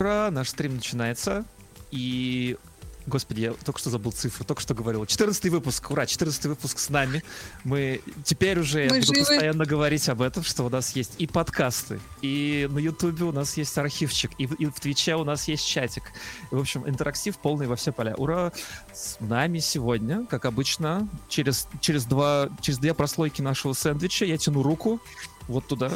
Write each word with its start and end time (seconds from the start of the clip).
Ура, 0.00 0.30
наш 0.30 0.50
стрим 0.50 0.76
начинается. 0.76 1.44
И, 1.90 2.56
господи, 3.08 3.40
я 3.40 3.52
только 3.52 3.80
что 3.80 3.90
забыл 3.90 4.12
цифру, 4.12 4.44
только 4.44 4.62
что 4.62 4.72
говорил. 4.72 5.04
14 5.04 5.46
выпуск, 5.46 5.90
ура, 5.90 6.06
14 6.06 6.44
выпуск 6.44 6.78
с 6.78 6.88
нами. 6.88 7.24
Мы 7.64 8.00
теперь 8.22 8.60
уже 8.60 8.84
Мы 8.84 9.00
буду 9.00 9.12
живы. 9.12 9.18
постоянно 9.26 9.64
говорить 9.66 10.08
об 10.08 10.22
этом, 10.22 10.44
что 10.44 10.62
у 10.62 10.70
нас 10.70 10.94
есть 10.94 11.14
и 11.18 11.26
подкасты, 11.26 11.98
и 12.22 12.68
на 12.70 12.78
Ютубе 12.78 13.24
у 13.24 13.32
нас 13.32 13.56
есть 13.56 13.76
архивчик, 13.76 14.30
и 14.38 14.46
в, 14.46 14.52
и 14.52 14.66
в 14.66 14.78
Твиче 14.78 15.16
у 15.16 15.24
нас 15.24 15.48
есть 15.48 15.66
чатик. 15.66 16.04
И, 16.52 16.54
в 16.54 16.60
общем, 16.60 16.88
интерактив 16.88 17.36
полный 17.36 17.66
во 17.66 17.74
все 17.74 17.90
поля. 17.90 18.14
Ура! 18.14 18.52
С 18.94 19.16
нами 19.18 19.58
сегодня, 19.58 20.26
как 20.26 20.44
обычно, 20.44 21.08
через, 21.28 21.66
через, 21.80 22.04
два, 22.04 22.50
через 22.60 22.78
две 22.78 22.94
прослойки 22.94 23.42
нашего 23.42 23.72
сэндвича 23.72 24.26
я 24.26 24.38
тяну 24.38 24.62
руку 24.62 25.00
вот 25.48 25.66
туда. 25.66 25.90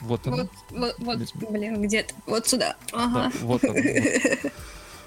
Вот. 0.00 0.26
Вот, 0.26 0.48
вот, 0.70 0.94
вот, 0.98 1.18
блин, 1.50 1.82
где-то. 1.82 2.14
Вот 2.26 2.46
сюда. 2.46 2.76
Да, 2.92 3.04
Ага. 3.04 3.32
вот 3.42 3.64
он. 3.64 3.74
вот. 3.74 3.84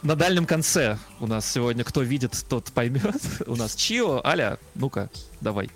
На 0.04 0.18
дальнем 0.18 0.46
конце 0.46 0.98
у 1.22 1.28
нас 1.28 1.50
сегодня, 1.50 1.86
кто 1.86 2.02
видит, 2.02 2.46
тот 2.50 2.66
поймет. 2.74 3.16
У 3.48 3.56
нас 3.56 3.74
Чио. 3.74 4.22
Аля, 4.26 4.60
ну-ка, 4.76 5.10
давай. 5.40 5.70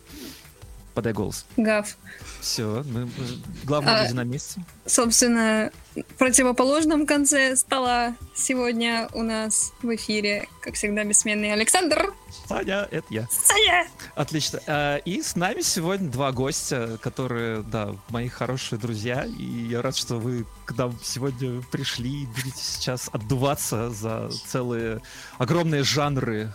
Подай 0.97 1.13
голос. 1.13 1.45
Гав. 1.57 1.95
Все, 2.41 2.83
мы, 2.89 3.07
главные 3.65 3.95
А, 3.97 4.01
люди 4.01 4.13
на 4.13 4.23
месте. 4.23 4.61
Собственно, 4.87 5.70
в 5.95 6.01
противоположном 6.15 7.05
конце 7.05 7.55
стола 7.55 8.15
сегодня 8.35 9.07
у 9.13 9.21
нас 9.21 9.73
в 9.83 9.93
эфире, 9.93 10.47
как 10.59 10.73
всегда, 10.73 11.03
бессменный 11.03 11.53
Александр. 11.53 12.15
Саня, 12.47 12.87
это 12.89 13.05
я. 13.11 13.27
Саня! 13.29 13.87
Отлично. 14.15 14.59
А, 14.65 14.97
И 14.97 15.21
с 15.21 15.35
нами 15.35 15.61
сегодня 15.61 16.09
два 16.09 16.31
гостя, 16.31 16.98
которые, 16.99 17.61
да, 17.61 17.91
мои 18.09 18.27
хорошие 18.27 18.79
друзья. 18.79 19.23
И 19.23 19.43
я 19.43 19.84
рад, 19.84 19.95
что 19.95 20.15
вы 20.15 20.48
к 20.65 20.75
нам 20.75 20.98
сегодня 21.03 21.61
пришли 21.71 22.23
и 22.23 22.25
будете 22.25 22.57
сейчас 22.63 23.07
отдуваться 23.13 23.91
за 23.91 24.31
целые 24.48 25.01
огромные 25.37 25.84
жанры 25.84 26.51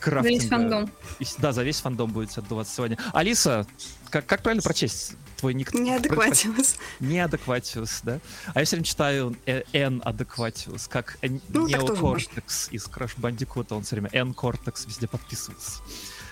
крафтинга. 0.00 0.38
Весь 0.40 0.48
фандом. 0.48 0.90
Да, 1.38 1.52
за 1.52 1.62
весь 1.62 1.80
фандом 1.80 2.10
будете 2.10 2.40
отдуваться 2.40 2.74
сегодня. 2.74 2.98
Алиса, 3.12 3.66
как, 4.10 4.26
как 4.26 4.42
правильно 4.42 4.62
прочесть 4.62 5.14
твой 5.36 5.54
ник? 5.54 5.72
Неадекватиус. 5.72 6.76
Неадекватиус, 7.00 8.00
да? 8.02 8.20
А 8.54 8.60
я 8.60 8.64
все 8.64 8.76
время 8.76 8.84
читаю 8.86 9.36
э, 9.46 9.62
N 9.72 10.02
адекватиус, 10.04 10.88
как 10.88 11.18
Ну, 11.48 11.66
Неокортекс 11.66 12.68
из 12.70 12.86
Crash 12.86 13.16
Bandicoot, 13.18 13.74
он 13.74 13.82
все 13.82 13.96
время 13.96 14.10
N 14.12 14.30
Cortex 14.32 14.86
везде 14.86 15.06
подписывается. 15.06 15.82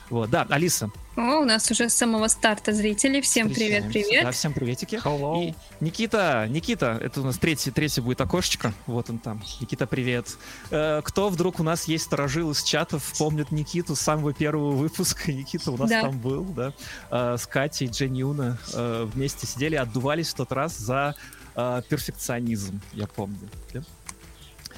Вот, 0.08 0.30
да, 0.30 0.46
Алиса. 0.50 0.90
О, 1.16 1.40
у 1.40 1.44
нас 1.44 1.68
уже 1.70 1.88
с 1.88 1.94
самого 1.94 2.28
старта 2.28 2.72
зрители. 2.72 3.20
Всем 3.20 3.48
встречаемся. 3.48 3.88
привет-привет. 3.90 4.24
Да, 4.24 4.30
всем 4.30 4.52
приветики. 4.52 5.00
И 5.42 5.54
Никита, 5.80 6.46
Никита, 6.48 6.98
это 7.02 7.22
у 7.22 7.24
нас 7.24 7.38
третий, 7.38 7.70
третий 7.70 8.00
будет 8.02 8.20
окошечко. 8.20 8.72
Вот 8.86 9.10
он 9.10 9.18
там. 9.18 9.42
Никита, 9.60 9.86
привет. 9.86 10.36
Э, 10.70 11.00
кто 11.02 11.28
вдруг 11.28 11.58
у 11.58 11.62
нас 11.64 11.88
есть 11.88 12.04
старожил 12.04 12.50
из 12.52 12.62
чатов, 12.62 13.14
помнит 13.18 13.50
Никиту 13.50 13.96
с 13.96 14.00
самого 14.00 14.32
первого 14.32 14.72
выпуска. 14.72 15.32
Никита 15.32 15.72
у 15.72 15.76
нас 15.76 15.88
Да. 15.90 16.02
там 16.02 16.18
был, 16.20 16.44
да. 16.44 16.72
Э, 17.10 17.36
с 17.38 17.46
Катей, 17.46 17.88
Дженни 17.88 18.18
Юна 18.18 18.58
э, 18.74 19.08
вместе 19.12 19.46
сидели, 19.46 19.74
отдувались 19.74 20.28
в 20.28 20.34
тот 20.34 20.52
раз 20.52 20.76
за 20.76 21.16
э, 21.56 21.82
перфекционизм, 21.88 22.80
я 22.92 23.06
помню. 23.06 23.48
да? 23.72 23.82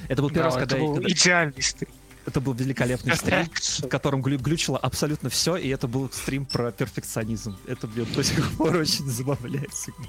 Это 0.09 0.23
был 0.23 0.31
первый 0.31 0.45
раз, 0.45 0.55
Да, 0.55 0.61
когда, 0.61 0.77
это 0.77 0.85
я- 0.85 0.89
был 0.89 0.95
когда- 0.95 1.11
идеальный 1.11 1.63
стрим. 1.63 1.91
Это 2.29 2.41
был 2.41 2.53
великолепный 2.55 3.17
стрим, 3.17 3.49
в 3.81 3.89
котором 3.89 4.23
глю- 4.23 4.39
глючило 4.39 4.79
абсолютно 4.79 5.29
все, 5.31 5.57
и 5.57 5.69
это 5.69 5.89
был 5.89 6.09
стрим 6.11 6.47
про 6.47 6.71
перфекционизм. 6.71 7.57
Это 7.67 7.87
меня 7.87 8.07
до 8.15 8.23
сих 8.23 8.57
пор 8.57 8.77
очень 8.77 9.07
забавляет 9.07 9.73
всегда. 9.73 10.05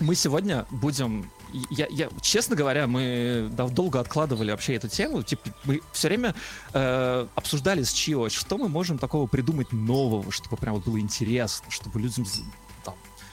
Мы 0.00 0.14
сегодня 0.14 0.66
будем... 0.70 1.30
Я, 1.70 1.86
я- 1.90 2.08
честно 2.22 2.56
говоря, 2.56 2.86
мы 2.86 3.48
долго 3.70 4.00
откладывали 4.00 4.50
вообще 4.50 4.74
эту 4.74 4.88
тему. 4.88 5.22
Типа, 5.22 5.50
мы 5.64 5.80
все 5.92 6.08
время 6.08 6.34
э, 6.72 7.26
обсуждали 7.34 7.82
с 7.82 7.92
Чио, 7.92 8.28
что 8.30 8.58
мы 8.58 8.68
можем 8.68 8.98
такого 8.98 9.26
придумать 9.26 9.70
нового, 9.70 10.32
чтобы 10.32 10.56
прям 10.56 10.80
было 10.80 10.98
интересно, 10.98 11.70
чтобы 11.70 12.00
людям 12.00 12.24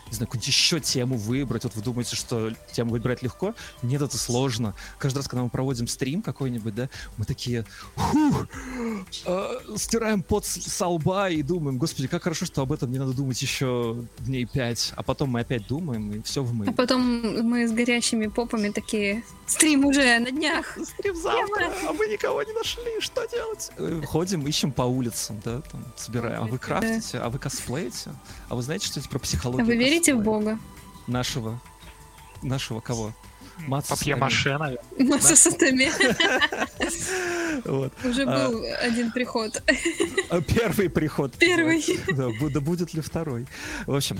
не 0.10 0.16
знаю, 0.16 0.28
какую-нибудь 0.28 0.48
еще 0.48 0.80
тему 0.80 1.18
выбрать. 1.18 1.64
Вот 1.64 1.76
вы 1.76 1.82
думаете, 1.82 2.16
что 2.16 2.52
тему 2.74 2.92
выбирать 2.92 3.22
легко? 3.22 3.54
Нет, 3.82 4.02
это 4.02 4.18
сложно. 4.18 4.74
Каждый 4.98 5.18
раз, 5.20 5.28
когда 5.28 5.44
мы 5.44 5.50
проводим 5.50 5.88
стрим 5.88 6.22
какой-нибудь, 6.22 6.76
да, 6.76 6.90
мы 7.18 7.26
такие, 7.26 7.66
«Фух, 7.96 8.48
э, 9.26 9.50
стираем 9.78 10.24
пот 10.24 10.46
с, 10.46 10.62
со 10.62 10.88
лба 10.88 11.30
и 11.30 11.42
думаем, 11.44 11.78
господи, 11.78 12.08
как 12.08 12.24
хорошо, 12.24 12.46
что 12.46 12.62
об 12.62 12.72
этом 12.72 12.92
не 12.92 13.00
надо 13.00 13.14
думать 13.14 13.42
еще 13.42 13.98
дней 14.20 14.46
пять. 14.46 14.94
А 14.96 15.04
потом 15.04 15.30
мы 15.30 15.42
опять 15.42 15.68
думаем, 15.68 16.12
и 16.12 16.22
все 16.24 16.44
в 16.44 16.52
А 16.52 16.54
мы. 16.54 16.74
потом 16.74 17.02
мы 17.48 17.68
с 17.68 17.72
горящими 17.72 18.28
попами 18.28 18.70
такие, 18.70 19.24
стрим 19.50 19.86
уже 19.86 20.20
на 20.20 20.32
днях. 20.32 20.78
Стрим 20.84 21.16
завтра, 21.16 21.72
а 21.88 21.94
мы 21.94 22.08
никого 22.08 22.44
не 22.44 22.54
нашли, 22.54 23.00
что 23.00 23.26
делать? 23.28 23.72
Э, 23.78 24.02
Ходим, 24.06 24.46
ищем 24.48 24.72
по 24.72 24.84
улицам, 24.84 25.42
да, 25.44 25.62
там, 25.62 25.86
собираем. 25.98 26.44
А 26.44 26.46
вы 26.46 26.58
крафтите, 26.58 27.18
а 27.20 27.30
вы 27.30 27.40
косплеите? 27.40 28.12
А 28.48 28.56
вы 28.56 28.62
знаете 28.62 28.88
что-нибудь 28.88 29.10
про 29.10 29.18
А 29.18 29.22
психологию 29.22 29.66
вы 29.66 29.76
верите 29.76 30.14
в? 30.14 30.22
Бога? 30.22 30.60
Нашего. 31.08 31.60
Нашего 32.42 32.80
кого? 32.80 33.14
Папье-маше, 33.68 34.58
наверное. 34.58 34.78
Масса 35.00 35.36
Сатаме. 35.36 35.92
Уже 38.04 38.24
А. 38.24 38.50
был 38.50 38.64
один 38.82 39.12
приход. 39.12 39.62
А, 40.30 40.42
Первый 40.42 40.90
приход. 40.90 41.34
Первый. 41.38 41.84
Да, 42.08 42.28
бу- 42.30 42.50
да 42.50 42.60
будет 42.62 42.94
ли 42.94 43.02
второй? 43.02 43.48
В 43.86 43.96
общем, 43.96 44.18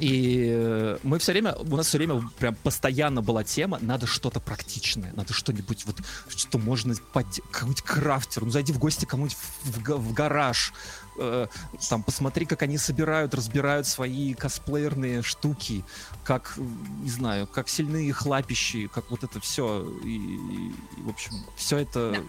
и 0.00 0.48
э, 0.54 0.98
мы 1.02 1.18
все 1.18 1.32
время, 1.32 1.54
у 1.54 1.76
нас 1.76 1.86
все 1.88 1.98
время 1.98 2.22
прям 2.38 2.54
постоянно 2.54 3.22
была 3.22 3.44
тема, 3.44 3.78
надо 3.80 4.06
что-то 4.06 4.40
практичное, 4.40 5.12
надо 5.14 5.32
что-нибудь 5.32 5.84
вот, 5.86 5.96
что 6.28 6.58
можно, 6.58 6.94
под- 7.12 7.40
какой-нибудь 7.50 7.82
крафтер, 7.82 8.44
ну 8.44 8.50
зайди 8.50 8.72
в 8.72 8.78
гости 8.78 9.04
кому-нибудь 9.04 9.36
в, 9.62 9.70
в 9.78 9.82
га- 9.82 9.96
в 9.96 10.12
гараж, 10.12 10.72
э, 11.18 11.46
там 11.88 12.02
посмотри, 12.02 12.46
как 12.46 12.62
они 12.62 12.78
собирают, 12.78 13.34
разбирают 13.34 13.86
свои 13.86 14.34
косплеерные 14.34 15.22
штуки, 15.22 15.84
как, 16.24 16.54
не 16.56 17.10
знаю, 17.10 17.46
как 17.46 17.68
сильные 17.68 18.08
их 18.08 18.26
лапищи, 18.26 18.88
как 18.88 19.10
вот 19.10 19.24
это 19.24 19.40
все, 19.40 19.88
и, 20.04 20.16
и, 20.16 21.02
в 21.02 21.08
общем, 21.08 21.32
все 21.56 21.78
это 21.78 22.22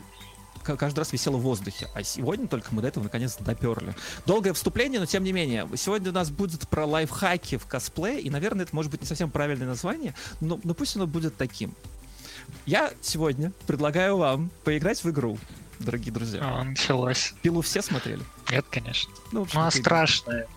ка- 0.64 0.78
каждый 0.78 1.00
раз 1.00 1.14
висело 1.14 1.38
в 1.38 1.42
воздухе. 1.42 1.90
А 1.94 2.04
сегодня 2.04 2.48
только 2.48 2.70
мы 2.72 2.82
до 2.82 2.88
этого 2.88 3.04
наконец 3.04 3.36
доперли. 3.38 3.94
Долгое 4.26 4.54
вступление, 4.54 5.00
но 5.00 5.06
тем 5.06 5.24
не 5.24 5.32
менее. 5.32 5.68
Сегодня 5.76 6.10
у 6.10 6.14
нас 6.14 6.32
будет 6.32 6.68
про 6.68 6.86
лайфхаки 6.86 7.58
в 7.58 7.66
косплее, 7.66 8.20
и, 8.22 8.30
наверное, 8.30 8.66
это 8.66 8.76
может 8.76 8.92
быть 8.92 9.02
не 9.02 9.08
совсем 9.08 9.30
правильное 9.30 9.68
название, 9.68 10.16
но, 10.42 10.60
но 10.64 10.74
пусть 10.74 10.96
оно 10.96 11.08
будет 11.08 11.38
таким. 11.38 11.76
Я 12.66 12.92
сегодня 13.02 13.52
предлагаю 13.68 14.18
вам 14.18 14.52
поиграть 14.64 15.04
в 15.04 15.10
игру, 15.10 15.38
дорогие 15.84 16.12
друзья. 16.12 16.40
А, 16.44 16.64
началось. 16.64 17.34
Пилу 17.42 17.62
все 17.62 17.82
смотрели? 17.82 18.22
Нет, 18.52 18.66
конечно. 18.70 19.12
Ну, 19.32 19.42
в 19.42 19.44
общем, 19.44 19.60
Ну, 19.60 19.66
а 19.68 19.72
страшное. 19.72 20.48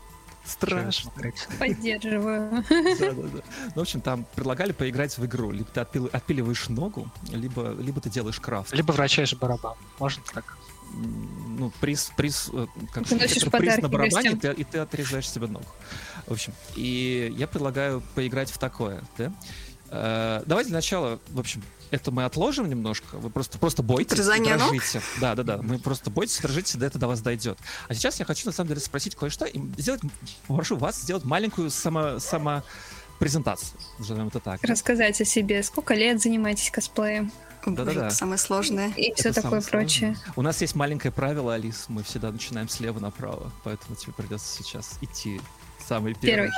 Страшно. 0.44 1.10
Поддерживаю. 1.58 2.64
Да-да-да. 2.70 3.42
Ну, 3.66 3.72
в 3.74 3.80
общем, 3.80 4.00
там 4.00 4.26
предлагали 4.36 4.70
поиграть 4.72 5.18
в 5.18 5.24
игру. 5.26 5.50
Либо 5.50 5.68
ты 5.70 5.80
отпил- 5.80 6.08
отпиливаешь 6.12 6.68
ногу, 6.68 7.10
либо, 7.30 7.72
либо 7.80 8.00
ты 8.00 8.10
делаешь 8.10 8.38
крафт. 8.38 8.72
Либо 8.72 8.92
врачаешь 8.92 9.34
барабан. 9.34 9.74
Можно 9.98 10.22
так. 10.32 10.56
ну, 10.94 11.72
приз, 11.80 12.12
приз, 12.16 12.48
э, 12.52 12.66
как 12.92 13.08
Ты 13.08 13.16
приз 13.18 13.78
на 13.78 13.88
барабане, 13.88 14.30
гостям. 14.30 14.38
ты- 14.38 14.52
и 14.60 14.62
ты 14.62 14.78
отрезаешь 14.78 15.28
себе 15.28 15.48
ногу. 15.48 15.66
В 16.28 16.32
общем, 16.32 16.52
и 16.76 17.34
я 17.36 17.48
предлагаю 17.48 18.00
поиграть 18.14 18.50
в 18.52 18.58
такое, 18.58 19.02
да? 19.18 19.32
Э, 19.90 20.42
Давайте 20.46 20.68
для 20.68 20.78
начала, 20.78 21.18
в 21.28 21.40
общем, 21.40 21.62
это 21.90 22.10
мы 22.10 22.24
отложим 22.24 22.68
немножко. 22.68 23.16
Вы 23.16 23.30
просто, 23.30 23.58
просто 23.58 23.82
бойтесь, 23.82 24.12
и 24.12 24.14
Отрезание 24.14 24.56
ног? 24.56 24.70
дрожите. 24.70 25.00
Да, 25.20 25.34
да, 25.34 25.42
да. 25.42 25.58
Мы 25.62 25.78
просто 25.78 26.10
бойтесь, 26.10 26.38
дрожите, 26.40 26.78
до 26.78 26.86
это 26.86 26.98
до 26.98 27.06
вас 27.08 27.20
дойдет. 27.20 27.58
А 27.88 27.94
сейчас 27.94 28.18
я 28.18 28.24
хочу 28.24 28.46
на 28.46 28.52
самом 28.52 28.68
деле 28.68 28.80
спросить 28.80 29.14
кое-что 29.14 29.44
и 29.44 29.60
сделать, 29.78 30.00
прошу 30.46 30.76
вас 30.76 31.00
сделать 31.00 31.24
маленькую 31.24 31.70
само, 31.70 32.18
само 32.18 32.62
презентацию, 33.18 33.78
назовем 33.98 34.28
это 34.28 34.40
так. 34.40 34.62
Рассказать 34.62 35.20
о 35.20 35.24
себе. 35.24 35.62
Сколько 35.62 35.94
лет 35.94 36.20
занимаетесь 36.20 36.70
косплеем? 36.70 37.32
Да-да-да. 37.64 38.10
Самое 38.10 38.38
сложное. 38.38 38.90
И 38.96 39.12
все 39.14 39.30
Это 39.30 39.42
такое 39.42 39.60
самое 39.60 39.82
прочее. 39.84 40.14
сложное. 40.14 40.34
У 40.36 40.42
нас 40.42 40.60
есть 40.60 40.74
маленькое 40.76 41.12
правило, 41.12 41.54
Алис. 41.54 41.86
Мы 41.88 42.04
всегда 42.04 42.30
начинаем 42.30 42.68
слева 42.68 43.00
направо, 43.00 43.50
поэтому 43.64 43.96
тебе 43.96 44.12
придется 44.12 44.46
сейчас 44.62 44.98
идти 45.00 45.40
самый 45.86 46.14
первый. 46.14 46.50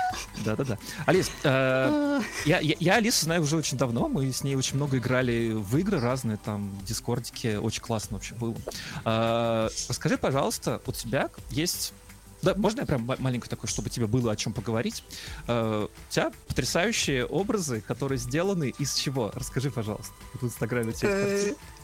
Да-да-да. 0.45 0.79
Алис, 1.07 1.31
э, 1.43 2.21
я, 2.45 2.61
я, 2.61 2.77
я 2.79 2.95
Алису 2.97 3.25
знаю 3.25 3.43
уже 3.43 3.57
очень 3.57 3.77
давно. 3.79 4.09
Мы 4.09 4.31
с 4.33 4.43
ней 4.43 4.57
очень 4.57 4.77
много 4.77 4.99
играли 4.99 5.53
в 5.53 5.77
игры 5.77 6.01
разные, 6.01 6.37
там, 6.37 6.71
в 6.71 6.85
Дискордике. 6.85 7.59
Очень 7.59 7.83
классно 7.83 8.17
вообще 8.17 8.35
было. 8.35 8.55
Э, 9.05 9.69
расскажи, 9.89 10.17
пожалуйста, 10.17 10.81
у 10.87 10.93
тебя 10.93 11.31
есть... 11.51 11.93
Да, 12.41 12.55
можно 12.55 12.81
я 12.81 12.87
прям 12.87 13.03
ма- 13.03 13.17
маленькую 13.19 13.51
такой, 13.51 13.69
чтобы 13.69 13.91
тебе 13.91 14.07
было 14.07 14.31
о 14.31 14.37
чем 14.37 14.53
поговорить? 14.53 15.03
Э, 15.49 15.89
у 15.89 16.13
тебя 16.13 16.31
потрясающие 16.47 17.27
образы, 17.27 17.81
которые 17.81 18.19
сделаны 18.19 18.73
из 18.79 18.95
чего? 18.95 19.33
Расскажи, 19.35 19.71
пожалуйста. 19.71 20.15
В 20.35 20.45
Инстаграме 20.45 20.91
у 20.91 21.78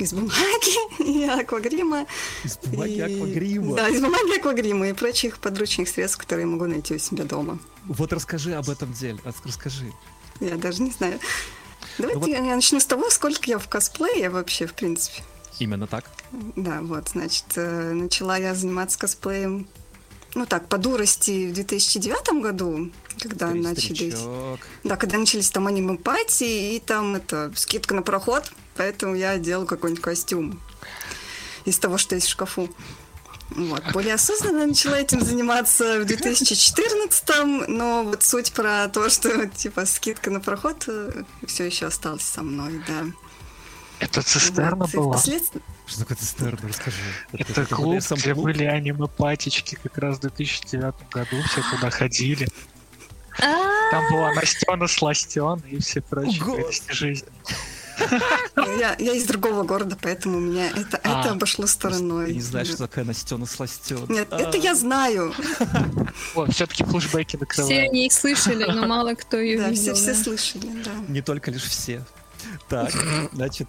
Из 0.00 0.12
бумаги 0.12 1.02
и 1.04 1.24
аквагрима. 1.24 2.06
Из 2.44 2.56
бумаги 2.58 2.92
и- 2.92 3.00
аквагрима. 3.00 3.76
Да, 3.76 3.88
из 3.88 4.00
бумаги 4.00 4.38
аквагрима 4.38 4.88
и 4.88 4.92
прочих 4.92 5.38
подручных 5.38 5.88
средств, 5.88 6.18
которые 6.18 6.46
я 6.46 6.50
могу 6.52 6.66
найти 6.66 6.94
у 6.94 6.98
себя 6.98 7.24
дома. 7.24 7.58
Вот 7.84 8.12
расскажи 8.12 8.54
об 8.54 8.68
этом 8.70 8.92
деле. 8.92 9.18
Рас- 9.24 9.42
Расскажи. 9.44 9.92
Я 10.40 10.56
даже 10.56 10.82
не 10.82 10.90
знаю. 10.90 11.18
Давайте 11.98 12.18
Ну 12.18 12.26
вот- 12.26 12.30
я, 12.30 12.40
начну 12.56 12.80
с 12.80 12.86
того, 12.86 13.10
сколько 13.10 13.42
я 13.46 13.58
в 13.58 13.68
косплее 13.68 14.30
вообще, 14.30 14.66
в 14.66 14.72
принципе. 14.74 15.22
Именно 15.58 15.86
так. 15.86 16.10
Да, 16.56 16.80
вот, 16.80 17.10
значит, 17.10 17.44
э, 17.56 17.92
начала 17.92 18.38
я 18.38 18.54
заниматься 18.54 18.98
косплеем, 18.98 19.68
ну 20.34 20.46
так, 20.46 20.68
по 20.68 20.78
дурости 20.78 21.48
в 21.50 21.52
2009 21.52 22.40
году, 22.40 22.90
когда 23.18 23.48
Ты 23.50 23.56
начались... 23.56 24.14
старичок. 24.14 24.60
Да, 24.84 24.96
когда 24.96 25.18
начались 25.18 25.50
там 25.50 25.66
аниме-пати, 25.66 26.76
и 26.76 26.80
там 26.80 27.16
это 27.16 27.52
скидка 27.56 27.94
на 27.94 28.00
проход, 28.02 28.50
поэтому 28.76 29.14
я 29.14 29.38
делала 29.38 29.66
какой-нибудь 29.66 30.02
костюм 30.02 30.60
из 31.64 31.78
того, 31.78 31.98
что 31.98 32.14
есть 32.14 32.26
в 32.26 32.30
шкафу. 32.30 32.68
Вот. 33.50 33.82
Более 33.92 34.14
осознанно 34.14 34.66
начала 34.66 34.94
этим 35.00 35.20
заниматься 35.22 36.00
в 36.00 36.04
2014 36.04 37.68
но 37.68 38.04
вот 38.04 38.22
суть 38.22 38.52
про 38.52 38.88
то, 38.88 39.08
что 39.10 39.46
типа 39.56 39.86
скидка 39.86 40.30
на 40.30 40.38
проход 40.40 40.88
все 41.46 41.64
еще 41.66 41.86
осталась 41.86 42.22
со 42.22 42.42
мной, 42.42 42.80
да. 42.86 43.06
Это 43.98 44.22
цистерна 44.22 44.84
Вот. 44.86 44.94
Была. 44.94 45.16
впоследствии- 45.18 45.60
Что 45.86 45.98
такое 46.00 46.16
цистерна? 46.16 46.68
Расскажи. 46.68 46.96
Это 47.32 47.66
клуб, 47.66 47.96
BDSM 47.96 48.16
где 48.16 48.32
клуб? 48.34 48.44
были 48.44 48.64
аниме-патички 48.64 49.76
как 49.82 49.98
раз 49.98 50.16
в 50.18 50.20
2009 50.20 50.94
году, 51.10 51.36
все 51.50 51.62
туда 51.70 51.90
ходили. 51.90 52.48
А, 53.42 53.90
Там 53.90 54.10
была 54.12 54.32
Настена 54.32 54.86
Сластен 54.86 55.60
и 55.68 55.78
все 55.80 56.00
прочие 56.00 56.72
жизни. 56.88 57.28
Я, 58.78 58.96
я 58.98 59.12
из 59.14 59.24
другого 59.24 59.62
города, 59.64 59.96
поэтому 60.00 60.38
у 60.38 60.40
меня 60.40 60.68
это, 60.70 60.98
А, 61.04 61.20
это 61.20 61.30
обошло 61.32 61.66
стороной. 61.66 62.26
Ты 62.26 62.34
не 62.34 62.40
знаешь, 62.40 62.68
что 62.68 62.86
такое 62.88 63.04
Настена 63.04 63.46
сластен. 63.46 64.06
Нет, 64.08 64.32
это 64.32 64.56
я 64.58 64.74
знаю. 64.74 65.34
Вот, 66.34 66.52
все-таки 66.52 66.84
флешбеки 66.84 67.36
все 67.36 67.62
о 67.62 67.64
накрывают. 67.66 67.92
ней 67.92 68.10
слышали, 68.10 68.64
но 68.64 68.86
мало 68.86 69.14
кто 69.14 69.36
ее 69.38 69.58
Да, 69.58 69.64
все, 69.72 69.80
видел. 69.80 69.94
все 69.94 70.14
да. 70.14 70.22
слышали, 70.22 70.82
да. 70.84 70.90
Не 71.08 71.22
только 71.22 71.50
лишь 71.50 71.64
все. 71.64 72.04
Так, 72.68 72.92
значит, 73.32 73.68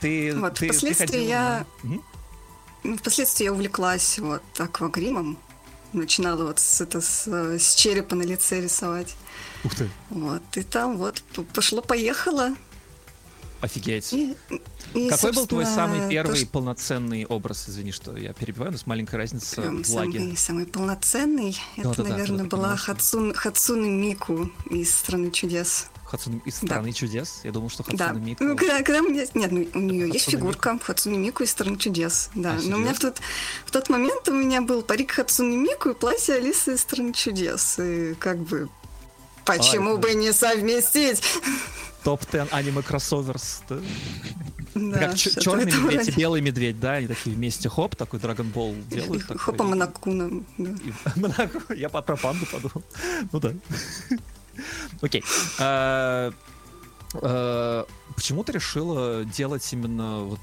ты, 0.00 0.34
Вот, 0.36 0.54
ты, 0.54 0.66
ты 0.66 0.72
впоследствии 0.72 1.06
ходила 1.06 1.28
я-. 1.28 1.66
Ну, 2.84 2.96
Впоследствии 2.98 3.44
я 3.44 3.52
увлеклась 3.52 4.18
вот 4.18 4.42
аквагримом. 4.58 5.38
Начинала 5.92 6.44
вот 6.44 6.58
с, 6.58 6.80
это, 6.80 7.00
с, 7.00 7.26
э, 7.26 7.58
с 7.58 7.74
черепа 7.74 8.14
на 8.16 8.22
лице 8.22 8.60
рисовать. 8.60 9.14
Ух 9.64 9.74
ты, 9.74 9.88
Вот. 10.10 10.42
И 10.56 10.62
там 10.62 10.98
вот 10.98 11.22
пошло-поехало. 11.54 12.50
Офигеть. 13.60 14.12
И, 14.12 14.36
и, 14.94 15.08
Какой 15.08 15.32
был 15.32 15.46
твой 15.46 15.66
самый 15.66 16.00
то, 16.00 16.08
первый 16.08 16.36
что 16.36 16.46
полноценный 16.46 17.26
образ? 17.26 17.68
Извини, 17.68 17.92
что 17.92 18.16
я 18.16 18.32
перебиваю, 18.32 18.72
но 18.72 18.78
с 18.78 18.86
маленькой 18.86 19.16
разницей 19.16 19.62
прям 19.62 19.82
в 19.82 19.88
лаге. 19.90 20.18
самый, 20.18 20.36
самый 20.36 20.66
полноценный, 20.66 21.56
это, 21.76 21.88
Да-да-да, 21.88 22.08
наверное, 22.10 22.44
ты 22.44 22.56
была 22.56 22.76
Хацун, 22.76 23.34
Хацуны 23.34 23.88
Мику 23.88 24.50
из 24.70 24.94
«Страны 24.94 25.30
чудес». 25.30 25.86
Хацуне 26.04 26.40
из 26.44 26.60
Да. 26.60 26.66
страны 26.68 26.92
чудес. 26.92 27.40
Я 27.42 27.50
думал, 27.50 27.68
что 27.68 27.82
Да. 27.90 28.08
Хацуне 28.08 28.24
Мико. 28.24 28.44
Ну, 28.44 28.56
когда, 28.56 28.76
когда 28.82 29.00
у 29.00 29.08
меня... 29.08 29.24
Нет, 29.34 29.50
ну, 29.50 29.66
у 29.74 29.78
нее 29.80 30.06
есть 30.06 30.26
Хацуне 30.26 30.36
фигурка 30.38 30.78
Хацуны 30.78 31.16
Мику 31.16 31.42
из 31.42 31.50
«Страны 31.50 31.76
чудес». 31.78 32.30
Да. 32.36 32.52
А, 32.52 32.60
Но 32.62 32.76
у 32.76 32.80
меня 32.80 32.94
в 32.94 33.00
тот, 33.00 33.18
в 33.64 33.70
тот 33.72 33.88
момент 33.88 34.28
у 34.28 34.32
меня 34.32 34.60
был 34.62 34.82
парик 34.82 35.12
Хацуны 35.12 35.56
Мику 35.56 35.90
и 35.90 35.94
платье 35.94 36.36
Алисы 36.36 36.74
из 36.74 36.80
«Страны 36.82 37.12
чудес». 37.12 37.78
И 37.80 38.14
как 38.14 38.38
бы... 38.38 38.68
Почему 39.44 39.92
это- 39.98 40.02
бы 40.02 40.14
не 40.14 40.32
совместить? 40.32 41.22
Топ-10 42.06 42.48
аниме 42.52 42.82
кроссоверс. 42.82 43.62
да? 43.68 43.78
Да, 44.76 44.98
как 44.98 45.16
черный 45.16 45.64
медведь 45.64 46.08
и 46.08 46.12
белый 46.12 46.40
медведь, 46.40 46.78
да, 46.78 46.92
они 46.92 47.08
такие 47.08 47.34
вместе 47.34 47.68
хоп, 47.68 47.96
такой 47.96 48.20
драгонбол 48.20 48.76
делают. 48.88 49.24
Хопа. 49.40 49.64
И- 49.64 49.66
Монако. 51.16 51.74
Я 51.74 51.88
про 51.88 52.16
панду 52.16 52.46
подумал. 52.46 52.82
Ну 53.32 53.40
да. 53.40 53.52
Окей. 55.02 55.24
А, 55.58 56.32
а, 57.14 57.86
Почему 58.14 58.44
ты 58.44 58.52
решила 58.52 59.24
делать 59.24 59.68
именно 59.72 60.20
вот 60.20 60.40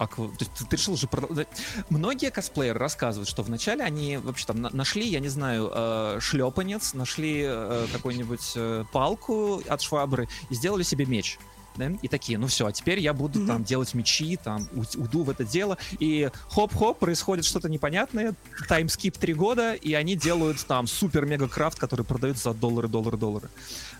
аква- 0.00 0.28
то 0.36 0.44
есть 0.44 0.52
ты, 0.54 0.64
ты 0.64 0.76
решил 0.76 0.96
же 0.96 1.06
продолжать. 1.06 1.48
Многие 1.90 2.30
косплееры 2.30 2.78
рассказывают, 2.78 3.28
что 3.28 3.42
вначале 3.42 3.84
они 3.84 4.16
вообще 4.16 4.46
там 4.46 4.60
на- 4.60 4.70
нашли, 4.70 5.06
я 5.06 5.20
не 5.20 5.28
знаю, 5.28 5.70
э, 5.72 6.18
шлепанец, 6.20 6.94
нашли 6.94 7.42
э, 7.46 7.86
какую-нибудь 7.92 8.52
э, 8.56 8.84
палку 8.92 9.62
от 9.68 9.82
швабры 9.82 10.28
и 10.48 10.54
сделали 10.54 10.82
себе 10.82 11.04
меч. 11.06 11.38
да, 11.76 11.86
И 12.02 12.08
такие, 12.08 12.36
ну 12.38 12.46
все, 12.48 12.66
а 12.66 12.72
теперь 12.72 12.98
я 12.98 13.12
буду 13.12 13.38
Мгм. 13.38 13.46
там 13.48 13.64
делать 13.64 13.94
мечи, 13.94 14.36
там 14.42 14.66
уйду 14.74 15.22
в 15.22 15.30
это 15.30 15.44
дело, 15.44 15.78
и 16.00 16.30
хоп-хоп, 16.48 16.98
происходит 16.98 17.44
что-то 17.44 17.68
непонятное, 17.68 18.34
таймскип 18.68 19.16
три 19.16 19.34
года, 19.34 19.74
и 19.74 19.92
они 19.94 20.16
делают 20.16 20.64
там 20.66 20.86
супер-мега-крафт, 20.88 21.78
который 21.78 22.04
продают 22.04 22.38
за 22.38 22.54
доллары, 22.54 22.88
доллары, 22.88 23.16
доллары. 23.16 23.48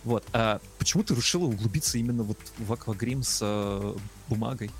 Вот. 0.05 0.25
А 0.32 0.61
почему 0.79 1.05
ты 1.05 1.14
решила 1.14 1.44
углубиться 1.44 1.97
именно 1.99 2.23
вот 2.25 2.38
в 2.58 2.73
аквагрим 2.73 3.23
с 3.23 3.38
э, 3.43 3.94
бумагой? 4.29 4.70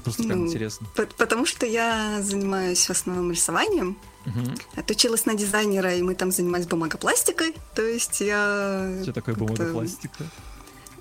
Просто 0.00 0.22
прям 0.24 0.40
Ну, 0.40 0.46
интересно. 0.46 0.86
П- 0.94 1.08
Потому 1.16 1.46
что 1.46 1.66
я 1.66 2.20
занимаюсь 2.22 2.86
в 2.86 2.90
основном 2.90 3.30
рисованием. 3.30 3.96
Мгм. 4.26 4.56
Отучилась 4.76 5.26
на 5.26 5.34
дизайнера, 5.34 5.94
и 5.94 6.02
мы 6.02 6.14
там 6.14 6.30
занимались 6.30 6.66
бумагопластикой. 6.66 7.54
То 7.74 7.82
есть 7.82 8.20
я... 8.20 8.98
Что 9.02 9.12
такое 9.12 9.34
бумага-пластика? 9.34 10.24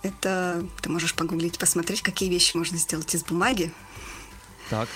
Это... 0.02 0.66
Ты 0.82 0.90
можешь 0.90 1.14
погуглить, 1.14 1.58
посмотреть, 1.60 2.02
какие 2.02 2.30
вещи 2.30 2.56
можно 2.56 2.78
сделать 2.78 3.14
из 3.14 3.24
бумаги. 3.24 3.72
Так. 4.70 4.88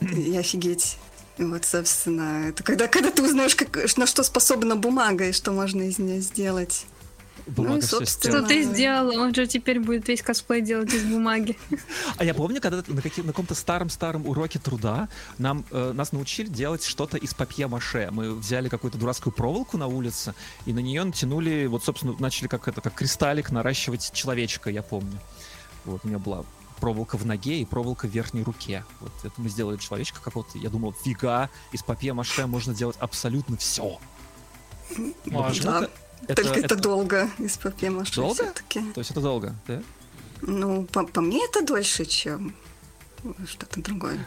И 0.00 0.36
офигеть. 0.36 0.98
Вот, 1.38 1.64
собственно, 1.64 2.48
это 2.48 2.64
когда, 2.64 2.88
когда 2.88 3.12
ты 3.12 3.22
узнаешь, 3.22 3.54
как, 3.54 3.78
на 3.96 4.06
что 4.08 4.24
способна 4.24 4.74
бумага 4.74 5.28
и 5.28 5.32
что 5.32 5.52
можно 5.52 5.82
из 5.82 5.98
нее 5.98 6.20
сделать. 6.20 6.86
Бумага 7.48 7.80
все 7.80 7.96
Ну 7.96 8.00
собственно, 8.00 8.38
Что 8.38 8.48
ты 8.48 8.62
сделала? 8.64 9.12
Он 9.20 9.34
же 9.34 9.46
теперь 9.46 9.80
будет 9.80 10.06
весь 10.08 10.22
косплей 10.22 10.60
делать 10.60 10.92
из 10.92 11.04
бумаги. 11.04 11.56
А 12.16 12.24
я 12.24 12.34
помню, 12.34 12.60
когда 12.60 12.82
на, 12.86 13.02
каким- 13.02 13.26
на 13.26 13.32
каком-то 13.32 13.54
старом-старом 13.54 14.26
уроке 14.26 14.58
труда 14.58 15.08
нам, 15.38 15.64
э, 15.70 15.92
нас 15.92 16.12
научили 16.12 16.48
делать 16.48 16.84
что-то 16.84 17.16
из 17.16 17.34
папье-маше. 17.34 18.08
Мы 18.10 18.34
взяли 18.34 18.68
какую-то 18.68 18.98
дурацкую 18.98 19.32
проволоку 19.32 19.76
на 19.78 19.86
улице, 19.86 20.34
и 20.66 20.72
на 20.72 20.80
нее 20.80 21.04
натянули, 21.04 21.66
вот, 21.66 21.84
собственно, 21.84 22.14
начали 22.18 22.48
как 22.48 22.68
это, 22.68 22.80
как 22.80 22.94
кристаллик 22.94 23.50
наращивать 23.50 24.12
человечка, 24.12 24.70
я 24.70 24.82
помню. 24.82 25.18
Вот, 25.84 26.00
у 26.04 26.08
меня 26.08 26.18
была 26.18 26.44
проволока 26.80 27.16
в 27.16 27.26
ноге 27.26 27.60
и 27.60 27.64
проволока 27.64 28.06
в 28.06 28.10
верхней 28.10 28.42
руке. 28.42 28.84
Вот 29.00 29.12
это 29.24 29.32
мы 29.38 29.48
сделали 29.48 29.76
человечка 29.78 30.20
какого-то. 30.20 30.58
Я 30.58 30.70
думал, 30.70 30.94
фига, 31.04 31.50
из 31.72 31.82
папье-маше 31.82 32.46
можно 32.46 32.74
делать 32.74 32.96
абсолютно 33.00 33.56
все. 33.56 33.98
Можно. 35.26 35.88
Только 36.26 36.60
это, 36.60 36.76
долго 36.76 37.30
из 37.38 37.56
папье-маше 37.56 38.16
Долго? 38.16 38.34
все-таки. 38.34 38.80
То 38.92 39.00
есть 39.00 39.10
это 39.10 39.20
долго, 39.20 39.54
да? 39.66 39.82
Ну, 40.42 40.84
по, 40.84 41.04
по 41.04 41.20
мне 41.20 41.44
это 41.44 41.64
дольше, 41.64 42.04
чем 42.04 42.54
что-то 43.46 43.80
другое. 43.80 44.26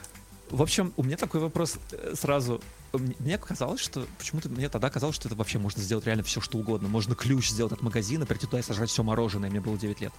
В 0.50 0.62
общем, 0.62 0.94
у 0.98 1.04
меня 1.04 1.16
такой 1.16 1.40
вопрос 1.40 1.78
э, 1.92 2.14
сразу. 2.16 2.62
Мне 2.92 3.38
казалось, 3.38 3.80
что 3.80 4.06
почему-то 4.18 4.50
мне 4.50 4.68
тогда 4.68 4.90
казалось, 4.90 5.16
что 5.16 5.30
это 5.30 5.38
вообще 5.38 5.60
можно 5.60 5.82
сделать 5.82 6.06
реально 6.06 6.24
все, 6.24 6.42
что 6.42 6.58
угодно. 6.58 6.90
Можно 6.90 7.16
ключ 7.16 7.48
сделать 7.48 7.72
от 7.72 7.82
магазина, 7.82 8.26
прийти 8.26 8.48
туда 8.48 8.60
и 8.60 8.62
сожрать 8.62 8.90
все 8.90 9.02
мороженое. 9.02 9.50
Мне 9.50 9.62
было 9.62 9.78
9 9.78 10.02
лет. 10.02 10.12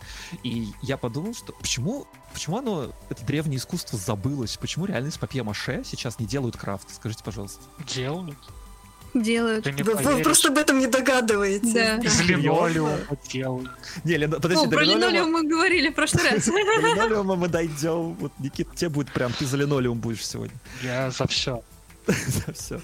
И 0.43 0.69
я 0.81 0.97
подумал, 0.97 1.35
что 1.35 1.53
почему, 1.53 2.07
почему 2.33 2.57
оно, 2.57 2.91
это 3.11 3.27
древнее 3.27 3.59
искусство, 3.59 3.99
забылось? 3.99 4.57
Почему 4.57 4.87
реально 4.87 5.09
из 5.09 5.19
папье-маше 5.19 5.83
сейчас 5.85 6.19
не 6.19 6.25
делают 6.25 6.57
крафт? 6.57 6.89
Скажите, 6.95 7.23
пожалуйста. 7.23 7.61
Делают. 7.95 8.39
Делают. 9.15 9.65
Ты 9.65 9.73
не 9.73 9.83
Вы, 9.83 10.23
просто 10.23 10.49
об 10.49 10.57
этом 10.59 10.79
не 10.79 10.87
догадываетесь. 10.87 11.73
Да. 11.73 11.97
Из 11.99 12.21
линолеума 12.23 12.99
делают. 13.31 13.71
Не, 14.05 14.17
Лена, 14.17 14.41
подожди, 14.41 14.65
О, 14.65 14.69
до 14.69 14.77
про 14.77 14.85
линолеума- 14.85 14.97
линолеум 15.11 15.33
мы 15.33 15.47
говорили 15.49 15.91
в 15.91 15.95
прошлый 15.95 16.31
раз. 16.31 16.47
до 16.47 16.53
линолеума 16.53 17.37
мы 17.37 17.49
дойдем. 17.49 18.15
Вот, 18.15 18.33
Никит, 18.39 18.75
тебе 18.75 18.89
будет 18.89 19.13
прям, 19.13 19.33
ты 19.33 19.45
за 19.45 19.57
линолеум 19.59 19.99
будешь 19.99 20.27
сегодня. 20.27 20.57
Я 20.83 21.11
за 21.11 21.27
все. 21.27 21.63
все. 22.55 22.81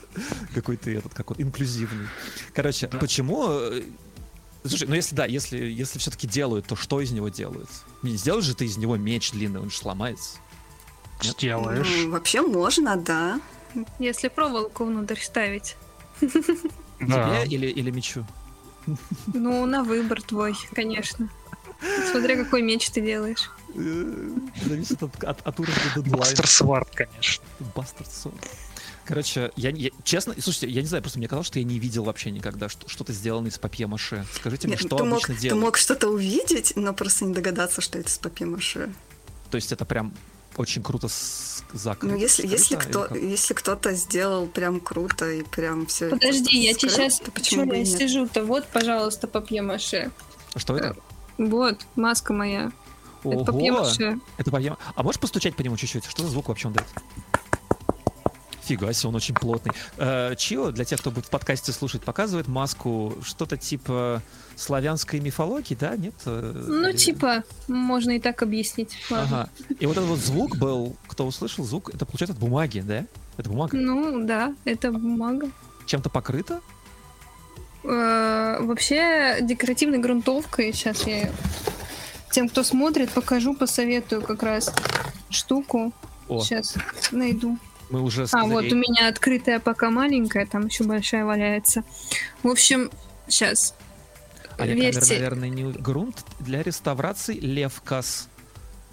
Какой 0.54 0.76
ты 0.76 0.96
этот, 0.98 1.14
как 1.14 1.30
вот, 1.30 1.40
инклюзивный. 1.40 2.08
Короче, 2.54 2.88
Да. 2.88 2.98
почему... 2.98 3.46
э, 3.48 3.82
Слушай, 4.64 4.86
ну 4.88 4.94
если 4.96 5.14
да, 5.14 5.24
если, 5.24 5.56
если 5.58 5.98
все-таки 5.98 6.26
делают, 6.26 6.66
то 6.66 6.76
что 6.76 7.00
из 7.00 7.10
него 7.10 7.28
делают? 7.30 7.70
Не 8.02 8.16
сделаешь 8.16 8.44
же 8.44 8.54
ты 8.54 8.66
из 8.66 8.76
него 8.76 8.96
меч 8.96 9.30
длинный, 9.32 9.60
он 9.60 9.70
же 9.70 9.76
сломается. 9.78 10.38
Сделаешь. 11.22 11.86
Ну, 12.04 12.10
вообще 12.10 12.42
можно, 12.42 12.96
да. 12.96 13.40
Если 13.98 14.28
проволоку 14.28 14.84
внутрь 14.84 15.20
ставить. 15.20 15.76
Да. 17.00 17.44
Тебе 17.44 17.56
или, 17.56 17.66
или 17.66 17.90
мечу? 17.90 18.24
Ну, 19.34 19.66
на 19.66 19.84
выбор 19.84 20.20
твой, 20.22 20.54
конечно. 20.74 21.28
Смотря 22.10 22.36
какой 22.36 22.62
меч 22.62 22.90
ты 22.90 23.00
делаешь. 23.00 23.50
Зависит 23.74 25.02
от, 25.02 25.22
от, 25.22 25.46
от 25.46 25.60
уровня 25.60 25.76
дедлайна. 25.94 26.18
Мастер 26.18 26.46
Свард, 26.46 26.88
конечно. 26.94 27.44
Бастард 27.76 28.10
сон. 28.10 28.34
Короче, 29.04 29.52
я, 29.56 29.70
я- 29.70 29.90
честно, 30.04 30.34
слушайте, 30.38 30.68
я 30.68 30.82
не 30.82 30.86
знаю, 30.86 31.02
просто 31.02 31.18
мне 31.18 31.28
казалось, 31.28 31.46
что 31.46 31.58
я 31.58 31.64
не 31.64 31.78
видел 31.78 32.04
вообще 32.04 32.30
никогда 32.30 32.68
что, 32.68 32.88
что-то 32.88 33.12
сделано 33.12 33.46
из 33.48 33.58
папье-маше. 33.58 34.26
Скажите 34.34 34.66
мне, 34.68 34.76
Нет, 34.76 34.80
что 34.86 34.96
ты, 34.98 35.04
мог, 35.04 35.18
обычно 35.18 35.34
ты 35.34 35.40
делают? 35.40 35.64
мог 35.64 35.76
что-то 35.78 36.08
увидеть, 36.08 36.72
но 36.76 36.92
просто 36.92 37.24
не 37.24 37.32
догадаться, 37.32 37.80
что 37.80 37.98
это 37.98 38.10
с 38.10 38.18
папье-маше. 38.18 38.92
То 39.50 39.56
есть 39.56 39.72
это 39.72 39.84
прям 39.86 40.12
очень 40.58 40.82
круто 40.82 41.08
с- 41.08 41.62
закрыто. 41.72 42.14
Ну, 42.14 42.20
если, 42.20 42.46
если, 42.46 42.76
кто, 42.76 43.06
если 43.14 43.54
кто-то 43.54 43.94
сделал 43.94 44.46
прям 44.46 44.80
круто 44.80 45.30
и 45.30 45.42
прям 45.42 45.86
все 45.86 46.10
Подожди, 46.10 46.58
я 46.58 46.74
тебе 46.74 46.90
сейчас... 46.90 47.20
то 47.20 47.30
почему 47.30 47.72
я 47.72 47.84
сижу-то? 47.84 48.44
Вот, 48.44 48.66
пожалуйста, 48.68 49.26
папье-маше. 49.26 50.10
А 50.54 50.58
Что 50.58 50.76
это? 50.76 50.96
Вот, 51.38 51.80
маска 51.96 52.32
моя. 52.32 52.72
Это 53.24 53.44
папье-маше. 53.44 54.18
Это 54.36 54.50
папье... 54.50 54.76
А 54.94 55.02
можешь 55.02 55.20
постучать 55.20 55.54
по 55.56 55.62
нему 55.62 55.76
чуть-чуть? 55.76 56.04
Что 56.04 56.22
за 56.22 56.28
звук 56.28 56.48
вообще 56.48 56.68
он 56.68 56.74
дает? 56.74 56.88
Фига 58.68 58.92
себе, 58.92 59.08
он 59.08 59.14
очень 59.16 59.34
плотный. 59.34 59.72
Э, 59.96 60.34
Чио, 60.36 60.70
для 60.72 60.84
тех, 60.84 61.00
кто 61.00 61.10
будет 61.10 61.24
в 61.26 61.30
подкасте 61.30 61.72
слушать, 61.72 62.02
показывает 62.02 62.48
маску 62.48 63.14
что-то 63.22 63.56
типа 63.56 64.22
славянской 64.56 65.20
мифологии, 65.20 65.74
да? 65.74 65.96
Нет? 65.96 66.14
Э, 66.26 66.52
Ну, 66.66 66.88
Или- 66.90 66.96
типа, 66.96 67.44
можно 67.66 68.10
и 68.10 68.20
так 68.20 68.42
объяснить. 68.42 68.90
Ладно. 69.10 69.42
Ага. 69.42 69.50
И 69.80 69.86
вот 69.86 69.96
этот 69.96 70.08
вот 70.10 70.18
звук 70.18 70.56
был, 70.58 70.96
кто 71.06 71.26
услышал 71.26 71.64
звук, 71.64 71.94
это 71.94 72.04
получается 72.04 72.34
от 72.34 72.38
бумаги, 72.40 72.80
да? 72.80 73.06
Это 73.38 73.48
бумага. 73.48 73.76
Ну, 73.76 74.26
да, 74.26 74.54
это 74.66 74.92
бумага. 74.92 75.50
Чем-то 75.86 76.10
покрыто? 76.10 76.60
Э, 77.84 78.58
Вообще, 78.60 79.38
декоративной 79.40 79.98
грунтовкой, 79.98 80.72
сейчас 80.72 81.06
я 81.06 81.30
тем, 82.32 82.48
кто 82.48 82.62
смотрит, 82.62 83.10
покажу, 83.10 83.54
посоветую 83.54 84.20
как 84.22 84.42
раз 84.42 84.74
штуку. 85.30 85.92
О, 86.28 86.40
Сейчас 86.42 86.74
найду. 87.12 87.56
Мы 87.90 88.02
уже 88.02 88.26
А, 88.32 88.44
вот 88.44 88.64
у 88.64 88.76
меня 88.76 89.08
открытая 89.08 89.60
пока 89.60 89.90
маленькая, 89.90 90.46
там 90.46 90.66
еще 90.66 90.84
большая 90.84 91.24
валяется. 91.24 91.84
В 92.42 92.48
общем, 92.48 92.90
сейчас. 93.28 93.74
А 94.56 94.62
камера, 94.62 94.74
Верьте, 94.76 95.14
наверное, 95.14 95.48
не 95.48 95.72
грунт 95.72 96.24
для 96.40 96.62
реставрации 96.62 97.34
Левкас. 97.34 98.28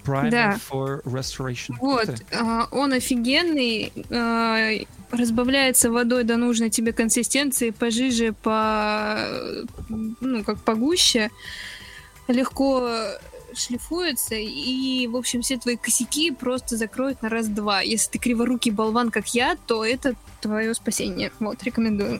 Primer 0.05 0.29
Да. 0.29 0.59
for 0.69 1.01
restoration. 1.03 1.73
Вот, 1.79 2.07
а, 2.31 2.67
он 2.69 2.93
офигенный, 2.93 3.91
а, 4.11 4.69
разбавляется 5.09 5.89
водой 5.89 6.23
до 6.23 6.37
нужной 6.37 6.69
тебе 6.69 6.93
консистенции, 6.93 7.71
пожиже, 7.71 8.33
по, 8.33 9.17
ну, 9.89 10.43
как 10.43 10.59
погуще, 10.61 11.31
легко 12.27 12.87
шлифуется, 13.57 14.35
и, 14.35 15.07
в 15.07 15.15
общем, 15.15 15.41
все 15.41 15.57
твои 15.57 15.75
косяки 15.77 16.31
просто 16.31 16.77
закроют 16.77 17.21
на 17.21 17.29
раз-два. 17.29 17.81
Если 17.81 18.11
ты 18.11 18.19
криворукий 18.19 18.71
болван, 18.71 19.11
как 19.11 19.29
я, 19.33 19.55
то 19.67 19.83
это 19.85 20.15
твое 20.41 20.73
спасение. 20.73 21.31
Вот, 21.39 21.63
рекомендую. 21.63 22.19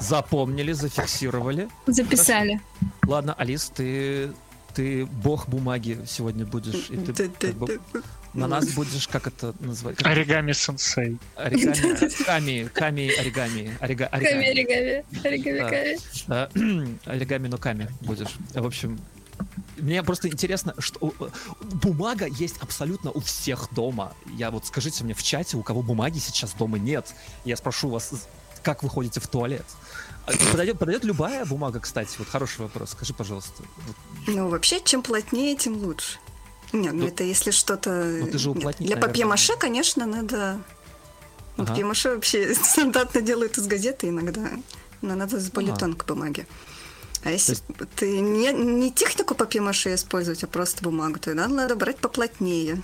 Запомнили, 0.00 0.72
зафиксировали. 0.72 1.68
Записали. 1.86 2.60
Ладно, 3.06 3.34
Алис, 3.34 3.70
ты 3.74 4.30
ты 4.74 5.06
бог 5.06 5.48
бумаги 5.48 5.98
сегодня 6.06 6.46
будешь. 6.46 6.88
И 6.90 6.96
ты 6.98 7.28
как 7.30 7.54
бы 7.54 7.80
на 8.32 8.46
нас 8.46 8.68
будешь, 8.74 9.08
как 9.08 9.26
это 9.26 9.52
назвать? 9.58 9.96
Как- 9.96 10.06
Оригами 10.06 10.52
сенсей. 10.52 11.18
Оригами, 11.34 12.22
ками, 12.24 12.70
ками, 12.72 13.08
оригами, 13.18 13.76
орига- 13.80 14.08
Ками, 14.08 14.24
оригами. 14.24 14.46
оригами, 14.50 15.04
оригами, 15.26 15.58
ками. 15.70 15.98
А, 16.28 16.48
Оригами, 17.06 17.48
но 17.48 17.58
ками 17.58 17.88
будешь. 18.02 18.36
В 18.54 18.64
общем, 18.66 19.00
мне 19.76 20.02
просто 20.02 20.28
интересно, 20.28 20.74
что 20.78 20.98
у- 21.06 21.12
бумага 21.76 22.26
есть 22.26 22.56
абсолютно 22.60 23.10
у 23.10 23.20
всех 23.20 23.72
дома. 23.72 24.12
Я 24.36 24.50
вот 24.50 24.66
скажите 24.66 25.04
мне 25.04 25.14
в 25.14 25.22
чате, 25.22 25.56
у 25.56 25.62
кого 25.62 25.82
бумаги 25.82 26.18
сейчас 26.18 26.52
дома 26.54 26.78
нет. 26.78 27.14
Я 27.44 27.56
спрошу 27.56 27.88
вас, 27.88 28.12
как 28.62 28.82
вы 28.82 28.88
ходите 28.88 29.20
в 29.20 29.26
туалет. 29.28 29.64
А 30.26 30.32
Подойдет, 30.50 30.78
подойдет 30.78 31.04
любая 31.04 31.44
бумага, 31.46 31.80
кстати. 31.80 32.16
Вот 32.18 32.28
хороший 32.28 32.60
вопрос. 32.62 32.90
Скажи, 32.90 33.14
пожалуйста. 33.14 33.62
Ну, 34.26 34.48
вообще, 34.48 34.80
чем 34.82 35.02
плотнее, 35.02 35.56
тем 35.56 35.76
лучше. 35.78 36.18
Нет, 36.72 36.92
ну, 36.92 37.00
Ну, 37.02 37.06
это 37.08 37.24
если 37.24 37.50
что-то... 37.50 37.90
ну, 38.20 38.26
ты 38.26 38.36
же 38.36 38.48
Нет, 38.50 38.58
уплотнить, 38.58 38.88
Для 38.88 38.96
папье-маше, 38.98 39.52
не- 39.54 39.58
конечно, 39.58 40.04
надо... 40.06 40.60
Ага. 41.56 41.66
Папье-маше 41.68 42.10
вообще 42.16 42.54
стандартно 42.62 43.22
делают 43.22 43.56
из 43.56 43.66
газеты 43.66 44.08
иногда. 44.10 44.50
Но 45.00 45.14
надо 45.14 45.40
с 45.40 45.50
более 45.50 45.70
Ага. 45.72 45.80
тонкой 45.80 46.06
бумаги. 46.06 46.46
А 47.24 47.30
если 47.30 47.52
есть- 47.52 47.64
ты 47.96 48.20
не, 48.20 48.52
не 48.52 48.92
технику 48.92 49.34
папье-маше 49.34 49.94
использовать, 49.94 50.42
а 50.44 50.46
просто 50.46 50.82
бумагу, 50.84 51.18
тогда 51.18 51.48
надо 51.48 51.74
брать 51.76 51.98
поплотнее. 51.98 52.82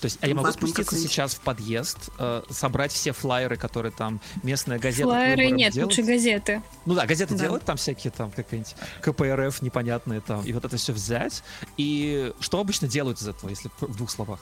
То 0.00 0.06
есть, 0.06 0.18
а 0.20 0.26
я 0.28 0.34
могу 0.34 0.48
Ватман 0.48 0.68
спуститься 0.70 0.98
сейчас 0.98 1.34
в 1.34 1.40
подъезд, 1.40 2.10
э, 2.18 2.42
собрать 2.50 2.92
все 2.92 3.12
флайеры, 3.12 3.56
которые 3.56 3.90
там 3.90 4.20
местная 4.42 4.78
газета. 4.78 5.04
Флайеры 5.08 5.50
нет, 5.50 5.72
делает? 5.72 5.96
лучше 5.96 6.02
газеты. 6.06 6.62
Ну 6.84 6.94
да, 6.94 7.06
газеты 7.06 7.34
Да. 7.34 7.44
делают 7.44 7.64
там 7.64 7.78
всякие 7.78 8.10
там 8.10 8.30
какие-нибудь 8.30 8.74
КПРФ 9.00 9.62
непонятные 9.62 10.20
там, 10.20 10.44
и 10.44 10.52
вот 10.52 10.62
это 10.66 10.76
все 10.76 10.92
взять. 10.92 11.42
И 11.78 12.34
что 12.40 12.60
обычно 12.60 12.86
делают 12.86 13.22
из 13.22 13.28
этого, 13.28 13.48
если 13.48 13.70
в 13.80 13.96
двух 13.96 14.10
словах? 14.10 14.40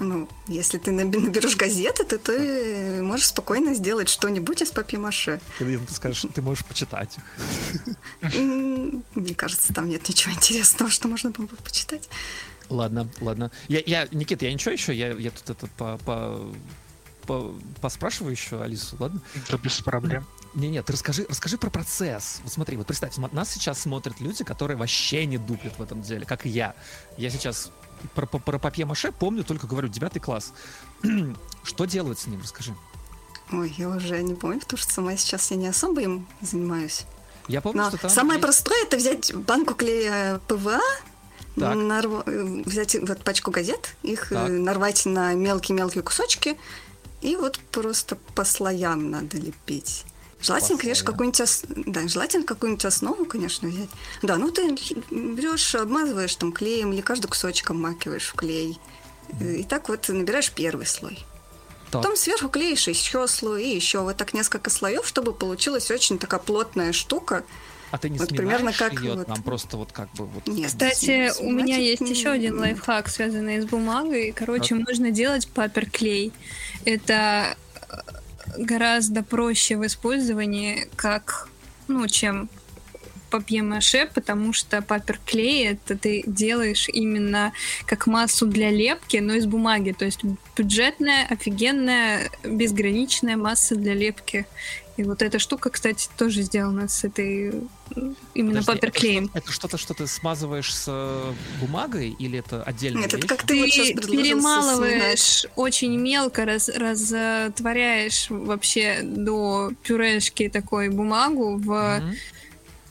Ну, 0.00 0.28
если 0.46 0.78
ты 0.78 0.92
наберешь 0.92 1.56
газеты, 1.56 2.04
то 2.04 2.18
ты 2.18 3.02
можешь 3.02 3.28
спокойно 3.28 3.74
сделать 3.74 4.08
что-нибудь 4.08 4.62
из 4.62 4.70
папье-маше. 4.70 5.40
Ты 5.58 5.80
скажешь, 5.90 6.26
ты 6.34 6.42
можешь 6.42 6.64
почитать 6.64 7.16
их. 8.22 8.34
Мне 8.34 9.34
кажется, 9.34 9.72
там 9.72 9.88
нет 9.88 10.08
ничего 10.08 10.32
интересного, 10.34 10.90
что 10.90 11.08
можно 11.08 11.30
было 11.30 11.46
бы 11.46 11.56
почитать. 11.56 12.08
Ладно, 12.68 13.08
ладно. 13.20 13.50
Я, 13.68 13.80
я, 13.86 14.08
Никита, 14.10 14.44
я 14.46 14.52
ничего 14.52 14.72
еще, 14.72 14.94
я, 14.94 15.12
я 15.12 15.30
тут 15.30 15.50
это 15.50 15.66
по, 15.78 15.98
по, 15.98 16.52
по- 17.26 17.54
поспрашиваю 17.80 18.32
еще 18.32 18.60
Алису, 18.60 18.96
ладно? 18.98 19.20
Да 19.50 19.56
без 19.56 19.80
проблем. 19.80 20.26
Не, 20.54 20.68
нет, 20.68 20.86
ты 20.86 20.94
расскажи, 20.94 21.26
расскажи 21.28 21.58
про 21.58 21.70
процесс. 21.70 22.40
Вот 22.42 22.52
смотри, 22.52 22.76
вот 22.76 22.86
представь, 22.86 23.16
нас 23.18 23.52
сейчас 23.52 23.80
смотрят 23.80 24.20
люди, 24.20 24.42
которые 24.42 24.76
вообще 24.76 25.26
не 25.26 25.38
дуплят 25.38 25.78
в 25.78 25.82
этом 25.82 26.02
деле, 26.02 26.24
как 26.24 26.46
и 26.46 26.48
я. 26.48 26.74
Я 27.18 27.30
сейчас 27.30 27.70
про, 28.14 28.26
про, 28.26 28.38
про 28.38 28.58
папье-маше 28.58 29.12
помню, 29.12 29.44
только 29.44 29.66
говорю, 29.66 29.88
девятый 29.88 30.20
класс. 30.20 30.52
Что 31.62 31.84
делают 31.84 32.18
с 32.18 32.26
ним, 32.26 32.40
расскажи. 32.42 32.74
Ой, 33.52 33.72
я 33.78 33.88
уже 33.88 34.22
не 34.22 34.34
помню, 34.34 34.60
потому 34.60 34.78
что 34.78 34.92
сама 34.92 35.16
сейчас 35.16 35.50
я 35.50 35.56
не 35.56 35.68
особо 35.68 36.00
им 36.00 36.26
занимаюсь. 36.40 37.04
Я 37.48 37.60
помню, 37.60 37.82
Но 37.82 37.88
что 37.90 37.98
там... 37.98 38.10
самое 38.10 38.38
есть- 38.38 38.42
простое 38.42 38.82
это 38.84 38.96
взять 38.96 39.32
банку 39.34 39.74
клея 39.74 40.40
ПВА, 40.48 40.80
Так. 41.54 41.76
нарва- 41.76 42.24
э, 42.26 42.62
взять 42.64 42.96
вот 43.00 43.22
пачку 43.22 43.52
газет, 43.52 43.94
их 44.02 44.32
э, 44.32 44.34
Так. 44.34 44.50
нарвать 44.50 45.06
на 45.06 45.32
мелкие-мелкие 45.34 46.02
кусочки, 46.02 46.56
и 47.22 47.36
вот 47.36 47.60
просто 47.70 48.16
по 48.34 48.44
слоям 48.44 49.10
надо 49.10 49.36
лепить. 49.38 50.04
Желательно, 50.46 50.78
конечно, 50.78 51.04
какую-нибудь 51.06 51.40
ос- 51.40 51.62
да, 51.68 52.06
желательно 52.08 52.44
какую-нибудь 52.44 52.84
основу, 52.84 53.24
конечно, 53.24 53.68
взять. 53.68 53.88
Да, 54.22 54.36
ну 54.36 54.50
ты 54.50 54.70
берешь, 55.10 55.74
обмазываешь 55.74 56.34
там 56.36 56.52
клеем 56.52 56.92
или 56.92 57.00
каждый 57.00 57.26
кусочек 57.28 57.70
обмакиваешь 57.70 58.26
в 58.28 58.34
клей. 58.34 58.78
И 59.40 59.64
так 59.64 59.88
вот 59.88 60.08
набираешь 60.08 60.50
первый 60.52 60.86
слой. 60.86 61.18
Так. 61.90 62.02
Потом 62.02 62.16
сверху 62.16 62.48
клеишь 62.48 62.88
еще 62.88 63.26
слой, 63.28 63.64
и 63.64 63.74
еще 63.74 64.00
вот 64.00 64.16
так 64.16 64.34
несколько 64.34 64.70
слоев, 64.70 65.06
чтобы 65.06 65.32
получилась 65.32 65.90
очень 65.90 66.18
такая 66.18 66.40
плотная 66.40 66.92
штука. 66.92 67.44
А 67.92 67.98
ты 67.98 68.10
не 68.10 68.18
вот 68.18 68.28
примерно 68.28 68.72
как 68.72 68.94
её 68.94 69.14
вот- 69.14 69.28
там 69.28 69.42
просто 69.44 69.76
вот 69.76 69.92
как 69.92 70.10
бы 70.14 70.26
вот... 70.26 70.48
Нет, 70.48 70.66
Кстати, 70.66 71.32
у 71.40 71.50
меня 71.50 71.76
есть 71.76 72.00
не- 72.02 72.10
еще 72.10 72.30
один 72.30 72.58
лайфхак, 72.58 73.08
связанный 73.08 73.60
с 73.60 73.64
бумагой. 73.66 74.32
Короче, 74.32 74.74
можно 74.74 75.10
делать 75.12 75.46
паперклей. 75.48 76.32
Это 76.84 77.56
э, 77.88 77.96
гораздо 78.58 79.22
проще 79.22 79.76
в 79.76 79.86
использовании, 79.86 80.88
как, 80.96 81.48
ну, 81.88 82.06
чем 82.08 82.48
папье-маше, 83.30 84.08
потому 84.14 84.52
что 84.52 84.82
паперклей 84.82 85.68
это 85.68 85.96
ты 85.96 86.22
делаешь 86.26 86.88
именно 86.88 87.52
как 87.86 88.06
массу 88.06 88.46
для 88.46 88.70
лепки, 88.70 89.18
но 89.18 89.34
из 89.34 89.46
бумаги. 89.46 89.92
То 89.92 90.04
есть 90.04 90.20
бюджетная, 90.56 91.26
офигенная, 91.28 92.30
безграничная 92.44 93.36
масса 93.36 93.76
для 93.76 93.94
лепки. 93.94 94.46
И 94.96 95.02
вот 95.02 95.20
эта 95.20 95.38
штука, 95.38 95.70
кстати, 95.70 96.08
тоже 96.16 96.42
сделана 96.42 96.88
с 96.88 97.04
этой 97.04 97.52
именно 98.34 98.60
Подожди, 98.60 98.66
паперклеем. 98.66 99.30
Это 99.34 99.52
что-то, 99.52 99.76
что 99.76 99.92
ты 99.94 100.06
смазываешь 100.06 100.74
с 100.74 100.86
э, 100.88 101.32
бумагой 101.60 102.16
или 102.18 102.38
это 102.38 102.62
отдельно? 102.62 103.00
Нет, 103.00 103.14
это 103.14 103.26
как 103.26 103.44
ты, 103.44 103.60
вот 103.60 104.06
перемалываешь 104.06 105.46
очень 105.54 105.96
мелко, 105.98 106.44
раз, 106.46 106.68
растворяешь 106.68 108.26
вообще 108.30 109.00
до 109.02 109.72
пюрешки 109.82 110.48
такой 110.48 110.88
бумагу 110.88 111.58
в 111.58 112.02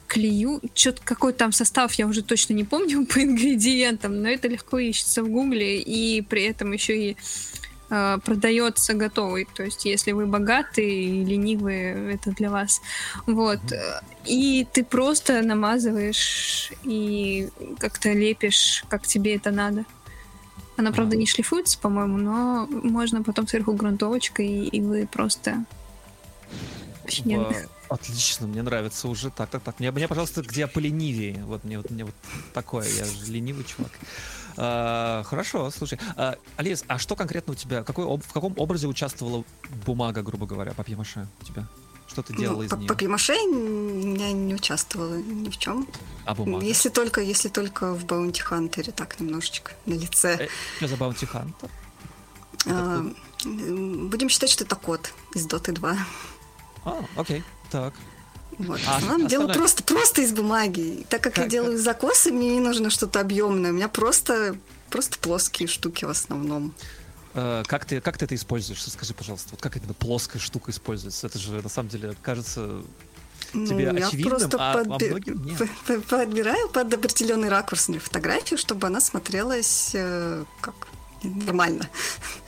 клею. 0.08 0.62
Что-то 0.74 1.02
какой 1.04 1.34
там 1.34 1.52
состав, 1.52 1.94
я 1.96 2.08
уже 2.08 2.22
точно 2.22 2.54
не 2.54 2.64
помню 2.64 3.06
по 3.14 3.22
ингредиентам, 3.22 4.22
но 4.22 4.30
это 4.30 4.48
легко 4.48 4.78
ищется 4.78 5.24
в 5.24 5.30
гугле 5.30 5.80
и 5.82 6.22
при 6.22 6.44
этом 6.44 6.72
еще 6.72 7.12
и 7.12 7.18
э, 7.90 8.18
продается 8.24 8.94
готовый. 8.94 9.48
То 9.54 9.64
есть, 9.64 9.86
если 9.86 10.12
вы 10.12 10.26
богатые 10.26 11.04
и 11.04 11.26
ленивые, 11.26 12.14
это 12.14 12.32
для 12.32 12.50
вас. 12.50 12.82
Вот. 13.26 13.60
И 14.26 14.68
ты 14.72 14.84
просто 14.84 15.42
намазываешь 15.42 16.72
и 16.84 17.50
как-то 17.80 18.12
лепишь, 18.12 18.84
как 18.90 19.06
тебе 19.08 19.36
это 19.36 19.52
надо. 19.52 19.86
Она, 20.78 20.92
правда, 20.92 21.16
не 21.16 21.26
шлифуется, 21.26 21.80
по-моему, 21.80 22.18
но 22.18 22.68
можно 22.68 23.24
потом 23.24 23.48
сверху 23.48 23.74
грунтовочкой, 23.74 24.66
и, 24.66 24.82
вы 24.82 25.08
просто... 25.08 25.64
Офигенно. 27.06 27.46
В- 27.46 27.76
Отлично, 27.88 28.48
мне 28.48 28.64
нравится 28.64 29.08
уже. 29.08 29.30
Так, 29.30 29.50
так, 29.50 29.62
так. 29.62 29.80
Мне, 29.80 29.92
мне, 29.92 30.08
пожалуйста, 30.08 30.42
где 30.42 30.62
я 30.62 30.68
поленивее. 30.68 31.44
Вот 31.46 31.64
мне 31.64 31.78
вот, 31.78 31.92
мне 31.92 32.04
вот 32.04 32.16
такое. 32.54 32.88
Я 32.90 33.06
же 33.06 33.32
ленивый 33.32 33.64
чувак. 33.64 33.92
А, 34.58 35.24
хорошо, 35.24 35.70
слушай. 35.72 36.00
А, 36.16 36.36
Алис, 36.58 36.84
а 36.88 36.98
что 36.98 37.16
конкретно 37.16 37.54
у 37.54 37.56
тебя? 37.56 37.84
Какой, 37.84 38.06
в 38.06 38.34
каком 38.34 38.54
образе 38.58 38.88
участвовала 38.88 39.44
бумага, 39.86 40.22
грубо 40.22 40.46
говоря, 40.46 40.74
папье-маше 40.74 41.28
у 41.42 41.46
тебя? 41.46 41.66
Что 42.08 42.22
ты 42.22 42.36
делала 42.36 42.58
Ну, 42.58 42.64
из 42.64 42.72
нее? 42.72 42.88
Папье-маше 42.88 43.34
я 43.34 44.32
не 44.32 44.54
участвовала 44.54 45.16
ни 45.16 45.50
в 45.50 45.58
чем. 45.58 45.88
А 46.26 46.36
бумага? 46.36 46.64
Если 46.66 46.90
только, 46.90 47.22
если 47.22 47.50
только 47.50 47.94
в 47.94 48.06
Баунти 48.06 48.42
Хантере, 48.42 48.92
так 48.92 49.20
немножечко 49.20 49.72
на 49.86 49.96
лице. 49.96 50.38
Э, 50.40 50.48
Что 50.78 50.88
за 50.88 50.96
Bounty 50.96 51.28
Hunter? 51.32 51.70
А, 52.68 53.06
будем 53.44 54.30
считать, 54.30 54.50
что 54.50 54.64
это 54.64 54.76
код 54.76 55.12
из 55.34 55.46
Доты 55.46 55.72
2. 55.72 55.98
А, 56.86 57.06
окей, 57.16 57.44
так. 57.72 57.94
Вот. 58.58 58.80
А 58.88 58.98
основном 58.98 59.28
делаю 59.28 59.54
просто, 59.54 59.84
просто 59.84 60.22
из 60.22 60.32
бумаги. 60.32 60.80
И 61.02 61.04
так 61.10 61.22
как 61.22 61.38
я 61.38 61.44
Как- 61.44 61.52
делаю 61.52 61.78
закосы, 61.78 62.32
мне 62.32 62.50
не 62.56 62.60
нужно 62.60 62.90
что-то 62.90 63.20
объемное. 63.20 63.72
У 63.72 63.74
меня 63.74 63.88
просто, 63.90 64.56
просто 64.90 65.18
плоские 65.20 65.68
штуки 65.68 66.06
в 66.06 66.10
основном. 66.10 66.74
Э, 67.34 67.64
Как 67.68 67.84
ты, 67.86 68.00
как 68.00 68.18
ты 68.18 68.26
это 68.26 68.36
используешь? 68.36 68.82
Скажи, 68.84 69.14
пожалуйста, 69.14 69.50
вот 69.52 69.62
как 69.62 69.76
именно 69.76 69.94
плоская 69.94 70.42
штука 70.42 70.72
используется? 70.72 71.28
Это 71.28 71.38
же, 71.38 71.62
на 71.62 71.70
самом 71.70 71.90
деле, 71.90 72.16
кажется... 72.22 72.82
Тебе 73.52 73.92
Ну, 73.92 73.98
я 74.00 74.08
очевидным, 74.08 74.30
просто 74.38 74.58
а 74.60 74.74
во 74.78 74.84
подби- 74.98 75.10
многим 75.10 75.46
нет. 75.46 76.06
подбираю 76.08 76.68
под 76.70 76.94
определенный 76.94 77.48
ракурсную 77.50 78.02
фотографию, 78.02 78.58
чтобы 78.58 78.88
она 78.88 79.00
смотрелась 79.00 79.92
э, 79.94 80.44
как 80.62 80.74
нормально, 81.24 81.88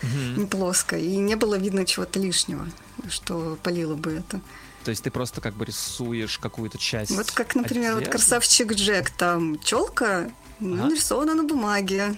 Мгм. 0.01 0.37
не 0.39 0.45
плоско, 0.47 0.97
и 0.97 1.15
не 1.17 1.35
было 1.35 1.55
видно 1.57 1.85
чего-то 1.85 2.19
лишнего, 2.19 2.67
что 3.09 3.57
полило 3.63 3.95
бы 3.95 4.11
это. 4.13 4.41
То 4.87 4.91
есть 4.91 5.03
ты 5.03 5.11
просто 5.11 5.41
как 5.41 5.53
бы 5.53 5.65
рисуешь 5.65 6.37
какую-то 6.39 6.77
часть 6.77 7.11
Вот 7.11 7.29
как, 7.31 7.55
например, 7.55 7.95
вот 7.95 8.03
одежды? 8.03 8.11
красавчик 8.19 8.71
Джек, 8.71 9.09
там 9.09 9.59
челка 9.59 10.31
Ага. 10.61 10.85
нарисована 10.85 11.35
на 11.35 11.43
бумаге. 11.43 12.15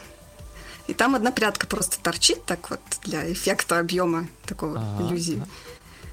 И 0.85 0.93
там 0.93 1.15
одна 1.15 1.31
прядка 1.31 1.65
просто 1.65 1.97
торчит 1.99 2.45
так 2.45 2.69
вот 2.69 2.79
для 3.05 3.33
эффекта 3.33 3.79
объема 3.79 4.27
такого 4.45 4.77
Ага, 4.77 5.07
иллюзии. 5.07 5.41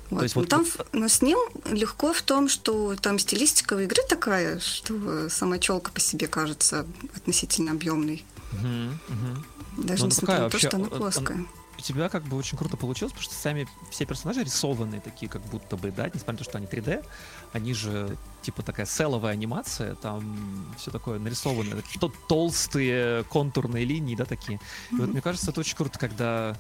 Вот. 0.09 0.23
есть 0.23 0.35
но, 0.35 0.41
вот- 0.41 0.49
там, 0.49 0.65
вот- 0.79 0.87
но 0.95 1.09
с 1.09 1.21
ним 1.21 1.39
легко 1.67 2.15
в 2.15 2.23
том, 2.23 2.49
что 2.49 2.97
там 2.97 3.19
стилистика 3.19 3.75
у 3.75 3.81
игры 3.81 4.01
такая, 4.09 4.59
что 4.59 5.29
сама 5.29 5.59
челка 5.59 5.93
по 5.93 6.01
себе 6.01 6.27
кажется 6.27 6.87
относительно 7.15 7.73
объемной. 7.73 8.25
Мгм, 8.53 8.99
мгм. 9.09 9.47
Даже 9.77 10.05
Ну, 10.05 10.09
несмотря 10.09 10.39
на 10.45 10.49
то, 10.49 10.59
что 10.59 10.71
она 10.75 10.85
вообще, 10.85 10.97
плоская. 10.99 11.45
У 11.79 11.81
тебя 11.83 12.09
как 12.09 12.23
бы 12.25 12.37
очень 12.37 12.57
круто 12.57 12.77
получилось, 12.77 13.13
потому 13.13 13.25
что 13.25 13.35
сами 13.35 13.69
все 13.91 14.07
персонажи 14.07 14.43
рисованные 14.43 15.01
такие, 15.01 15.29
как 15.29 15.43
будто 15.43 15.77
бы, 15.77 15.91
да, 15.93 16.07
несмотря 16.07 16.33
на 16.33 16.39
то, 16.39 16.45
что 16.45 16.59
они 16.59 16.67
3D, 16.67 17.05
они 17.53 17.75
же 17.75 18.17
типа 18.43 18.63
такая 18.63 18.87
селовая 18.87 19.33
анимация, 19.35 19.95
там 19.97 20.75
все 20.79 20.91
такое 20.91 21.19
нарисованное, 21.19 21.83
то- 22.01 22.13
толстые 22.29 23.25
контурные 23.25 23.85
линии, 23.85 24.17
да, 24.17 24.25
такие. 24.25 24.59
И 24.91 24.95
вот 24.97 25.09
мне 25.11 25.21
кажется, 25.21 25.51
это 25.51 25.61
очень 25.61 25.77
круто, 25.77 25.99
когда 25.99 26.57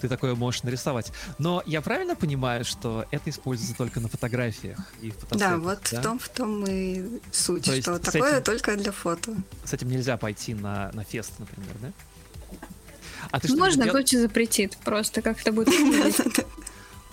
ты 0.00 0.08
такое 0.08 0.36
можешь 0.36 0.62
нарисовать. 0.62 1.12
Но 1.38 1.60
я 1.66 1.80
правильно 1.80 2.14
понимаю, 2.14 2.64
что 2.64 3.04
это 3.10 3.30
используется 3.30 3.76
только 3.76 3.98
на 3.98 4.08
фотографиях 4.08 4.78
и 5.00 5.10
в 5.10 5.36
Да, 5.36 5.56
вот 5.56 5.80
да? 5.90 6.00
в 6.00 6.02
том 6.04 6.18
в 6.20 6.28
том 6.28 6.64
и 6.68 7.20
суть, 7.32 7.64
То 7.64 7.82
что 7.82 7.98
такое 7.98 8.34
этим- 8.34 8.44
только 8.44 8.76
для 8.76 8.92
фото. 8.92 9.34
С 9.64 9.72
этим 9.72 9.88
нельзя 9.88 10.16
пойти 10.16 10.54
на, 10.54 10.92
на 10.92 11.02
фест, 11.02 11.32
например, 11.40 11.74
да? 11.80 11.92
А 13.30 13.40
ты 13.40 13.54
Можно, 13.56 13.84
дел- 13.84 13.92
Гочи 13.94 14.16
запретит. 14.16 14.76
Просто 14.84 15.22
как 15.22 15.40
это 15.40 15.52
будет. 15.52 15.68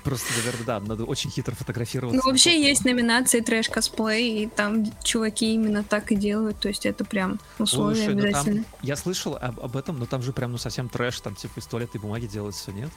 Просто, 0.04 0.28
наверное, 0.38 0.66
да, 0.68 0.80
надо 0.80 1.04
очень 1.04 1.32
хитро 1.32 1.56
фотографироваться. 1.56 2.22
Ну, 2.24 2.30
вообще 2.30 2.62
есть 2.62 2.86
номинации 2.86 3.40
трэш-косплей, 3.40 4.44
и 4.44 4.46
там 4.48 4.86
чуваки 5.02 5.56
именно 5.56 5.84
так 5.84 6.12
и 6.12 6.16
делают. 6.16 6.60
То 6.60 6.68
есть 6.68 6.86
это 6.86 7.04
прям 7.04 7.40
условие 7.58 8.06
Слушай, 8.06 8.14
ну 8.14 8.22
там- 8.22 8.30
обязательно. 8.30 8.66
я 8.84 8.96
слышал 8.98 9.36
об, 9.36 9.60
об 9.60 9.76
этом, 9.76 9.98
но 9.98 10.06
там 10.06 10.22
же 10.22 10.32
прям 10.32 10.52
ну 10.52 10.60
совсем 10.60 10.90
трэш, 10.90 11.22
там 11.22 11.34
типа 11.34 11.60
из 11.60 11.66
туалетной 11.66 12.00
бумаги 12.00 12.28
делают 12.28 12.56
все, 12.56 12.72
нет? 12.72 12.92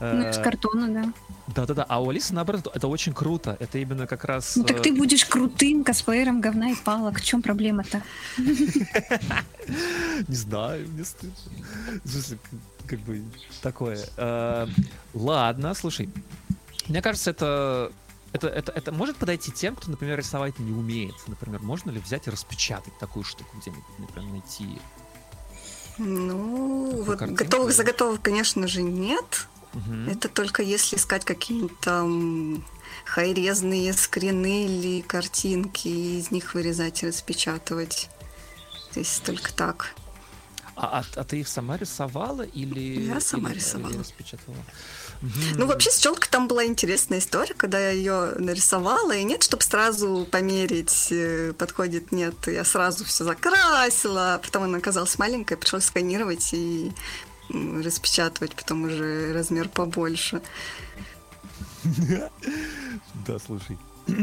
Ну, 0.00 0.28
из 0.28 0.38
Э, 0.38 0.42
картона, 0.42 0.88
да. 0.88 1.12
Да-да-да, 1.48 1.84
а 1.88 2.00
у 2.00 2.10
Алисы, 2.10 2.34
наоборот, 2.34 2.70
это 2.72 2.86
очень 2.88 3.12
круто. 3.12 3.56
Это 3.58 3.78
именно 3.78 4.06
как 4.06 4.24
раз... 4.24 4.56
Ну 4.56 4.64
так 4.64 4.78
э, 4.78 4.80
ты 4.80 4.92
будешь 4.94 5.24
крутым 5.24 5.82
косплеером 5.82 6.40
говна 6.40 6.70
и 6.70 6.74
палок. 6.76 7.18
В 7.18 7.24
чем 7.24 7.42
проблема-то? 7.42 8.02
Не 10.28 10.36
знаю, 10.36 10.88
мне 10.88 11.04
стыдно. 11.04 11.34
Как 12.86 13.00
бы 13.00 13.22
такое. 13.62 13.98
Э, 14.16 14.66
Ладно, 15.14 15.74
слушай. 15.74 16.08
Мне 16.88 17.02
кажется, 17.02 17.30
это... 17.30 17.92
Это, 18.34 18.46
это, 18.46 18.72
это 18.72 18.92
может 18.92 19.16
подойти 19.16 19.50
тем, 19.50 19.74
кто, 19.74 19.90
например, 19.90 20.18
рисовать 20.18 20.58
не 20.58 20.70
умеет. 20.70 21.14
Например, 21.28 21.62
можно 21.62 21.90
ли 21.90 21.98
взять 21.98 22.26
и 22.26 22.30
распечатать 22.30 22.92
такую 22.98 23.24
штуку 23.24 23.56
где-нибудь, 23.56 23.84
например, 23.98 24.30
найти? 24.30 24.78
Ну, 25.96 26.84
Такую 26.88 27.04
вот 27.04 27.18
картинку 27.18 27.44
готовых 27.44 27.72
заготовок, 27.72 28.20
конечно 28.20 28.68
же, 28.68 28.82
нет. 28.82 29.48
Мгм. 29.74 30.08
Это 30.08 30.28
только 30.28 30.62
если 30.62 30.96
искать 30.96 31.24
какие-нибудь 31.24 31.78
там 31.80 32.64
хайрезные 33.04 33.92
скрины 33.92 34.66
или 34.66 35.00
картинки, 35.02 35.88
и 35.88 36.18
из 36.18 36.30
них 36.30 36.54
вырезать 36.54 37.02
и 37.02 37.06
распечатывать. 37.06 38.08
То 38.92 39.00
есть 39.00 39.22
только 39.24 39.52
так. 39.52 39.94
А, 40.80 41.00
а, 41.00 41.04
а 41.16 41.24
ты 41.24 41.40
их 41.40 41.48
сама 41.48 41.76
рисовала 41.76 42.42
или... 42.42 43.06
Я 43.06 43.20
сама 43.20 43.50
или- 43.50 43.56
рисовала. 43.58 43.90
или 43.90 43.98
распечатывала? 43.98 44.62
Ну, 45.56 45.66
вообще, 45.66 45.90
с 45.90 45.98
челкой 45.98 46.28
там 46.30 46.46
была 46.46 46.64
интересная 46.64 47.18
история, 47.18 47.54
когда 47.54 47.80
я 47.80 47.90
ее 47.90 48.34
нарисовала, 48.38 49.10
и 49.10 49.24
нет, 49.24 49.42
чтобы 49.42 49.64
сразу 49.64 50.28
померить, 50.30 51.08
э, 51.10 51.52
подходит, 51.58 52.12
нет, 52.12 52.34
я 52.46 52.62
сразу 52.62 53.04
все 53.04 53.24
закрасила, 53.24 54.34
а 54.34 54.38
потом 54.38 54.62
она 54.62 54.78
оказалась 54.78 55.18
маленькая, 55.18 55.56
пришлось 55.56 55.86
сканировать 55.86 56.50
и 56.52 56.92
распечатывать, 57.50 58.54
потом 58.54 58.84
уже 58.84 59.32
размер 59.32 59.68
побольше. 59.68 60.42
Да, 63.26 63.38
слушай. 63.44 63.78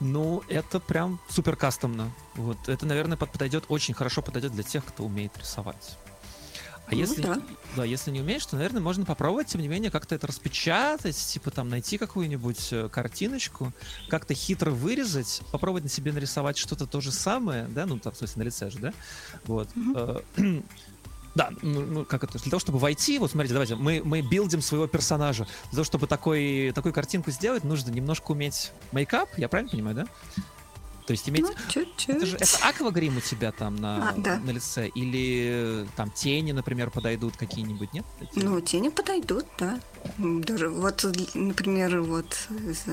Ну, 0.00 0.42
это 0.48 0.80
прям 0.80 1.20
супер 1.30 1.54
кастомно. 1.56 2.10
Вот 2.34 2.68
это, 2.68 2.84
наверное, 2.84 3.16
под- 3.16 3.30
подойдет, 3.30 3.64
очень 3.68 3.94
хорошо 3.94 4.22
подойдет 4.22 4.52
для 4.52 4.64
тех, 4.64 4.84
кто 4.84 5.04
умеет 5.04 5.38
рисовать. 5.38 5.96
А 6.86 6.90
Ну 6.90 6.98
если, 6.98 7.22
да. 7.22 7.40
да, 7.76 7.84
если 7.84 8.10
не 8.10 8.20
умеешь, 8.20 8.44
то, 8.44 8.56
наверное, 8.56 8.82
можно 8.82 9.04
попробовать, 9.06 9.46
тем 9.46 9.62
не 9.62 9.68
менее, 9.68 9.90
как-то 9.92 10.16
это 10.16 10.26
распечатать, 10.26 11.16
типа 11.16 11.52
там 11.52 11.68
найти 11.70 11.96
какую-нибудь 11.96 12.68
э, 12.72 12.88
картиночку, 12.90 13.72
как-то 14.08 14.34
хитро 14.34 14.72
вырезать, 14.72 15.40
попробовать 15.52 15.84
на 15.84 15.90
себе 15.90 16.12
нарисовать 16.12 16.58
что-то 16.58 16.86
то 16.86 17.00
же 17.00 17.10
самое, 17.12 17.64
да, 17.68 17.86
ну, 17.86 17.98
там, 17.98 18.12
в 18.12 18.18
смысле, 18.18 18.42
на 18.42 18.46
лице 18.46 18.68
же, 18.70 18.78
да, 18.80 18.92
вот. 19.46 19.68
Э, 19.94 20.20
Да, 21.34 21.50
ну, 21.62 21.80
ну, 21.80 22.04
как 22.04 22.24
это, 22.24 22.38
для 22.38 22.50
того, 22.50 22.60
чтобы 22.60 22.78
войти, 22.78 23.18
вот 23.18 23.30
смотрите, 23.30 23.54
давайте, 23.54 23.74
мы, 23.74 24.02
мы 24.04 24.20
билдим 24.20 24.62
своего 24.62 24.86
персонажа. 24.86 25.46
Для 25.64 25.76
того, 25.76 25.84
чтобы 25.84 26.06
такой, 26.06 26.72
такую 26.74 26.92
картинку 26.92 27.30
сделать, 27.32 27.64
нужно 27.64 27.90
немножко 27.90 28.32
уметь 28.32 28.70
мейкап, 28.92 29.28
я 29.36 29.48
правильно 29.48 29.70
понимаю, 29.70 29.96
да? 29.96 30.06
То 31.06 31.10
есть 31.10 31.28
иметь... 31.28 31.42
Ну, 31.42 31.50
чуть-чуть. 31.68 32.16
Это 32.16 32.26
же 32.26 32.36
это 32.36 32.56
аквагрим 32.62 33.18
у 33.18 33.20
тебя 33.20 33.52
там 33.52 33.76
на, 33.76 34.10
А, 34.10 34.14
да. 34.16 34.38
на 34.38 34.50
лице? 34.52 34.88
Или 34.88 35.82
э, 35.84 35.86
там 35.96 36.10
тени, 36.10 36.52
например, 36.52 36.90
подойдут 36.90 37.36
какие-нибудь, 37.36 37.92
нет? 37.92 38.06
Ну, 38.36 38.58
тени 38.62 38.88
подойдут, 38.88 39.44
да. 39.58 39.80
Даже 40.16 40.70
вот, 40.70 41.04
например, 41.34 42.00
вот 42.00 42.48
э, 42.48 42.92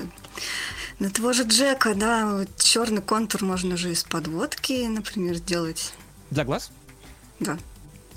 на 1.00 1.10
того 1.10 1.32
же 1.32 1.44
Джека, 1.44 1.96
да, 1.96 2.36
вот 2.36 2.50
черный 2.58 3.02
контур 3.02 3.44
можно 3.44 3.78
же 3.78 3.92
из 3.92 4.04
подводки, 4.04 4.88
например, 4.88 5.36
сделать. 5.36 5.94
Для 6.32 6.44
глаз? 6.44 6.72
Да. 7.40 7.58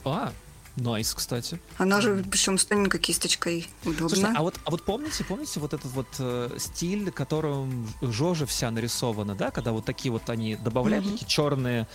А, 0.04 0.32
найс, 0.76 1.14
кстати. 1.14 1.58
Она 1.78 2.00
же, 2.00 2.24
причем 2.30 2.58
с 2.58 2.64
тоненькой 2.64 3.00
кисточкой 3.00 3.68
удобно. 3.84 4.08
Слушай, 4.08 4.30
а 4.34 4.42
вот, 4.42 4.58
а 4.64 4.70
вот 4.70 4.82
помните, 4.82 5.24
помните 5.24 5.60
вот 5.60 5.72
этот 5.72 5.90
вот 5.92 6.08
э, 6.18 6.56
стиль, 6.58 7.10
которым 7.10 7.88
Жожа 8.02 8.46
вся 8.46 8.70
нарисована, 8.70 9.34
да, 9.34 9.50
когда 9.50 9.72
вот 9.72 9.84
такие 9.84 10.12
вот 10.12 10.28
они 10.30 10.56
добавляют 10.56 11.04
Мгм. 11.06 11.14
такие 11.14 11.26
черные 11.28 11.86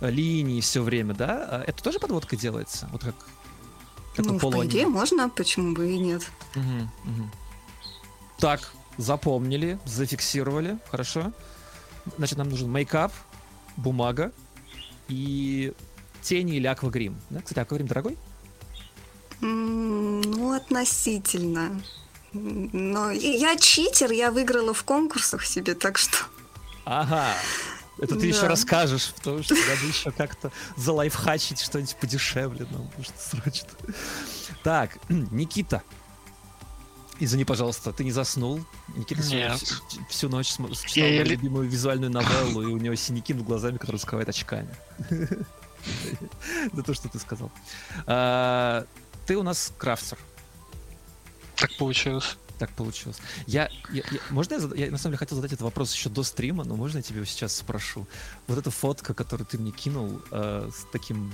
э, 0.00 0.10
линии 0.10 0.60
все 0.60 0.82
время, 0.82 1.14
да? 1.14 1.48
А 1.50 1.64
Это 1.66 1.82
тоже 1.82 1.98
подводка 1.98 2.36
делается? 2.36 2.88
Вот 2.92 3.02
как, 3.02 3.14
как 4.16 4.26
ну, 4.26 4.38
по 4.38 4.64
идее, 4.66 4.86
можно, 4.86 5.28
почему 5.28 5.74
бы 5.74 5.90
и 5.90 5.98
нет. 5.98 6.22
Мгм, 6.54 6.90
мгм. 7.04 7.30
Так, 8.38 8.70
запомнили, 8.98 9.78
зафиксировали, 9.86 10.78
хорошо. 10.90 11.32
Значит, 12.18 12.38
нам 12.38 12.50
нужен 12.50 12.70
мейкап, 12.70 13.12
бумага 13.76 14.32
и 15.08 15.72
тени 16.26 16.56
или 16.56 16.66
аквагрим. 16.66 17.16
Да? 17.30 17.40
Кстати, 17.40 17.60
аквагрим 17.60 17.86
дорогой? 17.86 18.16
Ну, 19.40 20.52
относительно. 20.52 21.80
Но 22.32 23.10
я 23.12 23.56
читер, 23.56 24.10
я 24.12 24.30
выиграла 24.30 24.74
в 24.74 24.82
конкурсах 24.84 25.44
себе, 25.44 25.74
так 25.74 25.98
что... 25.98 26.16
Ага. 26.84 27.32
Это 27.98 28.14
ты 28.14 28.20
Да. 28.20 28.26
еще 28.26 28.46
расскажешь, 28.46 29.12
потому 29.16 29.42
что 29.42 29.54
надо 29.54 29.86
еще 29.88 30.10
как-то 30.10 30.52
залайфхачить 30.76 31.60
что-нибудь 31.60 31.96
подешевле 31.96 32.66
нам, 32.70 32.86
потому 32.88 33.04
что 33.04 33.14
срочно. 33.18 33.68
Так, 34.62 34.98
Никита. 35.08 35.82
Извини, 37.18 37.46
пожалуйста, 37.46 37.92
ты 37.94 38.04
не 38.04 38.12
заснул? 38.12 38.60
Никита 38.94 39.22
сегодня 39.22 39.48
Нет. 39.48 39.58
всю, 39.60 39.76
всю 40.10 40.28
ночь 40.28 40.48
см- 40.50 40.74
читал 40.86 41.08
Я 41.08 41.24
любимую 41.24 41.66
визуальную 41.66 42.12
новеллу, 42.12 42.60
и 42.62 42.66
у 42.66 42.76
него 42.76 42.94
синяки 42.96 43.32
над 43.32 43.44
глазами, 43.44 43.78
которые 43.78 43.98
скрывают 44.00 44.28
очками. 44.28 44.74
Это 46.72 46.82
то, 46.82 46.94
что 46.94 47.08
ты 47.08 47.18
сказал. 47.18 47.50
А, 48.06 48.84
Ты 49.26 49.36
у 49.36 49.42
нас 49.42 49.72
крафтер. 49.78 50.18
Так 51.56 51.74
получилось. 51.78 52.36
Так 52.58 52.70
получилось. 52.70 53.18
Я, 53.46 53.68
я, 53.90 54.02
я- 54.10 54.20
можно 54.30 54.54
я, 54.54 54.60
зада- 54.60 54.76
я 54.76 54.90
на 54.90 54.96
самом 54.98 55.12
деле 55.12 55.18
хотел 55.18 55.36
задать 55.36 55.52
этот 55.52 55.62
вопрос 55.62 55.92
еще 55.94 56.08
до 56.08 56.22
стрима, 56.22 56.64
но 56.64 56.74
можно 56.76 56.98
я 56.98 57.02
тебе 57.02 57.16
его 57.16 57.26
сейчас 57.26 57.54
спрошу? 57.56 58.06
Вот 58.46 58.58
эта 58.58 58.70
фотка, 58.70 59.12
которую 59.14 59.46
ты 59.46 59.58
мне 59.58 59.72
кинул 59.72 60.20
э, 60.30 60.70
с 60.74 60.86
таким 60.90 61.32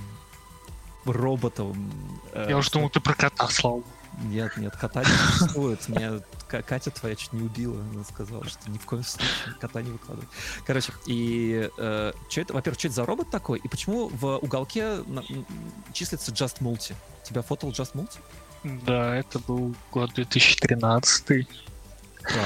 роботом. 1.04 1.92
э, 2.32 2.46
Я 2.50 2.56
уже 2.56 2.70
думал, 2.70 2.90
ты 2.90 3.00
про 3.00 3.14
кота, 3.14 3.48
богу. 3.62 3.84
Нет, 4.24 4.56
нет, 4.56 4.76
кота 4.76 5.00
не 5.00 5.06
существует. 5.06 5.80
Ка- 6.48 6.62
Катя 6.62 6.90
твоя 6.90 7.14
чуть 7.16 7.32
не 7.32 7.42
убила. 7.42 7.80
Она 7.92 8.04
сказала, 8.04 8.44
что 8.46 8.70
ни 8.70 8.78
в 8.78 8.84
коем 8.84 9.02
случае 9.04 9.28
кота 9.60 9.80
не 9.82 9.90
выкладывай. 9.90 10.28
Короче, 10.66 10.92
и 11.06 11.70
что 11.76 12.12
это, 12.40 12.52
во-первых, 12.52 12.78
что 12.78 12.88
это 12.88 12.94
за 12.96 13.06
робот 13.06 13.30
такой? 13.30 13.58
И 13.58 13.68
почему 13.68 14.08
в 14.08 14.36
уголке 14.38 14.98
числится 15.92 16.30
Just 16.30 16.58
Multi? 16.60 16.94
Тебя 17.24 17.42
фотал 17.42 17.70
Just 17.70 17.94
Multi? 17.94 18.18
Да, 18.84 19.16
это 19.16 19.38
был 19.38 19.74
год 19.90 20.12
2013. 20.14 21.48
Так. 22.22 22.36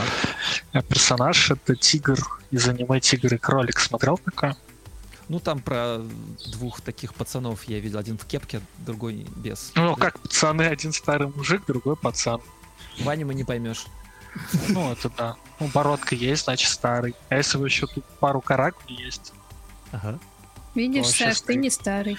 А 0.72 0.82
персонаж 0.82 1.50
это 1.50 1.74
тигр 1.76 2.18
из 2.50 2.66
аниме 2.66 2.98
«Тигр 3.00 3.34
и 3.34 3.36
кролик». 3.36 3.78
Смотрел 3.78 4.16
такое? 4.16 4.56
Ну, 5.28 5.40
там 5.40 5.60
про 5.60 5.98
двух 6.52 6.80
таких 6.80 7.14
пацанов 7.14 7.64
я 7.64 7.80
видел. 7.80 7.98
Один 7.98 8.16
в 8.16 8.24
кепке, 8.26 8.60
другой 8.78 9.26
без. 9.36 9.72
Ну, 9.74 9.96
как 9.96 10.20
пацаны, 10.20 10.62
один 10.62 10.92
старый 10.92 11.28
мужик, 11.28 11.64
другой 11.66 11.96
пацан. 11.96 12.40
В 12.98 13.08
аниме 13.08 13.34
не 13.34 13.44
поймешь. 13.44 13.86
Ну, 14.68 14.92
это 14.92 15.10
да. 15.10 15.36
Ну, 15.58 15.68
бородка 15.68 16.14
есть, 16.14 16.44
значит, 16.44 16.70
старый. 16.70 17.14
А 17.28 17.36
если 17.36 17.58
бы 17.58 17.66
еще 17.66 17.86
тут 17.86 18.04
пару 18.20 18.40
каракулей 18.40 19.04
есть? 19.04 19.32
Ага. 19.92 20.18
Видишь, 20.74 21.06
Вообще 21.06 21.24
Саш, 21.32 21.40
ты 21.40 21.54
не 21.56 21.70
старый. 21.70 22.18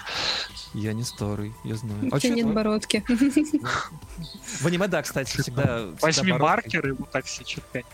Я 0.74 0.94
не 0.94 1.04
старый, 1.04 1.54
я 1.64 1.76
знаю. 1.76 2.10
У 2.12 2.16
А 2.16 2.20
тебя 2.20 2.34
нет 2.34 2.48
это? 2.48 2.56
бородки. 2.56 3.06
В 3.08 4.66
аниме, 4.66 4.88
да, 4.88 5.04
кстати, 5.04 5.40
всегда... 5.40 5.86
Возьми 6.02 6.34
маркер 6.34 6.88
и 6.88 6.92
вот 6.92 7.12
так 7.12 7.26
все 7.26 7.44
черкать. 7.44 7.86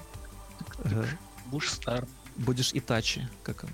Ага. 0.85 1.05
Будешь 1.47 1.69
старым. 1.71 2.07
Будешь 2.35 2.71
Итачи, 2.73 3.27
как 3.43 3.63
он. 3.63 3.69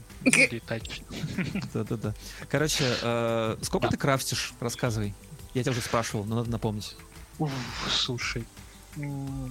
Так. 0.68 0.82
Да-да-да. 1.74 2.14
Короче, 2.50 2.84
э, 3.02 3.58
сколько 3.62 3.88
Да. 3.88 3.92
ты 3.92 3.98
крафтишь? 3.98 4.54
Рассказывай. 4.60 5.14
Я 5.54 5.64
тебя 5.64 5.72
уже 5.72 5.82
спрашивал, 5.82 6.26
но 6.26 6.36
надо 6.38 6.50
напомнить. 6.52 6.96
Уф, 7.40 7.52
слушай. 7.90 8.46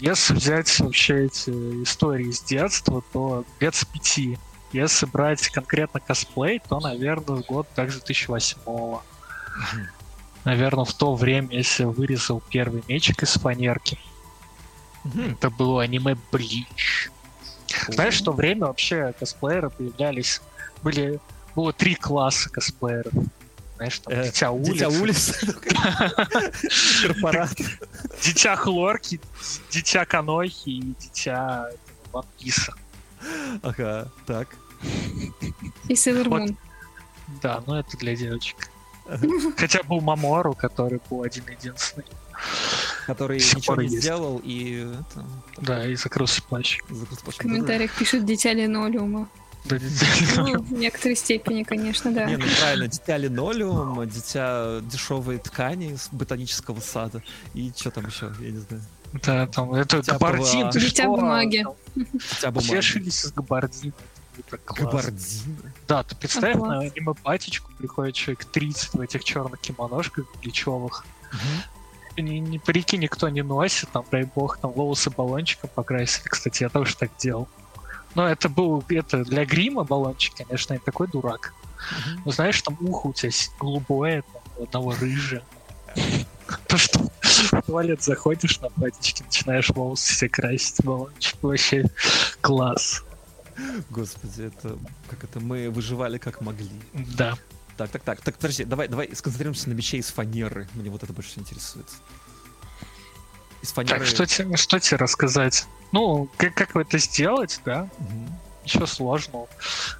Если 0.00 0.34
взять 0.34 0.78
вообще 0.80 1.26
эти 1.26 1.50
истории 1.82 2.30
с 2.30 2.42
детства, 2.42 3.02
то 3.12 3.44
лет 3.60 3.74
с 3.74 3.84
пяти. 3.84 4.38
Если 4.72 5.06
брать 5.06 5.48
конкретно 5.48 6.00
косплей, 6.00 6.60
то, 6.68 6.80
наверное, 6.80 7.42
год 7.42 7.66
также 7.74 7.98
2008 8.00 8.58
Наверное, 10.44 10.84
в 10.84 10.94
то 10.94 11.14
время, 11.14 11.48
если 11.56 11.84
вырезал 11.84 12.42
первый 12.48 12.82
мечик 12.88 13.22
из 13.22 13.32
фанерки, 13.34 13.98
это 15.16 15.50
было 15.50 15.82
аниме 15.82 16.16
Блич. 16.30 17.10
Знаешь, 17.94 18.20
в 18.20 18.24
то 18.24 18.32
время 18.32 18.66
вообще 18.66 19.14
косплееры 19.18 19.70
появлялись, 19.70 20.40
были, 20.82 21.20
было 21.54 21.72
три 21.72 21.94
класса 21.94 22.50
косплееров. 22.50 23.12
Знаешь, 23.76 23.98
там 24.00 24.12
Э, 24.12 24.24
Дитя 24.24 24.50
улиц, 24.50 24.72
Дитя 24.72 24.88
улиц. 24.88 25.34
Корпорат. 27.02 27.56
Дитя 28.22 28.56
Хлорки, 28.56 29.20
Дитя 29.70 30.04
Канохи 30.04 30.68
и 30.68 30.94
Дитя 30.98 31.70
Piece. 32.12 32.72
Ага, 33.62 34.10
так. 34.26 34.48
И. 35.88 35.94
Moon. 35.94 36.56
Да, 37.42 37.62
ну 37.66 37.74
это 37.74 37.96
для 37.98 38.16
девочек. 38.16 38.70
Хотя 39.56 39.82
был 39.84 40.00
Мамору, 40.00 40.54
который 40.54 41.00
был 41.08 41.22
один-единственный. 41.22 42.04
Который 43.06 43.38
ничего 43.38 43.76
не 43.76 43.88
есть. 43.88 44.00
сделал 44.02 44.40
и... 44.44 44.86
это, 45.10 45.24
Да, 45.58 45.86
и 45.86 45.94
закрылся 45.94 46.42
плащ. 46.42 46.78
закрыл 46.90 47.18
плащ. 47.24 47.36
В 47.36 47.38
комментариях 47.38 47.92
пишут 47.92 48.24
дитя 48.24 48.52
линолеума. 48.52 49.28
Да, 49.64 49.76
Ну, 50.36 50.62
в 50.62 50.72
некоторой 50.72 51.16
степени, 51.16 51.62
конечно, 51.62 52.12
да. 52.12 52.24
Не, 52.26 52.36
ну 52.36 52.44
правильно, 52.60 52.86
дитя 52.88 53.16
линолеум, 53.16 54.08
дитя 54.08 54.80
дешевой 54.82 55.38
ткани 55.38 55.96
с 55.96 56.08
ботанического 56.12 56.80
сада. 56.80 57.22
И 57.54 57.72
что 57.76 57.90
там 57.90 58.06
еще, 58.06 58.32
я 58.40 58.50
не 58.50 58.58
знаю. 58.58 58.82
Да, 59.24 59.46
там, 59.46 59.72
это 59.74 59.98
Дитя 59.98 60.12
габардин, 60.12 60.70
ты 60.70 60.80
Дитя 60.80 61.04
что? 61.04 61.12
бумаги. 61.12 61.64
Там 61.64 62.04
Дитя 62.12 62.18
Все 62.28 62.50
бумаги. 62.50 62.80
шились 62.80 63.24
из 63.24 63.32
габардина. 63.32 63.92
Классно. 64.64 64.84
Габардин. 64.84 65.56
Да, 65.88 66.02
ты 66.04 66.14
представь, 66.14 66.56
на 66.56 66.80
аниме 66.80 67.14
патечку 67.14 67.72
приходит 67.78 68.14
человек 68.14 68.44
30 68.44 68.94
в 68.94 69.00
этих 69.00 69.24
черных 69.24 69.60
кимоношках 69.60 70.26
плечевых. 70.42 71.04
Ни, 72.20 72.38
ни 72.38 72.58
парики 72.58 72.96
никто 72.96 73.28
не 73.28 73.42
носит, 73.42 73.90
там, 73.90 74.04
дай 74.10 74.24
бог, 74.24 74.58
там 74.58 74.72
волосы 74.72 75.10
баллончиком 75.10 75.70
покрасили. 75.74 76.28
Кстати, 76.28 76.62
я 76.64 76.68
тоже 76.68 76.96
так 76.96 77.10
делал. 77.18 77.48
Но 78.14 78.28
это 78.28 78.48
был, 78.48 78.84
это 78.88 79.24
для 79.24 79.44
грима 79.44 79.84
баллончик, 79.84 80.34
конечно, 80.36 80.74
я 80.74 80.80
такой 80.80 81.08
дурак. 81.08 81.52
Мгм. 82.06 82.22
Ну, 82.24 82.32
знаешь, 82.32 82.60
там 82.62 82.76
ухо 82.80 83.08
у 83.08 83.12
тебя 83.12 83.30
голубое, 83.60 84.22
там, 84.22 84.42
у 84.58 84.62
одного 84.64 84.94
рыжее. 84.94 85.42
То, 86.66 86.76
что 86.76 86.98
в 86.98 87.62
туалет 87.62 88.02
заходишь 88.02 88.60
на 88.60 88.70
патечке, 88.70 89.24
начинаешь 89.24 89.70
волосы 89.70 90.12
все 90.12 90.28
красить, 90.28 90.84
баллончик. 90.84 91.36
Вообще 91.42 91.84
класс. 92.40 93.04
Господи, 93.90 94.42
это... 94.42 94.78
Как 95.08 95.24
это? 95.24 95.40
Мы 95.40 95.70
выживали 95.70 96.18
как 96.18 96.40
могли. 96.40 96.70
Да. 96.92 97.36
Так, 97.78 97.90
так, 97.90 98.02
так. 98.02 98.20
Так, 98.20 98.34
подожди, 98.34 98.64
давай, 98.64 98.88
давай 98.88 99.14
сконцентрируемся 99.14 99.68
на 99.68 99.74
мече 99.74 99.98
из 99.98 100.08
фанеры. 100.10 100.68
Мне 100.74 100.90
вот 100.90 101.04
это 101.04 101.12
больше 101.12 101.30
всего 101.30 101.42
интересует. 101.44 101.86
Из 103.62 103.70
фанеры... 103.70 104.00
Так, 104.00 104.06
что 104.06 104.26
тебе, 104.26 104.56
что 104.56 104.80
тебе 104.80 104.96
рассказать? 104.96 105.64
Ну, 105.92 106.28
как, 106.36 106.54
как 106.54 106.74
это 106.74 106.98
сделать, 106.98 107.60
да? 107.64 107.88
Мгм. 107.98 108.36
Ничего 108.64 108.86
сложного. 108.86 109.48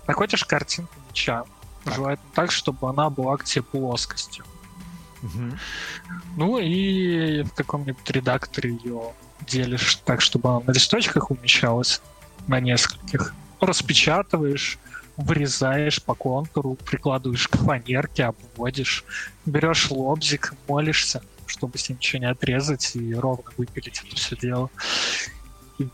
Находишь 0.09 0.45
картинку 0.45 0.93
меча, 1.09 1.45
желательно 1.87 2.29
так, 2.35 2.51
чтобы 2.51 2.89
она 2.89 3.11
была 3.11 3.37
к 3.37 3.45
тебе 3.45 3.63
плоскостью. 3.63 4.45
Мгм. 5.23 5.57
Ну 6.37 6.59
и 6.59 7.45
в 7.45 7.53
каком-нибудь 7.55 8.11
редакторе 8.11 8.73
ее 8.73 9.13
делишь 9.47 9.97
так, 10.05 10.21
чтобы 10.21 10.49
она 10.49 10.61
на 10.67 10.73
листочках 10.73 11.31
умещалась, 11.31 12.03
на 12.49 12.59
нескольких. 12.59 13.35
Распечатываешь, 13.61 14.79
вырезаешь 15.19 16.01
по 16.03 16.15
контуру, 16.15 16.75
прикладываешь 16.77 17.49
к 17.49 17.57
фанерке, 17.57 18.25
обводишь, 18.25 19.05
берешь 19.45 19.91
лобзик, 19.91 20.55
молишься, 20.69 21.23
чтобы 21.47 21.77
с 21.77 21.89
ним 21.89 21.99
ничего 21.99 22.21
не 22.21 22.31
отрезать 22.31 22.95
и 22.95 23.15
ровно 23.15 23.51
выпилить 23.57 24.03
это 24.07 24.17
все 24.17 24.37
дело. 24.37 24.71
И 25.79 25.89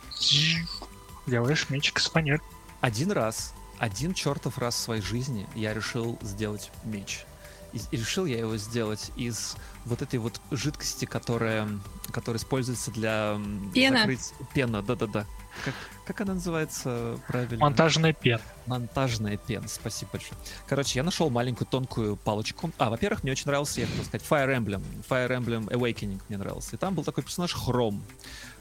делаешь 1.26 1.70
мечик 1.70 1.98
из 1.98 2.06
фанерки. 2.06 2.44
Один 2.80 3.10
раз, 3.12 3.54
один 3.78 4.12
чертов 4.12 4.58
раз 4.58 4.74
в 4.74 4.78
своей 4.78 5.02
жизни 5.02 5.46
я 5.54 5.72
решил 5.72 6.18
сделать 6.20 6.70
меч. 6.84 7.24
И, 7.72 7.80
решил 7.96 8.26
я 8.26 8.38
его 8.38 8.56
сделать 8.58 9.10
из 9.16 9.56
вот 9.87 10.02
этой 10.02 10.18
вот 10.18 10.40
жидкости, 10.50 11.06
которая, 11.06 11.66
которая 12.12 12.38
используется 12.38 12.90
для 12.90 13.40
Пена. 13.72 14.00
закрыть... 14.00 14.32
Пена, 14.52 14.82
да-да-да. 14.82 15.26
Как, 15.64 15.75
как 16.07 16.21
она 16.23 16.35
называется 16.35 17.19
правильно? 17.29 17.59
Монтажная 17.59 18.12
пена. 18.12 18.43
Монтажная 18.67 19.37
пена, 19.37 19.69
спасибо 19.69 20.12
большое. 20.12 20.38
Короче, 20.67 20.99
я 20.99 21.03
нашел 21.03 21.31
маленькую 21.31 21.67
тонкую 21.67 22.17
палочку. 22.17 22.71
А, 22.79 22.90
во-первых, 22.90 23.23
мне 23.23 23.33
очень 23.33 23.47
нравился, 23.47 23.81
я 23.81 23.87
хотел 23.87 24.05
сказать, 24.05 24.27
Fire 24.29 24.57
Emblem. 24.57 24.83
Fire 25.09 25.31
Emblem 25.31 25.69
Awakening 25.69 26.21
мне 26.29 26.38
нравился. 26.38 26.77
И 26.77 26.79
там 26.79 26.95
был 26.95 27.05
такой 27.05 27.25
персонаж 27.25 27.53
Хром. 27.55 28.03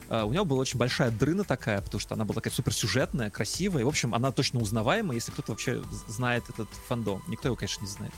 А, 0.08 0.24
у 0.24 0.32
него 0.32 0.44
была 0.44 0.60
очень 0.60 0.78
большая 0.78 1.10
дрына 1.10 1.44
такая, 1.44 1.80
потому 1.80 2.00
что 2.00 2.14
она 2.14 2.24
была 2.24 2.36
такая 2.36 2.52
суперсюжетная, 2.52 3.30
красивая. 3.30 3.82
И, 3.82 3.84
в 3.84 3.88
общем, 3.88 4.14
она 4.14 4.32
точно 4.32 4.60
узнаваемая, 4.60 5.14
если 5.14 5.32
кто-то 5.32 5.52
вообще 5.52 5.82
знает 6.06 6.44
этот 6.48 6.68
фандом. 6.88 7.22
Никто 7.28 7.48
его, 7.48 7.56
конечно, 7.56 7.82
не 7.82 7.90
знает. 7.90 8.12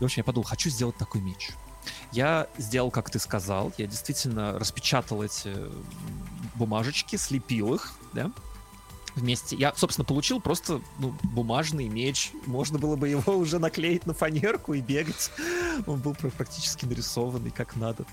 И, 0.00 0.02
в 0.02 0.04
общем, 0.04 0.20
я 0.20 0.24
подумал, 0.24 0.46
хочу 0.46 0.70
сделать 0.70 0.96
такой 0.96 1.20
меч. 1.20 1.50
Я 2.12 2.48
сделал, 2.58 2.90
как 2.90 3.10
ты 3.10 3.18
сказал. 3.18 3.72
Я 3.78 3.86
действительно 3.86 4.58
распечатал 4.58 5.22
эти 5.22 5.54
бумажечки, 6.58 7.16
слепил 7.16 7.74
их, 7.74 7.92
да, 8.12 8.30
вместе. 9.14 9.56
Я, 9.56 9.72
собственно, 9.74 10.04
получил 10.04 10.40
просто 10.40 10.80
ну, 10.98 11.14
бумажный 11.22 11.88
меч. 11.88 12.30
Можно 12.46 12.78
было 12.78 12.96
бы 12.96 13.08
его 13.08 13.32
уже 13.36 13.58
наклеить 13.58 14.06
на 14.06 14.14
фанерку 14.14 14.74
и 14.74 14.80
бегать. 14.80 15.30
Он 15.86 16.00
был 16.00 16.14
пр- 16.14 16.30
практически 16.30 16.84
нарисованный 16.84 17.50
как 17.50 17.76
надо. 17.76 18.04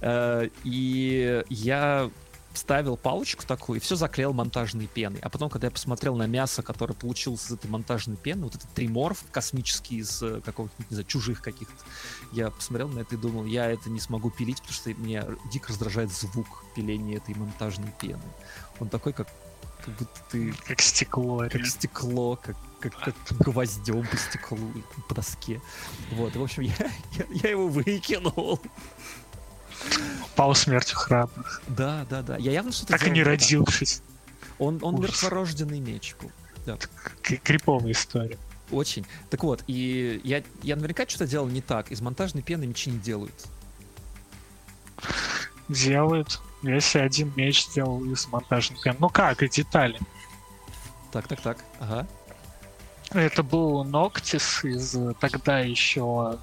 Э, 0.00 0.48
И 0.64 1.42
я 1.48 2.10
вставил 2.54 2.96
палочку 2.96 3.44
такую 3.46 3.78
и 3.78 3.80
все 3.80 3.96
заклеил 3.96 4.32
монтажной 4.32 4.86
пеной. 4.86 5.20
А 5.20 5.28
потом, 5.28 5.48
когда 5.50 5.68
я 5.68 5.70
посмотрел 5.70 6.16
на 6.16 6.26
мясо, 6.26 6.62
которое 6.62 6.94
получилось 6.94 7.46
из 7.46 7.52
этой 7.52 7.70
монтажной 7.70 8.16
пены, 8.16 8.44
вот 8.44 8.54
этот 8.54 8.68
триморф 8.70 9.24
космический 9.30 9.96
из 9.98 10.22
э, 10.22 10.40
какого-то, 10.44 10.74
не 10.90 10.94
знаю, 10.94 11.04
чужих 11.06 11.40
каких-то, 11.40 11.74
я 12.32 12.50
посмотрел 12.50 12.88
на 12.88 13.00
это 13.00 13.14
и 13.14 13.18
думал, 13.18 13.44
я 13.46 13.70
это 13.70 13.90
не 13.90 14.00
смогу 14.00 14.30
пилить, 14.30 14.58
потому 14.58 14.74
что 14.74 14.94
меня 14.94 15.26
дико 15.52 15.68
раздражает 15.70 16.12
звук 16.12 16.64
пиления 16.74 17.16
этой 17.18 17.34
монтажной 17.34 17.92
пены. 18.00 18.22
Он 18.80 18.88
такой, 18.88 19.12
как, 19.12 19.28
как 19.84 19.96
будто 19.96 20.20
ты 20.30 20.54
Как 20.66 20.80
стекло. 20.80 21.38
как 21.40 21.54
реально. 21.54 21.70
стекло, 21.70 22.36
как, 22.36 22.56
как, 22.80 22.94
как 22.98 23.14
гвоздем 23.38 24.06
по 24.06 24.16
стеклу, 24.16 24.58
по 25.08 25.14
доске. 25.14 25.60
Вот, 26.12 26.34
и, 26.34 26.38
в 26.38 26.42
общем, 26.42 26.62
я, 26.62 26.74
я, 27.12 27.24
я 27.30 27.50
его 27.50 27.68
выкинул. 27.68 28.60
Пал 30.36 30.54
смертью 30.54 30.96
храбрых. 30.96 31.62
Да, 31.68 32.06
да, 32.08 32.22
да. 32.22 32.36
Я 32.38 32.52
явно 32.52 32.72
что-то 32.72 32.92
Так 32.92 33.06
и 33.06 33.10
не 33.10 33.22
родившись. 33.22 34.02
Он, 34.58 34.78
он 34.82 34.94
Ужас. 34.94 35.10
мертворожденный 35.10 35.80
меч 35.80 36.14
был. 36.20 36.30
Да, 36.66 36.78
Криповая 37.22 37.92
история. 37.92 38.38
очень. 38.70 39.04
Так 39.30 39.42
вот, 39.42 39.64
и 39.66 40.20
я, 40.24 40.42
я 40.62 40.76
наверняка 40.76 41.06
что-то 41.08 41.26
делал 41.26 41.48
не 41.48 41.60
так. 41.60 41.90
Из 41.90 42.00
монтажной 42.00 42.42
пены 42.42 42.66
мечи 42.66 42.90
не 42.90 42.98
делают. 42.98 43.34
Делают. 45.68 46.40
Себе 46.62 47.02
один 47.02 47.32
меч 47.34 47.64
сделал 47.66 48.04
из 48.04 48.26
монтажных 48.28 48.80
пен. 48.82 48.96
Ну 49.00 49.08
как, 49.08 49.42
и 49.42 49.48
детали. 49.48 49.98
Так, 51.10 51.26
так, 51.26 51.40
так. 51.40 51.58
Ага. 51.80 52.06
Это 53.10 53.42
был 53.42 53.84
Ноктис 53.84 54.64
из 54.64 54.94
э, 54.94 55.12
тогда 55.20 55.58
еще 55.60 56.38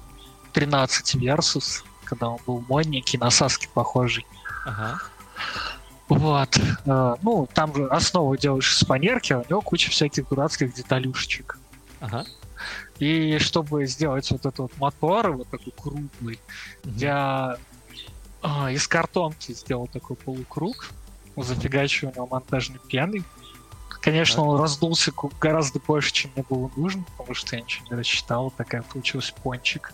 13 0.52 1.16
Versus, 1.16 1.82
когда 2.10 2.28
он 2.28 2.38
был 2.46 2.62
модненький, 2.68 3.18
на 3.18 3.30
Саски 3.30 3.68
похожий. 3.72 4.26
Ага. 4.66 5.00
Вот. 6.08 6.58
Э, 6.84 7.14
Ну, 7.22 7.48
там 7.54 7.74
же 7.74 7.86
основу 7.86 8.36
делаешь 8.36 8.72
из 8.72 8.86
фанерки, 8.86 9.32
а 9.32 9.38
у 9.38 9.44
него 9.48 9.60
куча 9.60 9.90
всяких 9.90 10.28
дурацких 10.28 10.74
деталюшечек. 10.74 11.56
Ага. 12.00 12.24
И 12.98 13.38
чтобы 13.38 13.86
сделать 13.86 14.30
вот 14.30 14.40
этот 14.40 14.58
вот 14.58 14.72
мотор, 14.78 15.30
вот 15.32 15.48
такой 15.48 15.72
круглый, 15.80 16.40
Мгм. 16.84 16.96
я 16.96 17.56
а, 18.42 18.70
из 18.72 18.86
картонки 18.88 19.52
сделал 19.52 19.86
такой 19.86 20.16
полукруг, 20.16 20.90
зафигачиваю 21.36 22.12
его 22.14 22.26
монтажной 22.26 22.80
пеной. 22.88 23.22
Конечно, 24.02 24.42
он 24.44 24.58
раздулся 24.60 25.12
гораздо 25.40 25.78
больше, 25.78 26.12
чем 26.12 26.30
мне 26.34 26.44
было 26.48 26.70
нужно, 26.76 27.04
потому 27.16 27.34
что 27.34 27.56
я 27.56 27.62
ничего 27.62 27.86
не 27.90 27.96
рассчитал, 27.96 28.50
такая 28.50 28.82
получилась 28.82 29.30
пончик. 29.42 29.92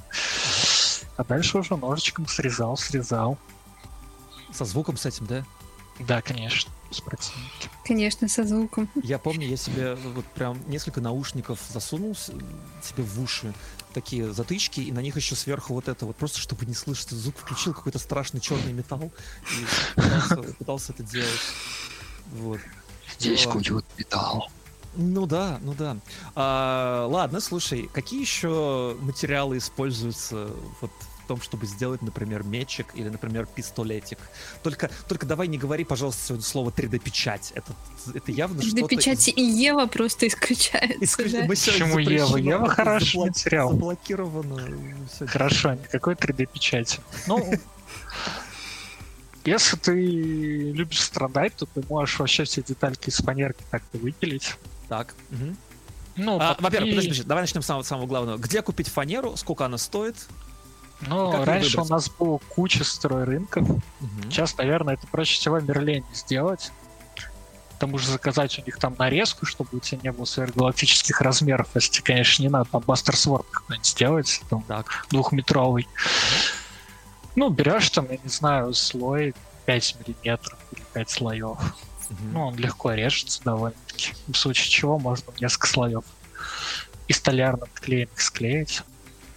А 1.16 1.24
дальше 1.24 1.58
уже 1.58 1.76
ножичком 1.76 2.26
срезал, 2.26 2.76
срезал. 2.76 3.38
Со 4.52 4.64
звуком 4.64 4.96
с 4.96 5.06
этим, 5.06 5.26
да? 5.26 5.44
Да, 5.98 6.20
конечно, 6.20 6.70
с 6.90 7.00
противники. 7.00 7.70
Конечно, 7.84 8.28
со 8.28 8.44
звуком. 8.44 8.88
Я 9.02 9.18
помню, 9.18 9.48
я 9.48 9.56
себе 9.56 9.94
вот 9.94 10.26
прям 10.26 10.58
несколько 10.68 11.00
наушников 11.00 11.58
засунул 11.72 12.14
себе 12.14 13.02
в 13.02 13.20
уши, 13.20 13.54
такие 13.94 14.30
затычки, 14.32 14.80
и 14.80 14.92
на 14.92 15.00
них 15.00 15.16
еще 15.16 15.34
сверху 15.34 15.72
вот 15.72 15.88
это 15.88 16.04
вот, 16.04 16.16
просто 16.16 16.38
чтобы 16.38 16.66
не 16.66 16.74
слышать 16.74 17.10
звук, 17.10 17.36
включил 17.38 17.72
какой-то 17.72 17.98
страшный 17.98 18.40
черный 18.40 18.74
металл 18.74 19.10
и 19.50 20.00
пытался, 20.00 20.36
пытался 20.58 20.92
это 20.92 21.02
делать. 21.02 21.40
Вот. 22.32 22.60
Здесь 23.18 23.46
куют 23.46 23.86
металл. 23.96 24.50
Ну 24.96 25.26
да, 25.26 25.58
ну 25.62 25.74
да. 25.74 25.96
А, 26.34 27.06
ладно, 27.06 27.40
слушай, 27.40 27.88
какие 27.92 28.20
еще 28.20 28.96
материалы 29.00 29.58
используются 29.58 30.48
вот 30.80 30.90
в 31.24 31.28
том, 31.28 31.40
чтобы 31.40 31.66
сделать, 31.66 32.02
например, 32.02 32.44
мечик 32.44 32.86
или, 32.94 33.08
например, 33.08 33.46
пистолетик? 33.46 34.18
Только, 34.62 34.90
только 35.08 35.26
давай 35.26 35.48
не 35.48 35.58
говори, 35.58 35.84
пожалуйста, 35.84 36.24
сегодня 36.28 36.44
слово 36.44 36.70
3D-печать. 36.70 37.52
Это, 37.56 37.72
это 38.14 38.30
явно 38.30 38.60
До 38.60 38.66
что-то... 38.66 38.86
печати 38.86 39.30
и 39.30 39.42
Ева 39.42 39.86
просто 39.86 40.28
исключается. 40.28 40.98
Исключ- 41.04 41.32
да. 41.32 41.42
мы 41.42 41.48
Почему 41.48 41.98
Ева? 41.98 42.36
Ева 42.36 42.68
хороший 42.68 43.14
заблок- 43.16 43.26
материал. 43.28 43.70
Заблокировано. 43.70 44.62
Хорошо, 45.26 45.74
никакой 45.74 46.14
3D-печати. 46.14 47.00
Ну, 47.26 47.52
если 49.44 49.76
ты 49.76 50.72
любишь 50.72 51.00
страдать, 51.02 51.54
то 51.56 51.66
ты 51.66 51.82
можешь 51.88 52.18
вообще 52.18 52.44
все 52.44 52.62
детальки 52.62 53.10
из 53.10 53.16
фанерки 53.16 53.62
так-то 53.70 53.98
выпилить. 53.98 54.56
Так. 54.88 55.14
мгм. 55.30 55.56
Ну, 56.18 56.36
А, 56.36 56.48
потом 56.50 56.64
во-первых, 56.64 56.90
подожди, 56.92 57.08
подожди, 57.10 57.28
давай 57.28 57.42
начнем 57.42 57.60
с 57.62 57.66
самого, 57.66 57.82
самого 57.82 58.06
главного. 58.06 58.38
Где 58.38 58.62
купить 58.62 58.88
фанеру, 58.88 59.36
сколько 59.36 59.66
она 59.66 59.76
стоит? 59.76 60.16
Ну, 61.02 61.44
раньше 61.44 61.78
у 61.80 61.84
нас 61.84 62.08
было 62.08 62.38
куча 62.48 62.82
стройрынков. 62.84 63.68
Мгм. 63.68 64.30
Сейчас, 64.30 64.56
наверное, 64.56 64.94
это 64.94 65.06
проще 65.08 65.34
всего 65.38 65.56
в 65.56 65.64
Мерлене 65.68 66.06
сделать. 66.14 66.72
К 67.16 67.78
тому 67.78 67.98
же 67.98 68.08
заказать 68.10 68.58
у 68.58 68.62
них 68.64 68.78
там 68.78 68.94
нарезку, 68.98 69.44
чтобы 69.44 69.68
у 69.74 69.80
тебя 69.80 70.00
не 70.04 70.12
было 70.12 70.24
сверхгалактических 70.24 71.20
размеров. 71.20 71.68
Если 71.74 71.92
тебе, 71.92 72.04
конечно, 72.04 72.42
не 72.42 72.48
надо 72.48 72.70
там 72.70 72.80
Бастер 72.86 73.14
Сворд 73.14 73.44
какой-нибудь 73.50 73.86
сделать, 73.86 74.40
там, 74.48 74.62
Так. 74.62 75.06
двухметровый. 75.10 75.86
Ну, 77.34 77.50
берешь 77.50 77.90
там, 77.90 78.06
я 78.10 78.16
не 78.22 78.30
знаю, 78.30 78.72
слой 78.72 79.34
5 79.66 79.96
миллиметров 80.00 80.58
или 80.72 80.82
5 80.94 81.10
слоев. 81.10 81.58
Ну, 82.32 82.48
он 82.48 82.56
легко 82.56 82.92
режется 82.92 83.42
довольно-таки. 83.44 84.12
В 84.28 84.34
случае 84.34 84.68
чего 84.68 84.98
можно 84.98 85.32
несколько 85.40 85.66
слоев 85.66 86.04
и 87.08 87.12
столярным 87.12 87.68
клеем 87.74 88.08
их 88.14 88.20
склеить. 88.20 88.82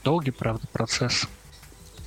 Долгий, 0.04 0.32
правда, 0.32 0.68
процесс. 0.72 1.28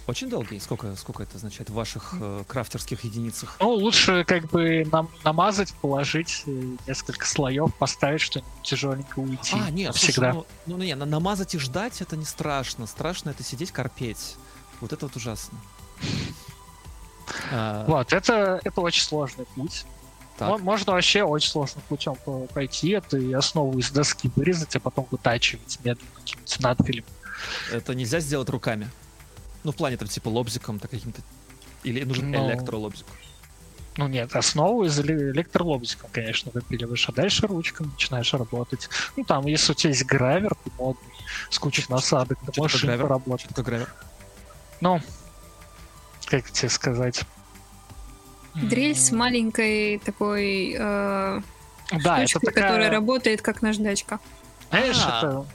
Очень 0.08 0.28
долгий? 0.28 0.58
Сколько, 0.58 0.96
сколько 0.96 1.22
это 1.22 1.36
означает 1.36 1.70
в 1.70 1.74
ваших 1.74 2.14
э, 2.20 2.42
крафтерских 2.48 3.04
единицах? 3.04 3.56
Ну, 3.60 3.70
лучше 3.70 4.24
как 4.24 4.50
бы 4.50 4.84
нам 4.90 5.08
намазать, 5.22 5.72
положить 5.74 6.42
э, 6.46 6.50
несколько 6.88 7.24
слоев, 7.24 7.72
поставить 7.76 8.20
что-нибудь 8.20 8.52
тяжеленько 8.62 9.20
уйти. 9.20 9.54
А, 9.54 9.70
нет, 9.70 9.94
слушай, 9.94 10.12
всегда. 10.12 10.32
ну, 10.32 10.46
ну, 10.66 10.76
ну, 10.78 10.84
не, 10.84 10.96
на- 10.96 11.06
намазать 11.06 11.54
и 11.54 11.58
ждать 11.58 12.00
это 12.00 12.16
не 12.16 12.24
страшно. 12.24 12.86
Страшно 12.86 13.30
это 13.30 13.44
сидеть 13.44 13.70
корпеть. 13.70 14.36
Вот 14.80 14.92
это 14.92 15.06
вот 15.06 15.14
ужасно. 15.14 15.56
Вот, 17.86 18.12
это, 18.12 18.60
это 18.64 18.80
очень 18.80 19.02
сложный 19.04 19.46
путь. 19.54 19.84
Так. 20.38 20.48
Мо- 20.48 20.58
Можно 20.58 20.92
вообще 20.92 21.22
очень 21.22 21.50
сложным 21.50 21.82
путем 21.88 22.14
по- 22.24 22.46
пойти, 22.46 22.90
это 22.90 23.16
и 23.18 23.32
основу 23.32 23.78
из 23.78 23.90
доски 23.90 24.30
вырезать, 24.36 24.74
а 24.76 24.80
потом 24.80 25.06
вытачивать 25.10 25.78
медленно 25.84 26.08
каким-нибудь 26.16 26.60
надфилем. 26.60 27.04
Это 27.72 27.94
нельзя 27.94 28.20
сделать 28.20 28.48
руками. 28.50 28.88
Ну, 29.64 29.72
в 29.72 29.76
плане 29.76 29.96
там 29.96 30.08
типа 30.08 30.28
лобзиком, 30.28 30.78
так 30.78 30.90
каким-то. 30.90 31.20
Или 31.84 32.04
нужен 32.04 32.30
Ну, 32.30 32.48
электролобзик. 32.50 33.06
Ну 33.98 34.08
нет, 34.08 34.34
основу 34.34 34.84
из 34.84 34.98
эле- 34.98 35.32
электролобзиком, 35.32 36.08
конечно, 36.12 36.50
выпиливаешь, 36.54 37.06
а 37.08 37.12
дальше 37.12 37.46
ручкой 37.46 37.86
начинаешь 37.86 38.32
работать. 38.32 38.88
Ну 39.16 39.24
там, 39.24 39.46
если 39.46 39.72
у 39.72 39.74
тебя 39.74 39.90
есть 39.90 40.04
гравер, 40.06 40.54
ты 40.54 40.70
модный, 40.78 41.02
с 41.50 41.58
кучей 41.58 41.84
насадок, 41.90 42.38
ты 42.40 42.52
можешь 42.58 42.80
такое 42.80 42.94
им 42.94 42.98
гравер? 43.00 43.02
поработать. 43.02 43.44
Что 43.46 43.54
такое 43.54 43.64
гравер? 43.64 43.94
Ну, 44.80 45.00
как 46.26 46.50
тебе 46.50 46.70
сказать? 46.70 47.22
Дрель 48.54 48.94
с 48.96 49.10
маленькой 49.12 49.98
такой 49.98 50.74
э, 50.78 51.40
Да, 52.04 52.18
это 52.18 52.28
штучкой, 52.28 52.46
такая, 52.46 52.64
которая 52.68 52.90
работает 52.90 53.42
как 53.42 53.62
наждачка. 53.62 54.20
знаешь, 54.70 54.98
А. 55.04 55.18
это 55.18 55.46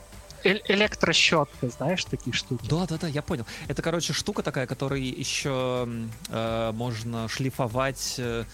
э- 0.48 0.60
электрощетка, 0.72 1.68
знаешь, 1.68 2.04
такие 2.04 2.32
штуки. 2.34 2.66
Да, 2.68 2.86
да, 2.86 2.98
да, 2.98 3.06
я 3.08 3.22
понял. 3.22 3.46
Это, 3.68 3.82
короче, 3.82 4.12
штука 4.12 4.42
такая, 4.42 4.66
которой 4.66 5.02
еще 5.02 5.88
э, 6.28 6.72
можно 6.72 7.28
шлифовать 7.28 8.16
э, 8.18 8.44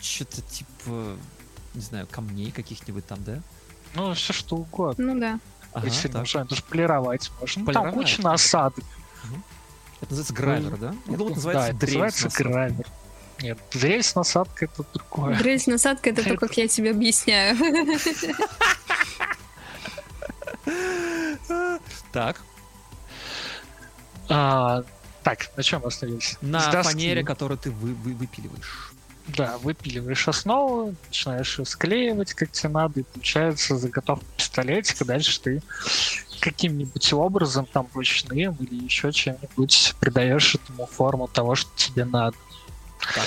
что-то 0.00 0.42
типа, 0.42 1.16
не 1.74 1.80
знаю, 1.80 2.08
камней 2.10 2.50
каких-нибудь 2.50 3.06
там, 3.06 3.18
да? 3.24 3.40
Ну, 3.94 4.14
все 4.14 4.32
что 4.32 4.56
угодно. 4.56 5.14
Ну 5.14 5.20
да. 5.20 5.38
Ага, 5.74 5.86
Если 5.86 6.08
так. 6.08 6.22
нужно, 6.22 6.44
даже 6.44 6.62
полировать 6.64 7.30
можно. 7.40 7.62
Ну, 7.64 7.72
Там 7.72 7.82
Полировать. 7.84 7.94
куча 8.10 8.22
насадок. 8.22 8.84
Это 10.00 10.10
называется 10.10 10.34
гравер, 10.34 10.76
да? 10.76 10.94
Я 11.06 11.16
думал, 11.16 11.32
это 11.32 11.40
да, 11.40 11.46
называется 11.46 11.70
это 11.70 11.78
дрель. 11.78 11.98
называется 12.02 12.42
гравер. 12.42 12.86
Нет, 13.42 13.58
дрель 13.72 14.02
с 14.02 14.14
насадкой 14.14 14.68
это 14.72 14.84
другое. 14.94 15.36
Дрель 15.36 15.58
с 15.58 15.66
насадкой 15.66 16.12
это 16.12 16.22
то, 16.24 16.36
как 16.36 16.56
я 16.56 16.68
тебе 16.68 16.90
объясняю. 16.92 17.56
Так, 22.12 22.40
А, 24.28 24.84
так, 25.22 25.50
на 25.56 25.62
чем 25.62 25.80
мы 25.82 25.88
остановились? 25.88 26.38
на 26.40 26.70
доски. 26.70 26.92
фанере, 26.92 27.24
которую 27.24 27.58
ты 27.58 27.70
вы- 27.70 27.94
вы- 27.94 28.14
выпиливаешь. 28.14 28.92
Да, 29.28 29.58
выпиливаешь 29.58 30.26
основу, 30.28 30.94
начинаешь 31.06 31.58
её 31.58 31.64
склеивать, 31.64 32.32
как 32.34 32.50
тебе 32.52 32.70
надо, 32.70 33.00
и 33.00 33.02
получается 33.02 33.76
заготовка 33.76 34.24
пистолетика. 34.36 35.04
Дальше 35.04 35.40
ты 35.40 35.62
каким-нибудь 36.40 37.12
образом, 37.12 37.66
там, 37.66 37.88
ручным 37.94 38.56
или 38.58 38.84
еще 38.84 39.12
чем-нибудь 39.12 39.94
придаешь 40.00 40.54
этому 40.56 40.86
форму 40.86 41.28
того, 41.28 41.54
что 41.54 41.70
тебе 41.76 42.04
надо. 42.04 42.36
Так. 43.14 43.26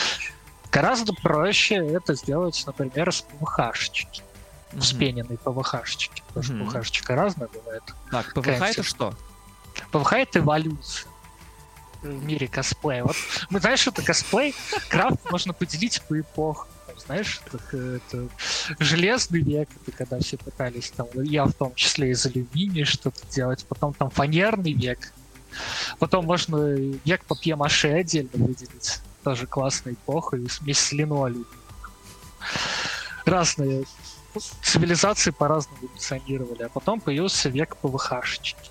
Гораздо 0.71 1.13
проще 1.13 1.75
это 1.75 2.15
сделать, 2.15 2.61
например, 2.65 3.11
с 3.11 3.21
ПВХ-шечки. 3.21 4.23
Мгм. 4.71 4.81
Вспененной 4.81 5.37
ПВХ-шечки. 5.37 6.21
Потому 6.27 6.43
что 6.43 6.53
Мгм. 6.53 6.69
ПВХ-шечка 6.69 7.15
разная 7.15 7.47
бывает. 7.47 7.83
Так, 8.11 8.33
ПВХ 8.33 8.45
Какая 8.45 8.71
это 8.71 8.83
что? 8.83 9.13
ПВХ— 9.91 10.13
это 10.13 10.39
эволюция 10.39 11.07
в 12.01 12.23
мире 12.25 12.47
косплея. 12.47 13.03
Вот 13.03 13.15
мы 13.49 13.59
знаешь, 13.59 13.79
что 13.79 13.91
это 13.91 14.03
косплей? 14.03 14.53
Крафт 14.89 15.31
можно 15.31 15.53
поделить 15.53 16.01
по 16.03 16.19
эпохам. 16.19 16.67
Знаешь, 16.97 17.41
это, 17.47 17.77
это 17.77 18.27
железный 18.79 19.41
век, 19.41 19.67
это 19.81 19.91
когда 19.91 20.17
все 20.19 20.37
пытались 20.37 20.91
там, 20.91 21.07
я 21.15 21.43
в 21.43 21.51
том 21.51 21.75
числе 21.75 22.11
из 22.11 22.25
алюминия 22.25 22.85
что-то 22.85 23.19
делать, 23.27 23.65
потом 23.67 23.93
там 23.93 24.09
фанерный 24.09 24.71
век, 24.71 25.11
потом 25.99 26.25
можно 26.25 26.55
век 27.03 27.25
папье-маше 27.25 27.89
отдельно 27.89 28.29
выделить, 28.33 28.99
тоже 29.25 29.47
классная 29.47 29.93
эпоха, 29.93 30.37
и 30.37 30.47
смесь 30.47 30.77
с 30.79 30.91
линолеумом. 30.91 31.47
Разные 33.25 33.85
цивилизации 34.61 35.31
по-разному 35.31 35.79
эволюционировали, 35.87 36.61
а 36.63 36.69
потом 36.69 37.01
появился 37.01 37.49
век 37.49 37.75
ПВХ-шечки. 37.81 38.69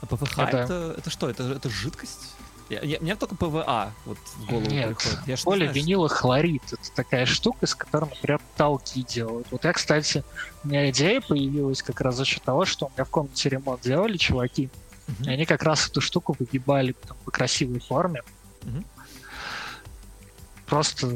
А 0.00 0.06
ПВХ 0.06 0.38
Это- 0.38 0.56
это, 0.58 0.94
это 0.98 1.10
что? 1.10 1.28
Это, 1.28 1.42
это 1.52 1.68
жидкость? 1.68 2.36
Я, 2.68 2.80
я, 2.82 3.00
мне 3.00 3.16
только 3.16 3.34
ПВА 3.34 3.92
вот 4.04 4.18
в 4.36 4.46
голову 4.46 4.66
Нет, 4.70 4.96
приходит. 4.98 5.18
Я 5.26 5.36
Более 5.44 5.68
знаю, 5.68 5.70
что- 5.70 5.78
винилохлорид. 5.80 6.62
Это 6.72 6.92
такая 6.94 7.26
штука, 7.26 7.64
из 7.66 7.74
которой, 7.74 8.10
например, 8.10 8.40
потолки 8.56 9.02
делают. 9.02 9.48
Вот 9.50 9.64
я, 9.64 9.72
кстати, 9.72 10.22
у 10.62 10.68
меня 10.68 10.88
идея 10.90 11.20
появилась 11.22 11.82
как 11.82 12.00
раз 12.02 12.14
за 12.16 12.24
счет 12.24 12.42
того, 12.44 12.66
что 12.66 12.86
у 12.86 12.90
меня 12.90 13.04
в 13.04 13.10
комнате 13.10 13.48
ремонт 13.48 13.80
делали 13.80 14.16
чуваки. 14.18 14.68
Мгм. 15.08 15.24
И 15.24 15.30
они 15.32 15.46
как 15.46 15.62
раз 15.62 15.88
эту 15.88 16.02
штуку 16.02 16.36
выгибали 16.38 16.92
там, 16.92 17.16
по 17.24 17.30
красивой 17.30 17.80
форме. 17.80 18.22
Мгм. 18.62 18.84
Просто, 20.68 21.08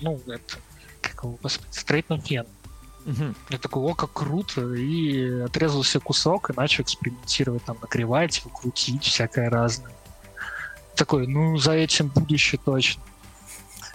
ну, 0.00 0.20
это, 0.26 0.56
как 1.00 1.22
его, 1.24 1.38
господи, 1.42 1.68
стрейтный 1.72 2.20
фен. 2.20 2.46
Мгм. 3.04 3.36
Я 3.50 3.58
такой, 3.58 3.82
о, 3.84 3.94
как 3.94 4.12
круто, 4.12 4.74
и 4.74 5.40
отрезал 5.42 5.84
себе 5.84 6.00
кусок 6.00 6.50
и 6.50 6.52
начал 6.56 6.82
экспериментировать, 6.82 7.64
там, 7.64 7.76
нагревать 7.80 8.38
его, 8.38 8.50
крутить, 8.50 9.04
всякое 9.04 9.48
разное. 9.48 9.92
Такой, 10.96 11.26
ну, 11.28 11.56
за 11.56 11.72
этим 11.72 12.08
будущее 12.08 12.60
точно. 12.64 13.02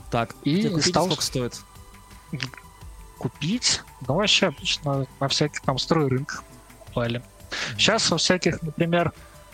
Так, 0.10 0.36
И 0.44 0.70
купить, 0.70 0.86
стал- 0.86 1.06
сколько 1.08 1.24
стоит? 1.24 1.60
Купить, 3.18 3.82
ну, 4.08 4.16
вообще 4.16 4.48
обычно 4.48 5.06
на 5.20 5.28
всяких 5.28 5.62
там 5.62 5.78
стройрынках 5.78 6.44
покупали. 6.80 7.22
Сейчас 7.78 8.10
во 8.10 8.18
всяких, 8.18 8.62
например, 8.62 9.12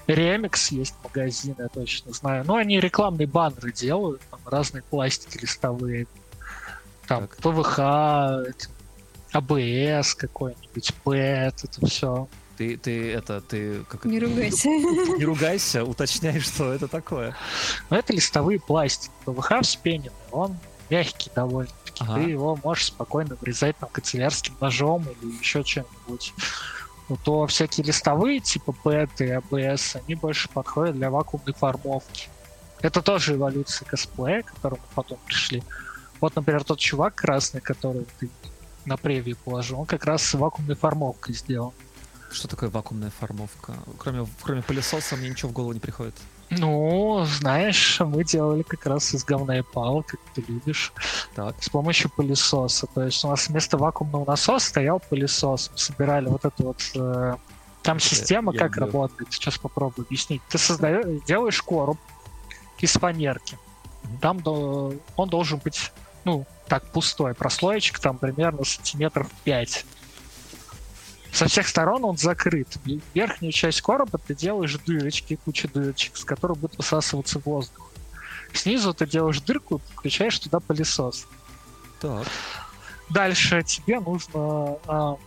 Remix 0.07 0.67
есть 0.71 0.95
магазины, 1.03 1.55
я 1.59 1.67
точно 1.67 2.13
знаю. 2.13 2.43
Ну, 2.45 2.55
они 2.55 2.79
рекламные 2.79 3.27
баннеры 3.27 3.71
делают, 3.71 4.21
там 4.31 4.39
разные 4.45 4.83
пластики 4.83 5.37
листовые. 5.41 6.07
Там 7.07 7.27
Так. 7.27 7.37
ПВХ, 7.37 7.79
АБС 9.33 10.15
какой-нибудь, 10.15 10.93
ПЭТ, 11.03 11.63
это 11.63 11.85
все. 11.85 12.27
Ты, 12.57 12.75
ты 12.77 13.11
это, 13.13 13.39
ты 13.41 13.83
как 13.87 14.05
Не 14.05 14.19
ругайся. 14.19 14.69
Не 14.69 15.25
ругайся, 15.25 15.83
уточняй, 15.83 16.39
что 16.39 16.73
это 16.73 16.87
такое. 16.87 17.35
Но 17.89 17.97
это 17.97 18.13
листовые 18.13 18.59
пластики. 18.59 19.11
ПВХ 19.25 19.61
вспененный, 19.61 20.11
он 20.31 20.57
мягкий 20.89 21.29
довольно-таки. 21.35 22.03
Ага. 22.03 22.15
Ты 22.15 22.29
его 22.29 22.57
можешь 22.63 22.85
спокойно 22.85 23.35
вырезать 23.39 23.77
там 23.77 23.89
канцелярским 23.89 24.55
ножом 24.59 25.05
или 25.21 25.33
еще 25.39 25.63
чем-нибудь. 25.63 26.33
То 27.23 27.47
всякие 27.47 27.85
листовые, 27.85 28.39
типа 28.39 28.73
ПЭТ 28.73 29.21
и 29.21 29.29
АБС, 29.29 29.95
они 29.95 30.15
больше 30.15 30.49
подходят 30.49 30.95
для 30.95 31.09
вакуумной 31.09 31.53
формовки. 31.53 32.27
Это 32.81 33.01
тоже 33.01 33.35
эволюция 33.35 33.85
косплея, 33.87 34.43
к 34.43 34.53
которому 34.53 34.81
потом 34.93 35.17
пришли. 35.25 35.63
Вот, 36.19 36.35
например, 36.35 36.63
тот 36.63 36.79
чувак 36.79 37.15
красный, 37.15 37.61
который 37.61 38.05
ты 38.19 38.29
на 38.85 38.97
превью 38.97 39.37
положил, 39.37 39.79
он 39.81 39.85
как 39.85 40.05
раз 40.05 40.23
с 40.23 40.33
вакуумной 40.33 40.75
формовкой 40.75 41.35
сделан. 41.35 41.71
Что 42.31 42.47
такое 42.47 42.69
вакуумная 42.69 43.11
формовка? 43.17 43.73
Кроме, 43.97 44.27
кроме 44.41 44.61
пылесоса 44.61 45.15
мне 45.15 45.29
ничего 45.29 45.49
в 45.49 45.53
голову 45.53 45.73
не 45.73 45.79
приходит. 45.79 46.15
Ну, 46.49 47.25
знаешь, 47.25 47.99
мы 47.99 48.23
делали 48.23 48.61
как 48.61 48.85
раз 48.85 49.13
из 49.13 49.25
говна 49.25 49.59
и 49.59 49.61
пала, 49.61 50.01
как 50.01 50.19
ты 50.33 50.43
любишь. 50.47 50.93
Так. 51.35 51.55
с 51.61 51.69
помощью 51.69 52.09
пылесоса. 52.09 52.87
То 52.87 53.03
есть 53.03 53.23
у 53.25 53.27
нас 53.27 53.47
вместо 53.49 53.77
вакуумного 53.77 54.25
насоса 54.25 54.65
стоял 54.67 54.99
пылесос. 54.99 55.69
Мы 55.71 55.77
собирали 55.77 56.27
вот 56.27 56.45
это 56.45 56.63
вот... 56.63 56.81
э, 56.95 57.35
там 57.83 57.99
система 57.99 58.53
я 58.53 58.59
как 58.59 58.77
люблю. 58.77 58.85
работает. 58.85 59.33
Сейчас 59.33 59.57
попробую 59.57 60.05
объяснить. 60.05 60.41
Ты 60.49 60.57
создаешь, 60.57 61.23
делаешь 61.25 61.61
короб 61.61 61.97
из 62.79 62.93
фанерки. 62.93 63.57
Там 64.21 64.39
до- 64.39 64.93
он 65.17 65.29
должен 65.29 65.59
быть, 65.59 65.91
ну, 66.23 66.45
так, 66.67 66.85
пустой. 66.91 67.33
Прослоечка 67.33 67.99
там 68.01 68.17
примерно 68.17 68.63
сантиметров 68.63 69.27
5. 69.43 69.85
Со 71.31 71.47
всех 71.47 71.67
сторон 71.67 72.03
он 72.05 72.17
закрыт. 72.17 72.77
Верхнюю 73.13 73.51
часть 73.51 73.81
короба 73.81 74.17
ты 74.17 74.33
делаешь 74.33 74.77
дырочки, 74.85 75.37
куча 75.43 75.67
дырочек, 75.67 76.17
с 76.17 76.23
которых 76.23 76.57
будет 76.57 76.77
высасываться 76.77 77.39
воздух. 77.39 77.91
Снизу 78.53 78.93
ты 78.93 79.05
делаешь 79.05 79.41
дырку, 79.41 79.81
включаешь 79.95 80.39
туда 80.39 80.59
пылесос. 80.59 81.27
Так. 81.99 82.27
Дальше 83.09 83.63
тебе 83.63 83.99
нужно 83.99 84.77
а, 84.87 85.17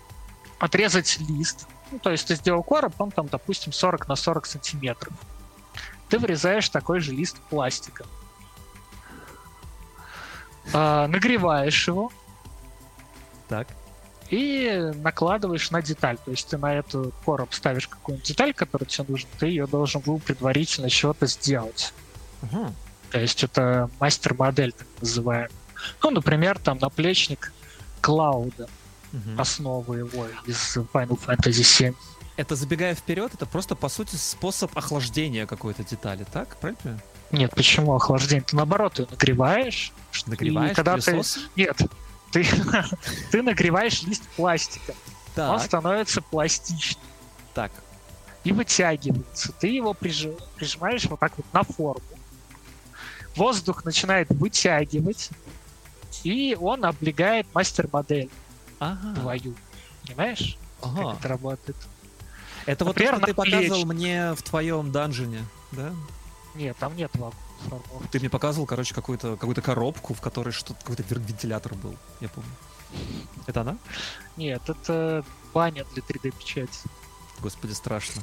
отрезать 0.58 1.18
лист. 1.20 1.66
Ну, 1.90 1.98
то 1.98 2.10
есть 2.10 2.26
ты 2.26 2.34
сделал 2.34 2.62
короб, 2.62 2.94
он 2.98 3.10
там, 3.10 3.26
допустим, 3.26 3.72
40 3.72 4.08
на 4.08 4.16
40 4.16 4.46
сантиметров. 4.46 5.12
Ты 6.08 6.18
вырезаешь 6.18 6.68
такой 6.68 7.00
же 7.00 7.12
лист 7.12 7.38
пластика. 7.50 8.04
А, 10.72 11.06
нагреваешь 11.08 11.88
его 11.88 12.12
Так. 13.48 13.68
И 14.30 14.92
накладываешь 15.02 15.70
на 15.70 15.82
деталь. 15.82 16.16
То 16.24 16.30
есть 16.30 16.48
ты 16.48 16.56
на 16.56 16.74
эту 16.74 17.12
короб 17.24 17.52
ставишь 17.52 17.88
какую-нибудь 17.88 18.26
деталь, 18.26 18.54
которая 18.54 18.86
тебе 18.88 19.04
нужна, 19.08 19.28
ты 19.38 19.46
ее 19.46 19.66
должен 19.66 20.00
был 20.00 20.18
предварительно 20.20 20.88
чего-то 20.88 21.26
сделать. 21.26 21.92
Ага. 22.42 22.72
То 23.10 23.20
есть 23.20 23.42
это 23.42 23.90
мастер-модель, 23.98 24.72
так 24.72 24.86
называемая. 25.00 25.50
Ну, 26.02 26.10
например, 26.10 26.58
там 26.58 26.78
наплечник 26.78 27.52
Клауда, 28.00 28.68
Мгм. 29.12 29.40
основа 29.40 29.92
его 29.94 30.26
из 30.46 30.76
Final 30.76 31.18
Fantasy 31.18 31.90
VII. 31.90 31.96
Это 32.36 32.54
забегая 32.54 32.94
вперед, 32.94 33.34
это 33.34 33.44
просто 33.44 33.74
по 33.74 33.88
сути 33.88 34.14
способ 34.14 34.76
охлаждения 34.78 35.46
какой-то 35.46 35.82
детали, 35.82 36.24
так? 36.32 36.56
Правильно? 36.56 37.00
Нет, 37.32 37.52
почему 37.54 37.94
охлаждение? 37.94 38.44
Ты 38.44 38.56
наоборот 38.56 38.98
ее 38.98 39.06
нагреваешь. 39.10 39.92
Нагреваешь 40.26 40.72
И 40.72 40.74
когда 40.74 40.96
ты-? 40.96 41.20
Нет, 41.56 41.76
ты, 42.32 42.46
ты 43.30 43.42
нагреваешь 43.42 44.02
лист 44.02 44.22
пластика. 44.36 44.92
Он 45.36 45.58
Так, 45.58 45.62
становится 45.62 46.20
пластичным 46.22 47.04
так. 47.54 47.70
и 48.44 48.52
вытягивается. 48.52 49.52
Ты 49.52 49.68
его 49.68 49.92
прижи- 49.92 50.38
прижимаешь 50.56 51.04
вот 51.06 51.20
так 51.20 51.32
вот 51.36 51.46
на 51.52 51.62
форму. 51.62 52.02
Воздух 53.36 53.84
начинает 53.84 54.28
вытягивать, 54.30 55.30
и 56.24 56.56
он 56.60 56.84
облегает 56.84 57.46
мастер-модель 57.54 58.28
Ага. 58.80 59.14
твою. 59.20 59.54
Понимаешь, 60.06 60.58
Ага. 60.82 61.10
как 61.12 61.18
это 61.20 61.28
работает? 61.28 61.76
Это 62.66 62.84
вот 62.84 62.96
то, 62.96 63.00
Например, 63.02 63.16
что 63.16 63.26
ты 63.26 63.34
показывал 63.34 63.86
мне 63.86 64.34
в 64.34 64.42
твоем 64.42 64.90
данжене, 64.92 65.44
да? 65.72 65.92
Нет, 66.54 66.76
там 66.78 66.96
нет 66.96 67.10
формовки. 67.12 67.38
Ты 68.10 68.18
мне 68.20 68.30
показывал, 68.30 68.66
короче, 68.66 68.94
какую-то 68.94 69.36
какую 69.36 69.54
коробку, 69.62 70.14
в 70.14 70.20
которой 70.20 70.50
что-то 70.50 70.80
какой-то 70.80 71.02
вентилятор 71.14 71.74
был, 71.74 71.96
я 72.20 72.28
помню. 72.28 72.50
Это 73.46 73.60
она? 73.60 73.76
Нет, 74.36 74.62
это 74.68 75.24
баня 75.54 75.84
для 75.94 76.02
3D-печати. 76.02 76.78
Господи, 77.40 77.72
страшно. 77.72 78.22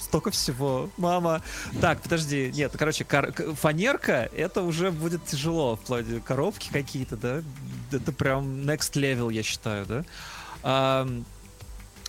Столько 0.00 0.30
всего. 0.30 0.88
Мама. 0.96 1.42
Так, 1.80 2.00
подожди. 2.02 2.52
Нет, 2.54 2.72
короче, 2.78 3.04
кор- 3.04 3.32
к- 3.32 3.54
фанерка, 3.54 4.30
это 4.32 4.62
уже 4.62 4.90
будет 4.92 5.26
тяжело 5.26 5.76
в 5.76 5.80
плане 5.80 6.20
коробки 6.20 6.68
какие-то, 6.72 7.16
да? 7.16 7.42
Это 7.90 8.12
прям 8.12 8.44
next 8.62 8.92
level, 8.94 9.32
я 9.32 9.42
считаю, 9.42 9.86
да? 9.86 10.04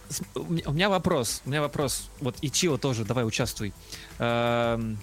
С- 0.09 0.21
у 0.35 0.71
меня- 0.71 0.89
вопрос. 0.89 1.41
У 1.45 1.49
меня 1.49 1.61
вопрос. 1.61 2.09
Вот 2.19 2.35
Ичио 2.41 2.77
тоже, 2.77 3.05
давай 3.05 3.25
участвуй. 3.25 3.73
Ам, 4.17 4.97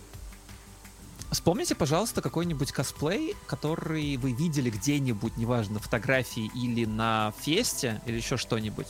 Вспомните, 1.33 1.75
пожалуйста, 1.75 2.23
какой-нибудь 2.23 2.71
косплей, 2.71 3.35
который 3.47 4.17
вы 4.17 4.33
видели 4.33 4.71
где-нибудь, 4.71 5.37
неважно, 5.37 5.81
фотографии 5.81 6.51
или 6.55 6.85
на 6.85 7.33
фесте, 7.41 8.01
или 8.07 8.17
еще 8.17 8.37
что-нибудь. 8.37 8.87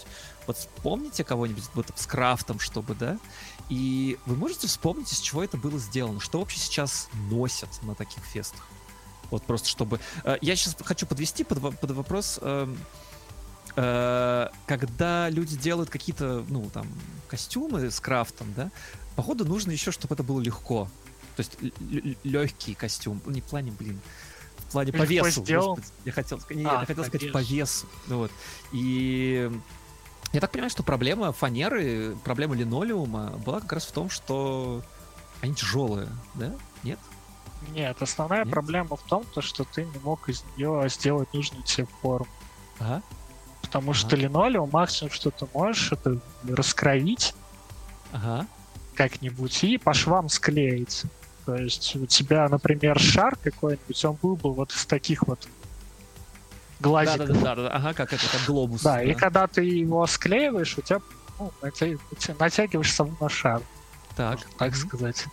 Вот 0.47 0.59
вспомните 0.59 1.25
кого-нибудь 1.25 1.65
вот 1.75 1.87
с 1.97 2.07
крафтом, 2.07 2.61
чтобы, 2.61 2.95
да? 2.95 3.19
И 3.71 4.19
вы 4.27 4.37
можете 4.37 4.69
вспомнить, 4.69 5.13
из 5.13 5.19
чего 5.21 5.43
это 5.43 5.57
было 5.57 5.79
сделано? 5.79 6.21
Что 6.21 6.39
вообще 6.41 6.59
сейчас 6.59 7.09
носят 7.31 7.71
на 7.83 7.95
таких 7.95 8.23
фестах? 8.25 8.69
Вот 9.31 9.43
просто 9.43 9.69
чтобы... 9.69 9.99
Э, 10.23 10.37
Я 10.41 10.57
сейчас 10.57 10.77
хочу 10.85 11.07
подвести 11.07 11.43
под, 11.43 11.79
под 11.81 11.91
вопрос, 11.93 12.39
эм, 12.43 12.79
э, 13.77 14.49
когда 14.67 15.31
люди 15.31 15.57
делают 15.57 15.91
какие-то, 15.91 16.45
ну, 16.49 16.71
там, 16.73 16.87
костюмы 17.29 17.91
с 17.91 17.99
крафтом, 17.99 18.53
да, 18.55 18.71
походу 19.17 19.45
нужно 19.45 19.73
еще, 19.73 19.91
чтобы 19.91 20.15
это 20.15 20.23
было 20.23 20.41
легко. 20.41 20.89
То 21.37 21.41
есть 21.43 21.59
легкий 22.25 22.75
костюм. 22.75 23.21
Ну, 23.27 23.33
не 23.33 23.41
в 23.41 23.45
плане, 23.45 23.71
блин, 23.71 24.01
в 24.69 24.73
плане 24.73 24.93
по 24.93 25.03
весу. 25.03 25.45
Я 26.05 26.13
хотел, 26.13 26.41
не, 26.51 26.65
А, 26.65 26.81
я 26.81 26.87
хотел 26.87 27.05
по 27.05 27.09
сказать 27.11 27.33
по 27.33 27.39
весу. 27.39 27.55
весу. 27.55 27.87
Ну 28.07 28.19
Вот. 28.19 28.31
И 28.73 29.51
я 30.33 30.41
так 30.41 30.51
понимаю, 30.51 30.71
что 30.71 30.83
проблема 30.83 31.33
фанеры, 31.33 32.17
проблема 32.25 32.55
линолеума 32.57 33.31
была 33.45 33.61
как 33.61 33.75
раз 33.75 33.85
в 33.87 33.93
том, 33.93 34.09
что 34.11 34.83
они 35.43 35.55
тяжелые, 35.55 36.09
да? 36.35 36.53
Нет? 36.83 36.99
Нет, 37.73 38.01
основная 38.01 38.45
Нет? 38.45 38.53
проблема 38.53 38.97
в 38.97 39.03
том, 39.03 39.25
то, 39.35 39.41
что 39.43 39.65
ты 39.65 39.85
не 39.85 39.99
мог 40.03 40.29
из 40.29 40.43
нее 40.57 40.89
сделать 40.89 41.33
нужную 41.35 41.63
тебе 41.65 41.87
форму. 42.01 42.27
Ага. 42.79 43.03
Потому 43.63 43.91
Ага. 43.91 43.99
что 43.99 44.17
линолеум 44.17 44.71
максимум, 44.73 45.13
что 45.13 45.31
ты 45.31 45.47
можешь, 45.53 45.93
это 45.93 46.19
раскроить 46.49 47.35
Ага. 48.13 48.47
как-нибудь 48.95 49.65
и 49.65 49.77
по 49.79 49.93
швам 49.95 50.29
склеить. 50.29 51.05
То 51.47 51.55
есть 51.55 51.95
у 51.97 52.07
тебя, 52.07 52.49
например, 52.49 52.99
шар 52.99 53.37
какой-нибудь, 53.37 54.05
он 54.05 54.15
был 54.21 54.37
бы 54.37 54.53
вот 54.53 54.73
из 54.73 54.85
таких 54.85 55.27
вот 55.29 55.41
Да, 56.81 56.89
глазиков. 56.89 57.29
да, 57.29 57.35
да, 57.35 57.55
да, 57.55 57.63
да, 57.63 57.69
ага, 57.69 57.95
как 57.95 58.13
это, 58.13 58.25
как 58.29 58.41
глобус. 58.47 58.83
Да, 58.83 59.03
и 59.03 59.15
когда 59.15 59.47
ты 59.47 59.63
его 59.63 60.07
склеиваешь, 60.07 60.77
у 60.77 60.83
тебя 60.83 61.01
ну, 61.39 61.53
натя- 61.63 61.99
натя- 62.11 62.37
натягиваешь 62.39 62.93
сам 62.93 63.17
на 63.21 63.29
шар. 63.29 63.63
Так. 64.17 64.41
так 64.59 64.75
сказать. 64.75 65.25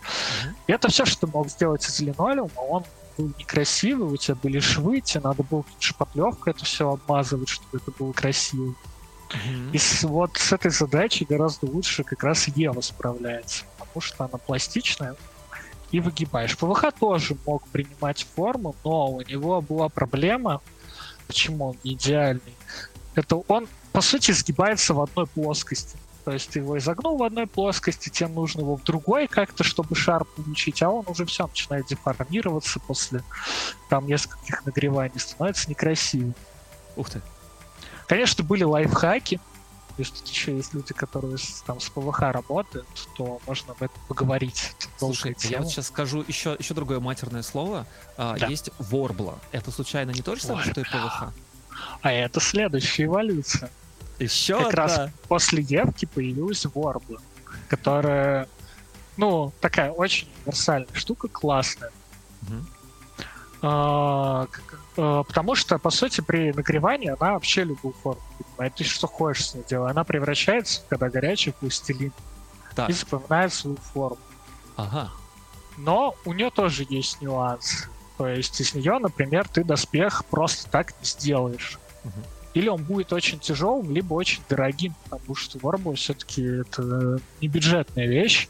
И 0.66 0.72
это 0.72 0.88
все, 0.88 1.04
что 1.06 1.26
ты 1.26 1.32
мог 1.32 1.48
сделать 1.48 1.84
из 1.88 1.98
линолеума. 2.00 2.50
Он 2.68 2.84
был 3.16 3.32
некрасивый, 3.38 4.06
у 4.12 4.16
тебя 4.18 4.34
были 4.34 4.60
швы, 4.60 5.00
тебе 5.00 5.20
надо 5.24 5.42
было 5.42 5.64
шпатлевкой 5.80 6.52
это 6.52 6.64
все 6.66 6.90
обмазывать, 6.90 7.48
чтобы 7.48 7.78
это 7.78 7.90
было 7.98 8.12
красиво. 8.12 8.74
Мгм. 9.32 9.70
И 9.72 9.78
с- 9.78 10.04
вот 10.04 10.36
с 10.36 10.52
этой 10.52 10.70
задачей 10.70 11.24
гораздо 11.24 11.66
лучше 11.66 12.04
как 12.04 12.22
раз 12.22 12.46
Ева 12.48 12.82
справляется, 12.82 13.64
потому 13.78 14.00
что 14.02 14.24
она 14.26 14.36
пластичная 14.38 15.16
и 15.90 16.00
выгибаешь. 16.00 16.56
ПВХ 16.56 16.92
тоже 16.98 17.36
мог 17.46 17.66
принимать 17.68 18.26
форму, 18.34 18.74
но 18.84 19.10
у 19.10 19.20
него 19.22 19.60
была 19.60 19.88
проблема, 19.88 20.60
почему 21.26 21.70
он 21.70 21.76
не 21.84 21.92
идеальный. 21.92 22.54
Это 23.14 23.36
он, 23.36 23.68
по 23.92 24.00
сути, 24.00 24.32
сгибается 24.32 24.94
в 24.94 25.00
одной 25.00 25.26
плоскости. 25.26 25.96
То 26.24 26.32
есть 26.32 26.50
ты 26.50 26.60
его 26.60 26.78
изогнул 26.78 27.18
в 27.18 27.22
одной 27.22 27.46
плоскости, 27.46 28.08
тебе 28.08 28.28
нужно 28.28 28.60
его 28.60 28.76
в 28.76 28.82
другой 28.82 29.26
как-то, 29.26 29.62
чтобы 29.62 29.94
шар 29.94 30.24
получить, 30.24 30.82
а 30.82 30.88
он 30.88 31.04
уже 31.06 31.26
все 31.26 31.46
начинает 31.46 31.86
деформироваться 31.86 32.80
после 32.80 33.22
там 33.90 34.06
нескольких 34.06 34.64
нагреваний, 34.64 35.18
становится 35.18 35.68
некрасивым. 35.68 36.34
Ух 36.96 37.10
ты. 37.10 37.20
Конечно, 38.06 38.42
были 38.42 38.64
лайфхаки. 38.64 39.38
Если 39.96 40.14
тут 40.16 40.28
еще 40.28 40.56
есть 40.56 40.74
люди, 40.74 40.92
которые 40.92 41.36
там 41.66 41.80
с 41.80 41.88
ПВХ 41.88 42.20
работают, 42.32 42.86
то 43.16 43.40
можно 43.46 43.72
об 43.72 43.82
этом 43.82 43.96
поговорить. 44.08 44.72
Слушай, 44.98 45.28
я 45.28 45.34
тема. 45.50 45.62
вот 45.62 45.70
сейчас 45.72 45.86
скажу 45.86 46.24
еще, 46.26 46.56
еще 46.58 46.74
другое 46.74 46.98
матерное 47.00 47.42
слово. 47.42 47.86
А, 48.16 48.36
Да. 48.36 48.46
Есть 48.48 48.70
ворбла. 48.78 49.38
Это 49.52 49.70
случайно 49.70 50.10
не 50.10 50.22
то 50.22 50.34
же 50.34 50.42
самое, 50.42 50.68
что 50.70 50.80
и 50.80 50.84
ПВХ? 50.84 51.32
А 52.02 52.12
это 52.12 52.40
следующая 52.40 53.04
эволюция. 53.04 53.70
Еще 54.18 54.58
как 54.62 54.74
раз 54.74 54.92
одна. 54.92 55.12
после 55.28 55.62
Евки 55.62 56.06
появилась 56.06 56.64
Ворбла, 56.66 57.18
которая, 57.68 58.48
ну, 59.16 59.52
такая 59.60 59.90
очень 59.90 60.28
универсальная 60.42 60.94
штука, 60.94 61.26
классная. 61.28 61.90
Мгм. 62.42 62.68
А, 63.62 64.46
как- 64.50 64.73
а, 64.73 64.73
потому 64.94 65.54
что, 65.54 65.78
по 65.78 65.90
сути, 65.90 66.20
при 66.20 66.52
нагревании 66.52 67.08
она 67.08 67.32
вообще 67.32 67.64
любую 67.64 67.94
форму 67.94 68.22
принимает. 68.38 68.74
Ты 68.74 68.84
что 68.84 69.06
хочешь 69.06 69.46
с 69.46 69.54
ней 69.54 69.64
делай. 69.68 69.90
Она 69.90 70.04
превращается, 70.04 70.82
когда 70.88 71.10
горячий, 71.10 71.50
в 71.52 71.56
пластилин 71.56 72.12
Так, 72.74 72.90
и 72.90 72.92
запоминает 72.92 73.52
свою 73.52 73.76
форму. 73.76 74.18
ага. 74.76 75.10
Но 75.76 76.14
у 76.24 76.32
нее 76.32 76.50
тоже 76.50 76.86
есть 76.88 77.20
нюансы. 77.20 77.88
То 78.16 78.28
есть 78.28 78.60
из 78.60 78.74
нее, 78.74 78.98
например, 79.00 79.48
ты 79.48 79.64
доспех 79.64 80.24
просто 80.26 80.70
так 80.70 80.92
не 81.00 81.04
сделаешь. 81.04 81.78
Мгм. 82.04 82.22
Или 82.54 82.68
он 82.68 82.84
будет 82.84 83.12
очень 83.12 83.40
тяжелым, 83.40 83.90
либо 83.90 84.14
очень 84.14 84.40
дорогим, 84.48 84.94
потому 85.02 85.34
что 85.34 85.58
Warble 85.58 85.96
все-таки 85.96 86.42
это 86.42 87.18
не 87.40 87.48
бюджетная 87.48 88.06
вещь. 88.06 88.48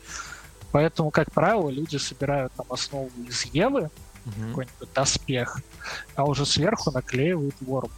Поэтому, 0.72 1.10
как 1.10 1.32
правило, 1.32 1.70
люди 1.70 1.96
собирают 1.96 2.52
там 2.52 2.66
основу 2.68 3.10
из 3.26 3.46
Евы, 3.46 3.90
Мгм. 4.24 4.48
какой-нибудь 4.48 4.92
доспех, 4.94 5.60
а 6.16 6.24
уже 6.24 6.46
сверху 6.46 6.90
наклеивают 6.90 7.54
Warble. 7.60 7.90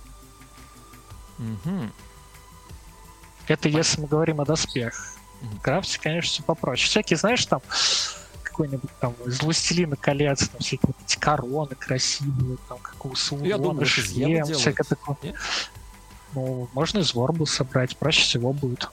Мгм. 1.38 1.92
Это 3.48 3.68
если 3.68 4.00
мы 4.00 4.08
говорим 4.08 4.40
о 4.40 4.44
доспехах. 4.44 5.12
Мгм. 5.40 5.58
В 5.58 5.62
крафте, 5.62 6.00
конечно, 6.00 6.30
все 6.30 6.42
попроще. 6.42 6.88
Всякие, 6.88 7.16
знаешь, 7.16 7.44
там 7.46 7.60
какой-нибудь 8.42 8.90
там 9.00 9.12
из 9.26 9.40
«Властелина 9.42 9.96
колец», 9.96 10.48
там 10.48 10.60
всякие 10.60 10.80
вот 10.88 10.96
эти 11.04 11.18
короны 11.18 11.74
красивые, 11.74 12.56
там 12.68 12.78
как 12.78 13.04
у 13.04 13.14
Евы 13.44 13.84
шлем, 13.84 14.44
всякое 14.46 14.84
такое. 14.84 15.16
Не? 15.22 15.34
Ну, 16.34 16.68
можно 16.72 16.98
из 17.00 17.14
Ворбла 17.14 17.44
собрать, 17.44 17.96
проще 17.98 18.22
всего 18.22 18.52
будет. 18.52 18.88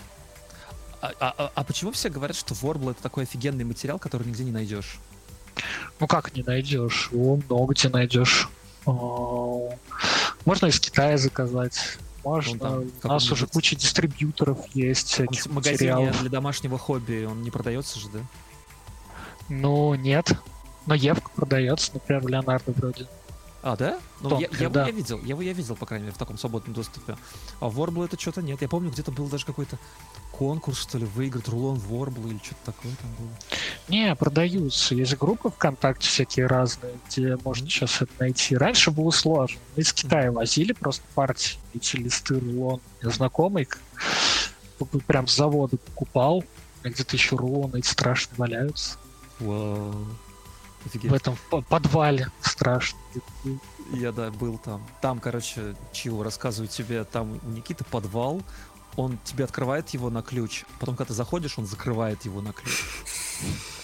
А, 1.02 1.12
а- 1.20 1.34
а- 1.38 1.52
а 1.56 1.64
почему 1.64 1.92
все 1.92 2.10
говорят, 2.10 2.38
что 2.38 2.54
ворбл 2.54 2.92
это 2.92 3.02
такой 3.02 3.24
офигенный 3.24 3.64
материал, 3.66 4.00
который 4.00 4.28
нигде 4.28 4.44
не 4.44 4.52
найдешь? 4.52 5.00
Ну 6.00 6.08
как 6.08 6.36
не 6.36 6.44
найдешь? 6.44 7.10
Его 7.12 7.40
много 7.50 7.74
где 7.74 7.90
найдешь. 7.90 8.50
А, 8.86 8.92
Можно 10.46 10.66
из 10.68 10.80
Китая 10.80 11.18
заказать. 11.18 11.98
Можно. 12.24 12.58
там 12.60 12.86
У 13.04 13.08
нас 13.08 13.30
уже 13.32 13.48
куча 13.48 13.76
дистрибьюторов 13.76 14.60
есть 14.74 15.20
Он 15.20 15.28
в 15.28 15.46
магазине 15.48 15.94
материалов. 15.94 16.22
для 16.22 16.30
домашнего 16.30 16.78
хобби 16.78 17.26
он 17.30 17.42
не 17.42 17.52
продается 17.52 18.00
же, 18.00 18.08
да? 18.10 18.20
Ну, 19.50 19.94
нет. 19.96 20.32
Но 20.86 20.96
Евка 20.96 21.30
продается, 21.36 21.92
например, 21.94 22.26
Леонардо 22.28 22.72
вроде. 22.72 23.08
А, 23.64 23.78
да? 23.78 23.98
Ну, 24.20 24.42
я, 24.42 24.48
Тонкая, 24.50 24.62
я, 24.62 24.70
да. 24.70 24.86
я 24.86 24.92
видел, 24.92 25.22
я, 25.24 25.42
я 25.42 25.54
видел, 25.54 25.78
по 25.78 25.86
крайней 25.86 26.04
мере, 26.04 26.14
в 26.14 26.18
таком 26.18 26.38
свободном 26.38 26.74
доступе. 26.74 27.16
А 27.62 27.70
в 27.70 27.80
Warble 27.80 28.04
это 28.04 28.20
что-то 28.20 28.42
нет. 28.42 28.62
Я 28.62 28.68
помню, 28.68 28.92
где-то 28.92 29.14
был 29.14 29.28
даже 29.28 29.46
какой-то 29.46 29.80
конкурс, 30.34 30.82
что 30.82 30.98
ли, 30.98 31.06
выиграть 31.06 31.48
рулон 31.48 31.78
Warble 31.78 32.30
или 32.30 32.40
что-то 32.44 32.74
такое 32.74 32.92
там 33.02 33.10
было. 33.18 33.30
Не, 33.88 34.14
продаются. 34.16 34.96
Есть 34.96 35.16
группы 35.16 35.50
ВКонтакте 35.50 36.10
всякие 36.10 36.48
разные, 36.48 37.00
где 37.08 37.38
можно 37.38 37.70
сейчас 37.70 38.02
это 38.02 38.12
найти. 38.20 38.58
Раньше 38.58 38.92
было 38.92 39.12
сложно. 39.12 39.62
Мы 39.78 39.84
из 39.84 39.94
Китая 39.94 40.34
возили 40.34 40.74
просто 40.74 41.06
партии, 41.16 41.58
эти 41.74 41.96
листы 41.96 42.38
рулон. 42.38 42.82
Я 43.02 43.12
знакомый 43.12 43.70
прям 45.08 45.26
с 45.26 45.38
завода 45.38 45.78
покупал. 45.78 46.44
Где-то 46.84 47.16
еще 47.16 47.38
рулоны 47.38 47.78
эти 47.78 47.88
страшные 47.88 48.36
валяются. 48.38 48.98
Вау. 49.40 50.06
Офигеть. 50.86 51.12
В 51.12 51.14
этом 51.14 51.38
по- 51.50 51.62
подвале 51.62 52.30
страшно. 52.42 53.00
Я, 53.92 54.12
да, 54.12 54.32
был 54.32 54.58
там. 54.58 54.86
Там, 55.02 55.20
короче, 55.20 55.76
чего 55.92 56.24
рассказываю 56.24 56.68
тебе, 56.68 57.04
там 57.04 57.40
у 57.44 57.50
Никиты 57.50 57.84
подвал, 57.84 58.42
он 58.96 59.18
тебе 59.24 59.44
открывает 59.44 59.90
его 59.90 60.10
на 60.10 60.22
ключ, 60.22 60.66
потом, 60.80 60.96
когда 60.96 61.10
ты 61.10 61.14
заходишь, 61.14 61.58
он 61.58 61.66
закрывает 61.66 62.26
его 62.26 62.42
на 62.42 62.54
ключ. 62.54 62.84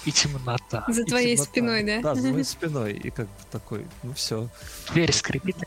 И 0.06 0.12
темнота. 0.12 0.86
За 0.88 1.02
И 1.02 1.06
твоей 1.06 1.36
темнота. 1.36 1.52
спиной, 1.52 1.84
да? 1.84 2.02
Да, 2.02 2.16
за 2.16 2.30
твоей 2.30 2.46
спиной. 2.46 2.94
И 2.94 3.10
как 3.10 3.26
бы 3.28 3.34
такой, 3.52 3.86
ну 4.04 4.14
все. 4.14 4.48
Дверь 4.94 5.12
скрипит. 5.12 5.58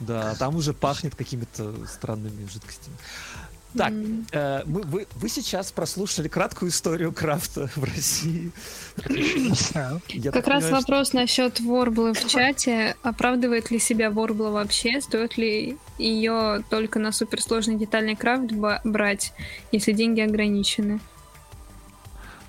Да, 0.00 0.34
там 0.36 0.54
уже 0.54 0.72
пахнет 0.74 1.14
какими-то 1.16 1.74
странными 1.86 2.46
жидкостями. 2.46 2.96
Так, 3.76 3.92
э, 4.32 4.62
мы, 4.64 4.80
вы, 4.82 5.06
вы 5.16 5.28
сейчас 5.28 5.70
прослушали 5.72 6.28
краткую 6.28 6.70
историю 6.70 7.12
крафта 7.12 7.68
в 7.76 7.84
России. 7.84 8.50
Я 10.08 10.32
Как 10.32 10.48
раз 10.48 10.64
понимаю, 10.64 10.82
что- 10.82 10.92
вопрос 10.92 11.12
насчет 11.12 11.60
Ворбла 11.60 12.14
в 12.14 12.26
чате. 12.26 12.96
Оправдывает 13.02 13.70
ли 13.70 13.78
себя 13.78 14.10
Ворбла 14.10 14.50
вообще? 14.50 15.00
Стоит 15.00 15.36
ли 15.36 15.76
ее 15.98 16.64
только 16.70 16.98
на 16.98 17.12
суперсложный 17.12 17.76
детальный 17.76 18.16
крафт 18.16 18.52
брать, 18.84 19.32
если 19.70 19.92
деньги 19.92 20.20
ограничены? 20.20 21.00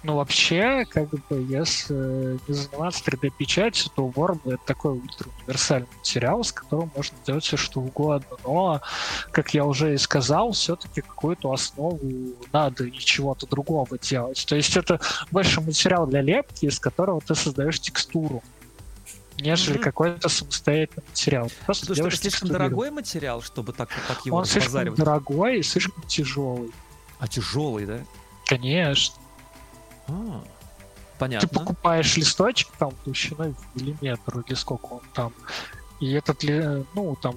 Ну, 0.02 0.16
вообще, 0.16 0.86
как 0.90 1.10
бы, 1.10 1.46
если 1.50 2.40
не 2.48 2.54
заниматься 2.54 3.04
3D-печатью, 3.04 3.92
то 3.94 4.08
Worm— 4.08 4.40
это 4.46 4.60
такой 4.66 4.94
ультра-универсальный 4.94 5.90
материал, 5.98 6.42
с 6.42 6.54
которым 6.54 6.90
можно 6.96 7.18
делать 7.28 7.44
все 7.44 7.58
что 7.58 7.82
угодно. 7.82 8.38
Но, 8.46 8.82
как 9.32 9.54
я 9.54 9.66
уже 9.66 9.94
и 9.94 9.98
сказал, 9.98 10.54
все-таки 10.54 11.02
какую-то 11.02 11.52
основу 11.52 12.00
надо 12.54 12.86
и 12.86 12.98
чего-то 12.98 13.46
другого 13.46 13.98
делать. 14.00 14.46
То 14.48 14.56
есть 14.56 14.78
это 14.78 15.02
больше 15.32 15.60
материал 15.60 16.08
для 16.08 16.22
лепки, 16.22 16.66
из 16.66 16.80
которого 16.80 17.20
ты 17.20 17.36
создаешь 17.36 17.82
текстуру, 17.82 18.42
нежели 19.38 19.76
Мгм. 19.76 19.84
какой-то 19.84 20.30
самостоятельный 20.30 21.04
материал. 21.10 21.52
Просто 21.66 21.88
Потому 21.88 22.10
что 22.10 22.22
слишком 22.22 22.48
дорогой 22.48 22.90
материал, 22.92 23.42
чтобы 23.42 23.74
так, 23.74 23.90
так 24.08 24.26
его 24.26 24.38
Он 24.38 24.46
слишком 24.46 24.96
дорогой 24.96 25.60
и 25.60 25.64
слишком 25.64 26.02
тяжелый. 26.04 26.72
А 27.20 27.28
тяжелый, 27.28 27.86
да? 27.86 28.00
Конечно. 28.46 29.16
А, 30.10 30.42
Ты 30.42 31.20
понятно. 31.20 31.48
покупаешь 31.48 32.18
листочек 32.18 32.70
там 32.78 32.92
толщиной 33.06 33.54
в 33.54 33.76
миллиметр 33.82 34.40
или 34.40 34.56
сколько 34.56 34.86
он 34.94 35.02
там, 35.14 35.34
и 36.00 36.12
этот, 36.14 36.44
ну, 36.94 37.16
там, 37.22 37.36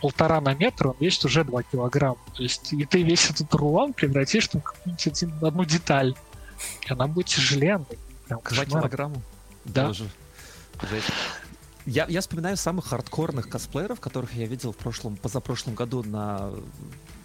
полтора 0.00 0.40
на 0.40 0.54
метр, 0.54 0.88
он 0.88 0.96
весит 1.00 1.24
уже 1.24 1.44
2 1.44 1.62
килограмма. 1.62 2.18
То 2.34 2.42
есть, 2.42 2.72
и 2.72 2.84
ты 2.84 3.02
весь 3.02 3.30
этот 3.30 3.54
рулон 3.54 3.92
превратишь 3.92 4.48
там 4.48 4.60
в 4.60 4.64
какую-нибудь 4.64 5.42
одну 5.42 5.64
деталь. 5.64 6.14
И 6.88 6.92
она 6.92 7.06
будет 7.06 7.26
тяжеленной. 7.26 7.98
Прям 8.26 8.40
Два 8.40 8.48
кошмар. 8.48 8.66
килограмма? 8.68 9.22
Да. 9.64 9.86
Боже. 9.88 10.08
Я, 11.86 12.06
я 12.08 12.20
вспоминаю 12.20 12.56
самых 12.56 12.86
хардкорных 12.86 13.48
косплееров, 13.48 14.00
которых 14.00 14.34
я 14.34 14.46
видел 14.46 14.72
в 14.72 14.76
прошлом, 14.76 15.16
позапрошлом 15.16 15.74
году 15.74 16.02
на 16.04 16.50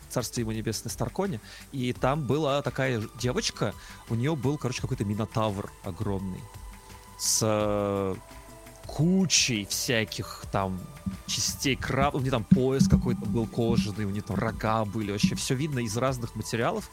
Царстве 0.09 0.41
ему 0.41 0.51
небесной 0.51 0.91
Старконе. 0.91 1.39
И 1.71 1.93
там 1.93 2.25
была 2.25 2.61
такая 2.61 3.03
девочка, 3.19 3.73
у 4.09 4.15
нее 4.15 4.35
был, 4.35 4.57
короче, 4.57 4.81
какой-то 4.81 5.05
минотавр 5.05 5.71
огромный. 5.83 6.41
С 7.17 7.39
э, 7.43 8.15
кучей 8.87 9.65
всяких 9.65 10.45
там 10.51 10.79
частей 11.27 11.75
краб. 11.75 12.15
У 12.15 12.19
нее 12.19 12.31
там 12.31 12.43
пояс 12.43 12.87
какой-то 12.87 13.25
был 13.25 13.45
кожаный, 13.45 14.05
у 14.05 14.09
нее 14.09 14.21
там 14.21 14.37
рога 14.37 14.85
были. 14.85 15.11
Вообще 15.11 15.35
все 15.35 15.53
видно 15.53 15.79
из 15.79 15.95
разных 15.97 16.35
материалов. 16.35 16.89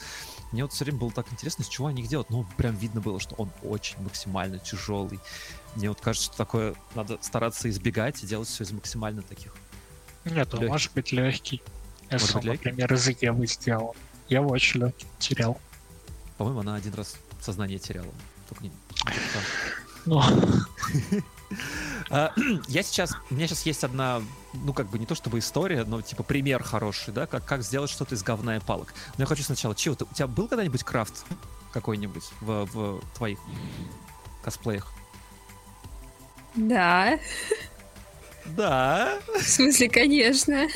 Мне 0.53 0.63
вот 0.63 0.73
все 0.73 0.85
время 0.85 0.99
было 0.99 1.11
так 1.11 1.33
интересно, 1.33 1.63
из 1.63 1.69
чего 1.69 1.87
они 1.87 2.03
их 2.03 2.09
делают. 2.09 2.31
Ну, 2.31 2.47
прям 2.57 2.77
видно 2.77 3.01
было, 3.01 3.19
что 3.19 3.35
он 3.37 3.51
очень 3.63 4.01
максимально 4.03 4.59
тяжелый. 4.59 5.19
Мне 5.77 5.89
вот 5.89 6.01
кажется, 6.01 6.27
что 6.27 6.37
такое 6.37 6.75
надо 6.95 7.19
стараться 7.23 7.69
избегать 7.71 8.23
и 8.23 8.27
делать 8.27 8.49
все 8.49 8.65
из 8.65 8.73
максимально 8.73 9.23
таких. 9.23 9.55
Нет, 10.25 10.53
он 10.55 10.61
Лёгкий. 10.61 10.69
может 10.69 10.93
быть 10.93 11.13
легкий. 11.13 11.63
Может 12.11 12.35
быть, 12.37 12.45
например, 12.45 12.93
из 12.93 13.09
Евы 13.09 13.47
сделан. 13.47 13.95
Ева 14.29 14.47
очень 14.49 14.81
легкий 14.81 15.07
материал. 15.15 15.61
По-моему, 16.39 16.61
она 16.61 16.75
один 16.75 16.95
раз 16.95 17.17
сознание 17.41 17.79
теряла. 17.79 18.13
Только 18.49 18.65
не... 18.65 18.73
Ну, 20.07 20.23
А, 22.11 22.33
Я 22.69 22.83
сейчас, 22.83 23.13
у 23.31 23.35
меня 23.35 23.47
сейчас 23.47 23.67
есть 23.67 23.85
одна, 23.85 24.23
ну 24.53 24.73
как 24.73 24.89
бы 24.89 24.99
не 24.99 25.07
то 25.07 25.15
чтобы 25.15 25.39
история, 25.39 25.85
но 25.85 26.01
типа 26.03 26.23
пример 26.23 26.63
хороший, 26.63 27.13
да, 27.13 27.27
как, 27.27 27.45
как 27.45 27.63
сделать 27.63 27.91
что-то 27.91 28.15
из 28.15 28.23
говна 28.23 28.57
и 28.57 28.61
палок. 28.61 28.93
Но 29.17 29.23
я 29.23 29.27
хочу 29.27 29.43
сначала, 29.43 29.75
Чио, 29.75 29.95
ты- 29.95 30.05
у 30.05 30.15
тебя 30.15 30.27
был 30.27 30.49
когда-нибудь 30.49 30.83
крафт 30.85 31.25
какой-нибудь 31.73 32.25
в, 32.41 32.67
в 32.67 33.01
твоих 33.17 33.39
косплеях? 34.43 34.93
Да, 36.55 37.19
Да. 38.57 39.19
в 39.39 39.43
смысле, 39.43 39.89
конечно. 39.89 40.67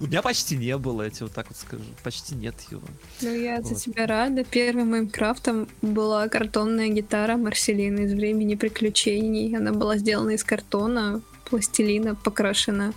У 0.00 0.06
меня 0.06 0.22
почти 0.22 0.56
не 0.56 0.76
было, 0.78 1.02
я 1.02 1.10
тебе 1.10 1.26
вот 1.26 1.34
так 1.34 1.48
вот 1.48 1.56
скажу. 1.56 1.82
Почти 2.02 2.34
нет 2.34 2.54
его. 2.70 2.82
Ну, 3.20 3.34
я 3.34 3.60
за 3.62 3.74
Вот. 3.74 3.82
тебя 3.82 4.06
рада. 4.06 4.44
Первым 4.44 4.90
моим 4.90 5.08
крафтом 5.08 5.68
была 5.82 6.28
картонная 6.28 6.88
гитара 6.88 7.36
Марселины 7.36 8.00
из 8.00 8.12
«Времени 8.12 8.54
приключений». 8.54 9.56
Она 9.56 9.72
была 9.72 9.96
сделана 9.98 10.30
из 10.30 10.44
картона, 10.44 11.20
пластилина, 11.50 12.14
покрашена, 12.14 12.92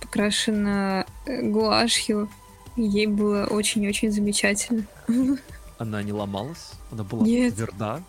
покрашена 0.00 1.06
э, 1.26 1.42
гуашью. 1.42 2.30
Ей 2.76 3.06
было 3.06 3.46
очень-очень 3.46 4.12
замечательно. 4.12 4.84
Она 5.78 6.02
не 6.02 6.12
ломалась? 6.12 6.72
Она 6.90 7.02
была 7.02 7.24
Нет. 7.24 7.54
тверда? 7.54 8.02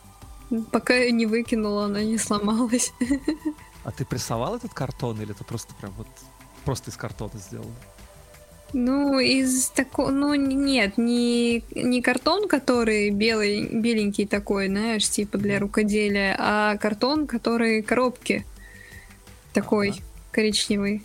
Пока 0.72 0.96
я 0.96 1.12
не 1.12 1.26
выкинула, 1.26 1.86
она 1.86 2.04
не 2.04 2.18
сломалась. 2.18 2.92
А 3.90 3.92
ты 3.92 4.06
прессовал 4.06 4.56
этот 4.56 4.72
картон 4.72 5.20
или 5.20 5.34
ты 5.34 5.44
просто 5.44 5.74
прям 5.74 5.92
вот 5.98 6.06
просто 6.64 6.92
из 6.92 6.96
картона 6.96 7.40
сделал? 7.40 7.66
Ну, 8.72 9.18
из 9.18 9.70
такого... 9.70 10.12
Ну, 10.12 10.36
нет, 10.36 11.00
не, 11.00 11.64
не 11.74 12.04
картон, 12.04 12.48
который 12.48 13.10
белый, 13.10 13.66
беленький 13.66 14.28
такой, 14.28 14.68
знаешь, 14.68 15.10
типа 15.10 15.40
для 15.40 15.58
рукоделия, 15.58 16.36
а 16.38 16.78
картон, 16.78 17.26
который 17.26 17.82
коробки. 17.82 18.46
Такой 19.54 19.90
Ага. 19.90 20.00
коричневый. 20.34 21.02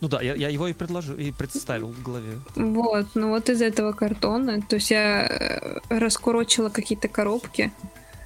Ну 0.00 0.08
да, 0.08 0.20
я, 0.20 0.34
я 0.34 0.48
его 0.48 0.66
и 0.66 0.72
предложил, 0.72 1.16
и 1.16 1.30
представил 1.30 1.92
в 1.92 2.02
голове. 2.02 2.40
Вот, 2.56 3.06
ну 3.14 3.28
вот 3.28 3.48
из 3.48 3.62
этого 3.62 3.92
картона. 3.92 4.60
То 4.60 4.74
есть 4.74 4.90
я 4.90 5.24
э, 5.24 5.78
раскурочила 5.88 6.68
какие-то 6.68 7.06
коробки 7.06 7.72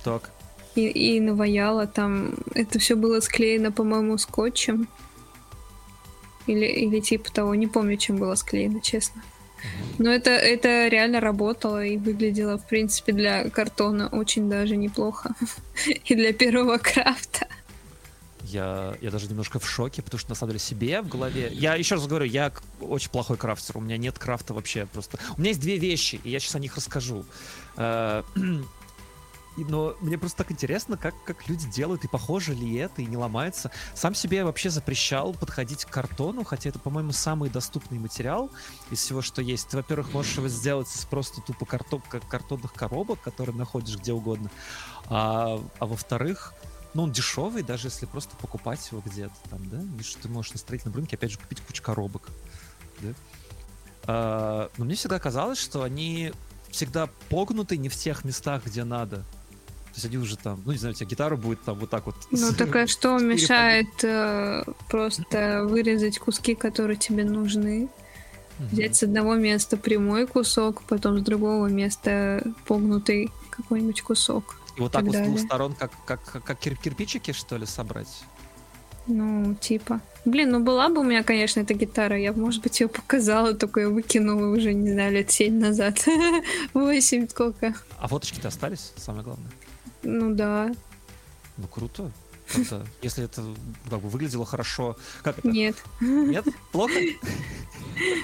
Так. 0.03 0.31
И, 0.79 1.16
и 1.16 1.20
наваяла 1.20 1.87
там. 1.87 2.35
Это 2.55 2.79
все 2.79 2.95
было 2.95 3.20
склеено, 3.20 3.72
по-моему, 3.72 4.18
скотчем. 4.18 4.89
Или, 6.47 6.66
или 6.66 7.01
типа 7.01 7.31
того, 7.33 7.55
не 7.55 7.66
помню, 7.66 7.97
чем 7.97 8.16
было 8.16 8.35
склеено, 8.35 8.81
честно. 8.81 9.22
Но 9.99 10.11
это, 10.11 10.31
это 10.31 10.87
реально 10.89 11.20
работало 11.20 11.85
и 11.85 11.97
выглядело, 11.97 12.59
в 12.59 12.66
принципе, 12.66 13.12
для 13.12 13.51
картона 13.51 14.09
очень 14.09 14.49
даже 14.49 14.76
неплохо. 14.76 15.35
И 16.05 16.14
для 16.14 16.33
первого 16.33 16.79
крафта. 16.79 17.49
Я, 18.45 18.95
я 19.01 19.11
даже 19.11 19.26
немножко 19.26 19.59
в 19.59 19.68
шоке, 19.68 20.01
потому 20.01 20.20
что 20.20 20.31
на 20.31 20.37
самом 20.37 20.53
деле 20.53 20.61
себе 20.61 21.03
в 21.03 21.09
голове. 21.09 21.51
Я 21.53 21.74
еще 21.74 21.97
раз 21.97 22.07
говорю, 22.07 22.24
я 22.24 22.53
очень 22.81 23.11
плохой 23.11 23.37
крафтер. 23.37 23.76
У 23.76 23.81
меня 23.81 23.99
нет 23.99 24.18
крафта 24.18 24.55
вообще 24.55 24.87
просто. 24.87 25.18
У 25.37 25.41
меня 25.41 25.51
есть 25.51 25.61
две 25.61 25.76
вещи, 25.76 26.20
и 26.22 26.31
я 26.31 26.39
сейчас 26.39 26.55
о 26.55 26.61
них 26.61 26.76
расскажу. 26.76 27.24
Но 29.65 29.95
мне 30.01 30.19
просто 30.19 30.39
так 30.39 30.53
интересно, 30.53 30.97
как, 30.97 31.15
как 31.25 31.49
люди 31.49 31.69
делают, 31.69 32.05
и 32.05 32.09
похоже 32.09 32.55
ли 32.55 32.77
это, 32.77 33.03
и 33.03 33.07
не 33.07 33.17
ломается. 33.17 33.71
Сам 33.95 34.15
себе 34.15 34.39
я 34.39 34.45
вообще 34.45 34.71
запрещал 34.71 35.33
подходить 35.33 35.85
к 35.85 35.91
картону, 35.91 36.45
хотя 36.45 36.71
это, 36.71 36.79
по-моему, 36.79 37.13
самый 37.13 37.51
доступный 37.51 37.99
материал 37.99 38.51
из 38.91 38.99
всего, 39.01 39.23
что 39.23 39.43
есть. 39.43 39.69
Ты, 39.69 39.77
во-первых, 39.77 40.13
можешь 40.13 40.37
его 40.37 40.49
сделать 40.49 40.89
из 40.95 41.05
просто 41.05 41.41
тупо 41.41 41.65
карто- 41.65 42.03
как 42.09 42.27
картонных 42.29 42.73
коробок, 42.73 43.21
которые 43.21 43.57
находишь 43.57 43.97
где 43.97 44.13
угодно. 44.13 44.51
А, 45.07 45.61
а 45.79 45.87
во-вторых, 45.87 46.55
ну, 46.95 47.05
он 47.05 47.13
дешевый, 47.13 47.63
даже 47.63 47.89
если 47.89 48.07
просто 48.07 48.37
покупать 48.37 48.87
его 48.91 49.03
где-то 49.05 49.35
там, 49.51 49.69
да? 49.69 49.83
Что 50.03 50.23
ты 50.23 50.29
можешь 50.29 50.53
на 50.53 50.59
строительном 50.59 50.97
рынке, 50.97 51.17
опять 51.17 51.33
же, 51.33 51.39
купить 51.39 51.61
кучу 51.61 51.83
коробок. 51.83 52.29
да? 53.01 53.15
А, 54.05 54.71
но 54.79 54.85
мне 54.85 54.95
всегда 54.95 55.19
казалось, 55.19 55.59
что 55.59 55.83
они 55.83 56.33
всегда 56.71 57.09
погнуты 57.29 57.77
не 57.77 57.89
в 57.89 57.97
тех 57.97 58.25
местах, 58.25 58.65
где 58.67 58.85
надо. 58.85 59.25
То 59.89 59.95
есть 59.95 60.05
они 60.07 60.18
уже 60.18 60.36
там, 60.36 60.62
ну, 60.64 60.72
не 60.72 60.78
знаю, 60.78 60.95
у 60.95 60.97
тебя 60.97 61.09
гитара 61.09 61.36
будет 61.36 61.62
там 61.62 61.78
вот 61.78 61.91
так 61.91 62.07
вот. 62.07 62.14
Ну 62.30 62.53
так 62.53 62.74
а 62.76 62.86
что 62.89 63.18
мешает 63.18 63.89
э, 64.03 64.64
просто 64.89 65.64
вырезать 65.64 66.18
куски, 66.18 66.55
которые 66.55 66.97
тебе 66.97 67.24
нужны? 67.24 67.89
Взять 68.59 68.97
с 68.97 69.05
одного 69.05 69.36
места 69.36 69.76
прямой 69.76 70.26
кусок, 70.26 70.82
потом 70.82 71.20
с 71.20 71.22
другого 71.22 71.68
места 71.68 72.43
погнутый 72.66 73.30
какой-нибудь 73.51 74.03
кусок. 74.03 74.57
И 74.76 74.80
вот 74.80 74.93
так 74.93 75.05
вот 75.05 75.14
с 75.14 75.20
двух 75.20 75.41
сторон, 75.41 75.74
как, 75.74 75.93
как, 76.05 76.20
как 76.45 76.59
кир- 76.59 76.76
кирпичики, 76.76 77.32
что 77.32 77.57
ли, 77.57 77.66
собрать? 77.66 78.24
Ну, 79.07 79.55
типа. 79.55 80.01
Блин, 80.24 80.51
ну 80.51 80.61
была 80.61 80.89
бы 80.89 81.01
у 81.01 81.03
меня, 81.03 81.22
конечно, 81.22 81.61
эта 81.61 81.72
гитара, 81.72 82.18
я, 82.18 82.32
может 82.32 82.62
быть, 82.62 82.80
ее 82.80 82.89
показала, 82.89 83.55
только 83.55 83.80
ее 83.80 83.89
выкинула 83.89 84.55
уже, 84.55 84.74
не 84.74 84.93
знаю, 84.93 85.12
лет 85.12 85.30
семь 85.30 85.59
назад. 85.59 86.05
Восемь 86.74 87.26
сколько. 87.28 87.74
А 87.99 88.09
фоточки-то 88.09 88.49
остались, 88.49 88.93
самое 88.97 89.24
главное. 89.24 89.51
Ну 90.03 90.35
да. 90.35 90.71
Ну, 91.57 91.67
круто. 91.67 92.11
Круто. 92.53 92.87
Если 93.03 93.25
это 93.25 93.43
как 93.91 94.01
бы 94.01 94.09
выглядело 94.09 94.47
хорошо. 94.47 94.97
Как 95.23 95.39
это? 95.39 95.49
Нет. 95.49 95.77
Нет? 96.01 96.45
Плохо? 96.73 96.95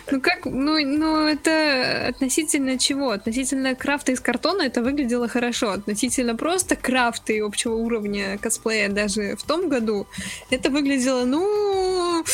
Ну 0.09 0.21
как, 0.21 0.45
ну, 0.45 0.79
ну 0.79 1.27
это 1.27 2.07
относительно 2.09 2.79
чего? 2.79 3.11
Относительно 3.11 3.75
крафта 3.75 4.13
из 4.13 4.21
картона 4.21 4.63
это 4.63 4.83
выглядело 4.83 5.27
хорошо. 5.27 5.73
Относительно 5.73 6.37
просто 6.37 6.77
крафта 6.77 7.33
и 7.33 7.41
общего 7.41 7.75
уровня 7.75 8.39
косплея 8.39 8.89
даже 8.89 9.35
в 9.35 9.43
том 9.43 9.69
году 9.69 10.07
это 10.51 10.71
выглядело, 10.71 11.25
ну, 11.25 12.25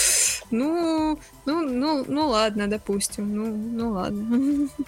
ну, 0.51 1.18
ну, 1.47 1.62
ну, 1.62 2.05
ну 2.07 2.28
ладно, 2.28 2.66
допустим, 2.66 3.34
ну, 3.34 3.57
ну 3.57 3.91
ладно. 3.93 4.68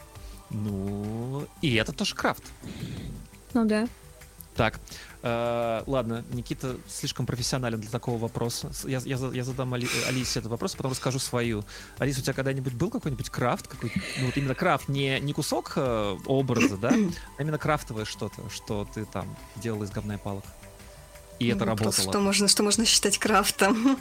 Ну, 0.55 1.47
и 1.63 1.77
это 1.77 1.93
тоже 1.95 2.15
крафт. 2.15 2.43
Ну 3.55 3.65
да. 3.65 3.89
Так, 4.55 4.81
э, 5.23 5.83
ладно, 5.87 6.25
Никита 6.33 6.77
слишком 6.87 7.25
профессионален 7.25 7.81
для 7.81 7.91
такого 7.91 8.19
вопроса. 8.19 8.71
Я, 8.85 9.01
я, 9.05 9.17
я 9.33 9.45
задам 9.45 9.73
Али- 9.73 9.89
Алисе 10.09 10.41
этот 10.41 10.51
вопрос, 10.51 10.75
потом 10.75 10.91
расскажу 10.93 11.19
свою. 11.19 11.65
Алиса, 11.99 12.21
у 12.21 12.23
тебя 12.23 12.35
когда-нибудь 12.35 12.75
был 12.75 12.91
какой-нибудь 12.91 13.31
крафт? 13.31 13.67
Какой, 13.67 13.91
ну, 14.21 14.27
вот 14.27 14.37
именно 14.37 14.55
крафт, 14.55 14.89
не, 14.89 15.19
не 15.21 15.33
кусок 15.33 15.73
э, 15.77 16.17
образа, 16.27 16.77
да, 16.77 16.91
а 17.39 17.43
именно 17.43 17.57
крафтовое 17.59 18.05
что-то, 18.05 18.49
что 18.51 18.87
ты 18.95 19.07
там 19.07 19.35
делал 19.57 19.83
из 19.85 19.91
говна 19.91 20.17
и 20.17 20.19
палок. 20.19 20.45
И 21.39 21.49
это 21.49 21.65
Вопрос, 21.65 21.97
работало. 21.97 22.13
Что 22.13 22.21
можно, 22.21 22.49
что 22.49 22.63
можно 22.63 22.85
считать 22.85 23.19
крафтом? 23.19 23.99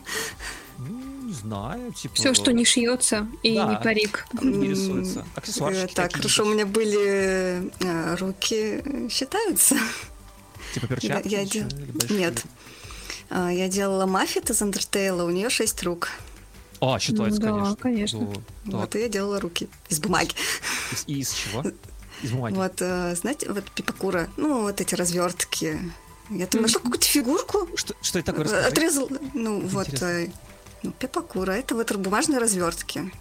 Ну, 0.77 1.23
не 1.27 1.33
знаю, 1.33 1.93
типа... 1.93 2.15
Все, 2.15 2.33
что 2.33 2.51
не 2.51 2.65
шьется 2.65 3.27
и 3.41 3.55
Да. 3.55 3.65
не 3.71 3.77
парик. 3.83 4.27
не 4.41 4.53
М, 4.53 4.63
рисуется. 4.63 5.19
Э, 5.19 5.37
Аксессуарчики 5.39 5.93
Так, 5.95 6.13
хорошо, 6.13 6.43
у 6.45 6.49
меня 6.53 6.65
были 6.65 7.71
э, 7.79 8.15
руки, 8.15 8.81
э, 8.83 9.07
считаются? 9.09 9.77
Типа 10.73 10.87
перчатки? 10.87 11.27
я 11.27 11.41
еще 11.41 11.61
дел-? 11.61 12.17
Нет. 12.17 12.43
А, 13.29 13.49
Я 13.51 13.67
делала 13.67 14.05
Маффит 14.05 14.49
из 14.49 14.61
Андертейла, 14.61 15.23
у 15.23 15.29
нее 15.29 15.49
шесть 15.49 15.81
рук. 15.83 16.09
А, 16.79 16.97
считается, 16.99 17.39
Ну 17.41 17.45
да, 17.47 17.51
конечно. 17.53 17.75
конечно. 17.77 18.33
Да, 18.65 18.77
Вот, 18.77 18.95
я 18.95 19.07
делала 19.09 19.39
руки 19.39 19.69
из 19.89 19.99
бумаги. 19.99 20.33
Из- 20.91 21.03
из 21.07 21.33
чего? 21.33 21.63
Из 22.23 22.31
бумаги. 22.31 22.55
Вот, 22.55 22.73
э, 22.81 23.15
знаете, 23.15 23.51
вот 23.51 23.69
пипакура, 23.71 24.29
ну, 24.37 24.61
вот 24.63 24.81
эти 24.81 24.95
развертки. 24.95 25.79
Я 26.29 26.47
там 26.47 26.61
нашла 26.61 26.79
какую-то 26.81 27.05
фигурку, 27.05 27.67
Что, 27.75 27.93
что 28.01 28.19
это 28.19 28.31
такое? 28.31 28.45
э, 28.45 28.49
Расскажи. 28.49 28.67
отрезала, 28.67 29.09
ну, 29.33 29.59
вот, 29.59 29.87
Интересно. 29.87 30.05
э, 30.05 30.29
ну, 30.83 30.91
пипакура, 30.91 31.51
это 31.51 31.75
вот 31.75 31.91
бумажные 31.95 32.39
развертки. 32.39 33.11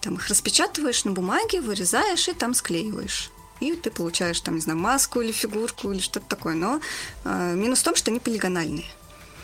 Там 0.00 0.14
их 0.16 0.26
распечатываешь 0.28 1.04
на 1.04 1.12
бумаге, 1.12 1.60
вырезаешь 1.60 2.26
и 2.28 2.32
там 2.32 2.54
склеиваешь. 2.54 3.30
И 3.62 3.76
ты 3.76 3.90
получаешь, 3.90 4.40
там, 4.40 4.54
не 4.56 4.60
знаю, 4.60 4.78
маску 4.78 5.20
или 5.20 5.32
фигурку 5.32 5.92
или 5.92 6.00
что-то 6.00 6.26
такое. 6.26 6.54
Но 6.54 6.80
э, 7.24 7.54
минус 7.54 7.80
в 7.80 7.84
том, 7.84 7.94
что 7.94 8.10
они 8.10 8.18
полигональные. 8.20 8.86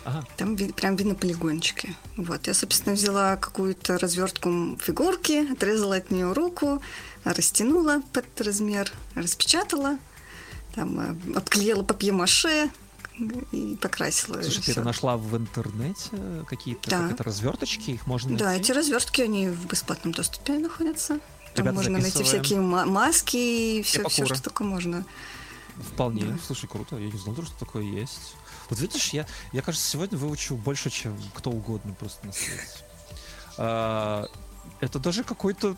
Ага. 0.05 0.25
Там 0.37 0.57
ви- 0.57 0.73
прям 0.73 0.97
видно 0.97 1.15
полигончики. 1.15 1.95
Вот, 2.17 2.47
я, 2.47 2.55
собственно, 2.55 2.95
взяла 2.97 3.37
какую-то 3.37 3.99
развертку 3.99 4.79
фигурки, 4.81 5.53
отрезала 5.53 5.97
от 5.97 6.11
нее 6.11 6.33
руку, 6.33 6.83
растянула 7.25 8.03
под 8.13 8.25
размер, 8.41 8.91
распечатала, 9.15 9.99
там 10.75 10.99
э, 11.01 11.37
обклеила 11.39 11.83
папье-маше 11.83 12.71
и 13.53 13.77
покрасила. 13.81 14.41
Слушай, 14.43 14.63
ты 14.63 14.71
это 14.73 14.83
нашла 14.83 15.17
в 15.17 15.37
интернете 15.37 16.45
какие-то 16.47 16.89
Да. 16.91 17.15
разверточки? 17.19 17.91
Их 17.91 18.07
можно 18.07 18.37
Да, 18.39 18.47
найти? 18.47 18.61
эти 18.63 18.73
развертки, 18.73 19.23
они 19.23 19.49
в 19.49 19.67
бесплатном 19.67 20.13
доступе 20.15 20.55
находятся. 20.59 21.19
Там 21.59 21.67
Ребята, 21.67 21.75
можно 21.77 21.99
найти 21.99 22.19
записываем. 22.19 22.43
всякие 22.45 22.61
ма- 22.61 22.85
маски 22.87 23.37
и 23.37 23.83
все, 23.83 24.09
все, 24.09 24.27
что 24.27 24.43
только 24.43 24.65
можно. 24.65 25.05
Вполне. 25.93 26.25
Да. 26.25 26.39
Слушай, 26.47 26.69
круто. 26.69 26.97
Я 26.97 27.11
не 27.11 27.19
знал, 27.19 27.35
что 27.37 27.59
такое 27.59 27.83
есть. 27.85 28.35
Вот 28.71 28.79
видишь, 28.81 29.11
я, 29.11 29.27
я 29.53 29.63
кажется, 29.63 29.89
сегодня 29.89 30.19
выучил 30.19 30.57
больше, 30.57 30.91
чем 30.91 31.17
кто 31.35 31.51
угодно 31.51 31.95
просто 31.95 32.27
на 32.27 32.33
свете. 32.33 32.63
А, 33.61 34.29
это 34.79 35.01
даже 35.01 35.25
какой-то 35.25 35.77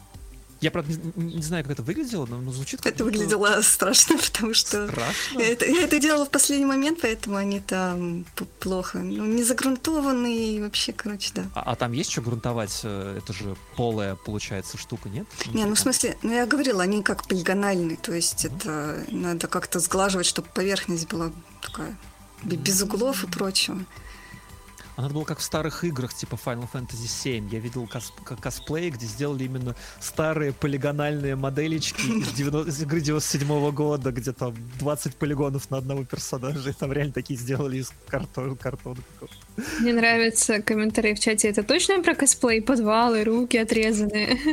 Я, 0.60 0.70
правда, 0.70 0.92
не, 1.16 1.34
не 1.34 1.42
знаю, 1.42 1.64
как 1.64 1.72
это 1.72 1.82
выглядело, 1.82 2.26
но 2.26 2.38
ну, 2.38 2.52
звучит 2.52 2.82
как 2.82 2.92
Это 2.92 3.04
выглядело 3.04 3.60
страшно, 3.62 4.18
потому 4.32 4.54
что... 4.54 4.88
Страшно? 4.88 5.40
Это, 5.40 5.66
я 5.66 5.84
это 5.84 5.98
делала 5.98 6.26
в 6.26 6.30
последний 6.30 6.66
момент, 6.66 6.98
поэтому 7.00 7.36
они 7.36 7.60
там 7.60 8.26
плохо. 8.58 8.98
Ну, 8.98 9.24
не 9.24 9.42
загрунтованные 9.42 10.56
и 10.56 10.60
вообще, 10.60 10.92
короче, 10.92 11.30
да. 11.34 11.44
А, 11.54 11.72
а 11.72 11.76
там 11.76 11.92
есть 11.92 12.12
что 12.12 12.20
грунтовать? 12.20 12.80
Э, 12.82 13.18
это 13.18 13.32
же 13.32 13.56
полая, 13.76 14.16
получается, 14.16 14.76
штука, 14.76 15.08
нет? 15.08 15.26
Не, 15.52 15.64
ну 15.64 15.74
в 15.74 15.78
смысле, 15.78 16.18
ну 16.22 16.32
я 16.32 16.46
говорила, 16.46 16.82
они 16.82 17.02
как 17.02 17.26
полигональные, 17.26 17.96
то 17.96 18.12
есть 18.12 18.44
mm-hmm. 18.44 18.56
это 18.56 19.04
надо 19.10 19.46
как-то 19.46 19.80
сглаживать, 19.80 20.26
чтобы 20.26 20.48
поверхность 20.52 21.08
была 21.08 21.32
такая 21.62 21.96
без 22.42 22.82
углов 22.82 23.24
и 23.24 23.26
прочего. 23.26 23.78
А 25.00 25.02
надо 25.02 25.14
было 25.14 25.24
как 25.24 25.38
в 25.38 25.42
старых 25.42 25.82
играх, 25.82 26.12
типа 26.12 26.34
Final 26.34 26.68
Fantasy 26.70 27.06
VII. 27.24 27.48
Я 27.50 27.58
видел 27.58 27.88
кос 27.88 28.12
косплей, 28.38 28.90
где 28.90 29.06
сделали 29.06 29.44
именно 29.44 29.74
старые 29.98 30.52
полигональные 30.52 31.36
моделечки 31.36 32.02
из, 32.02 32.28
90, 32.32 32.68
из 32.68 32.82
игры 32.82 33.00
97 33.00 33.48
-го 33.48 33.72
года, 33.72 34.12
где 34.12 34.32
там 34.32 34.54
20 34.78 35.16
полигонов 35.16 35.70
на 35.70 35.78
одного 35.78 36.04
персонажа. 36.04 36.68
И 36.68 36.72
там 36.74 36.92
реально 36.92 37.14
такие 37.14 37.40
сделали 37.40 37.78
из 37.78 37.90
картона. 38.08 38.54
картона 38.56 38.98
Мне 39.78 39.94
нравятся 39.94 40.60
комментарии 40.60 41.14
в 41.14 41.18
чате. 41.18 41.48
Это 41.48 41.62
точно 41.62 42.02
про 42.02 42.14
косплей? 42.14 42.60
Подвалы, 42.60 43.24
руки 43.24 43.56
отрезанные. 43.56 44.38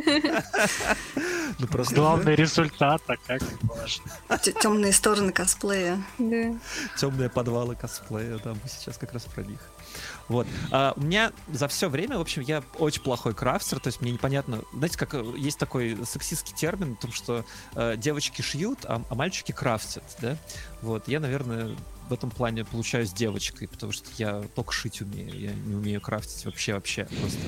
Ну, 1.60 1.66
просто 1.66 1.96
главный 1.96 2.36
результат, 2.36 3.02
а 3.08 3.16
как 3.18 3.42
важно. 3.64 4.04
Темные 4.62 4.94
стороны 4.94 5.32
косплея. 5.32 5.98
Да. 6.20 6.54
Темные 7.00 7.30
подвалы 7.30 7.76
косплея, 7.76 8.40
да, 8.44 8.54
мы 8.54 8.70
сейчас 8.70 8.98
как 8.98 9.14
раз 9.14 9.24
про 9.24 9.42
них. 9.42 9.60
Вот. 10.28 10.48
А, 10.72 10.94
у 10.96 11.02
меня 11.02 11.32
за 11.52 11.68
все 11.68 11.90
время, 11.90 12.18
в 12.18 12.22
общем, 12.22 12.42
я 12.42 12.64
очень 12.78 13.02
плохой 13.02 13.34
крафтер, 13.34 13.80
то 13.80 13.88
есть 13.88 14.02
мне 14.02 14.12
непонятно, 14.12 14.62
знаете, 14.74 14.98
как 14.98 15.14
э, 15.14 15.24
есть 15.38 15.58
такой 15.58 15.98
сексистский 16.06 16.56
термин 16.56 16.94
о 16.94 17.02
том, 17.02 17.12
что 17.12 17.46
э, 17.76 17.96
девочки 17.98 18.42
шьют, 18.42 18.80
а, 18.86 19.02
а 19.10 19.16
мальчики 19.16 19.52
крафтят, 19.52 20.04
да? 20.22 20.38
Вот, 20.82 21.08
я, 21.08 21.20
наверное, 21.20 21.76
в 22.10 22.14
этом 22.14 22.30
плане 22.30 22.66
получаюсь 22.66 23.12
девочкой, 23.12 23.68
потому 23.68 23.92
что 23.92 24.10
я 24.18 24.44
только 24.56 24.72
шить 24.72 25.02
умею, 25.02 25.38
я 25.40 25.54
не 25.54 25.76
умею 25.76 26.02
крафтить 26.02 26.46
вообще-вообще, 26.46 27.06
просто 27.06 27.40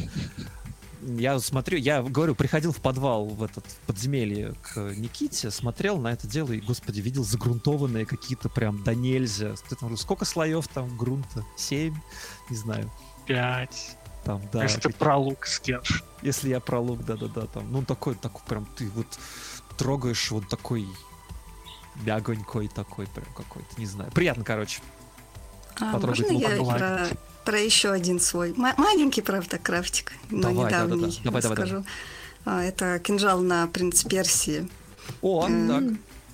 я 1.01 1.39
смотрю, 1.39 1.77
я 1.77 2.01
говорю, 2.01 2.35
приходил 2.35 2.71
в 2.71 2.77
подвал 2.81 3.25
в 3.25 3.43
этот 3.43 3.65
подземелье 3.87 4.53
к 4.61 4.77
Никите, 4.95 5.51
смотрел 5.51 5.97
на 5.97 6.11
это 6.11 6.27
дело 6.27 6.51
и, 6.51 6.59
господи, 6.59 7.01
видел 7.01 7.23
загрунтованные 7.23 8.05
какие-то 8.05 8.49
прям 8.49 8.83
до 8.83 8.95
нельзя. 8.95 9.55
Сколько 9.95 10.25
слоев 10.25 10.67
там 10.67 10.97
грунта? 10.97 11.45
Семь? 11.57 11.95
Не 12.49 12.55
знаю. 12.55 12.91
Пять. 13.25 13.97
Там, 14.23 14.41
да. 14.51 14.63
Если 14.63 14.79
ты 14.79 14.89
про 14.89 15.17
лук 15.17 15.45
скинешь. 15.47 16.03
Если 16.21 16.49
я 16.49 16.59
про 16.59 16.79
лук, 16.79 17.05
да-да-да. 17.05 17.47
Там, 17.47 17.71
ну, 17.71 17.83
такой, 17.83 18.15
такой 18.15 18.41
прям 18.47 18.65
ты 18.77 18.89
вот 18.89 19.07
трогаешь 19.77 20.31
вот 20.31 20.49
такой 20.49 20.85
мягонькой 22.03 22.67
такой 22.67 23.07
прям 23.07 23.27
какой-то, 23.35 23.79
не 23.79 23.85
знаю. 23.85 24.11
Приятно, 24.11 24.43
короче. 24.43 24.81
А, 25.79 25.93
Потрогать 25.93 26.29
можно 26.31 26.55
я 26.55 26.63
про 26.63 27.07
про 27.49 27.59
еще 27.59 27.89
один 27.89 28.19
свой. 28.19 28.51
М- 28.51 28.75
маленький, 28.77 29.23
правда, 29.23 29.57
крафтик, 29.57 30.11
но 30.29 30.49
давай, 30.49 30.65
недавний, 30.67 31.01
да, 31.01 31.07
да, 31.07 31.13
да. 31.13 31.23
Давай, 31.23 31.41
давай, 31.41 31.57
скажу. 31.57 31.85
Давай. 32.45 32.67
Это 32.67 32.99
кинжал 32.99 33.39
на 33.39 33.65
принц 33.65 34.03
Персии. 34.03 34.69
О, 35.23 35.47
э, 35.49 35.67
так. 35.67 35.83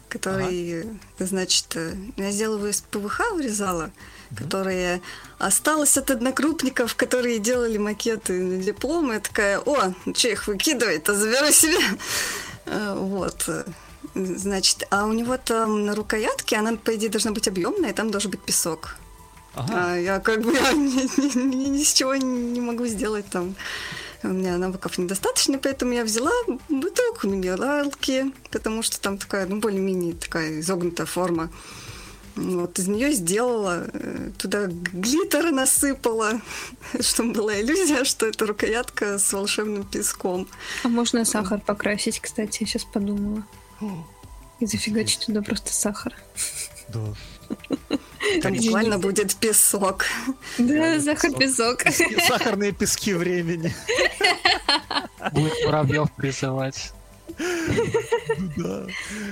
Который, 0.09 0.81
ага. 0.81 0.89
значит, 1.19 1.67
э, 1.75 1.95
я 2.17 2.31
сделала 2.31 2.65
из 2.65 2.81
ПВХ, 2.81 3.31
вырезала, 3.31 3.91
угу. 4.29 4.43
которая 4.43 5.01
осталась 5.37 5.97
от 5.97 6.11
однокрупников, 6.11 6.95
которые 6.95 7.39
делали 7.39 7.77
макеты 7.77 8.33
на 8.33 8.61
диплом. 8.61 9.13
Я 9.13 9.21
такая, 9.21 9.59
о, 9.59 9.93
что 10.13 10.27
их 10.27 10.47
выкидывает, 10.47 11.07
а 11.07 11.13
заберу 11.13 11.49
себе. 11.51 11.79
Э, 12.65 12.93
вот. 12.93 13.49
Значит, 14.15 14.85
а 14.89 15.05
у 15.05 15.13
него 15.13 15.37
там 15.37 15.85
на 15.85 15.95
рукоятке, 15.95 16.57
она, 16.57 16.75
по 16.75 16.93
идее, 16.93 17.09
должна 17.09 17.31
быть 17.31 17.47
объемная, 17.47 17.91
и 17.91 17.93
там 17.93 18.11
должен 18.11 18.31
быть 18.31 18.41
песок. 18.41 18.97
Ага. 19.55 19.73
А 19.73 19.95
я 19.97 20.19
как 20.19 20.41
бы 20.41 20.53
я 20.53 20.73
ни, 20.73 21.21
ни, 21.21 21.55
ни, 21.55 21.69
ни 21.69 21.83
с 21.83 21.93
чего 21.93 22.15
не 22.15 22.61
могу 22.61 22.85
сделать 22.87 23.25
там. 23.27 23.55
У 24.23 24.29
меня 24.29 24.57
навыков 24.57 24.97
недостаточно, 24.97 25.59
поэтому 25.59 25.93
я 25.93 26.03
взяла 26.03 26.31
бутылку 26.67 27.27
минералки, 27.27 28.31
потому 28.49 28.81
что 28.81 28.99
там 28.99 29.17
такая, 29.17 29.45
ну, 29.45 29.59
более-менее 29.59 30.15
такая 30.15 30.61
изогнутая 30.61 31.05
форма. 31.05 31.51
Вот 32.35 32.79
из 32.79 32.87
нее 32.87 33.13
сделала, 33.13 33.87
э, 33.93 34.31
туда 34.37 34.65
глиттера 34.67 35.51
насыпала, 35.51 36.41
чтобы 36.99 37.33
была 37.33 37.61
иллюзия, 37.61 38.03
что 38.03 38.25
это 38.25 38.45
рукоятка 38.45 39.19
с 39.19 39.31
волшебным 39.31 39.83
песком. 39.83 40.47
А 40.83 40.87
можно 40.89 41.23
сахар 41.23 41.61
покрасить, 41.61 42.19
кстати, 42.19 42.63
я 42.63 42.67
сейчас 42.67 42.83
подумала. 42.83 43.45
И 44.59 44.65
зафигачить 44.65 45.25
туда 45.27 45.41
просто 45.41 45.71
сахар. 45.71 46.13
Да. 46.89 47.13
Там 48.41 48.53
буквально 48.53 48.97
будет 48.97 49.35
песок. 49.35 50.05
Да, 50.57 50.99
сахар-песок. 50.99 51.83
Сахарные 52.27 52.71
пески 52.71 53.13
времени. 53.13 53.73
Будет 55.31 55.53
муравьев 55.65 56.11
призывать. 56.13 56.93
Да. 58.57 58.87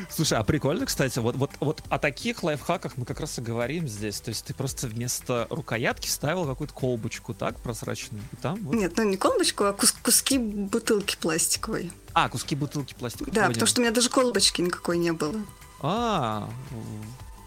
Слушай, 0.10 0.38
а 0.38 0.44
прикольно, 0.44 0.86
кстати, 0.86 1.20
вот, 1.20 1.36
вот, 1.36 1.52
вот 1.60 1.82
о 1.90 2.00
таких 2.00 2.44
лайфхаках 2.44 2.98
мы 2.98 3.06
как 3.06 3.20
раз 3.20 3.38
и 3.40 3.42
говорим 3.42 3.88
здесь. 3.88 4.20
То 4.20 4.30
есть 4.30 4.46
ты 4.46 4.54
просто 4.54 4.88
вместо 4.88 5.48
рукоятки 5.50 6.08
вставил 6.08 6.46
какую-то 6.46 6.74
колбочку, 6.74 7.34
так, 7.34 7.60
прозрачную? 7.60 8.24
И 8.32 8.36
там 8.38 8.60
вот... 8.64 8.76
Нет, 8.76 8.94
ну 8.98 9.04
не 9.04 9.18
колбочку, 9.18 9.66
а 9.66 9.74
кус 9.74 9.92
куски 9.92 10.38
бутылки 10.38 11.18
пластиковой. 11.20 11.92
А, 12.14 12.30
куски 12.30 12.56
бутылки 12.56 12.94
пластиковой. 12.94 13.34
Да, 13.34 13.48
потому 13.48 13.68
что 13.68 13.80
у 13.80 13.84
меня 13.84 13.94
даже 13.94 14.10
колбочки 14.10 14.62
никакой 14.62 14.98
не 14.98 15.12
было. 15.12 15.42
А, 15.82 16.50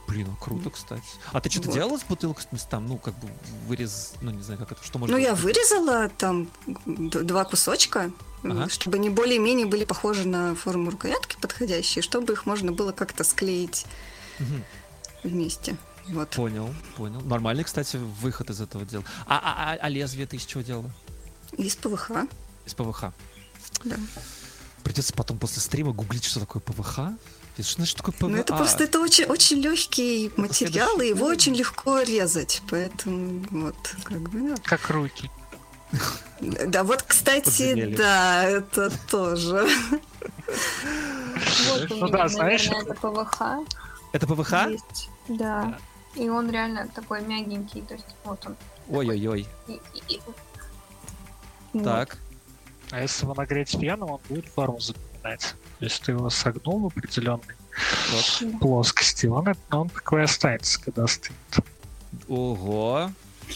Блин, 0.07 0.29
ну 0.29 0.37
круто, 0.37 0.71
кстати. 0.71 1.03
А 1.33 1.41
ты 1.41 1.51
что-то 1.51 1.69
вот. 1.69 1.75
делала 1.75 1.99
с 1.99 2.05
бутылкой? 2.05 2.45
Там, 2.71 2.87
ну, 2.87 2.97
как 2.97 3.15
бы 3.19 3.29
вырез, 3.67 4.15
ну, 4.21 4.31
не 4.31 4.43
знаю, 4.43 4.59
как 4.61 4.73
это, 4.73 4.85
что 4.85 4.99
можно... 4.99 5.17
Ну, 5.17 5.23
я 5.23 5.35
вырезала 5.35 6.09
там 6.09 6.49
два 6.87 7.45
кусочка, 7.45 8.13
ага. 8.43 8.69
чтобы 8.69 8.97
они 8.97 9.11
более-менее 9.11 9.67
были 9.67 9.85
похожи 9.85 10.27
на 10.27 10.55
форму 10.55 10.91
рукоятки 10.91 11.37
подходящие, 11.41 12.03
чтобы 12.03 12.35
их 12.35 12.47
можно 12.47 12.73
было 12.73 12.93
как-то 12.93 13.25
склеить 13.25 13.85
угу. 14.39 14.63
вместе. 15.25 15.77
Вот. 16.09 16.31
Понял, 16.31 16.73
понял. 16.97 17.21
Нормальный, 17.23 17.65
кстати, 17.65 17.97
выход 17.97 18.51
из 18.51 18.61
этого 18.61 18.85
дела. 18.85 19.05
А, 19.27 19.39
а, 19.39 19.73
а, 19.73 19.79
а 19.81 19.89
лезвие 19.89 20.27
ты 20.27 20.37
из 20.37 20.45
чего 20.45 20.63
делала? 20.63 20.91
Из 21.57 21.75
ПВХ. 21.75 22.11
Из 22.65 22.75
ПВХ. 22.75 23.07
Да. 23.85 23.97
Придется 24.85 25.13
потом 25.15 25.39
после 25.39 25.61
стрима 25.61 25.93
гуглить, 25.93 26.25
что 26.25 26.39
такое 26.39 26.63
ПВХ. 26.63 27.01
Что 27.63 27.77
значит 27.77 27.97
такое 27.97 28.15
ПВА? 28.15 28.29
Ну, 28.29 28.37
это 28.37 28.55
просто 28.55 28.85
это 28.85 29.01
очень, 29.01 29.25
очень 29.25 29.61
легкий 29.61 30.31
материал, 30.37 31.01
и 31.01 31.09
его 31.09 31.27
очень 31.27 31.55
легко 31.55 32.01
резать. 32.01 32.63
Поэтому 32.71 33.45
вот, 33.51 33.97
как 34.05 34.21
бы, 34.21 34.51
да. 34.51 34.57
Как 34.63 34.91
руки. 34.91 35.31
Да, 36.41 36.85
вот, 36.85 37.03
кстати, 37.03 37.95
да, 37.97 38.45
это 38.45 38.91
тоже. 39.11 39.67
Вот 41.69 41.91
ну 41.91 42.09
да, 42.09 42.29
знаешь, 42.29 42.67
это 42.67 42.95
ПВХ. 42.95 43.43
Это 44.13 44.27
ПВХ? 44.27 44.53
Да. 45.29 45.79
И 46.15 46.29
он 46.29 46.51
реально 46.51 46.89
такой 46.89 47.23
мягенький, 47.23 47.83
то 47.83 47.95
есть 47.95 48.07
вот 48.25 48.45
он. 48.47 48.57
Ой-ой-ой. 48.89 49.47
Так. 51.85 52.19
А 52.91 53.01
если 53.01 53.25
его 53.25 53.35
нагреть 53.35 53.79
пену, 53.81 54.07
он 54.07 54.21
будет 54.29 54.47
форму 54.47 54.79
запоминать. 54.81 55.55
Если 55.81 56.05
ты 56.05 56.13
его 56.13 56.31
согнул 56.31 56.81
в 56.81 56.87
определенной 56.87 57.57
вот, 58.11 58.61
плоскости, 58.61 59.27
он, 59.27 59.55
он 59.71 59.89
такой 59.91 60.25
останется, 60.25 60.81
когда 60.81 61.07
стынет. 61.07 61.37
Ого! 62.29 63.11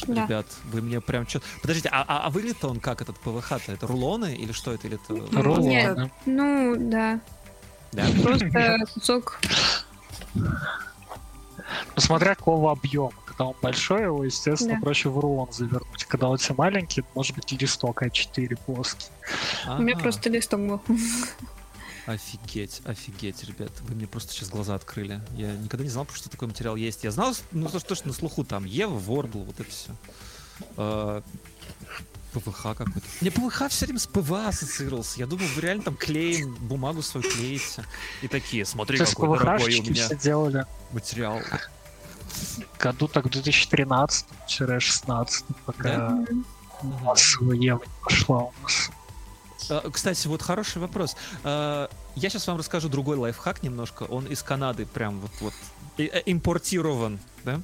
Да. 0.07 0.25
Ребят, 0.25 0.47
вы 0.65 0.83
мне 0.83 1.01
прям 1.01 1.27
что... 1.27 1.41
Подождите, 1.63 1.89
а, 1.91 2.05
а, 2.07 2.27
а 2.27 2.31
выглядит 2.31 2.65
он 2.65 2.79
как 2.79 3.03
этот 3.03 3.19
ПВХ-то? 3.19 3.73
Это 3.73 3.87
рулоны 3.87 4.35
или 4.37 4.53
что 4.53 4.73
это? 4.73 4.87
Или 4.87 4.99
это... 5.03 5.43
Рулоны. 5.43 5.69
Нет, 5.69 6.11
ну, 6.27 6.77
да. 6.79 7.21
Да? 7.93 8.07
Просто 8.23 8.79
кусок... 8.95 9.41
Ну, 10.35 10.47
смотря 11.97 12.35
какого 12.35 12.73
объема. 12.73 13.13
Когда 13.27 13.47
он 13.47 13.57
большой, 13.63 14.03
его, 14.03 14.25
естественно, 14.25 14.75
да. 14.75 14.81
проще 14.81 15.09
в 15.09 15.19
рулон 15.19 15.49
завернуть. 15.53 16.05
Когда 16.05 16.29
он 16.29 16.39
все 16.39 16.55
маленький, 16.55 17.05
может 17.15 17.35
быть 17.35 17.51
листок 17.53 18.03
А4 18.03 18.59
плоский. 18.65 19.07
У 19.67 19.83
меня 19.83 19.97
просто 19.97 20.31
листок 20.31 20.61
был. 20.61 20.83
Офигеть, 22.11 22.83
офигеть, 22.85 23.45
ребят. 23.45 23.71
Вы 23.83 23.95
мне 23.95 24.09
просто 24.09 24.33
сейчас 24.33 24.49
глаза 24.49 24.75
открыли. 24.75 25.21
Я 25.37 25.53
никогда 25.53 25.85
не 25.85 25.91
знал, 25.91 26.09
что 26.13 26.29
такой 26.29 26.49
материал 26.49 26.75
есть. 26.75 27.05
Я 27.05 27.13
знал, 27.13 27.33
ну, 27.53 27.69
то, 27.69 27.95
что 27.95 28.09
на 28.09 28.13
слуху 28.13 28.43
там 28.43 28.65
EVA, 28.65 28.99
Worbla, 28.99 29.45
вот 29.45 29.61
это 29.61 29.71
все. 29.71 29.95
А, 30.77 31.23
ПВХ 32.33 32.63
какой-то. 32.63 33.03
Мне 33.21 33.31
ПВХ 33.31 33.69
все 33.69 33.87
время 33.87 34.01
с 34.01 34.09
ПВА 34.09 34.49
ассоциировался. 34.49 35.21
Я 35.21 35.27
думал, 35.27 35.45
вы 35.55 35.63
реально 35.63 35.85
там 35.85 35.97
клеим, 35.97 36.57
бумагу 36.57 37.03
свою 37.03 37.31
клеите. 37.31 37.85
И 38.23 38.29
такие, 38.29 38.65
смотри, 38.65 38.99
То 38.99 39.07
какой 39.07 39.39
дорогой 39.39 39.79
у 39.79 39.83
меня 39.83 40.07
все 40.07 40.17
делали. 40.17 40.67
материал. 40.91 41.41
Году 42.81 43.07
так 43.07 43.27
2013-16, 43.27 45.45
пока 45.65 45.83
да? 45.83 46.19
массовая 46.83 47.57
Ева 47.57 47.83
не 47.85 48.05
пошла 48.05 48.43
у 48.45 48.53
нас. 48.65 48.91
А, 49.69 49.91
Кстати, 49.91 50.27
вот 50.27 50.43
хороший 50.43 50.79
вопрос. 50.79 51.17
Я 52.17 52.29
сейчас 52.29 52.47
вам 52.47 52.59
расскажу 52.59 52.89
другой 52.89 53.17
лайфхак 53.17 53.63
немножко. 53.63 54.05
Он 54.05 54.27
из 54.27 54.43
Канады 54.43 54.87
прям 54.87 55.21
вот, 55.21 55.31
вот 55.41 55.55
э, 55.99 56.23
импортирован, 56.27 57.19
да? 57.45 57.61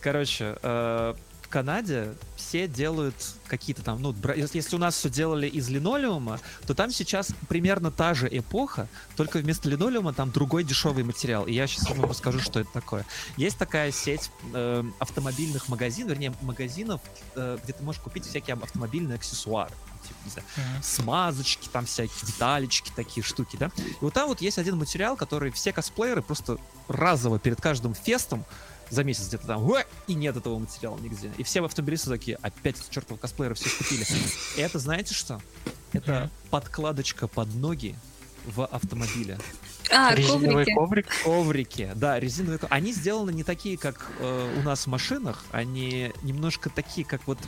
Короче, 0.00 0.56
э, 0.62 1.14
Канаде 1.54 2.16
все 2.34 2.66
делают 2.66 3.14
какие-то 3.46 3.80
там, 3.82 4.02
ну, 4.02 4.12
если 4.34 4.74
у 4.74 4.78
нас 4.80 4.96
все 4.96 5.08
делали 5.08 5.46
из 5.46 5.68
линолеума, 5.68 6.40
то 6.66 6.74
там 6.74 6.90
сейчас 6.90 7.28
примерно 7.48 7.92
та 7.92 8.12
же 8.12 8.28
эпоха, 8.28 8.88
только 9.14 9.38
вместо 9.38 9.68
линолеума 9.68 10.12
там 10.12 10.32
другой 10.32 10.64
дешевый 10.64 11.04
материал. 11.04 11.46
И 11.46 11.52
я 11.52 11.68
сейчас 11.68 11.88
вам 11.88 12.10
расскажу, 12.10 12.40
что 12.40 12.58
это 12.58 12.72
такое. 12.72 13.06
Есть 13.36 13.56
такая 13.56 13.92
сеть 13.92 14.32
э, 14.52 14.82
автомобильных 14.98 15.68
магазинов, 15.68 16.10
вернее, 16.10 16.34
магазинов, 16.42 17.00
э, 17.36 17.56
где 17.62 17.72
ты 17.72 17.84
можешь 17.84 18.02
купить 18.02 18.26
всякие 18.26 18.54
автомобильные 18.54 19.14
аксессуары. 19.14 19.72
Типа, 20.02 20.18
не 20.24 20.30
знаю, 20.32 20.48
смазочки, 20.82 21.68
там 21.68 21.86
всякие 21.86 22.26
деталечки, 22.26 22.90
такие 22.96 23.22
штуки, 23.22 23.56
да. 23.56 23.70
И 23.78 23.98
вот 24.00 24.12
там 24.12 24.26
вот 24.26 24.40
есть 24.40 24.58
один 24.58 24.76
материал, 24.76 25.16
который 25.16 25.52
все 25.52 25.72
косплееры 25.72 26.20
просто 26.20 26.58
разово 26.88 27.38
перед 27.38 27.60
каждым 27.60 27.94
фестом 27.94 28.44
за 28.90 29.04
месяц 29.04 29.28
где-то 29.28 29.46
там, 29.46 29.70
и 30.06 30.14
нет 30.14 30.36
этого 30.36 30.58
материала 30.58 30.98
нигде. 30.98 31.32
И 31.36 31.42
все 31.42 31.64
автомобилисты 31.64 32.10
такие, 32.10 32.36
опять 32.42 32.78
эти 32.78 32.92
чертовы 32.92 33.18
косплееры 33.18 33.54
все 33.54 33.70
купили. 33.70 34.04
И 34.56 34.60
это 34.60 34.78
знаете 34.78 35.14
что? 35.14 35.40
Это 35.92 36.30
подкладочка 36.50 37.28
под 37.28 37.54
ноги 37.54 37.96
в 38.46 38.64
автомобиле. 38.66 39.38
А, 39.90 40.14
Резиновый 40.14 40.64
коврики. 40.64 40.74
коврик. 40.74 41.06
Коврики, 41.24 41.92
да, 41.94 42.18
резиновые 42.18 42.58
коврики. 42.58 42.74
Они 42.74 42.92
сделаны 42.92 43.30
не 43.30 43.42
такие, 43.44 43.76
как 43.76 44.10
э, 44.18 44.58
у 44.58 44.62
нас 44.62 44.84
в 44.84 44.86
машинах, 44.88 45.44
они 45.50 46.12
немножко 46.22 46.70
такие, 46.70 47.06
как 47.06 47.26
вот... 47.26 47.38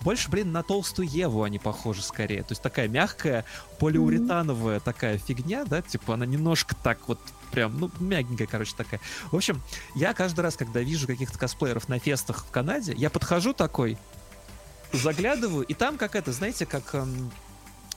Больше, 0.00 0.30
блин, 0.30 0.52
на 0.52 0.62
толстую 0.62 1.08
Еву 1.08 1.42
они 1.44 1.58
похожи 1.58 2.02
скорее. 2.02 2.42
То 2.42 2.52
есть 2.52 2.62
такая 2.62 2.88
мягкая, 2.88 3.44
полиуретановая 3.78 4.80
такая 4.80 5.18
фигня, 5.18 5.64
да, 5.64 5.82
типа 5.82 6.14
она 6.14 6.26
немножко 6.26 6.74
так 6.76 7.08
вот 7.08 7.20
прям, 7.54 7.78
ну, 7.78 7.90
мягенькая, 8.00 8.46
короче, 8.46 8.74
такая. 8.76 9.00
В 9.30 9.36
общем, 9.36 9.62
я 9.94 10.12
каждый 10.12 10.40
раз, 10.40 10.56
когда 10.56 10.80
вижу 10.80 11.06
каких-то 11.06 11.38
косплееров 11.38 11.88
на 11.88 11.98
фестах 11.98 12.44
в 12.46 12.50
Канаде, 12.50 12.94
я 12.96 13.10
подхожу 13.10 13.52
такой, 13.52 13.96
заглядываю, 14.92 15.64
и 15.64 15.74
там 15.74 15.96
как 15.96 16.14
это, 16.16 16.32
знаете, 16.32 16.66
как... 16.66 16.94
эм, 16.94 17.30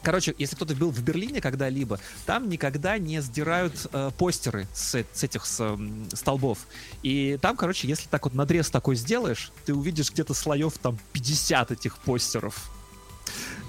Короче, 0.04 0.34
если 0.38 0.56
кто-то 0.56 0.76
был 0.76 0.92
в 0.92 1.02
Берлине 1.02 1.42
когда-либо, 1.42 2.00
там 2.26 2.48
никогда 2.50 2.98
не 3.00 3.20
сдирают 3.22 3.88
э, 3.92 4.12
постеры 4.18 4.68
с, 4.74 4.94
э- 4.96 5.06
с 5.12 5.24
этих 5.24 5.46
с, 5.46 5.60
эм, 5.60 6.08
столбов. 6.14 6.60
И 7.02 7.38
там, 7.42 7.58
короче, 7.58 7.88
если 7.88 8.08
так 8.08 8.24
вот 8.26 8.34
надрез 8.36 8.70
такой 8.70 8.96
сделаешь, 8.96 9.52
ты 9.66 9.74
увидишь 9.74 10.12
где-то 10.12 10.34
слоев 10.36 10.78
там 10.78 10.98
50 11.14 11.72
этих 11.72 11.98
постеров. 11.98 12.72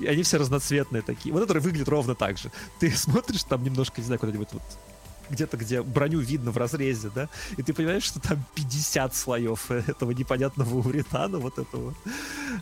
И 0.01 0.07
они 0.07 0.23
все 0.23 0.37
разноцветные 0.37 1.03
такие. 1.03 1.33
Вот 1.33 1.43
это 1.43 1.59
выглядит 1.59 1.89
ровно 1.89 2.15
так 2.15 2.39
же. 2.39 2.53
Ты 2.79 2.91
смотришь 2.97 3.43
там 3.45 3.65
немножко, 3.65 4.01
не 4.01 4.07
знаю, 4.07 4.21
куда-нибудь 4.21 4.49
вот 4.53 4.63
где-то, 5.31 5.57
где 5.57 5.83
броню 5.83 6.21
видно 6.21 6.51
в 6.51 6.57
разрезе, 6.57 7.11
да, 7.15 7.29
и 7.57 7.63
ты 7.63 7.73
понимаешь, 7.73 8.05
что 8.05 8.21
там 8.21 8.45
50 8.55 9.15
слоев 9.15 9.71
этого 9.71 10.13
непонятного 10.13 10.79
уретана, 10.79 11.39
вот 11.39 11.59
этого. 11.59 11.95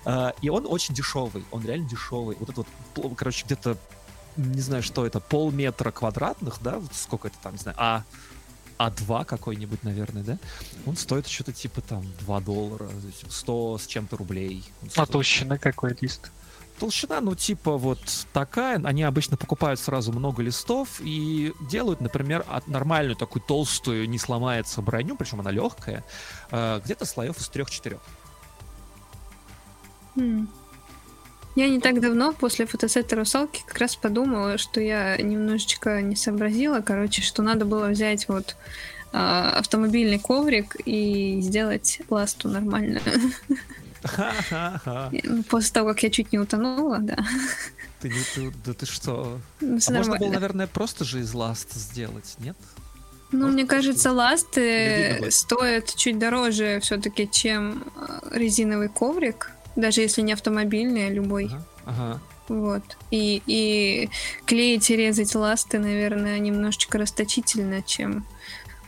А, 0.05 0.35
и 0.43 0.49
он 0.49 0.67
очень 0.67 0.95
дешевый, 0.95 1.45
он 1.51 1.65
реально 1.65 1.89
дешевый. 1.89 2.37
Вот 2.39 2.51
это 2.51 2.65
вот, 2.97 3.17
короче, 3.17 3.45
где-то, 3.45 3.77
не 4.37 4.61
знаю, 4.61 4.83
что 4.83 5.07
это, 5.07 5.21
полметра 5.21 5.91
квадратных, 5.91 6.59
да, 6.63 6.79
вот 6.79 6.95
сколько 6.95 7.29
это 7.29 7.37
там, 7.43 7.53
не 7.53 7.59
знаю, 7.59 7.77
а 7.79 8.05
а2 8.79 9.25
какой-нибудь, 9.25 9.83
наверное, 9.85 10.23
да? 10.23 10.39
Он 10.85 10.97
стоит 10.97 11.27
что-то 11.27 11.53
типа 11.53 11.81
там 11.81 12.05
2 12.21 12.41
доллара, 12.41 12.87
то 12.87 13.07
есть 13.07 13.25
100 13.33 13.79
с 13.79 13.87
чем-то 13.87 14.17
рублей. 14.17 14.65
А 14.83 14.91
стоит. 14.91 15.11
толщина 15.11 15.59
какой 15.59 15.97
лист? 16.01 16.31
Толщина, 16.79 17.21
ну, 17.21 17.35
типа 17.35 17.77
вот 17.77 17.99
такая. 18.33 18.81
Они 18.85 19.03
обычно 19.03 19.37
покупают 19.37 19.81
сразу 19.81 20.13
много 20.13 20.43
листов 20.43 21.01
и 21.01 21.53
делают, 21.61 22.01
например, 22.01 22.45
от 22.49 22.69
нормальную 22.69 23.17
такую 23.17 23.43
толстую, 23.43 24.09
не 24.09 24.19
сломается 24.19 24.83
броню, 24.83 25.17
причем 25.17 25.41
она 25.41 25.51
легкая, 25.51 26.05
э, 26.51 26.81
где-то 26.85 27.05
слоев 27.07 27.39
из 27.39 27.49
трех-четырех. 27.49 28.01
М. 30.17 30.49
Я 31.55 31.71
не 31.71 31.81
так 31.81 32.01
давно 32.03 32.35
после 32.35 32.67
фотосета 32.67 33.17
русалки 33.17 33.63
как 33.67 33.79
раз 33.79 33.97
подумала, 33.97 34.59
что 34.59 34.79
я 34.79 35.17
немножечко 35.17 36.03
не 36.03 36.15
сообразила, 36.15 36.83
короче, 36.83 37.23
что 37.23 37.43
надо 37.43 37.65
было 37.65 37.89
взять 37.89 38.29
вот 38.29 38.57
а, 39.13 39.53
автомобильный 39.59 40.19
коврик 40.19 40.77
и 40.85 41.41
сделать 41.41 42.03
ласту 42.11 42.51
нормально. 42.51 43.01
Ха-ха-ха. 44.03 45.11
Ну, 45.25 45.43
После 45.45 45.73
того, 45.73 45.91
как 45.91 46.03
я 46.03 46.11
чуть 46.11 46.33
не 46.33 46.39
утонула, 46.39 46.99
да. 46.99 47.19
Ты 48.01 48.09
не 48.09 48.23
ты, 48.35 48.53
да 48.65 48.75
ты 48.75 48.87
что? 48.87 49.39
Ну, 49.61 49.79
А 49.87 49.91
можно 49.91 50.17
было, 50.17 50.29
наверное, 50.31 50.67
просто 50.67 51.05
же 51.05 51.21
из 51.21 51.33
ласт 51.35 51.73
сделать, 51.73 52.37
нет? 52.39 52.57
Ну, 53.33 53.41
Может, 53.41 53.55
мне 53.55 53.67
кажется, 53.67 54.13
ласты 54.13 55.31
стоят 55.31 55.95
чуть 55.97 56.19
дороже 56.19 56.79
все-таки, 56.81 57.29
чем 57.31 57.85
э, 57.97 58.39
резиновый 58.39 58.89
коврик, 58.89 59.51
даже 59.75 60.01
если 60.03 60.23
не 60.23 60.33
автомобильный, 60.33 61.09
а 61.09 61.11
любой. 61.11 61.47
Ага. 61.47 61.65
ага. 61.87 62.21
Вот. 62.49 62.83
И, 63.11 63.43
и 63.47 64.09
клеить 64.45 64.91
и 64.91 64.97
резать 64.97 65.35
ласты, 65.35 65.79
наверное, 65.79 66.39
немножечко 66.39 66.99
расточительно, 66.99 67.83
чем 67.83 68.25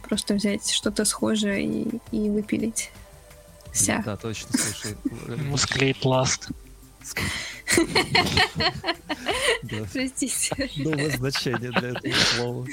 просто 0.02 0.34
взять 0.34 0.70
что-то 0.70 1.04
схожее 1.04 1.64
и, 1.64 2.00
и 2.12 2.30
выпилить. 2.30 2.90
Вся. 3.78 4.02
Да, 4.04 4.16
точно, 4.16 4.58
слушай. 4.58 4.96
Склеить 5.56 6.04
ласт. 6.04 6.48
Простите. 9.92 10.70
Новое 10.76 11.10
значение 11.10 11.70
для 11.70 11.90
этого 11.90 12.14
слова. 12.34 12.66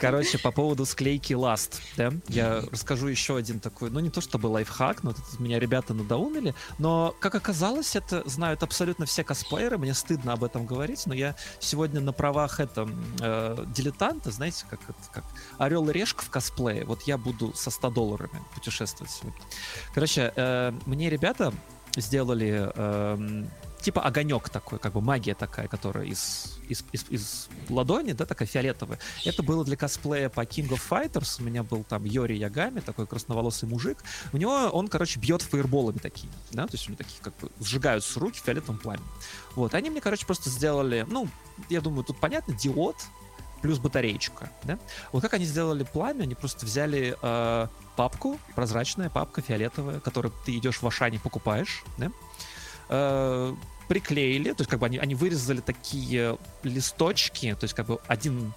Короче, 0.00 0.38
по 0.38 0.50
поводу 0.50 0.84
склейки 0.84 1.32
ласт, 1.32 1.80
да, 1.96 2.12
я 2.28 2.62
расскажу 2.70 3.08
еще 3.08 3.36
один 3.36 3.60
такой, 3.60 3.90
ну 3.90 4.00
не 4.00 4.10
то 4.10 4.20
чтобы 4.20 4.46
лайфхак, 4.48 5.02
но 5.02 5.12
тут 5.12 5.40
меня 5.40 5.58
ребята 5.58 5.94
надоумили, 5.94 6.54
но, 6.78 7.14
как 7.20 7.34
оказалось, 7.34 7.96
это 7.96 8.28
знают 8.28 8.62
абсолютно 8.62 9.06
все 9.06 9.24
косплееры, 9.24 9.78
мне 9.78 9.94
стыдно 9.94 10.32
об 10.32 10.44
этом 10.44 10.66
говорить, 10.66 11.06
но 11.06 11.14
я 11.14 11.36
сегодня 11.60 12.00
на 12.00 12.12
правах 12.12 12.60
это 12.60 12.88
э, 13.20 13.64
дилетанта, 13.74 14.30
знаете, 14.30 14.64
как, 14.68 14.80
это, 14.82 14.98
как 15.12 15.24
орел 15.58 15.88
и 15.88 15.92
решка 15.92 16.24
в 16.24 16.30
косплее, 16.30 16.84
вот 16.84 17.02
я 17.02 17.18
буду 17.18 17.52
со 17.54 17.70
100 17.70 17.90
долларами 17.90 18.42
путешествовать 18.54 19.12
сегодня. 19.12 19.40
Короче, 19.94 20.32
э, 20.34 20.72
мне 20.86 21.10
ребята 21.10 21.52
сделали 21.96 22.70
эм, 22.74 23.50
типа 23.80 24.02
огонек 24.02 24.48
такой, 24.48 24.78
как 24.78 24.92
бы 24.92 25.00
магия 25.00 25.34
такая, 25.34 25.68
которая 25.68 26.04
из, 26.04 26.58
из, 26.68 26.84
из, 26.92 27.04
из 27.10 27.48
ладони, 27.68 28.12
да, 28.12 28.26
такая 28.26 28.48
фиолетовая. 28.48 28.98
Это 29.24 29.42
было 29.42 29.64
для 29.64 29.76
косплея 29.76 30.28
по 30.28 30.40
King 30.40 30.68
of 30.68 30.80
Fighters. 30.88 31.40
У 31.40 31.44
меня 31.44 31.62
был 31.62 31.84
там 31.84 32.04
Йори 32.04 32.36
Ягами, 32.36 32.80
такой 32.80 33.06
красноволосый 33.06 33.68
мужик. 33.68 33.98
У 34.32 34.36
него 34.36 34.52
он, 34.52 34.88
короче, 34.88 35.18
бьет 35.20 35.42
фаерболами 35.42 35.98
такие, 35.98 36.30
да, 36.50 36.66
то 36.66 36.74
есть 36.74 36.88
у 36.88 36.92
него 36.92 36.98
такие 36.98 37.20
как 37.22 37.36
бы 37.38 37.50
сжигаются 37.60 38.18
руки 38.20 38.40
фиолетовым 38.44 38.78
пламенем. 38.78 39.08
Вот, 39.54 39.74
они 39.74 39.90
мне, 39.90 40.00
короче, 40.00 40.26
просто 40.26 40.50
сделали, 40.50 41.06
ну, 41.08 41.28
я 41.68 41.80
думаю, 41.80 42.04
тут 42.04 42.18
понятно, 42.20 42.54
диод 42.54 42.96
плюс 43.62 43.78
батареечка, 43.78 44.50
да. 44.64 44.78
Вот 45.12 45.22
как 45.22 45.34
они 45.34 45.44
сделали 45.44 45.84
пламя, 45.84 46.22
они 46.22 46.34
просто 46.34 46.66
взяли 46.66 47.16
э, 47.20 47.66
папку, 47.96 48.38
прозрачная 48.54 49.10
папка 49.10 49.42
фиолетовая, 49.42 50.00
которую 50.00 50.32
ты 50.44 50.56
идешь 50.56 50.80
в 50.82 50.86
Ашане 50.86 51.18
покупаешь, 51.18 51.84
да, 51.96 52.10
э, 52.88 53.54
приклеили, 53.88 54.52
то 54.52 54.60
есть 54.60 54.70
как 54.70 54.80
бы 54.80 54.86
они, 54.86 54.98
они 54.98 55.14
вырезали 55.14 55.60
такие 55.60 56.38
листочки, 56.62 57.56
то 57.58 57.64
есть 57.64 57.74
как 57.74 57.86
бы 57.86 57.98
один 58.06 58.52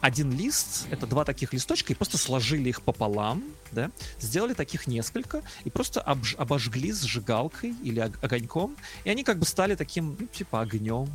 один 0.00 0.30
лист, 0.36 0.86
это 0.90 1.06
два 1.06 1.24
таких 1.24 1.54
листочка, 1.54 1.94
и 1.94 1.96
просто 1.96 2.18
сложили 2.18 2.68
их 2.68 2.82
пополам, 2.82 3.42
да, 3.72 3.90
сделали 4.20 4.52
таких 4.52 4.86
несколько, 4.86 5.40
и 5.64 5.70
просто 5.70 6.00
обж- 6.06 6.36
обожгли 6.36 6.92
сжигалкой 6.92 7.74
или 7.82 8.00
ог- 8.00 8.22
огоньком, 8.22 8.76
и 9.04 9.08
они 9.08 9.24
как 9.24 9.38
бы 9.38 9.46
стали 9.46 9.76
таким, 9.76 10.14
ну, 10.20 10.26
типа, 10.26 10.60
огнем. 10.60 11.08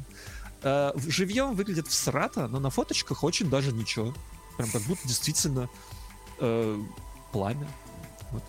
Э, 0.62 0.91
в- 0.95 1.10
живьем 1.10 1.55
выглядит 1.55 1.88
всрато, 1.88 2.47
но 2.47 2.60
на 2.60 2.70
фоточках 2.70 3.24
очень 3.24 3.49
даже 3.49 3.72
ничего. 3.72 4.14
Прям 4.57 4.70
как 4.72 4.82
будто 4.84 5.07
действительно 5.07 5.70
э, 6.39 6.82
пламя. 7.32 7.68
Вот. 8.32 8.43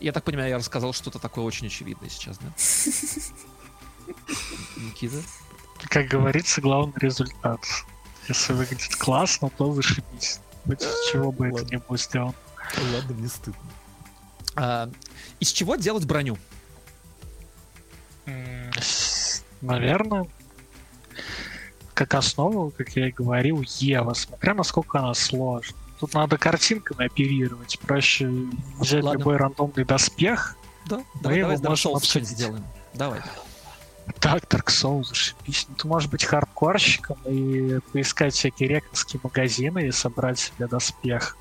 Я 0.00 0.12
так 0.12 0.24
понимаю, 0.24 0.50
я 0.50 0.58
рассказал 0.58 0.92
что-то 0.92 1.18
такое 1.18 1.44
очень 1.44 1.66
очевидное 1.66 2.10
сейчас, 2.10 2.38
да? 2.38 2.52
Никита? 4.76 5.22
Как 5.88 6.08
говорится, 6.08 6.60
главный 6.60 6.94
результат. 6.96 7.60
Если 8.28 8.52
выглядит 8.52 8.96
классно, 8.96 9.48
то 9.50 9.72
зашибись. 9.72 10.40
Хоть 10.66 10.82
с 10.82 11.10
чего 11.12 11.32
бы 11.32 11.48
это 11.48 11.64
ни 11.64 11.76
было 11.76 11.96
сделано. 11.96 12.34
Ладно, 12.92 13.14
мне 13.14 13.28
стыдно. 13.28 13.60
А, 14.56 14.90
из 15.40 15.50
чего 15.52 15.76
делать 15.76 16.04
броню? 16.04 16.36
Наверное, 19.62 20.26
как 21.98 22.14
основу, 22.14 22.70
как 22.70 22.90
я 22.90 23.08
и 23.08 23.10
говорил, 23.10 23.60
Ева, 23.80 24.14
смотря 24.14 24.54
насколько 24.54 25.00
она 25.00 25.14
сложна. 25.14 25.76
Тут 25.98 26.14
надо 26.14 26.38
картинками 26.38 27.06
оперировать. 27.06 27.76
Проще 27.80 28.30
взять 28.78 29.02
Ладно. 29.02 29.18
любой 29.18 29.36
рандомный 29.36 29.84
доспех. 29.84 30.54
Да, 30.86 30.98
Мы 30.98 31.04
давай, 31.20 31.38
его 31.38 31.56
давай 31.56 31.74
Dark 31.74 31.74
Souls 31.74 31.96
обсудить. 31.96 32.28
сделаем. 32.28 32.64
Давай. 32.94 33.20
Так, 34.20 34.44
Dark 34.44 34.66
Souls, 34.66 35.06
зашибись. 35.08 35.66
Ну, 35.68 35.74
ты 35.74 35.88
можешь 35.88 36.08
быть 36.08 36.24
хардкорщиком 36.24 37.18
и 37.26 37.80
поискать 37.92 38.32
всякие 38.32 38.68
реконские 38.68 39.18
магазины 39.24 39.88
и 39.88 39.90
собрать 39.90 40.38
себе 40.38 40.68
доспех. 40.68 41.36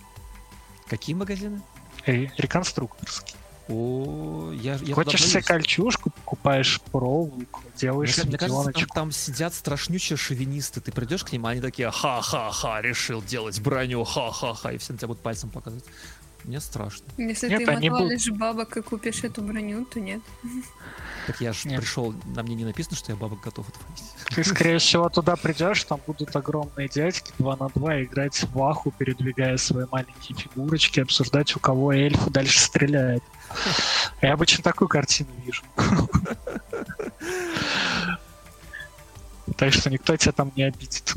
Какие 0.88 1.16
магазины? 1.16 1.62
Э, 2.08 2.26
реконструкторский. 2.38 3.36
О, 3.70 4.52
я, 4.54 4.76
я 4.82 4.96
Хочешь 4.96 5.26
себе 5.26 5.42
кольчушку, 5.42 6.10
покупаешь 6.10 6.80
проволоку, 6.92 7.62
делаешь 7.76 8.18
Мне, 8.18 8.28
мне 8.30 8.38
кажется, 8.38 8.72
там, 8.72 8.88
там 8.94 9.12
сидят 9.12 9.54
страшнючие 9.54 10.16
шовинисты. 10.16 10.80
Ты 10.80 10.92
придешь 10.92 11.24
к 11.26 11.34
ним, 11.34 11.46
а 11.46 11.50
они 11.50 11.60
такие, 11.60 11.92
ха-ха-ха, 11.92 12.82
решил 12.82 13.22
делать 13.22 13.60
броню, 13.60 14.04
ха-ха-ха, 14.06 14.72
и 14.72 14.78
все 14.78 14.94
на 14.94 15.00
тебя 15.00 15.10
будут 15.10 15.22
пальцем 15.22 15.50
показывать. 15.50 15.86
Мне 16.48 16.62
страшно. 16.62 17.06
Если 17.18 17.50
Нет, 17.50 17.66
ты 17.66 17.72
им 17.74 17.80
будут- 17.92 17.94
отвалишь 17.96 18.30
бабок 18.32 18.78
и 18.78 18.82
купишь 18.82 19.22
эту 19.26 19.42
броню, 19.42 19.84
то 19.84 20.00
нет. 20.00 20.22
Так 21.28 21.42
я 21.42 21.52
же 21.52 21.68
пришел, 21.68 22.16
на 22.34 22.42
мне 22.42 22.56
не 22.56 22.64
написано, 22.64 22.96
что 22.96 23.12
я 23.12 23.18
бабок 23.18 23.42
готов 23.42 23.68
отвалить. 23.68 24.04
Ты, 24.34 24.46
скорее 24.46 24.78
всего, 24.80 25.10
туда 25.10 25.36
придешь, 25.36 25.84
там 25.84 26.00
будут 26.08 26.34
огромные 26.38 26.88
дядьки 26.88 27.34
2 27.38 27.58
на 27.58 27.68
2 27.68 28.04
играть 28.04 28.42
в 28.54 28.64
аху, 28.64 28.92
передвигая 28.98 29.58
свои 29.58 29.86
маленькие 29.92 30.38
фигурочки, 30.38 31.02
обсуждать, 31.02 31.54
у 31.58 31.60
кого 31.60 31.92
эльф 31.92 32.30
дальше 32.30 32.60
стреляет. 32.60 33.24
Я 34.22 34.32
обычно 34.34 34.64
такую 34.64 34.88
картину 34.88 35.30
вижу. 35.46 35.64
Так 39.58 39.74
что 39.74 39.90
никто 39.90 40.16
тебя 40.16 40.32
там 40.32 40.52
не 40.56 40.64
обидит. 40.64 41.14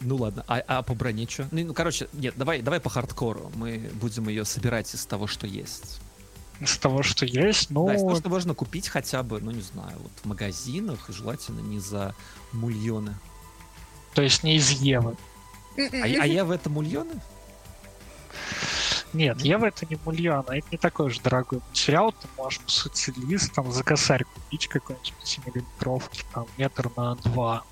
Ну 0.00 0.16
ладно, 0.16 0.44
а, 0.46 0.62
а 0.66 0.82
по 0.82 0.94
броне 0.94 1.26
что? 1.28 1.48
Ну, 1.50 1.66
ну, 1.66 1.74
короче, 1.74 2.08
нет, 2.12 2.34
давай, 2.36 2.62
давай 2.62 2.80
по 2.80 2.88
хардкору. 2.88 3.50
Мы 3.54 3.90
будем 3.94 4.28
ее 4.28 4.44
собирать 4.44 4.94
из 4.94 5.04
того, 5.06 5.26
что 5.26 5.46
есть. 5.46 6.00
Из 6.60 6.76
того, 6.78 7.02
что 7.02 7.24
есть, 7.24 7.70
ну, 7.70 7.86
Да, 7.86 7.94
из 7.94 8.00
того, 8.00 8.16
что 8.16 8.28
можно 8.28 8.54
купить 8.54 8.88
хотя 8.88 9.22
бы, 9.22 9.40
ну 9.40 9.50
не 9.50 9.60
знаю, 9.60 9.96
вот 9.98 10.12
в 10.22 10.24
магазинах, 10.24 11.08
и 11.08 11.12
желательно 11.12 11.60
не 11.60 11.78
за 11.80 12.14
мульоны. 12.52 13.16
то 14.14 14.22
есть 14.22 14.42
не 14.42 14.56
из 14.56 14.70
Евы. 14.70 15.16
А, 15.76 16.04
а 16.04 16.26
я 16.26 16.44
в 16.44 16.50
это 16.50 16.68
мульоны? 16.68 17.20
Нет, 19.12 19.40
Ева 19.40 19.66
это 19.66 19.86
не 19.86 19.98
мульон, 20.04 20.44
а 20.48 20.56
это 20.56 20.66
не 20.70 20.78
такой 20.78 21.10
же 21.10 21.20
дорогой 21.20 21.60
материал. 21.68 22.12
Ты 22.12 22.28
можешь, 22.36 22.60
по 22.60 22.70
сути, 22.70 23.12
лист 23.16 23.52
там 23.52 23.72
за 23.72 23.82
косарь 23.82 24.24
купить 24.24 24.68
какой-нибудь 24.68 25.14
5-миллиметровки, 25.24 26.24
там 26.34 26.46
метр 26.58 26.90
на 26.96 27.14
два. 27.16 27.64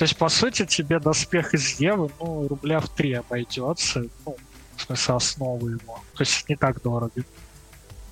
То 0.00 0.04
есть, 0.04 0.16
по 0.16 0.30
сути, 0.30 0.64
тебе 0.64 0.98
доспех 0.98 1.52
из 1.52 1.78
Евы, 1.78 2.10
ну, 2.20 2.48
рубля 2.48 2.80
в 2.80 2.88
три 2.88 3.12
обойдется. 3.12 4.06
Ну, 4.24 4.34
в 4.74 4.80
смысле, 4.80 5.14
основы 5.14 5.72
его. 5.72 6.00
То 6.14 6.22
есть, 6.22 6.48
не 6.48 6.56
так 6.56 6.80
дорого. 6.80 7.12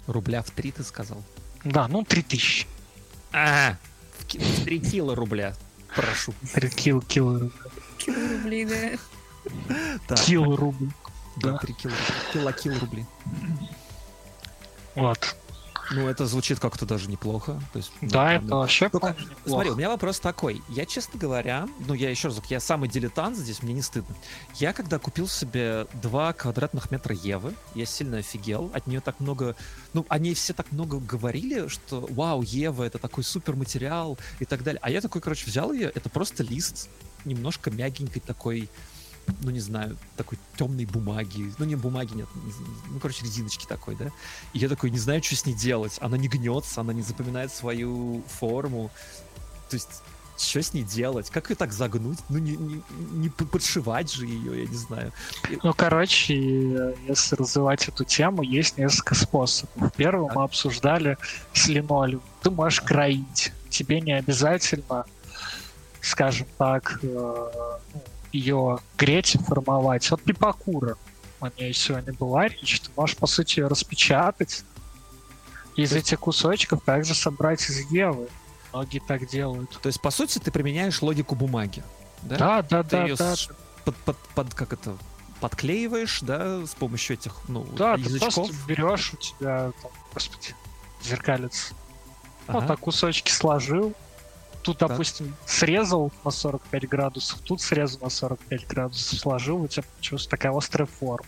Рубля 0.07 0.43
в 0.43 0.51
три 0.51 0.71
ты 0.71 0.83
сказал? 0.85 1.25
Да, 1.65 1.89
ну, 1.89 2.05
3000. 2.05 2.67
А, 3.33 3.79
в 4.19 4.27
ки- 4.27 4.37
в 4.39 4.65
три 4.65 4.81
кило 4.81 5.15
рубля. 5.15 5.55
Прошу. 5.97 6.35
3 6.53 6.69
кил, 6.69 7.01
кил, 7.01 7.51
Кило 7.97 8.17
рублей, 8.35 8.67
да. 8.67 9.95
Так, 10.09 10.21
кил 10.21 10.57
рубль. 10.57 10.91
да, 11.37 11.57
три 11.57 11.73
кило. 11.73 11.95
Кило 12.35 12.79
рублей. 12.81 13.07
Вот. 14.95 15.37
Ну, 15.91 16.09
это 16.09 16.27
звучит 16.27 16.61
как-то 16.61 16.87
даже 16.87 17.09
неплохо. 17.09 17.61
То 17.73 17.79
есть, 17.79 17.93
ну, 18.01 18.09
Да, 18.09 18.25
там, 18.25 18.37
это 18.37 18.45
ну, 18.45 18.57
вообще 18.59 18.89
по-моему, 18.89 19.19
неплохо. 19.19 19.41
Смотри, 19.47 19.71
у 19.71 19.77
меня 19.77 19.89
вопрос 19.89 20.21
такой. 20.21 20.63
Я, 20.69 20.85
честно 20.85 21.19
говоря, 21.19 21.69
ну, 21.87 21.95
я 21.95 22.11
еще 22.11 22.29
раз, 22.29 22.41
я 22.49 22.61
самый 22.61 22.89
дилетант 22.89 23.37
здесь, 23.37 23.63
мне 23.63 23.73
не 23.73 23.83
стыдно. 23.83 24.15
Я 24.57 24.73
когда 24.73 24.99
купил 24.99 25.29
себе 25.29 25.87
два 25.95 26.33
квадратных 26.33 26.91
метра 26.91 27.15
Евы, 27.15 27.55
я 27.75 27.87
сильно 27.87 28.19
офигел. 28.19 28.71
От 28.75 28.87
нее 28.87 29.01
так 29.01 29.21
много... 29.21 29.57
Ну, 29.95 30.05
они 30.09 30.35
все 30.35 30.53
так 30.53 30.71
много 30.73 30.99
говорили, 30.99 31.69
что 31.69 32.07
вау, 32.11 32.43
Ева, 32.43 32.85
это 32.85 32.99
такой 32.99 33.25
супер 33.25 33.57
материал 33.57 34.19
и 34.41 34.45
так 34.45 34.63
далее. 34.63 34.81
А 34.83 34.91
я 34.91 35.01
такой, 35.01 35.21
короче, 35.21 35.47
взял 35.47 35.73
ее, 35.73 35.91
это 35.95 36.09
просто 36.11 36.43
лист 36.43 36.89
немножко 37.25 37.71
мягенькой 37.71 38.23
такой 38.25 38.69
ну, 39.41 39.51
не 39.51 39.61
знаю, 39.61 39.97
такой 40.17 40.39
темной 40.57 40.87
бумаги. 40.87 41.53
Ну, 41.59 41.65
не 41.65 41.77
бумаги, 41.77 42.15
нет. 42.15 42.29
Ну, 42.89 42.99
короче, 43.01 43.25
резиночки 43.25 43.67
такой, 43.67 43.97
да. 43.97 44.11
И 44.53 44.59
я 44.59 44.69
такой, 44.69 44.91
не 44.91 44.99
знаю, 44.99 45.23
что 45.23 45.37
с 45.37 45.47
ней 45.47 45.55
делать. 45.55 45.99
Она 46.01 46.17
не 46.17 46.29
гнется, 46.29 46.81
она 46.81 46.93
не 46.93 47.03
запоминает 47.03 47.53
свою 47.53 48.23
форму. 48.29 48.91
То 49.71 49.77
есть, 49.77 50.03
что 50.39 50.63
с 50.63 50.73
ней 50.73 50.83
делать? 50.83 51.31
Как 51.31 51.51
ее 51.51 51.57
так 51.57 51.73
загнуть? 51.73 52.19
Ну, 52.29 52.39
не, 52.39 52.57
не, 52.57 52.83
не 52.91 53.29
подшивать 53.29 54.13
же 54.13 54.27
ее, 54.27 54.63
я 54.63 54.69
не 54.69 54.77
знаю. 54.77 55.13
Ну, 55.63 55.75
короче, 55.75 56.35
э, 56.35 56.95
если 57.09 57.37
развивать 57.37 57.89
эту 57.89 58.05
тему, 58.05 58.43
есть 58.43 58.79
несколько 58.79 59.15
способов. 59.15 59.93
Первый 59.97 60.33
мы 60.35 60.45
обсуждали 60.45 61.19
с 61.53 61.67
линолеум. 61.69 62.23
Ты 62.43 62.51
можешь 62.51 62.81
кроить. 62.81 63.53
Тебе 63.69 64.01
не 64.01 64.13
обязательно, 64.13 65.05
скажем 66.01 66.47
так, 66.57 67.01
ее 68.33 68.79
греть 68.97 69.35
и 69.35 69.39
формовать. 69.39 70.11
Вот 70.11 70.23
пипакура. 70.23 70.97
У 71.41 71.47
нее 71.47 71.73
сегодня 71.73 72.13
была 72.13 72.49
речь. 72.49 72.81
Ты 72.81 72.91
можешь, 72.97 73.17
по 73.17 73.27
сути, 73.27 73.61
ее 73.61 73.69
распечатать. 73.69 74.65
Из 75.77 75.93
этих 75.93 76.19
кусочков 76.21 76.83
также 76.85 77.15
собрать 77.15 77.63
из 77.71 77.91
Евы. 77.91 78.29
Многие 78.73 79.01
так 79.01 79.29
делают. 79.29 79.79
То 79.81 79.87
есть, 79.87 80.01
по 80.01 80.11
сути, 80.11 80.39
ты 80.39 80.51
применяешь 80.51 81.01
логику 81.03 81.35
бумаги. 81.37 81.83
Да? 82.23 82.37
Да, 82.37 82.63
да, 82.63 82.83
Ты 82.83 82.91
да, 82.91 83.05
её 83.05 83.17
да. 83.17 83.35
под, 83.85 83.97
под, 83.97 84.17
под- 84.35 84.55
как 84.55 84.73
это, 84.73 84.97
подклеиваешь, 85.41 86.19
да, 86.23 86.67
с 86.67 86.75
помощью 86.75 87.15
этих, 87.17 87.37
ну, 87.47 87.65
Да, 87.77 87.95
ты 87.95 88.01
язычков. 88.03 88.35
просто 88.35 88.55
берешь 88.67 89.13
у 89.15 89.17
тебя, 89.17 89.71
там, 89.81 89.91
господи, 90.13 90.55
зеркалец. 91.03 91.71
Вот 92.49 92.57
Ага. 92.57 92.67
так 92.67 92.81
кусочки 92.81 93.31
сложил. 93.31 93.95
Тут, 94.63 94.79
Так. 94.79 94.91
допустим, 94.91 95.35
срезал 95.47 96.13
на 96.25 96.31
45 96.31 96.89
градусов, 96.89 97.41
тут 97.41 97.61
срезал 97.61 98.01
на 98.03 98.11
45 98.11 98.67
градусов, 98.67 99.19
сложил, 99.19 99.63
у 99.63 99.69
тебя 99.69 99.85
получилась 99.95 100.27
такая 100.27 100.57
острая 100.57 100.87
форма. 100.87 101.27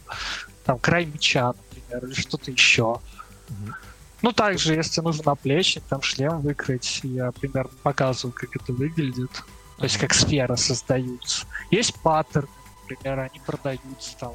Там 0.64 0.78
край 0.78 1.07
меча, 1.07 1.49
например, 1.49 2.05
или 2.07 2.20
что-то 2.20 2.51
еще. 2.51 3.01
Мгм. 3.49 3.74
Ну, 4.22 4.33
также, 4.33 4.74
если 4.74 5.01
нужен 5.01 5.24
наплечник, 5.24 5.83
там 5.85 6.03
шлем 6.03 6.41
выкрыть, 6.41 7.01
я 7.03 7.33
примерно 7.33 7.70
показываю, 7.83 8.35
как 8.35 8.55
это 8.55 8.72
выглядит. 8.72 9.31
То 9.78 9.85
есть, 9.85 9.97
как 9.97 10.12
сферы 10.12 10.59
создаются. 10.59 11.47
Есть 11.70 11.95
паттерны, 12.03 12.49
например, 12.83 13.20
они 13.20 13.41
продаются 13.47 14.16
там. 14.18 14.33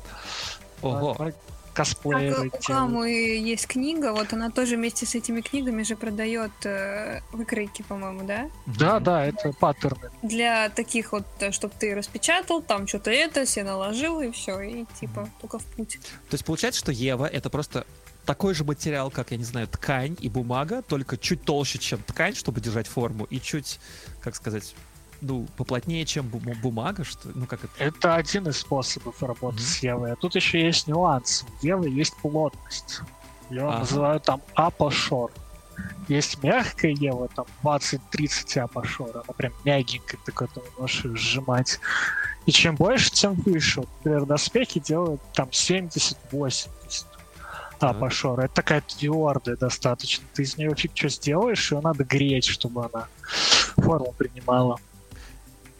Ого. 0.82 1.16
Косплееры 1.76 2.50
Так, 2.50 2.62
у. 2.62 2.64
Камы 2.64 3.10
есть 3.10 3.68
книга, 3.68 4.14
вот 4.14 4.34
она 4.34 4.50
тоже 4.50 4.78
вместе 4.78 5.06
с 5.06 5.14
этими 5.14 5.42
книгами 5.42 5.84
же 5.84 5.96
продает 5.96 6.52
э, 6.64 7.20
выкройки, 7.34 7.84
по-моему, 7.84 8.26
да? 8.26 8.50
Да, 8.66 9.00
да, 9.00 9.26
это 9.26 9.52
паттерны. 9.52 10.10
Для 10.24 10.70
таких 10.70 11.12
вот, 11.12 11.26
чтобы 11.52 11.74
ты 11.78 11.94
распечатал, 11.94 12.62
там 12.62 12.88
что-то 12.88 13.12
это, 13.12 13.46
себе 13.46 13.66
наложил, 13.66 14.22
и 14.22 14.32
все, 14.32 14.60
и 14.62 14.86
типа 15.00 15.30
только 15.42 15.60
в 15.60 15.66
путь. 15.66 16.00
То 16.30 16.36
есть 16.36 16.46
получается, 16.46 16.80
что 16.80 16.92
Ева 16.92 17.26
это 17.26 17.50
просто 17.50 17.86
такой 18.26 18.54
же 18.54 18.64
материал, 18.64 19.12
как, 19.12 19.32
я 19.32 19.38
не 19.38 19.44
знаю, 19.44 19.68
ткань 19.68 20.16
и 20.20 20.30
бумага, 20.30 20.82
только 20.82 21.18
чуть 21.18 21.44
толще, 21.44 21.78
чем 21.78 22.02
ткань, 22.02 22.36
чтобы 22.36 22.62
держать 22.62 22.88
форму, 22.88 23.26
и 23.26 23.40
чуть, 23.40 23.80
как 24.22 24.36
сказать, 24.36 24.76
ну, 25.26 25.48
поплотнее, 25.58 26.06
чем 26.06 26.28
бу- 26.28 26.56
бумага, 26.62 27.04
что 27.04 27.30
ну 27.34 27.46
как 27.46 27.64
это. 27.64 27.74
Это 27.84 28.16
один 28.16 28.48
из 28.48 28.58
способов 28.58 29.22
работы 29.24 29.56
Мгм. 29.58 29.64
с 29.64 29.78
Евой. 29.80 30.12
А 30.12 30.16
тут 30.16 30.36
еще 30.36 30.62
есть 30.62 30.88
нюанс. 30.88 31.44
У 31.62 31.66
Евы 31.66 31.90
есть 31.90 32.16
плотность. 32.18 33.02
Ее 33.50 33.68
Ага. 33.68 33.80
называют 33.80 34.24
там 34.24 34.42
апошор. 34.56 35.32
Есть 36.08 36.42
мягкая 36.42 36.92
Ева, 36.92 37.28
там 37.36 37.46
20-30 37.62 38.58
апошор. 38.62 39.10
Она 39.14 39.24
прям 39.36 39.52
мягенькая, 39.66 40.20
такой 40.26 40.48
ты 40.48 40.62
можешь 40.78 41.04
сжимать. 41.20 41.80
И 42.46 42.52
чем 42.52 42.76
больше, 42.76 43.12
тем 43.12 43.34
выше. 43.34 43.82
Например, 43.82 44.26
доспехи 44.26 44.80
делают 44.80 45.20
там 45.34 45.50
70-80 45.52 46.70
апошор. 47.80 48.40
Это 48.40 48.54
такая 48.54 48.82
твердая 48.82 49.58
достаточно. 49.58 50.24
Ты 50.34 50.44
из 50.44 50.58
нее 50.58 50.74
фиг 50.76 50.92
что 50.96 51.10
сделаешь, 51.10 51.72
ее 51.72 51.82
надо 51.82 52.04
греть, 52.04 52.46
чтобы 52.46 52.86
она 52.86 53.08
форму 53.76 54.14
принимала. 54.18 54.78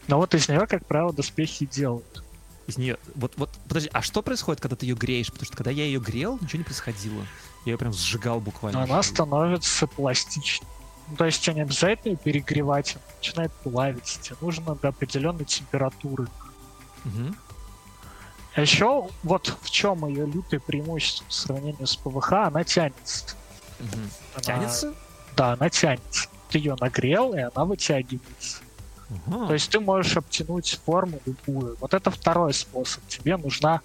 Но 0.08 0.18
вот 0.18 0.34
из 0.34 0.48
нее, 0.48 0.66
как 0.66 0.86
правило, 0.86 1.12
доспехи 1.12 1.66
делают. 1.66 2.22
Из 2.66 2.78
нее. 2.78 2.96
Вот, 3.14 3.32
вот, 3.36 3.50
подожди, 3.68 3.88
а 3.92 4.02
что 4.02 4.22
происходит, 4.22 4.60
когда 4.60 4.76
ты 4.76 4.86
ее 4.86 4.94
греешь? 4.94 5.28
Потому 5.30 5.46
что 5.46 5.56
когда 5.56 5.70
я 5.70 5.84
ее 5.84 6.00
грел, 6.00 6.38
ничего 6.40 6.58
не 6.58 6.64
происходило. 6.64 7.24
Я 7.64 7.72
ее 7.72 7.78
прям 7.78 7.92
сжигал 7.92 8.40
буквально. 8.40 8.78
Но 8.80 8.84
она 8.92 9.02
становится 9.02 9.86
пластичной. 9.86 10.66
Ну, 11.08 11.16
то 11.16 11.24
есть 11.26 11.40
тебе 11.42 11.54
не 11.54 11.60
обязательно 11.62 12.12
ее 12.12 12.16
перегревать, 12.18 12.96
она 12.96 13.04
начинает 13.18 13.52
плавиться. 13.52 14.20
Тебе 14.20 14.36
нужно 14.40 14.74
до 14.74 14.88
определенной 14.88 15.44
температуры. 15.44 16.26
Мгм. 17.04 17.36
А 18.54 18.60
еще 18.60 19.08
вот 19.22 19.56
в 19.62 19.70
чем 19.70 20.06
ее 20.08 20.26
лютое 20.26 20.58
преимущество 20.60 21.24
по 21.26 21.32
сравнению 21.32 21.86
с 21.86 21.94
ПВХ, 21.96 22.32
она 22.32 22.64
тянется. 22.64 23.36
Мгм. 23.78 24.10
Она- 24.34 24.42
Тянется? 24.42 24.94
Да, 25.36 25.52
она 25.52 25.68
тянется. 25.70 26.28
Ты 26.48 26.58
ее 26.58 26.76
нагрел, 26.80 27.34
и 27.34 27.38
она 27.40 27.64
вытягивается. 27.64 28.58
То 29.08 29.52
есть 29.52 29.70
ты 29.70 29.80
можешь 29.80 30.16
обтянуть 30.16 30.80
форму 30.84 31.20
любую. 31.26 31.76
Вот 31.80 31.94
это 31.94 32.10
второй 32.10 32.52
способ. 32.54 33.06
Тебе 33.06 33.36
нужна 33.36 33.80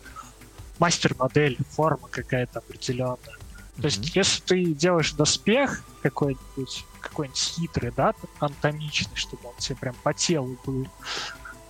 мастер-модель, 0.80 1.58
форма 1.70 2.08
какая-то 2.10 2.60
определенная. 2.60 3.38
То 3.78 3.86
есть, 3.86 4.16
если 4.16 4.42
ты 4.42 4.66
делаешь 4.74 5.14
доспех 5.14 5.84
какой-нибудь, 6.02 6.86
какой-нибудь 7.00 7.40
хитрый, 7.40 7.92
да, 7.96 8.14
анатомичный, 8.40 9.16
чтобы 9.16 9.50
он 9.50 9.56
тебе 9.58 9.76
прям 9.78 9.96
по 10.04 10.14
телу 10.14 10.58
был, 10.66 10.88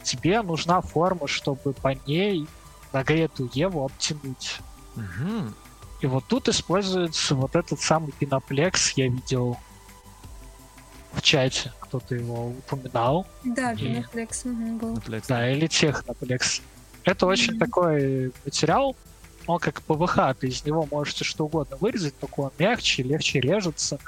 тебе 0.03 0.41
нужна 0.41 0.81
форма, 0.81 1.27
чтобы 1.27 1.73
по 1.73 1.89
ней 2.07 2.47
нагретую 2.91 3.49
Еву 3.53 3.85
обтянуть. 3.85 4.59
Мгм. 4.95 5.53
И 6.01 6.07
вот 6.07 6.25
тут 6.27 6.49
используется 6.49 7.35
вот 7.35 7.55
этот 7.55 7.79
самый 7.79 8.11
пеноплекс, 8.13 8.93
я 8.93 9.07
видел 9.07 9.57
в 11.13 11.21
чате, 11.21 11.71
кто-то 11.79 12.15
его 12.15 12.47
упоминал. 12.49 13.27
Да, 13.43 13.73
И- 13.73 13.89
мгм, 14.45 14.77
был. 14.77 14.93
Netflix. 14.95 15.25
Да, 15.27 15.49
или 15.51 15.67
техноплекс. 15.67 16.61
Это 17.03 17.25
очень 17.25 17.51
Мгм. 17.53 17.59
такой 17.59 18.31
материал, 18.45 18.95
он 19.47 19.59
как 19.59 19.81
ПВХ, 19.81 20.19
ты 20.39 20.47
из 20.47 20.63
него 20.65 20.87
можете 20.91 21.23
что 21.23 21.45
угодно 21.45 21.75
вырезать, 21.77 22.17
только 22.19 22.39
он 22.41 22.51
мягче, 22.59 23.03
легче 23.03 23.39
режется, 23.39 23.99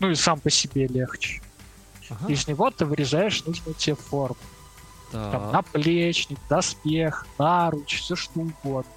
ну 0.00 0.10
и 0.10 0.14
сам 0.14 0.38
по 0.40 0.48
себе 0.50 0.86
легче. 0.86 1.42
Ага. 2.10 2.32
Из 2.32 2.46
него 2.46 2.70
ты 2.70 2.84
вырезаешь 2.84 3.44
нужную 3.44 3.74
тебе 3.74 3.96
форму. 3.96 4.36
Там 5.10 5.30
Так. 5.32 5.52
наплечник, 5.52 6.38
доспех, 6.48 7.26
наруч, 7.38 8.00
все 8.00 8.14
что 8.16 8.40
угодно. 8.40 8.90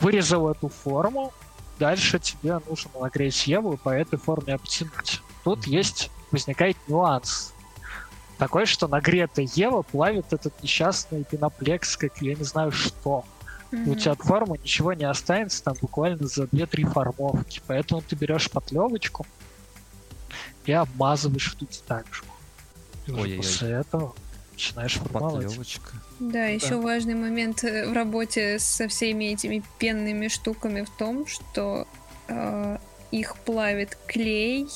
Вырезал 0.00 0.48
эту 0.50 0.68
форму, 0.68 1.32
дальше 1.78 2.18
тебе 2.18 2.58
нужно 2.68 2.90
нагреть 3.00 3.46
Еву 3.46 3.74
и 3.74 3.76
по 3.76 3.90
этой 3.90 4.18
форме 4.18 4.54
обтянуть. 4.54 5.20
Тут 5.44 5.66
есть, 5.66 6.10
возникает 6.30 6.76
нюанс. 6.88 7.52
Такой, 8.38 8.66
что 8.66 8.88
нагретая 8.88 9.48
Ева 9.54 9.82
плавит 9.82 10.32
этот 10.32 10.60
несчастный 10.62 11.24
пеноплекс, 11.24 11.96
как 11.96 12.20
я 12.20 12.34
не 12.34 12.44
знаю 12.44 12.72
что. 12.72 13.24
И 13.70 13.88
у 13.88 13.94
тебя 13.94 14.12
от 14.12 14.20
формы 14.20 14.58
ничего 14.58 14.92
не 14.92 15.04
останется 15.04 15.62
там 15.64 15.74
буквально 15.80 16.26
за 16.26 16.44
2-3 16.44 16.90
формовки. 16.92 17.62
Поэтому 17.66 18.02
ты 18.02 18.16
берешь 18.16 18.50
потлевочку 18.50 19.26
и 20.66 20.72
обмазываешь 20.72 21.54
эту 21.54 21.66
детальку. 21.66 22.26
И 23.06 23.12
Ой-ой-ой. 23.12 23.36
после 23.38 23.70
этого 23.70 24.14
начинаешь 24.52 24.94
формовать. 24.94 25.46
Потлевочка. 25.46 25.92
Да, 26.20 26.44
еще 26.44 26.80
важный 26.80 27.14
момент 27.14 27.64
э, 27.64 27.88
в 27.88 27.92
работе 27.92 28.58
со 28.58 28.88
всеми 28.88 29.24
этими 29.32 29.62
пенными 29.78 30.28
штуками 30.28 30.82
в 30.82 30.90
том, 30.90 31.26
что 31.26 31.88
э, 32.28 32.78
их 33.10 33.36
плавит 33.38 33.98
клей, 34.06 34.68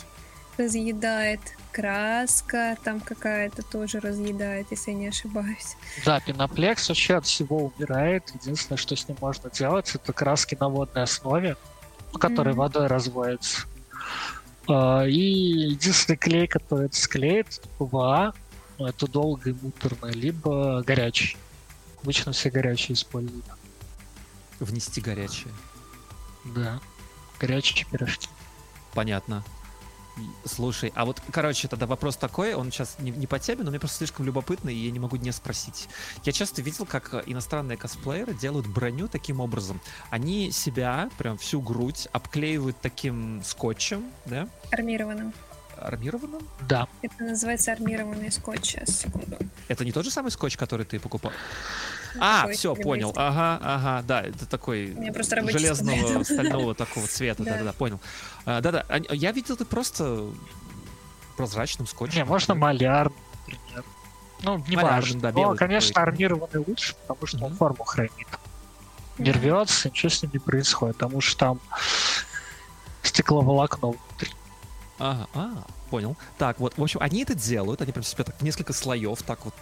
разъедает 0.58 1.40
краска, 1.72 2.76
там 2.82 3.00
какая-то 3.00 3.62
тоже 3.62 4.00
разъедает, 4.00 4.66
если 4.70 4.92
я 4.92 4.96
не 4.96 5.08
ошибаюсь. 5.08 5.76
Да, 6.04 6.20
пеноплекс 6.20 6.88
вообще 6.88 7.16
от 7.16 7.26
всего 7.26 7.72
умирает. 7.76 8.30
Единственное, 8.40 8.78
что 8.78 8.96
с 8.96 9.06
ним 9.08 9.18
можно 9.20 9.50
делать, 9.50 9.94
это 9.94 10.12
краски 10.12 10.56
на 10.58 10.68
водной 10.68 11.02
основе, 11.04 11.56
которые 12.18 12.52
Мгм. 12.54 12.60
водой 12.62 12.86
разводятся. 12.86 13.66
А, 14.68 15.04
И 15.04 15.20
единственный 15.20 16.16
клей, 16.16 16.46
который 16.48 16.86
это 16.86 16.96
склеит, 16.96 17.46
это 17.58 17.68
ПВА, 17.78 18.34
это 18.78 19.06
долго 19.06 19.50
и 19.50 19.52
муторно, 19.52 20.06
либо 20.06 20.82
горячий. 20.82 21.36
Обычно 22.02 22.32
все 22.32 22.50
горячие 22.50 22.94
используют. 22.94 23.44
Внести 24.60 25.00
горячее. 25.00 25.52
Да. 26.44 26.80
Горячие 27.38 27.86
пирожки. 27.90 28.28
Понятно. 28.94 29.44
Слушай, 30.44 30.92
а 30.94 31.04
вот, 31.04 31.20
короче, 31.30 31.68
тогда 31.68 31.86
вопрос 31.86 32.16
такой, 32.16 32.54
он 32.54 32.70
сейчас 32.70 32.96
не, 32.98 33.10
не 33.10 33.26
по 33.26 33.38
теме, 33.38 33.64
но 33.64 33.70
мне 33.70 33.78
просто 33.78 33.98
слишком 33.98 34.24
любопытно, 34.24 34.70
и 34.70 34.74
я 34.74 34.90
не 34.90 34.98
могу 34.98 35.16
не 35.16 35.32
спросить. 35.32 35.88
Я 36.24 36.32
часто 36.32 36.62
видел, 36.62 36.86
как 36.86 37.24
иностранные 37.26 37.76
косплееры 37.76 38.32
делают 38.34 38.66
броню 38.66 39.08
таким 39.08 39.40
образом. 39.40 39.80
Они 40.10 40.50
себя, 40.50 41.10
прям 41.18 41.36
всю 41.36 41.60
грудь, 41.60 42.08
обклеивают 42.12 42.76
таким 42.80 43.42
скотчем, 43.44 44.04
да, 44.24 44.48
Армированным. 44.70 45.34
армированным. 45.76 46.46
Да. 46.68 46.88
Это 47.02 47.22
называется 47.22 47.72
армированный 47.72 48.32
скотч. 48.32 48.64
Сейчас, 48.64 49.00
секунду. 49.00 49.36
Это 49.68 49.84
не 49.84 49.92
тот 49.92 50.04
же 50.04 50.10
самый 50.10 50.30
скотч, 50.30 50.56
который 50.56 50.86
ты 50.86 50.98
покупал? 50.98 51.32
А, 52.20 52.48
все, 52.48 52.74
понял. 52.74 53.12
Ага, 53.16 53.58
ага, 53.62 54.02
да, 54.06 54.22
это 54.22 54.46
такой 54.46 54.94
железного, 55.50 56.22
стального 56.24 56.74
такого 56.74 57.06
цвета, 57.06 57.42
Да. 57.44 57.52
да-да-да, 57.52 57.72
понял. 57.72 58.00
А, 58.44 58.60
Да-да, 58.60 58.84
а- 58.88 59.14
я 59.14 59.32
видел 59.32 59.56
ты 59.56 59.64
просто 59.64 60.30
прозрачным 61.36 61.86
скотчем. 61.86 62.16
Не, 62.18 62.24
можно 62.24 62.54
малярным, 62.54 63.16
например. 63.46 63.84
Ну, 64.42 64.64
не 64.68 64.76
важно. 64.76 65.20
да, 65.20 65.32
Но, 65.32 65.40
белый 65.40 65.58
конечно, 65.58 66.02
армированный 66.02 66.64
лучше, 66.66 66.94
потому 67.06 67.26
что 67.26 67.44
он 67.44 67.54
форму 67.56 67.84
хранит. 67.84 68.28
Не 69.18 69.32
Да. 69.32 69.38
рвется, 69.38 69.88
ничего 69.88 70.10
с 70.10 70.22
ним 70.22 70.30
не 70.34 70.38
происходит, 70.38 70.96
потому 70.96 71.20
что 71.20 71.38
там 71.38 71.60
стекловолокно 73.02 73.88
внутри. 73.88 74.30
Ага, 74.98 75.26
а, 75.34 75.64
понял. 75.90 76.16
Так, 76.38 76.58
вот, 76.60 76.74
в 76.76 76.82
общем, 76.82 77.00
они 77.02 77.22
это 77.22 77.34
делают, 77.34 77.80
они 77.82 77.92
прям 77.92 78.02
себе 78.04 78.24
так 78.24 78.40
несколько 78.42 78.72
слоев, 78.72 79.22
так 79.22 79.44
вот, 79.44 79.54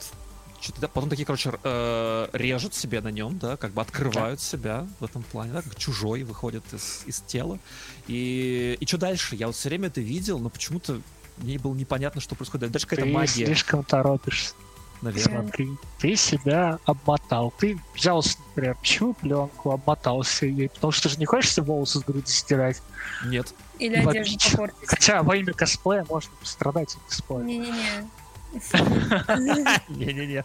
что-то, 0.64 0.80
да, 0.80 0.88
потом 0.88 1.10
такие, 1.10 1.26
короче, 1.26 1.52
э, 1.62 2.28
режут 2.32 2.74
себе 2.74 3.02
на 3.02 3.08
нем, 3.08 3.38
да, 3.38 3.56
как 3.58 3.72
бы 3.72 3.82
открывают 3.82 4.40
себя 4.40 4.86
в 4.98 5.04
этом 5.04 5.22
плане, 5.22 5.52
да, 5.52 5.60
как 5.60 5.76
чужой 5.76 6.22
выходит 6.22 6.64
из, 6.72 7.02
из 7.04 7.20
тела. 7.20 7.58
И, 8.06 8.76
и 8.80 8.86
что 8.86 8.96
дальше? 8.96 9.36
Я 9.36 9.46
вот 9.46 9.56
все 9.56 9.68
время 9.68 9.88
это 9.88 10.00
видел, 10.00 10.38
но 10.38 10.48
почему-то 10.48 11.00
мне 11.36 11.58
было 11.58 11.74
непонятно, 11.74 12.20
что 12.20 12.34
происходит. 12.34 12.70
Дальше 12.70 12.86
какая-то 12.86 13.08
Ты 13.08 13.12
магия, 13.12 13.46
слишком 13.46 13.84
торопишься. 13.84 14.54
наверное. 15.02 15.42
Смотри, 15.42 15.68
ты 15.98 16.16
себя 16.16 16.78
обмотал. 16.86 17.52
Ты 17.58 17.78
взял, 17.94 18.24
например, 18.48 18.76
пищевую 18.80 19.14
пленку, 19.14 19.70
обмотался 19.70 20.46
ей, 20.46 20.70
потому 20.70 20.92
что 20.92 21.04
ты 21.04 21.08
же 21.10 21.18
не 21.18 21.26
хочешь 21.26 21.52
себе 21.52 21.66
волосы 21.66 21.98
с 21.98 22.02
груди 22.02 22.32
стирать. 22.32 22.80
Нет. 23.26 23.54
Или 23.78 23.96
одежду 23.96 24.38
попортить. 24.50 24.88
Хотя 24.88 25.22
во 25.22 25.36
имя 25.36 25.52
косплея 25.52 26.06
можно 26.08 26.32
пострадать 26.40 26.94
от 26.94 27.02
косплея. 27.02 27.42
Не-не-не. 27.42 28.08
Не-не-не. 29.88 30.44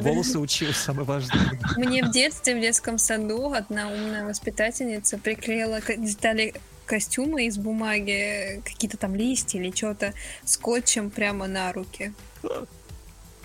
Волосы 0.00 0.38
учил, 0.38 0.72
самое 0.72 1.04
важное. 1.06 1.58
Мне 1.76 2.04
в 2.04 2.10
детстве 2.10 2.56
в 2.56 2.60
детском 2.60 2.98
саду 2.98 3.52
одна 3.52 3.88
умная 3.88 4.24
воспитательница 4.26 5.18
приклеила 5.18 5.80
детали 5.80 6.54
костюма 6.86 7.42
из 7.42 7.58
бумаги, 7.58 8.62
какие-то 8.64 8.96
там 8.96 9.14
листья 9.14 9.58
или 9.58 9.70
что-то, 9.74 10.14
скотчем 10.44 11.10
прямо 11.10 11.46
на 11.46 11.72
руки. 11.72 12.12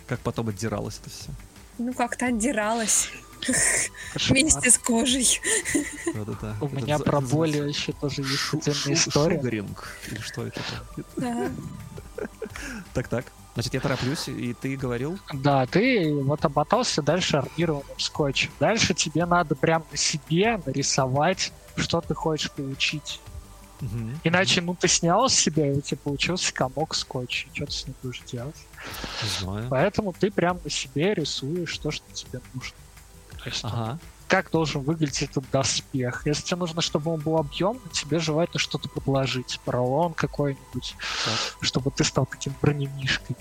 Как 0.08 0.20
потом 0.20 0.50
отдиралось 0.50 1.00
это 1.02 1.10
все. 1.10 1.30
Ну, 1.78 1.94
как-то 1.94 2.28
отдиралась 2.28 3.10
Кошмар. 4.14 4.40
вместе 4.40 4.70
с 4.72 4.78
кожей. 4.78 5.42
Да-да-да. 6.14 6.56
У 6.62 6.68
Это 6.68 6.76
меня 6.76 6.98
за- 6.98 7.04
про 7.04 7.20
боли 7.20 7.68
еще 7.68 7.92
тоже 7.94 8.22
есть 8.22 8.54
отдельная 8.54 8.94
история. 8.96 9.38
Шугаринг. 9.38 9.98
Или 10.12 10.20
что 10.20 10.48
это? 10.48 10.62
Так-так. 12.94 13.26
Значит, 13.54 13.74
я 13.76 13.80
тороплюсь, 13.80 14.28
и 14.28 14.54
ты 14.54 14.76
говорил? 14.76 15.20
Да, 15.32 15.66
ты 15.68 16.12
вот 16.12 16.44
обмотался 16.44 17.02
дальше 17.04 17.38
армированным 17.38 18.00
скотчем. 18.00 18.52
Дальше 18.60 18.94
тебе 18.96 19.26
надо 19.26 19.56
прям 19.56 19.86
на 19.92 19.98
себе 19.98 20.60
нарисовать, 20.66 21.52
что 21.76 22.02
ты 22.02 22.16
хочешь 22.16 22.52
получить. 22.52 23.20
Мгм. 23.80 24.20
Иначе, 24.24 24.62
ну, 24.62 24.76
ты 24.76 24.88
снял 24.88 25.30
с 25.30 25.36
себя, 25.36 25.68
и 25.68 25.78
у 25.78 25.82
тебя 25.82 26.00
получился 26.04 26.54
комок 26.54 26.96
скотча. 26.96 27.48
Что 27.54 27.66
ты 27.66 27.72
с 27.72 27.86
ним 27.86 27.96
будешь 28.02 28.22
делать? 28.22 28.56
Не 29.22 29.30
знаю. 29.30 29.68
Поэтому 29.70 30.14
ты 30.14 30.32
прям 30.32 30.60
на 30.64 30.70
себе 30.70 31.14
рисуешь 31.14 31.78
то, 31.78 31.92
что 31.92 32.06
тебе 32.14 32.40
нужно. 32.54 32.76
То 33.44 33.50
есть, 33.50 33.64
Ага. 33.64 34.00
Как 34.34 34.50
должен 34.50 34.82
выглядеть 34.82 35.22
этот 35.22 35.46
доспех. 35.52 36.24
Если 36.26 36.42
тебе 36.42 36.58
нужно, 36.58 36.82
чтобы 36.82 37.12
он 37.14 37.20
был 37.20 37.38
объемный, 37.38 37.88
тебе 37.92 38.18
желательно 38.18 38.58
что-то 38.58 38.90
подложить. 38.90 39.60
Поролон 39.64 40.16
какой-нибудь, 40.16 40.96
Так. 41.24 41.58
чтобы 41.62 41.92
ты 41.92 42.04
стал 42.04 42.26
таким 42.26 42.56
бронемишкой. 42.60 43.36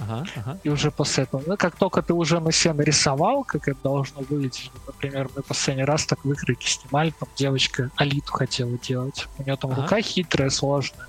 Ага, 0.00 0.26
ага. 0.34 0.58
И 0.64 0.68
уже 0.68 0.90
после 0.90 1.22
этого, 1.24 1.44
ну, 1.46 1.56
как 1.56 1.76
только 1.76 2.02
ты 2.02 2.12
уже 2.12 2.40
на 2.40 2.50
себе 2.50 2.72
нарисовал, 2.72 3.44
как 3.44 3.68
это 3.68 3.78
должно 3.84 4.22
выглядеть, 4.22 4.72
вот, 4.74 4.84
например, 4.88 5.30
мы 5.36 5.42
последний 5.42 5.84
раз 5.84 6.06
так 6.06 6.24
выкройки 6.24 6.66
снимали, 6.66 7.14
там 7.16 7.28
девочка 7.36 7.92
Алиту 7.94 8.32
хотела 8.32 8.76
делать. 8.78 9.28
У 9.38 9.44
нее 9.44 9.56
там 9.56 9.70
Ага. 9.70 9.82
рука 9.82 10.00
хитрая, 10.00 10.50
сложная. 10.50 11.06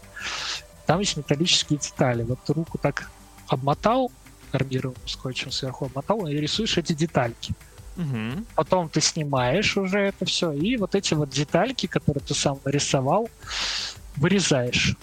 Там 0.86 1.00
есть 1.00 1.18
металлические 1.18 1.80
детали. 1.80 2.22
Вот 2.22 2.38
ты 2.46 2.54
руку 2.54 2.78
так 2.78 3.10
обмотал, 3.48 4.12
армированным 4.52 5.08
скотчем 5.08 5.50
сверху 5.50 5.86
обмотал, 5.86 6.28
и 6.28 6.36
рисуешь 6.36 6.78
эти 6.78 6.94
детальки. 6.94 7.56
Мгм. 7.96 8.46
Потом 8.56 8.90
ты 8.90 9.02
снимаешь 9.02 9.78
уже 9.78 10.00
это 10.00 10.26
все, 10.26 10.52
и 10.52 10.78
вот 10.78 10.96
эти 10.96 11.14
вот 11.14 11.30
детальки, 11.30 11.86
которые 11.88 12.24
ты 12.24 12.34
сам 12.34 12.60
нарисовал, 12.66 13.30
вырезаешь 14.16 14.96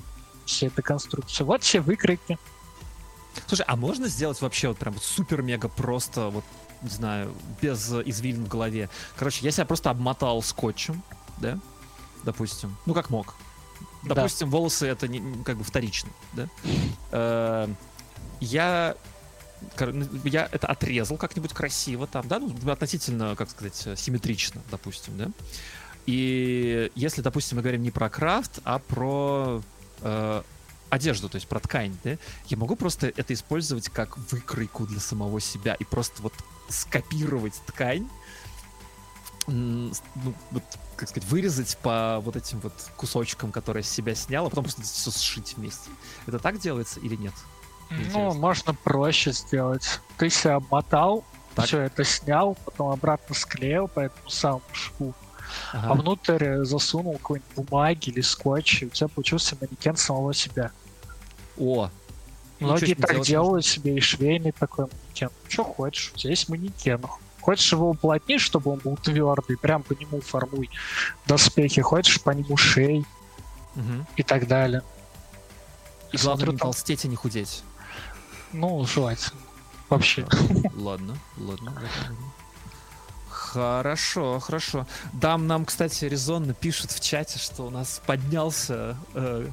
все 0.44 0.66
этой 0.66 0.82
конструкции. 0.82 1.44
Вот 1.44 1.62
все 1.62 1.80
выкройки. 1.80 2.38
Слушай, 3.46 3.64
а 3.68 3.76
можно 3.76 4.08
сделать 4.08 4.40
вообще 4.40 4.68
вот 4.68 4.78
прям 4.78 4.98
супер-мега 5.00 5.68
просто, 5.68 6.28
вот, 6.28 6.44
не 6.82 6.90
знаю, 6.90 7.32
без 7.62 7.92
извилин 7.92 8.44
в 8.44 8.48
голове? 8.48 8.88
Короче, 9.16 9.44
я 9.44 9.52
себя 9.52 9.66
просто 9.66 9.90
обмотал 9.90 10.42
скотчем, 10.42 11.02
да, 11.38 11.58
допустим, 12.24 12.76
ну 12.86 12.94
как 12.94 13.10
мог. 13.10 13.36
Да. 14.02 14.14
Допустим, 14.16 14.50
волосы 14.50 14.88
это 14.88 15.06
не, 15.08 15.44
как 15.44 15.58
бы 15.58 15.64
вторично, 15.64 16.10
да. 16.32 16.48
Э, 17.12 17.68
Я 18.40 18.96
я 20.24 20.48
это 20.50 20.66
отрезал 20.66 21.16
как-нибудь 21.16 21.52
красиво 21.52 22.06
там, 22.06 22.26
да, 22.28 22.38
ну, 22.38 22.54
относительно, 22.70 23.36
как 23.36 23.50
сказать, 23.50 23.98
симметрично, 23.98 24.60
допустим, 24.70 25.16
да. 25.16 25.30
И 26.06 26.90
если, 26.94 27.20
допустим, 27.20 27.56
мы 27.56 27.62
говорим 27.62 27.82
не 27.82 27.90
про 27.90 28.08
крафт, 28.08 28.60
а 28.64 28.78
про 28.78 29.62
э, 30.00 30.42
одежду, 30.88 31.28
то 31.28 31.36
есть 31.36 31.46
про 31.46 31.60
ткань, 31.60 31.96
да, 32.04 32.16
я 32.46 32.56
могу 32.56 32.76
просто 32.76 33.12
это 33.16 33.32
использовать 33.34 33.88
как 33.88 34.18
выкройку 34.32 34.86
для 34.86 35.00
самого 35.00 35.40
себя 35.40 35.74
и 35.74 35.84
просто 35.84 36.22
вот 36.22 36.32
скопировать 36.68 37.54
ткань, 37.66 38.08
ну, 39.46 39.92
вот, 40.50 40.62
как 40.96 41.08
сказать, 41.08 41.28
вырезать 41.28 41.76
по 41.78 42.20
вот 42.20 42.36
этим 42.36 42.60
вот 42.60 42.72
кусочкам, 42.96 43.52
которые 43.52 43.82
с 43.82 43.88
себя 43.88 44.14
снял, 44.14 44.46
а 44.46 44.50
потом 44.50 44.64
просто 44.64 44.82
все 44.82 45.10
сшить 45.10 45.56
вместе. 45.56 45.90
Это 46.26 46.38
так 46.38 46.60
делается 46.60 47.00
или 47.00 47.16
нет? 47.16 47.34
Ну, 47.90 48.34
можно 48.34 48.74
проще 48.74 49.32
сделать. 49.32 50.00
Ты 50.16 50.30
себя 50.30 50.56
обмотал, 50.56 51.24
так. 51.54 51.66
все 51.66 51.80
это 51.80 52.04
снял, 52.04 52.56
потом 52.64 52.90
обратно 52.90 53.34
склеил 53.34 53.88
по 53.88 54.00
этому 54.00 54.30
самому 54.30 54.62
шву, 54.72 55.14
ага. 55.72 55.88
а 55.90 55.94
внутрь 55.94 56.64
засунул 56.64 57.14
какой-нибудь 57.14 57.54
бумаги 57.56 58.10
или 58.10 58.20
скотч, 58.20 58.82
и 58.82 58.86
у 58.86 58.90
тебя 58.90 59.08
получился 59.08 59.56
манекен 59.60 59.96
самого 59.96 60.32
себя. 60.34 60.70
О! 61.58 61.90
Многие 62.60 62.94
так 62.94 63.22
делают 63.22 63.64
можно. 63.64 63.70
себе 63.70 63.96
и 63.96 64.00
швейный 64.00 64.52
такой 64.52 64.86
манекен. 64.86 65.30
Что 65.48 65.64
хочешь, 65.64 66.12
у 66.14 66.18
тебя 66.18 66.30
есть 66.30 66.48
манекен. 66.48 67.00
Хочешь 67.40 67.72
его 67.72 67.90
уплотнить, 67.90 68.40
чтобы 68.40 68.70
он 68.72 68.80
был 68.80 68.96
твердый, 68.96 69.56
прям 69.56 69.82
по 69.82 69.94
нему 69.94 70.20
формуй 70.20 70.68
доспехи. 71.26 71.80
Хочешь 71.80 72.20
по 72.20 72.30
нему 72.30 72.56
шей 72.58 73.06
угу. 73.74 74.06
и 74.16 74.22
так 74.22 74.46
далее. 74.46 74.82
И 76.12 76.18
главное 76.18 76.48
не 76.48 76.58
толстеть 76.58 77.04
и 77.06 77.08
не 77.08 77.16
худеть. 77.16 77.62
Ну, 78.52 78.84
желательно. 78.86 79.40
Вообще. 79.88 80.26
Ладно, 80.76 81.16
ладно. 81.36 81.72
Хорошо, 83.52 84.38
хорошо. 84.38 84.86
Дам 85.12 85.48
нам, 85.48 85.64
кстати, 85.64 86.04
резонно 86.04 86.54
пишут 86.54 86.92
в 86.92 87.00
чате, 87.00 87.40
что 87.40 87.64
у 87.64 87.70
нас 87.70 88.00
поднялся 88.06 88.96
э, 89.14 89.48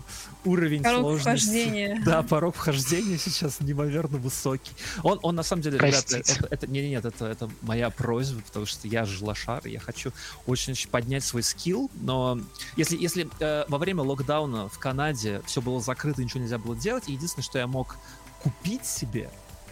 уровень 0.46 0.84
порог 0.84 1.02
сложности. 1.02 1.48
Вхождения. 1.48 2.02
Да, 2.06 2.22
порог 2.22 2.56
вхождения 2.56 3.18
сейчас 3.18 3.60
неимоверно 3.60 4.20
высокий. 4.20 4.72
Он, 5.02 5.20
он 5.24 5.36
на 5.36 5.42
самом 5.42 5.64
деле, 5.64 5.80
ребята, 5.80 6.18
это, 6.18 6.48
это, 6.52 6.68
нет, 6.68 6.86
нет, 6.86 7.06
это, 7.06 7.26
это 7.26 7.50
моя 7.62 7.90
просьба, 7.90 8.42
потому 8.44 8.68
что 8.68 8.88
я 8.88 9.04
же 9.06 9.24
лошар, 9.24 9.66
и 9.66 9.72
я 9.72 9.80
хочу 9.80 10.12
очень-очень 10.46 10.90
поднять 10.90 11.24
свой 11.24 11.42
скилл, 11.42 11.90
но 11.96 12.40
если, 12.76 12.98
если 12.98 13.28
э, 13.40 13.66
во 13.68 13.80
время 13.80 14.04
локдауна 14.04 14.70
в 14.70 14.78
Канаде 14.78 15.42
все 15.48 15.60
было 15.60 15.82
закрыто, 15.82 16.24
ничего 16.24 16.42
нельзя 16.42 16.60
было 16.60 16.76
делать, 16.76 17.08
единственное, 17.08 17.44
что 17.44 17.58
я 17.58 17.66
мог 17.66 17.98
купить 18.42 18.86
себе, 18.86 19.30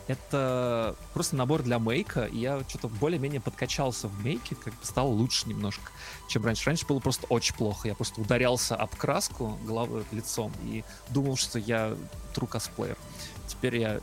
это 0.07 0.95
просто 1.13 1.35
набор 1.35 1.63
для 1.63 1.79
мейка, 1.79 2.25
и 2.25 2.37
я 2.37 2.63
что-то 2.67 2.87
более-менее 2.87 3.41
подкачался 3.41 4.07
в 4.07 4.23
мейке, 4.23 4.55
как 4.55 4.73
бы 4.73 4.85
стало 4.85 5.07
лучше 5.07 5.49
немножко, 5.49 5.91
чем 6.27 6.45
раньше. 6.45 6.67
Раньше 6.67 6.85
было 6.85 6.99
просто 6.99 7.25
очень 7.27 7.55
плохо. 7.55 7.87
Я 7.87 7.95
просто 7.95 8.21
ударялся 8.21 8.75
об 8.75 8.95
краску 8.95 9.57
головой, 9.65 10.03
лицом 10.11 10.51
и 10.63 10.83
думал, 11.09 11.37
что 11.37 11.57
я 11.57 11.97
true 12.35 12.47
косплеер. 12.47 12.97
Теперь 13.47 13.77
я 13.77 13.99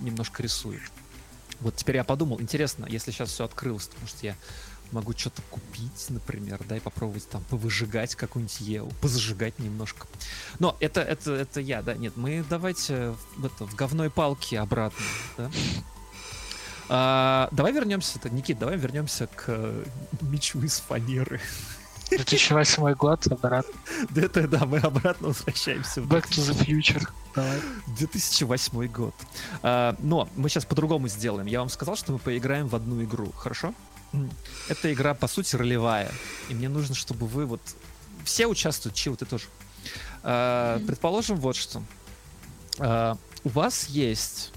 немножко 0.00 0.42
рисую. 0.42 0.80
Вот 1.60 1.76
теперь 1.76 1.96
я 1.96 2.04
подумал, 2.04 2.40
интересно, 2.40 2.86
если 2.88 3.12
сейчас 3.12 3.30
все 3.30 3.44
открылось, 3.44 3.86
потому 3.86 4.08
что 4.08 4.26
я 4.26 4.36
могу 4.92 5.12
что-то 5.12 5.42
купить, 5.50 6.06
например, 6.08 6.60
да, 6.68 6.76
и 6.76 6.80
попробовать 6.80 7.28
там 7.28 7.42
повыжигать 7.44 8.14
какую-нибудь 8.14 8.60
Еву, 8.60 8.90
позажигать 9.00 9.58
немножко. 9.58 10.06
Но 10.58 10.76
это, 10.80 11.00
это, 11.00 11.32
это 11.32 11.60
я, 11.60 11.82
да, 11.82 11.94
нет, 11.94 12.16
мы 12.16 12.44
давайте 12.48 13.14
в, 13.36 13.46
это, 13.46 13.66
в 13.66 13.74
говной 13.74 14.10
палке 14.10 14.60
обратно, 14.60 15.04
да. 15.36 15.50
А, 16.88 17.48
давай 17.50 17.72
вернемся, 17.72 18.18
это, 18.18 18.28
Никит, 18.30 18.58
давай 18.58 18.76
вернемся 18.76 19.26
к 19.26 19.44
э, 19.48 19.84
мечу 20.20 20.60
из 20.60 20.80
фанеры. 20.80 21.40
2008 22.10 22.94
год, 22.94 23.26
обратно. 23.26 23.74
Да, 24.10 24.22
это, 24.22 24.46
да, 24.46 24.66
мы 24.66 24.78
обратно 24.78 25.28
возвращаемся. 25.28 26.02
В 26.02 26.08
Back 26.12 26.28
to 26.28 26.42
the 26.42 26.66
Future. 26.66 27.08
Давай. 27.34 27.58
2008 27.98 28.86
год. 28.88 29.14
А, 29.62 29.96
но 30.00 30.28
мы 30.36 30.48
сейчас 30.48 30.64
по-другому 30.64 31.08
сделаем. 31.08 31.46
Я 31.46 31.60
вам 31.60 31.68
сказал, 31.68 31.96
что 31.96 32.12
мы 32.12 32.18
поиграем 32.18 32.68
в 32.68 32.76
одну 32.76 33.02
игру, 33.02 33.32
хорошо? 33.32 33.74
Эта 34.68 34.92
игра, 34.92 35.14
по 35.14 35.26
сути, 35.26 35.56
ролевая. 35.56 36.12
И 36.48 36.54
мне 36.54 36.68
нужно, 36.68 36.94
чтобы 36.94 37.26
вы 37.26 37.46
вот... 37.46 37.60
Все 38.24 38.46
участвуют, 38.46 38.96
Чил, 38.96 39.16
ты 39.16 39.26
тоже. 39.26 39.44
А, 40.22 40.80
предположим, 40.86 41.36
вот 41.36 41.56
что. 41.56 41.82
А, 42.78 43.18
у 43.44 43.48
вас 43.50 43.88
есть 43.88 44.52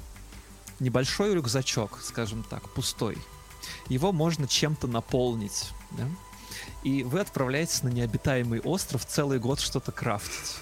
небольшой 0.80 1.34
рюкзачок, 1.34 2.00
скажем 2.02 2.44
так, 2.44 2.70
пустой. 2.70 3.18
Его 3.90 4.12
можно 4.12 4.48
чем-то 4.48 4.88
наполнить. 4.88 5.70
Да? 5.92 6.08
И 6.84 7.04
вы 7.04 7.20
отправляетесь 7.20 7.84
на 7.84 7.90
необитаемый 7.90 8.62
остров 8.62 9.06
целый 9.06 9.40
год 9.40 9.60
что-то 9.60 9.92
крафтить. 9.92 10.56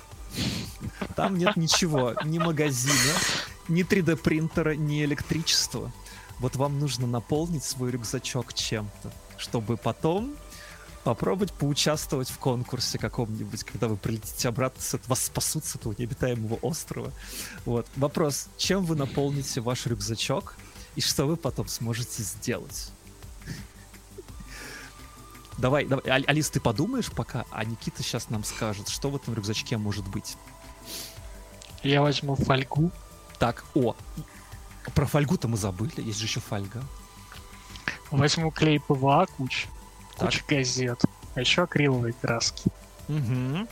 Там 1.16 1.38
нет 1.38 1.56
ничего, 1.56 2.14
ни 2.24 2.40
магазина, 2.40 3.14
ни 3.68 3.86
3D 3.86 4.18
принтера, 4.18 4.76
ни 4.76 5.04
электричества 5.06 5.92
вот 6.40 6.56
вам 6.56 6.80
нужно 6.80 7.08
наполнить 7.08 7.64
свой 7.64 7.92
рюкзачок 7.92 8.54
чем-то, 8.54 9.12
чтобы 9.38 9.78
потом 9.78 10.36
попробовать 11.04 11.54
поучаствовать 11.54 12.30
в 12.30 12.40
конкурсе 12.40 12.98
каком-нибудь, 12.98 13.64
когда 13.64 13.88
вы 13.88 13.96
прилетите 13.96 14.50
обратно, 14.50 14.82
с, 14.82 15.00
вас 15.08 15.26
спасут 15.26 15.64
с 15.64 15.76
этого 15.76 15.94
необитаемого 15.98 16.56
острова. 16.56 17.12
Вот. 17.64 17.86
Вопрос, 17.96 18.48
чем 18.58 18.84
вы 18.84 18.96
наполните 18.96 19.62
ваш 19.62 19.86
рюкзачок 19.86 20.56
и 20.96 21.02
что 21.02 21.26
вы 21.26 21.38
потом 21.38 21.68
сможете 21.68 22.24
сделать? 22.24 22.92
Давай, 25.58 25.86
давай, 25.86 26.04
Алис, 26.24 26.50
ты 26.50 26.60
подумаешь 26.60 27.12
пока, 27.12 27.46
а 27.52 27.64
Никита 27.64 28.04
сейчас 28.04 28.30
нам 28.30 28.44
скажет, 28.44 28.90
что 28.90 29.10
в 29.10 29.16
этом 29.16 29.36
рюкзачке 29.36 29.78
может 29.78 30.08
быть. 30.08 30.36
Я 31.84 32.02
возьму 32.02 32.36
фольгу. 32.36 32.92
Так, 33.38 33.64
о, 33.76 33.96
про 34.92 35.06
фольгу-то 35.06 35.48
мы 35.48 35.58
забыли, 35.58 36.02
есть 36.02 36.20
же 36.20 36.26
еще 36.26 36.40
фольга. 36.40 36.84
Возьму 38.12 38.52
клей 38.52 38.80
ПВА, 38.80 39.26
куча, 39.38 39.68
куча 40.18 40.44
газет, 40.48 41.02
а 41.34 41.42
еще 41.42 41.64
акриловые 41.64 42.14
краски. 42.14 42.70
Угу. 43.08 43.68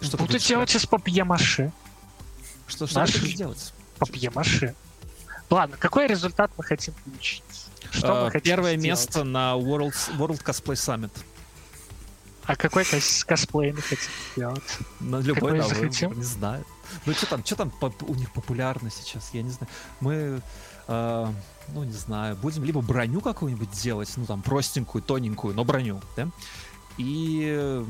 Что 0.00 0.16
Буду 0.16 0.38
делать 0.38 0.74
из 0.74 0.86
папье-маше. 0.86 1.72
Что, 2.66 2.86
что 2.86 3.00
Наш... 3.00 3.12
ты 3.12 3.32
делать? 3.32 3.72
Папье-маше. 3.98 4.74
Ладно, 5.50 5.76
какой 5.78 6.06
результат 6.06 6.50
мы 6.56 6.64
хотим 6.64 6.94
получить? 7.04 7.42
Что 7.90 8.08
uh, 8.08 8.24
мы 8.24 8.30
хотим 8.30 8.56
Первое 8.56 8.76
сделать? 8.76 8.84
место 8.84 9.24
на 9.24 9.54
World, 9.54 9.94
World 10.18 10.42
Cosplay 10.44 10.74
Summit. 10.74 11.10
А 12.44 12.56
какой 12.56 12.84
кос 12.84 13.24
косплей 13.24 13.72
мы 13.72 13.82
хотим 13.82 14.10
сделать? 14.32 14.78
На 15.00 15.20
любой 15.20 15.58
какой 15.58 16.08
на 16.10 16.14
не 16.14 16.22
знаю. 16.22 16.64
Ну 17.06 17.12
что 17.12 17.26
там, 17.26 17.44
что 17.44 17.56
там 17.56 17.72
у 18.02 18.14
них 18.14 18.32
популярно 18.32 18.90
сейчас, 18.90 19.30
я 19.32 19.42
не 19.42 19.50
знаю. 19.50 19.68
Мы, 20.00 20.42
э, 20.86 21.32
ну 21.68 21.84
не 21.84 21.92
знаю, 21.92 22.36
будем 22.36 22.64
либо 22.64 22.80
броню 22.80 23.20
какую-нибудь 23.20 23.70
делать, 23.70 24.12
ну 24.16 24.26
там 24.26 24.42
простенькую, 24.42 25.02
тоненькую, 25.02 25.54
но 25.54 25.64
броню, 25.64 26.00
да? 26.16 26.28
И 26.96 27.84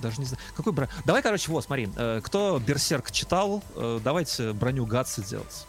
даже 0.00 0.20
не 0.20 0.26
знаю, 0.26 0.42
какой 0.56 0.72
броню. 0.72 0.90
Давай, 1.04 1.22
короче, 1.22 1.50
вот, 1.50 1.64
смотри, 1.64 1.88
э, 1.96 2.20
кто 2.22 2.58
Берсерк 2.58 3.10
читал, 3.10 3.62
э, 3.74 4.00
давайте 4.02 4.52
броню 4.52 4.86
Гатса 4.86 5.22
делать. 5.22 5.66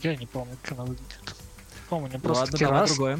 Я 0.00 0.16
не 0.16 0.26
помню, 0.26 0.56
как 0.62 0.72
она 0.72 0.84
выглядит. 0.84 1.34
Помню, 1.88 2.20
просто 2.20 2.44
Ладно, 2.44 2.58
давай 2.58 2.86
другое. 2.88 3.18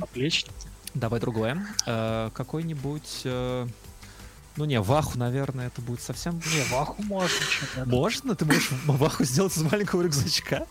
Давай 0.94 1.20
другое. 1.20 1.66
Э, 1.86 2.30
какой-нибудь... 2.34 3.22
Э, 3.24 3.66
ну 4.56 4.64
не, 4.64 4.80
ваху, 4.80 5.18
наверное, 5.18 5.66
это 5.66 5.82
будет 5.82 6.00
совсем... 6.00 6.34
Не, 6.34 6.62
ваху 6.70 7.02
можно. 7.02 7.46
Можно? 7.86 8.34
Ты 8.36 8.44
можешь 8.44 8.70
ваху 8.86 9.24
сделать 9.24 9.56
из 9.56 9.62
маленького 9.62 10.02
рюкзачка? 10.02 10.66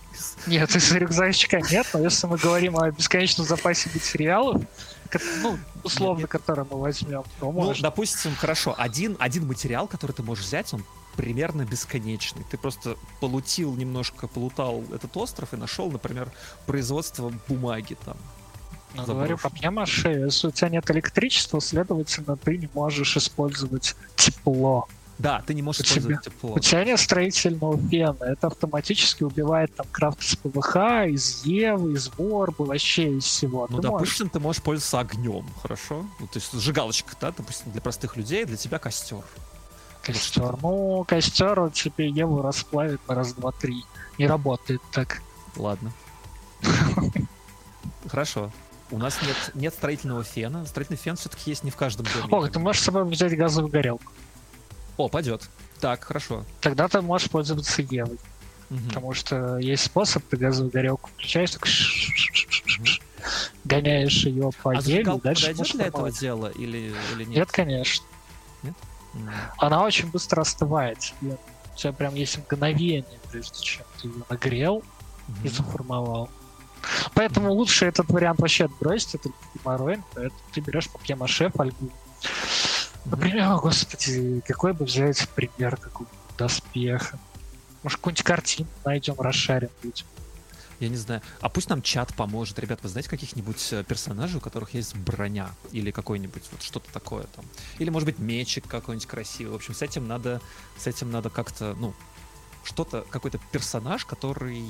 Нет, 0.48 0.76
из 0.76 0.92
рюкзачка 0.92 1.62
нет, 1.62 1.88
но 1.94 2.00
если 2.00 2.28
мы 2.28 2.38
говорим 2.38 2.78
о 2.78 2.92
бесконечном 2.92 3.46
запасе 3.46 3.90
материалов, 3.94 4.62
ну, 5.42 5.58
условно, 5.84 6.28
который 6.28 6.66
мы 6.70 6.80
возьмем, 6.80 7.24
то 7.40 7.52
Ну, 7.52 7.74
допустим, 7.80 8.36
хорошо, 8.36 8.74
один, 8.78 9.18
один 9.20 9.48
материал, 9.48 9.88
который 9.88 10.14
ты 10.14 10.24
можешь 10.24 10.46
взять, 10.46 10.74
он 10.74 10.84
примерно 11.16 11.66
бесконечный. 11.66 12.44
Ты 12.50 12.58
просто 12.58 12.96
полутил 13.20 13.76
немножко, 13.76 14.28
полутал 14.28 14.84
этот 14.94 15.16
остров 15.18 15.54
и 15.54 15.58
нашел, 15.58 15.92
например, 15.92 16.32
производство 16.66 17.32
бумаги 17.48 17.98
там, 18.06 18.18
ну, 18.96 19.06
говорю, 19.06 19.38
папье-маше, 19.38 20.10
если 20.10 20.48
у 20.48 20.52
тебя 20.52 20.70
нет 20.70 20.90
электричества, 20.92 21.60
следовательно, 21.60 22.38
ты 22.38 22.58
не 22.58 22.70
можешь 22.74 23.18
использовать 23.18 23.96
тепло. 24.16 24.88
Да, 25.20 25.44
ты 25.46 25.54
не 25.54 25.62
можешь 25.62 25.82
у 25.82 25.84
использовать 25.84 26.22
тебя, 26.24 26.32
тепло. 26.32 26.54
У 26.56 26.60
тебя 26.60 26.84
нет 26.84 27.00
строительного 27.00 27.78
фена. 27.90 28.24
Это 28.24 28.48
автоматически 28.48 29.24
убивает 29.24 29.74
там 29.76 29.86
крафт 29.92 30.22
из 30.22 30.36
ПВХ, 30.36 30.76
из 31.08 31.46
Евы, 31.46 31.94
из 31.94 32.10
Ворбы, 32.18 32.66
вообще 32.66 33.18
из 33.18 33.24
всего. 33.26 33.68
Ну, 33.70 33.78
ты 33.78 33.84
допустим, 33.84 34.26
можешь... 34.26 34.32
ты 34.34 34.40
можешь 34.40 34.62
пользоваться 34.62 35.00
огнем, 35.00 35.46
хорошо? 35.62 36.06
Ну, 36.20 36.28
то 36.28 36.40
есть 36.40 36.54
сжигалочка, 36.54 37.16
да, 37.22 37.32
допустим, 37.32 37.72
для 37.72 37.82
простых 37.82 38.18
людей, 38.18 38.46
для 38.46 38.58
тебя 38.58 38.80
костер. 38.80 39.24
Костер. 40.02 40.58
Ну, 40.62 41.06
костер 41.08 41.60
он 41.60 41.72
тебе 41.72 42.10
Еву 42.10 42.42
расплавит 42.42 43.00
на 43.08 43.16
раз, 43.16 43.34
два, 43.34 43.52
три. 43.52 43.86
Не 44.18 44.28
работает 44.28 44.82
так. 44.92 45.22
Ладно. 45.56 45.94
Хорошо 48.08 48.52
У 48.94 49.00
нас 49.00 49.20
нет, 49.24 49.36
нет 49.56 49.74
строительного 49.74 50.24
фена. 50.24 50.68
Строительный 50.68 50.98
фен 50.98 51.16
все-таки 51.16 51.50
есть 51.50 51.64
не 51.64 51.72
в 51.72 51.76
каждом 51.76 52.06
доме. 52.06 52.28
О, 52.30 52.48
ты 52.48 52.60
можешь 52.60 52.84
с 52.84 52.86
собой 52.86 53.06
взять 53.06 53.36
газовую 53.36 53.72
горелку. 53.72 54.14
О, 54.98 55.10
пойдет. 55.10 55.50
Так, 55.80 56.04
хорошо. 56.04 56.46
Тогда 56.62 56.88
ты 56.88 57.02
можешь 57.02 57.28
пользоваться 57.28 57.82
Евой. 57.82 58.20
Мгм. 58.70 58.88
Потому 58.90 59.14
что 59.16 59.58
есть 59.58 59.84
способ, 59.84 60.24
ты 60.26 60.38
газовую 60.38 60.72
горелку 60.72 61.10
включаешь, 61.10 61.52
так 61.52 61.68
гоняешь 63.64 64.26
ее 64.26 64.52
по 64.62 64.72
А 64.72 64.76
и 64.76 65.04
дальше 65.04 65.56
можешь 65.56 65.74
для 65.74 65.88
этого 65.88 66.12
дела 66.12 66.52
или, 66.52 66.94
или 67.14 67.24
нет? 67.24 67.36
Нет, 67.36 67.52
конечно. 67.52 68.06
М. 68.62 68.76
Она 69.58 69.84
очень 69.84 70.12
быстро 70.12 70.42
остывает. 70.42 71.14
У 71.22 71.78
тебя 71.78 71.94
прям 71.94 72.14
есть 72.14 72.38
мгновение, 72.38 73.06
прежде 73.32 73.60
чем 73.60 73.86
ты 74.00 74.08
ее 74.08 74.24
нагрел 74.30 74.84
и 75.44 75.50
заформовал. 75.50 76.30
Поэтому 77.14 77.52
лучше 77.52 77.86
этот 77.86 78.10
вариант 78.10 78.40
вообще 78.40 78.66
отбросить, 78.66 79.16
это 79.16 79.30
поэтому 79.64 80.32
ты 80.54 80.62
берешь 80.62 80.90
папье-маше, 80.90 81.50
фольгу. 81.50 81.90
Например, 83.06 83.52
о, 83.52 83.60
господи, 83.60 84.42
какой 84.48 84.74
бы 84.74 84.86
взять 84.86 85.28
пример 85.30 85.78
какого 85.78 86.10
доспеха? 86.38 87.20
Может, 87.84 87.98
какую-нибудь 87.98 88.24
картину 88.24 88.70
найдем, 88.86 89.20
расшарим. 89.20 89.70
Я 90.80 90.90
не 90.90 90.96
знаю. 90.96 91.22
А 91.40 91.50
пусть 91.50 91.70
нам 91.70 91.82
чат 91.82 92.14
поможет. 92.16 92.60
Ребят, 92.60 92.80
вы 92.82 92.90
знаете 92.90 93.10
каких-нибудь 93.10 93.72
э, 93.72 93.84
персонажей, 93.84 94.38
у 94.38 94.42
которых 94.42 94.74
есть 94.74 94.96
броня? 94.96 95.50
Или 95.72 95.92
какой-нибудь 95.92 96.44
вот 96.52 96.62
что-то 96.62 96.92
такое 96.92 97.24
там? 97.36 97.46
Или, 97.80 97.90
может 97.90 98.06
быть, 98.06 98.20
мечик 98.20 98.68
какой-нибудь 98.68 99.08
красивый? 99.08 99.54
В 99.54 99.56
общем, 99.56 99.74
с 99.76 99.82
этим 99.82 100.08
надо, 100.08 100.42
с 100.78 100.88
этим 100.88 101.12
надо 101.12 101.30
как-то, 101.30 101.76
ну, 101.80 101.94
что-то, 102.64 103.06
какой-то 103.10 103.40
персонаж, 103.52 104.06
который 104.06 104.66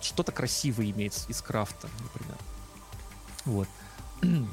что-то 0.00 0.32
красивое 0.32 0.90
имеет 0.90 1.14
из- 1.28 1.40
крафта, 1.42 1.88
например. 2.00 2.36
Вот. 3.44 3.68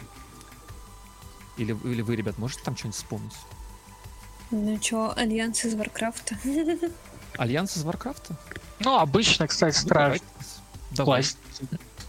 Или, 1.58 1.72
или 1.86 2.02
вы, 2.02 2.16
ребят, 2.18 2.38
можете 2.38 2.62
там 2.64 2.76
что-нибудь 2.76 2.98
вспомнить? 2.98 3.34
Ну 4.52 4.78
чё, 4.80 5.14
Альянс 5.16 5.64
из 5.66 5.74
Варкрафта. 5.76 6.38
Альянс 7.38 7.78
из 7.78 7.84
Варкрафта? 7.84 8.36
Ну, 8.80 8.98
обычно, 9.00 9.48
кстати, 9.48 9.76
Ну, 9.78 9.82
страж. 9.82 10.20
Давай. 10.92 11.22
Класть. 11.22 11.38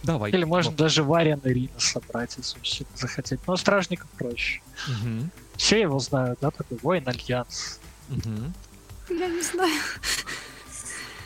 Давай. 0.03 0.31
Или 0.31 0.43
можно 0.43 0.71
Вот. 0.71 0.77
даже 0.77 1.01
Вариана 1.03 1.41
Ринна 1.45 1.79
собрать, 1.79 2.35
если 2.37 2.59
сильно 2.63 2.91
захотеть. 2.95 3.39
Но 3.47 3.55
стражников 3.55 4.09
проще. 4.11 4.61
Мгм. 4.87 5.31
Все 5.55 5.79
его 5.81 5.97
знают, 5.99 6.39
да, 6.41 6.51
такой 6.51 6.77
воин 6.83 7.07
Альянс. 7.07 7.79
Мгм. 8.09 8.53
Я 9.09 9.27
не 9.27 9.41
знаю. 9.41 9.81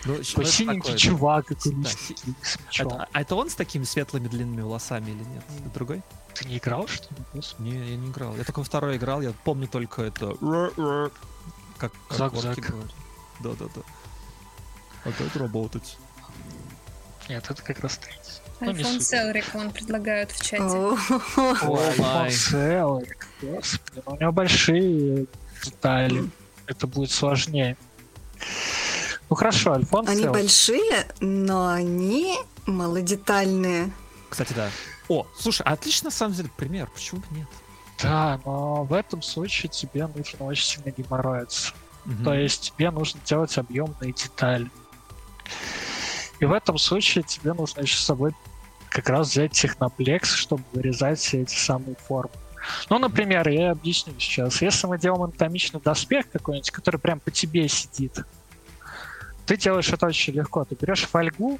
Ну, 0.06 0.15
это 0.15 0.91
да. 0.91 0.98
чувак. 0.98 1.52
Это, 1.52 3.07
а 3.11 3.22
это 3.22 3.36
он 3.36 3.49
с 3.49 3.56
такими 3.56 3.84
светлыми 3.84 4.28
длинными 4.28 4.61
волосами 4.61 5.11
или 5.11 5.23
нет? 5.23 5.44
Это 5.60 5.69
другой? 5.73 6.02
Ты 6.34 6.48
не 6.48 6.57
играл, 6.57 6.88
что 6.88 7.07
ли? 7.14 7.41
Не, 7.60 7.72
я 7.72 7.95
не 7.95 8.10
играл. 8.10 8.36
Я 8.36 8.44
только 8.44 8.60
во 8.60 8.65
второй 8.65 8.98
играл, 8.98 9.22
я 9.22 9.34
помню 9.44 9.68
только 9.68 10.02
это... 10.03 10.36
Как, 11.78 11.91
как 12.10 12.34
орки 12.34 12.60
говорят. 12.61 12.91
Да-да-да. 13.40 13.82
А 15.03 15.11
как 15.11 15.36
работать? 15.36 15.98
Нет, 17.30 17.45
это 17.49 17.61
как 17.61 17.80
раз 17.80 17.98
третий. 17.98 18.41
Ну, 18.60 18.76
суть. 18.76 19.07
Селрик 19.07 19.53
вон 19.53 19.72
предлагают 19.72 20.32
в 20.32 20.44
чате. 20.44 20.64
О. 20.64 20.95
Альфон 21.61 22.30
Селрик, 22.30 23.28
господи, 23.41 24.03
у 24.06 24.15
него 24.18 24.32
большие 24.32 25.26
детали. 25.64 26.30
Это 26.68 26.86
будет 26.86 27.11
сложнее. 27.11 27.76
Ну 29.32 29.38
хорошо, 29.38 29.72
Альфон 29.72 30.10
Они 30.10 30.24
Селрик. 30.24 30.34
большие, 30.34 31.08
но 31.22 31.70
они 31.70 32.38
малодетальные. 32.66 33.90
Кстати, 34.30 34.52
да. 34.52 34.70
О, 35.08 35.26
слушай, 35.40 35.62
отлично, 35.62 36.08
на 36.08 36.12
самом 36.12 36.36
деле, 36.36 36.49
пример. 36.58 36.90
Почему 36.94 37.22
бы 37.22 37.38
нет? 37.38 37.48
Да, 38.03 38.41
но 38.44 38.84
в 38.84 38.91
этом 38.91 39.22
случае 39.22 39.70
тебе 39.70 40.06
нужно 40.08 40.45
очень 40.45 40.66
сильно 40.66 40.91
геморроиться. 40.91 41.72
Мгм. 42.03 42.26
То 42.26 42.34
есть 42.34 42.74
тебе 42.74 42.91
нужно 42.91 43.22
делать 43.24 43.58
объемные 43.58 44.12
детали. 44.12 44.70
И 46.41 46.45
в 46.45 46.52
этом 46.52 46.78
случае 46.78 47.24
тебе 47.24 47.53
нужно 47.53 47.82
еще 47.82 47.95
с 47.95 48.03
собой 48.03 48.34
как 48.90 49.08
раз 49.08 49.30
взять 49.30 49.53
техноплекс, 49.53 50.34
чтобы 50.34 50.66
вырезать 50.74 51.20
все 51.20 51.44
эти 51.44 51.56
самые 51.56 51.95
формы. 51.95 52.34
Ну, 52.90 52.99
например, 52.99 53.48
я 53.48 53.72
объясню 53.72 54.14
сейчас. 54.20 54.62
Если 54.62 54.88
мы 54.88 54.99
делаем 54.99 55.24
анатомичный 55.24 55.80
доспех 55.80 56.30
какой-нибудь, 56.30 56.72
который 56.72 56.99
прям 56.99 57.22
по 57.22 57.32
тебе 57.32 57.70
сидит, 57.70 58.26
ты 59.52 59.57
делаешь 59.57 59.90
это 59.91 60.06
очень 60.06 60.34
легко. 60.34 60.64
Ты 60.64 60.78
берешь 60.80 61.03
фольгу 61.03 61.60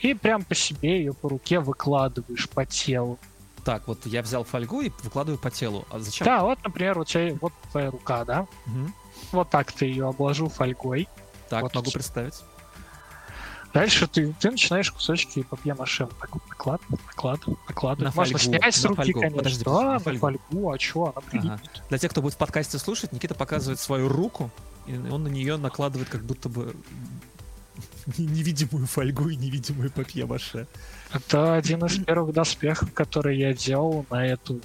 и 0.00 0.14
прям 0.14 0.42
по 0.42 0.54
себе 0.54 0.96
ее 0.96 1.12
по 1.12 1.28
руке 1.28 1.60
выкладываешь 1.60 2.48
по 2.48 2.64
телу. 2.64 3.18
Так, 3.66 3.86
вот 3.86 4.06
я 4.06 4.22
взял 4.22 4.44
фольгу 4.44 4.80
и 4.80 4.90
выкладываю 5.02 5.38
по 5.38 5.50
телу. 5.50 5.84
А 5.90 5.98
зачем? 5.98 6.24
Да, 6.24 6.42
вот, 6.42 6.58
например, 6.64 6.98
у 6.98 7.04
тебя 7.04 7.36
вот 7.42 7.52
твоя 7.70 7.90
рука, 7.90 8.24
да? 8.24 8.46
Мгм. 8.64 8.94
Вот 9.32 9.50
так 9.50 9.72
ты 9.72 9.84
ее 9.84 10.08
обложу 10.08 10.48
фольгой. 10.48 11.06
Так, 11.50 11.64
Вот 11.64 11.74
могу 11.74 11.90
представить. 11.90 12.42
Дальше 13.74 14.06
ты, 14.06 14.32
ты 14.40 14.50
начинаешь 14.50 14.90
кусочки 14.90 15.42
папье-маше 15.42 16.08
так 16.18 16.34
вот 16.34 16.42
накладывать. 16.48 17.58
На 18.00 18.12
Можно 18.14 18.38
фольгу, 18.38 18.38
снять 18.38 18.74
с 18.74 18.82
руки, 18.86 19.02
фольгу. 19.02 19.20
конечно. 19.20 19.36
Подожди, 19.36 19.64
да, 19.64 19.82
на 19.82 19.92
на 19.92 19.98
фольгу. 19.98 20.18
фольгу, 20.18 20.70
а 20.70 20.78
чё, 20.78 21.02
она 21.14 21.20
прилипнет. 21.30 21.82
Для 21.90 21.98
тех, 21.98 22.10
кто 22.10 22.22
будет 22.22 22.34
в 22.34 22.38
подкасте 22.38 22.78
слушать, 22.78 23.12
Никита 23.12 23.34
показывает 23.34 23.80
свою 23.80 24.08
руку, 24.08 24.50
и 24.86 24.96
он 24.96 25.24
на 25.24 25.28
нее 25.28 25.56
накладывает 25.56 26.08
как 26.08 26.22
будто 26.24 26.48
бы 26.48 26.74
невидимую 28.18 28.86
фольгу 28.86 29.28
и 29.28 29.36
невидимую 29.36 29.90
папье-маше. 29.90 30.66
Это 31.12 31.54
один 31.54 31.84
из 31.84 31.98
первых 32.04 32.34
доспехов, 32.34 32.92
который 32.92 33.38
я 33.38 33.54
делал 33.54 34.04
на 34.10 34.26
эту 34.26 34.60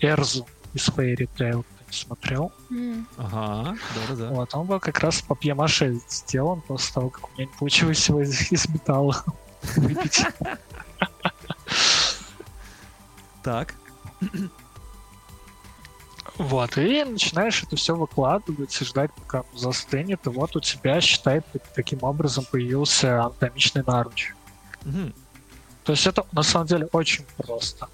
Эрзу 0.00 0.46
из 0.74 0.88
Fairy 0.88 1.28
Tail. 1.36 1.64
Смотрел? 1.90 2.52
М. 2.70 3.06
Ага, 3.18 3.76
да-да-да. 3.94 4.30
Вот, 4.30 4.54
он 4.54 4.66
был 4.66 4.80
как 4.80 4.98
раз 5.00 5.16
в 5.16 5.26
папье-маше 5.26 6.00
сделан 6.08 6.62
после 6.62 6.94
того, 6.94 7.10
как 7.10 7.28
у 7.28 7.32
меня 7.34 7.44
не 7.46 7.58
получилось 7.58 8.08
его 8.08 8.22
из, 8.22 8.50
из 8.50 8.66
металла 8.68 9.22
выпить. 9.76 10.24
Так. 13.42 13.74
Вот, 16.38 16.78
и 16.78 17.04
начинаешь 17.04 17.62
это 17.62 17.76
все 17.76 17.94
выкладывать 17.94 18.80
и 18.80 18.84
ждать, 18.84 19.12
пока 19.12 19.40
оно 19.40 19.58
застынет. 19.58 20.26
И 20.26 20.28
вот 20.30 20.56
у 20.56 20.60
тебя, 20.60 21.00
считай, 21.00 21.42
так- 21.52 21.62
таким 21.74 21.98
образом 22.02 22.44
появился 22.50 23.20
анатомичный 23.20 23.82
наруч. 23.86 24.34
Мгм. 24.84 25.12
То 25.84 25.92
есть 25.92 26.06
это 26.06 26.26
на 26.32 26.42
самом 26.42 26.66
деле 26.66 26.86
очень 26.92 27.24
просто. 27.36 27.88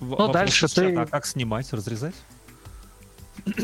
В- 0.00 0.16
Ну, 0.18 0.28
дальше 0.32 0.68
ты- 0.68 0.94
а 0.96 1.06
как 1.06 1.26
снимать, 1.26 1.72
разрезать? 1.72 2.14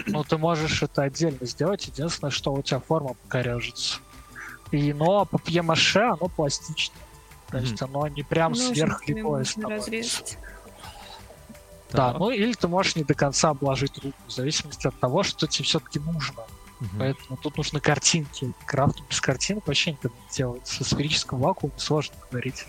Ну, 0.07 0.23
ты 0.25 0.37
можешь 0.39 0.83
это 0.83 1.03
отдельно 1.03 1.47
сделать. 1.47 1.87
Единственное, 1.87 2.31
что 2.31 2.53
у 2.53 2.63
тебя 2.63 2.81
форма 2.81 3.15
покорежится. 3.15 3.99
И, 4.71 4.93
но 4.93 5.25
папье-маше, 5.25 6.01
оно 6.01 6.29
пластичное. 6.29 6.99
То 7.51 7.59
есть 7.59 7.81
оно 7.83 8.07
не 8.09 8.23
прям 8.23 8.53
Ножницами 8.53 8.75
сверхлипое 8.75 9.45
становится. 9.45 9.87
разрезать. 9.91 10.39
Да, 11.95 12.13
ну 12.19 12.31
или 12.31 12.53
ты 12.53 12.67
можешь 12.69 12.97
не 12.97 13.05
до 13.05 13.15
конца 13.15 13.51
обложить 13.51 13.97
руку, 13.99 14.17
в 14.27 14.33
зависимости 14.33 14.87
от 14.87 14.99
того, 14.99 15.23
что 15.23 15.47
тебе 15.47 15.65
все-таки 15.65 16.01
нужно. 16.01 16.43
Мгм. 16.81 16.99
Поэтому 16.99 17.39
тут 17.41 17.57
нужны 17.57 17.81
картинки. 17.81 18.53
Крафт 18.67 19.01
без 19.09 19.21
картинок 19.21 19.67
вообще 19.67 19.93
никогда 19.93 20.17
не 20.17 20.37
делается. 20.37 20.75
Со 20.75 20.85
сферическим 20.85 21.39
вакуумом 21.39 21.79
сложно 21.79 22.17
говорить. 22.31 22.67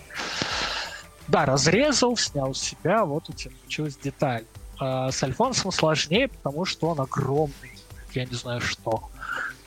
Да, 1.27 1.45
разрезал, 1.45 2.15
снял 2.17 2.53
с 2.53 2.59
себя, 2.59 3.03
вот 3.03 3.29
у 3.29 3.33
тебя 3.33 3.55
получилась 3.61 3.97
деталь. 3.97 4.45
А 4.79 5.11
с 5.11 5.23
Альфонсом 5.23 5.71
сложнее, 5.71 6.27
потому 6.27 6.65
что 6.65 6.89
он 6.89 7.01
огромный, 7.01 7.71
я 8.13 8.25
не 8.25 8.35
знаю 8.35 8.61
что. 8.61 9.09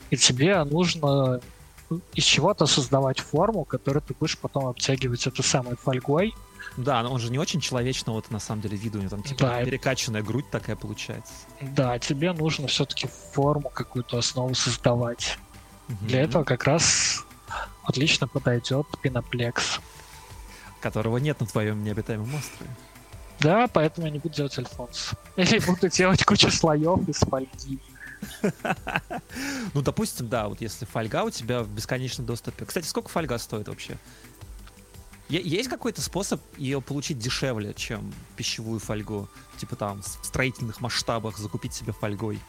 И 0.09 0.17
тебе 0.17 0.63
нужно 0.63 1.41
из 2.13 2.23
чего-то 2.23 2.65
создавать 2.65 3.19
форму, 3.19 3.65
которую 3.65 4.01
ты 4.01 4.13
будешь 4.13 4.37
потом 4.37 4.67
обтягивать 4.67 5.27
этой 5.27 5.43
самой 5.43 5.75
фольгой. 5.75 6.33
Да, 6.79 7.03
но 7.03 7.11
он 7.11 7.19
же 7.19 7.29
не 7.29 7.37
очень 7.37 7.59
человечного 7.59 8.15
вот, 8.15 8.31
на 8.31 8.39
самом 8.39 8.61
деле 8.61 8.77
вида, 8.77 8.99
у 8.99 9.01
него 9.01 9.09
там 9.09 9.21
типа 9.21 9.41
Да. 9.41 9.63
перекачанная 9.65 10.21
грудь 10.21 10.49
такая 10.49 10.77
получается. 10.77 11.33
Да, 11.61 11.99
тебе 11.99 12.31
нужно 12.31 12.67
все-таки 12.67 13.09
форму, 13.33 13.69
какую-то 13.69 14.17
основу 14.17 14.55
создавать. 14.55 15.37
Мгм. 15.89 16.07
Для 16.07 16.21
этого 16.21 16.43
как 16.45 16.63
раз 16.63 17.25
отлично 17.83 18.27
подойдет 18.29 18.87
пеноплекс. 19.01 19.81
Которого 20.79 21.17
нет 21.17 21.39
на 21.41 21.47
твоем 21.47 21.83
необитаемом 21.83 22.33
острове. 22.33 22.69
Да, 23.41 23.67
поэтому 23.67 24.07
я 24.07 24.13
не 24.13 24.19
буду 24.19 24.35
делать 24.35 24.57
Альфонс. 24.57 25.11
Или 25.35 25.59
буду 25.59 25.89
делать 25.89 26.23
кучу 26.23 26.49
слоев 26.49 27.07
из 27.09 27.17
фольги. 27.17 27.79
Ну, 29.73 29.81
допустим, 29.81 30.27
да, 30.29 30.47
вот 30.47 30.61
если 30.61 30.85
фольга 30.85 31.23
у 31.23 31.29
тебя 31.29 31.61
в 31.61 31.69
бесконечном 31.69 32.25
доступе. 32.25 32.65
Кстати, 32.65 32.85
сколько 32.85 33.09
фольга 33.09 33.37
стоит 33.37 33.67
вообще? 33.67 33.97
Есть 35.29 35.69
какой-то 35.69 36.01
способ 36.01 36.41
ее 36.57 36.81
получить 36.81 37.19
дешевле, 37.19 37.75
чем 37.75 38.11
пищевую 38.35 38.79
фольгу? 38.79 39.29
Типа 39.57 39.75
там 39.75 40.01
в 40.01 40.25
строительных 40.25 40.81
масштабах 40.81 41.37
закупить 41.37 41.73
себе 41.73 41.93
фольгой? 41.93 42.39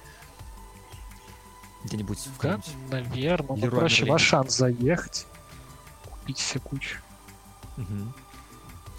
Где-нибудь 1.84 2.18
в 2.18 2.40
Да, 2.42 2.60
наверное. 2.90 3.56
Ну, 3.56 3.70
проще 3.70 4.06
в. 4.06 4.12
Ашан 4.12 4.48
заехать, 4.48 5.26
купить 6.10 6.38
себе 6.38 6.60
кучу. 6.60 6.98
Мгм. 7.76 8.14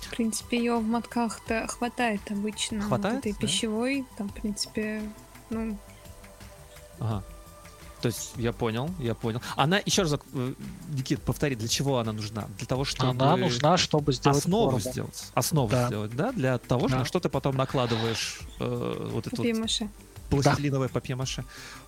В 0.01 0.09
принципе, 0.09 0.57
ее 0.57 0.77
в 0.77 0.83
мотках-то 0.83 1.67
хватает 1.67 2.21
обычно. 2.29 2.81
Хватает, 2.81 3.15
Вот 3.15 3.19
этой 3.25 3.33
да? 3.33 3.39
пищевой, 3.39 4.05
там, 4.17 4.29
в 4.29 4.33
принципе, 4.33 5.01
ну, 5.49 5.77
Ага. 6.99 7.23
То 8.01 8.07
есть 8.07 8.31
я 8.35 8.51
понял, 8.51 8.89
я 8.99 9.13
понял. 9.13 9.41
Она, 9.55 9.77
еще 9.85 10.01
раз, 10.01 10.13
э, 10.33 10.53
Никит, 10.89 11.21
повтори, 11.21 11.55
для 11.55 11.67
чего 11.67 11.99
она 11.99 12.11
нужна? 12.13 12.47
Для 12.57 12.65
того, 12.65 12.83
чтобы 12.83 13.11
Она 13.11 13.37
нужна, 13.37 13.77
чтобы 13.77 14.11
сделать 14.13 14.37
основу 14.39 14.71
форму. 14.71 14.79
сделать. 14.91 15.31
Основу 15.35 15.69
Да. 15.69 15.87
сделать, 15.87 16.15
да? 16.15 16.31
Для 16.31 16.57
того, 16.57 16.87
Да. 16.87 16.99
на 16.99 17.05
что 17.05 17.19
ты 17.19 17.29
потом 17.29 17.55
накладываешь 17.55 18.39
э, 18.59 19.09
вот 19.13 19.27
это 19.27 19.35
вот 19.35 19.45
папье-маше. 19.45 19.89
пластилиновое 20.29 20.87
папье-маше. 20.89 21.45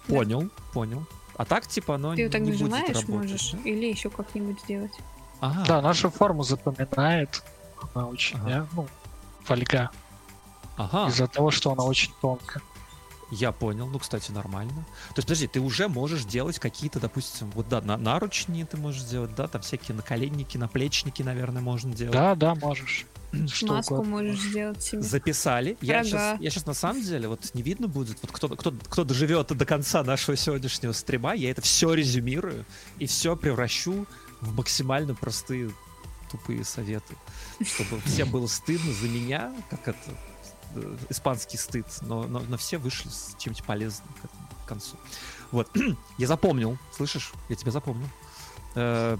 Да. 0.08 0.16
Понял, 0.16 0.50
понял. 0.74 1.06
А 1.36 1.46
так, 1.46 1.66
типа, 1.68 1.96
оно 1.96 2.14
Ты 2.16 2.22
ее 2.22 2.30
так 2.30 2.42
не 2.42 2.52
будет 2.52 2.70
нажимаешь, 2.70 2.88
работать, 2.96 3.10
можешь, 3.10 3.52
да? 3.54 3.70
или 3.70 3.86
еще 3.88 4.10
как-нибудь 4.12 4.62
сделать. 4.62 4.92
Ага. 5.40 5.64
Да, 5.68 5.82
наша 5.82 6.10
форму 6.12 6.44
запоминает. 6.44 7.42
Она 7.96 8.08
очень, 8.08 8.38
Ага. 8.38 8.50
э, 8.52 8.66
ну, 8.76 8.88
фольга. 9.44 9.90
Ага. 10.78 11.08
Из-за 11.10 11.28
того, 11.28 11.50
что 11.52 11.72
она 11.72 11.84
очень 11.84 12.12
тонкая. 12.22 12.62
Я 13.34 13.52
понял, 13.52 13.88
ну, 13.88 14.00
кстати, 14.00 14.32
нормально. 14.32 14.86
То 15.10 15.18
есть, 15.18 15.28
подожди, 15.28 15.48
ты 15.48 15.60
уже 15.60 15.88
можешь 15.88 16.24
делать 16.24 16.60
какие-то, 16.60 17.00
допустим, 17.00 17.50
вот, 17.52 17.68
да, 17.68 17.82
на, 17.82 17.98
наручни 17.98 18.64
ты 18.64 18.78
можешь 18.78 19.02
сделать, 19.02 19.34
да, 19.36 19.48
там 19.48 19.62
всякие 19.62 19.96
наколенники, 19.96 20.58
наплечники, 20.58 21.24
наверное, 21.24 21.62
можно 21.62 21.94
делать. 21.94 22.14
Да, 22.14 22.36
да, 22.36 22.56
можешь. 22.56 23.06
Что 23.48 23.68
Маску 23.68 23.96
угодно. 23.96 24.12
можешь 24.12 24.40
сделать 24.40 24.84
себе. 24.84 25.02
Записали. 25.02 25.76
Я 25.82 26.04
сейчас, 26.04 26.40
я 26.40 26.50
сейчас 26.52 26.68
на 26.68 26.76
самом 26.76 27.02
деле, 27.02 27.28
вот 27.28 27.50
не 27.56 27.64
видно 27.64 27.88
будет, 27.88 28.20
вот 28.22 28.32
кто, 28.32 28.50
кто, 28.50 28.72
кто 28.72 29.04
доживет 29.04 29.48
до 29.48 29.66
конца 29.66 30.04
нашего 30.04 30.38
сегодняшнего 30.38 30.92
стрима, 30.92 31.34
я 31.34 31.50
это 31.50 31.62
все 31.62 31.94
резюмирую 31.94 32.66
и 33.00 33.08
все 33.08 33.36
превращу 33.36 34.06
в 34.42 34.56
максимально 34.56 35.16
простые 35.16 35.72
тупые 36.30 36.64
советы, 36.64 37.16
чтобы 37.66 38.00
всем 38.02 38.30
было 38.30 38.46
стыдно 38.46 38.94
за 38.94 39.08
меня, 39.08 39.52
как 39.72 39.88
это 39.88 40.12
испанский 41.10 41.58
стыд, 41.58 41.86
но, 42.02 42.24
но, 42.24 42.40
но 42.40 42.58
все 42.58 42.78
вышли 42.78 43.10
с 43.10 43.36
чем-то 43.40 43.64
полезным 43.64 44.08
к 44.22 44.26
этому 44.26 44.48
к 44.64 44.68
концу. 44.68 44.98
Вот, 45.52 45.70
я 46.18 46.28
запомнил, 46.28 46.78
слышишь? 46.96 47.32
Я 47.50 47.56
тебя 47.56 47.72
запомнил. 47.72 48.08
Э, 48.76 49.18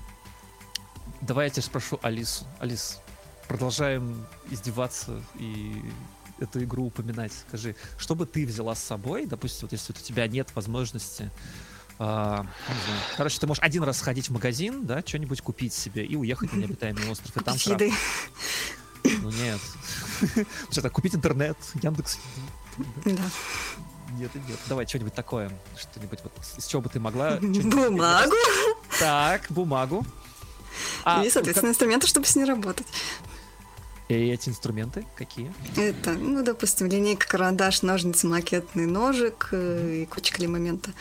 давай 1.22 1.48
я 1.48 1.50
тебя 1.50 1.64
спрошу 1.64 2.00
Алису. 2.02 2.46
Алис, 2.60 3.00
продолжаем 3.48 4.26
издеваться 4.50 5.22
и 5.36 5.84
эту 6.40 6.64
игру 6.64 6.88
упоминать. 6.88 7.32
Скажи, 7.48 7.76
что 7.98 8.16
бы 8.16 8.26
ты 8.26 8.46
взяла 8.46 8.76
с 8.76 8.84
собой, 8.84 9.26
допустим, 9.26 9.68
вот 9.68 9.72
если 9.72 9.94
вот 9.94 10.02
у 10.02 10.06
тебя 10.06 10.28
нет 10.28 10.50
возможности 10.56 11.32
а. 12.00 12.48
Короче, 13.18 13.40
ты 13.40 13.48
можешь 13.48 13.62
один 13.62 13.84
раз 13.84 14.00
сходить 14.00 14.30
в 14.30 14.34
магазин, 14.34 14.86
да, 14.86 15.04
что-нибудь 15.06 15.42
купить 15.42 15.74
себе 15.74 16.04
и 16.06 16.16
уехать 16.16 16.52
на 16.52 16.58
необитаемый 16.58 17.10
остров. 17.10 17.38
И 17.38 17.40
там 17.40 17.54
Купить 17.54 17.68
еды. 17.68 17.94
Ну 19.04 19.30
нет. 19.32 19.60
Что-то 20.72 20.90
купить 20.90 21.16
интернет, 21.16 21.58
Яндекс. 21.82 22.20
Да. 23.06 23.24
Нет, 24.18 24.32
и 24.36 24.40
нет. 24.40 24.60
Давай 24.68 24.88
что-нибудь 24.88 25.14
такое. 25.14 25.52
Что-нибудь 25.78 26.20
вот 26.24 26.34
из 26.58 26.66
чего 26.66 26.82
бы 26.82 26.90
ты 26.90 27.00
могла... 27.00 27.38
Бумагу 27.42 28.36
Так, 29.00 29.46
бумагу. 29.50 30.06
А, 31.04 31.24
и, 31.24 31.30
соответственно, 31.30 31.70
инструменты, 31.70 32.08
чтобы 32.08 32.26
с 32.26 32.36
ней 32.36 32.46
работать. 32.46 32.88
И 34.14 34.32
эти 34.32 34.50
инструменты 34.50 35.06
какие? 35.16 35.54
Это, 35.78 36.12
ну, 36.14 36.44
допустим, 36.44 36.88
линейка, 36.88 37.28
карандаш, 37.28 37.82
ножницы, 37.82 38.28
макетный 38.28 38.86
ножик 38.86 39.50
э, 39.52 40.04
и 40.04 40.06
куча 40.06 40.34
клей-момента. 40.34 40.92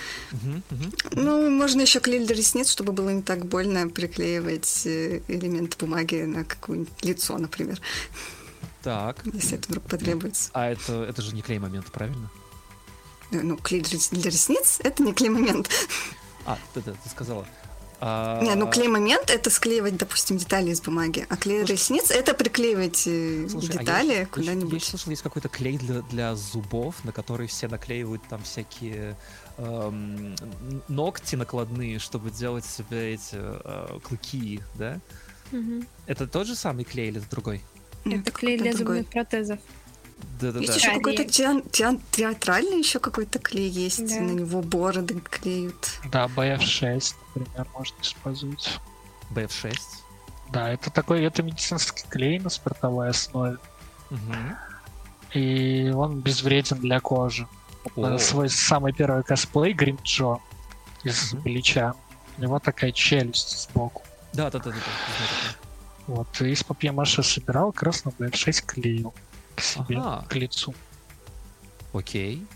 Ну, 1.12 1.50
можно 1.50 1.80
еще 1.82 2.00
клей 2.00 2.24
для 2.24 2.34
ресниц, 2.34 2.70
чтобы 2.70 2.92
было 2.92 3.10
не 3.10 3.22
так 3.22 3.46
больно 3.46 3.88
приклеивать 3.88 4.82
э, 4.86 5.20
элементы 5.28 5.76
бумаги 5.78 6.22
на 6.22 6.44
какое-нибудь 6.44 7.04
лицо, 7.04 7.38
например, 7.38 7.80
Так. 8.82 9.18
если 9.32 9.58
это 9.58 9.68
вдруг 9.68 9.84
потребуется. 9.84 10.50
А 10.52 10.70
это, 10.70 11.04
это 11.04 11.22
же 11.22 11.34
не 11.34 11.42
клей 11.42 11.58
момент, 11.58 11.90
правильно? 11.92 12.30
Э, 13.30 13.40
Ну, 13.42 13.56
клей 13.56 13.80
для 13.82 14.30
ресниц— 14.30 14.78
это 14.84 15.02
не 15.02 15.12
клей-момент. 15.12 15.68
А, 16.44 16.58
ты, 16.74 16.80
ты, 16.82 16.92
ты 16.92 17.08
сказала. 17.08 17.46
А, 18.04 18.40
Не, 18.42 18.56
ну 18.56 18.68
клей-момент— 18.68 19.30
это 19.30 19.48
склеивать, 19.48 19.96
допустим, 19.96 20.36
детали 20.36 20.70
из 20.70 20.80
бумаги, 20.80 21.24
а 21.28 21.36
клей 21.36 21.58
Слушай, 21.60 21.72
ресниц— 21.72 22.10
это 22.10 22.34
приклеивать 22.34 23.06
э, 23.06 23.46
а 23.48 23.54
я 23.54 23.60
детали 23.60 24.06
ещё- 24.10 24.18
Я 24.20 24.26
куда-нибудь. 24.26 24.82
слышал, 24.82 25.10
есть 25.10 25.22
какой-то 25.22 25.48
клей 25.48 25.78
для, 25.78 26.02
для 26.02 26.34
зубов, 26.34 26.96
на 27.04 27.12
который 27.12 27.46
все 27.46 27.68
наклеивают 27.68 28.20
там 28.28 28.42
всякие 28.42 29.16
эм, 29.58 30.34
ногти 30.88 31.36
накладные, 31.36 32.00
чтобы 32.00 32.32
делать 32.32 32.64
себе 32.64 33.14
эти 33.14 33.36
э, 33.36 33.98
клыки, 34.02 34.60
да? 34.74 34.98
Это 36.06 36.26
тот 36.26 36.48
же 36.48 36.56
самый 36.56 36.84
клей 36.84 37.08
или 37.10 37.18
это 37.20 37.30
другой? 37.30 37.62
Это 38.04 38.32
клей 38.32 38.58
для 38.58 38.72
другой. 38.74 38.96
зубных 38.96 39.12
протезов. 39.12 39.60
Да-да-да. 40.40 40.60
Есть 40.60 40.76
еще 40.76 40.88
Да. 40.90 40.94
какой-то 40.96 41.24
теан- 41.24 41.62
теан- 41.70 42.00
театральный 42.10 42.78
еще 42.78 42.98
какой-то 42.98 43.38
клей 43.38 43.68
есть, 43.68 44.06
Да. 44.08 44.20
на 44.20 44.30
него 44.32 44.62
бороды 44.62 45.20
клеют. 45.20 46.00
Да, 46.10 46.26
BF6, 46.26 47.14
например, 47.34 47.66
можно 47.74 47.96
использовать. 48.02 48.78
BF6. 49.30 49.74
Да, 50.50 50.68
это 50.70 50.90
такой, 50.90 51.24
это 51.24 51.42
медицинский 51.42 52.04
клей 52.08 52.38
на 52.38 52.50
спиртовой 52.50 53.08
основе. 53.10 53.56
Мгм. 54.10 54.56
И 55.32 55.90
он 55.94 56.20
безвреден 56.20 56.78
для 56.78 57.00
кожи. 57.00 57.46
О. 57.96 58.18
Свой 58.18 58.48
самый 58.50 58.92
первый 58.92 59.22
косплей 59.22 59.72
Грим 59.72 59.98
Джо 60.04 60.38
из 61.04 61.32
Мгм. 61.32 61.42
Блича. 61.42 61.94
У 62.38 62.42
него 62.42 62.58
такая 62.58 62.92
челюсть 62.92 63.62
сбоку. 63.70 64.02
Да-да-да. 64.32 64.70
да, 64.70 64.70
знаю 64.70 64.82
такое. 64.82 65.56
Вот, 66.06 66.40
и 66.42 66.50
из 66.50 66.62
папье-маше 66.64 67.22
собирал, 67.22 67.72
как 67.72 67.84
раз 67.84 68.04
на 68.04 68.10
BF6 68.10 68.62
клеил 68.66 69.14
к 69.54 69.60
себе, 69.60 69.98
Ага. 69.98 70.26
к 70.28 70.34
лицу. 70.34 70.74
Окей. 71.92 72.46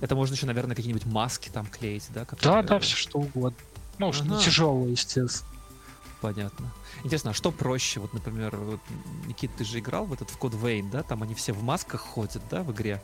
Это 0.00 0.14
можно 0.14 0.34
еще, 0.34 0.46
наверное, 0.46 0.76
какие-нибудь 0.76 1.06
маски 1.06 1.48
там 1.48 1.66
клеить, 1.66 2.06
да? 2.10 2.20
Да, 2.20 2.26
которые- 2.26 2.62
да, 2.64 2.78
все 2.80 2.96
что 2.96 3.18
угодно. 3.18 3.58
Ну, 3.98 4.12
не 4.12 4.34
Ага. 4.34 4.42
тяжелое, 4.42 4.90
естественно. 4.90 5.50
Понятно. 6.20 6.72
Интересно, 7.04 7.30
а 7.30 7.34
что 7.34 7.50
проще? 7.52 8.00
Вот, 8.00 8.12
например, 8.12 8.56
вот, 8.56 8.80
Никит, 9.26 9.54
ты 9.56 9.64
же 9.64 9.78
играл 9.78 10.06
в 10.06 10.12
этот 10.12 10.30
в 10.30 10.36
код 10.38 10.54
Вейн, 10.54 10.90
да? 10.90 11.02
Там 11.02 11.22
они 11.22 11.34
все 11.34 11.52
в 11.52 11.62
масках 11.62 12.00
ходят, 12.00 12.42
да, 12.50 12.62
в 12.62 12.72
игре. 12.72 13.02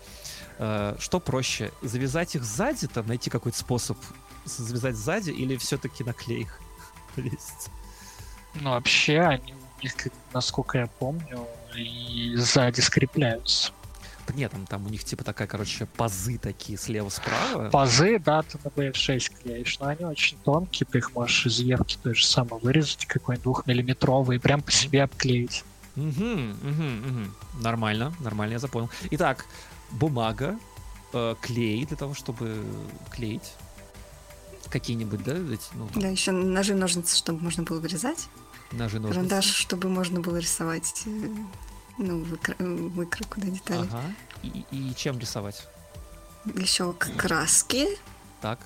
Э, 0.59 0.97
что 0.99 1.21
проще? 1.21 1.73
Завязать 1.83 2.35
их 2.35 2.45
сзади, 2.45 2.89
там 2.89 3.07
найти 3.07 3.31
какой-то 3.31 3.57
способ 3.59 3.99
завязать 4.45 4.97
сзади, 4.97 5.31
или 5.31 5.57
все-таки 5.57 6.05
на 6.05 6.13
клей 6.13 6.43
их 6.43 6.59
повесить? 7.15 7.69
Ну, 8.55 8.71
вообще, 8.71 9.19
они 9.21 9.55
насколько 10.35 10.77
я 10.79 10.87
помню, 10.87 11.47
и 11.77 12.35
сзади 12.37 12.81
скрепляются. 12.81 13.73
Да 14.27 14.35
нет, 14.35 14.53
там, 14.53 14.67
там 14.67 14.87
у 14.87 14.89
них 14.89 15.03
типа 15.05 15.25
такая, 15.25 15.49
короче, 15.49 15.87
пазы 15.97 16.39
такие 16.39 16.79
слева-справа. 16.79 17.71
Пазы, 17.71 18.19
да, 18.21 18.43
ты 18.43 18.59
на 18.63 18.69
BF6 18.69 19.33
клеишь, 19.43 19.79
но 19.81 19.89
они 19.89 20.05
очень 20.05 20.39
тонкие, 20.39 20.87
ты 20.91 20.99
их 20.99 21.13
можешь 21.15 21.47
из 21.47 21.59
евки 21.59 21.99
той 22.03 22.15
же 22.15 22.25
самой 22.25 22.61
вырезать, 22.61 23.07
какой-нибудь 23.07 23.43
двухмиллиметровый, 23.43 24.37
и 24.37 24.41
прям 24.41 24.63
по 24.63 24.71
себе 24.71 25.03
обклеить. 25.03 25.65
Мгм, 25.97 26.51
мгм, 26.63 27.09
мгм. 27.09 27.35
Нормально, 27.61 28.15
нормально, 28.21 28.53
я 28.53 28.59
запомнил. 28.59 28.91
Итак, 29.11 29.45
бумага, 29.91 30.57
э, 31.13 31.35
клей 31.41 31.85
для 31.85 31.97
того, 31.97 32.15
чтобы 32.15 32.65
клеить. 33.11 33.55
Какие-нибудь, 34.71 35.23
да, 35.25 35.33
эти, 35.33 35.65
ну, 35.75 35.89
там, 35.89 36.03
Да, 36.03 36.09
еще 36.09 36.31
ножи, 36.31 36.75
ножницы, 36.75 37.17
чтобы 37.17 37.43
можно 37.43 37.65
было 37.65 37.81
вырезать. 37.81 38.29
Ножи, 38.73 38.99
ножницы. 38.99 39.15
Карандаш, 39.15 39.45
чтобы 39.47 39.89
можно 39.89 40.21
было 40.21 40.37
рисовать, 40.39 41.03
э, 41.07 41.11
ну, 41.99 42.23
выкр- 42.23 42.57
э, 42.59 42.65
выкройку, 42.65 43.41
да, 43.41 43.47
деталей. 43.49 43.89
Ага. 43.93 44.03
И, 44.43 44.65
и 44.71 44.95
чем 44.97 45.19
рисовать? 45.19 45.67
Еще 46.57 46.93
краски 46.95 47.87
Так. 48.41 48.59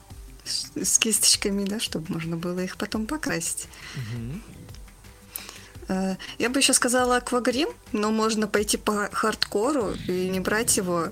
с, 0.45 0.71
с 0.77 0.99
кисточками, 0.99 1.65
да, 1.65 1.79
чтобы 1.81 2.13
можно 2.13 2.37
было 2.37 2.61
их 2.61 2.77
потом 2.77 3.07
покрасить. 3.07 3.69
Э, 5.89 6.17
Я 6.39 6.51
бы 6.51 6.59
еще 6.59 6.73
сказала 6.73 7.17
аквагрим, 7.19 7.69
но 7.93 8.11
можно 8.11 8.49
пойти 8.49 8.77
по 8.77 9.09
хардкору 9.13 9.93
и 10.09 10.29
не 10.29 10.41
брать 10.41 10.77
его 10.77 11.09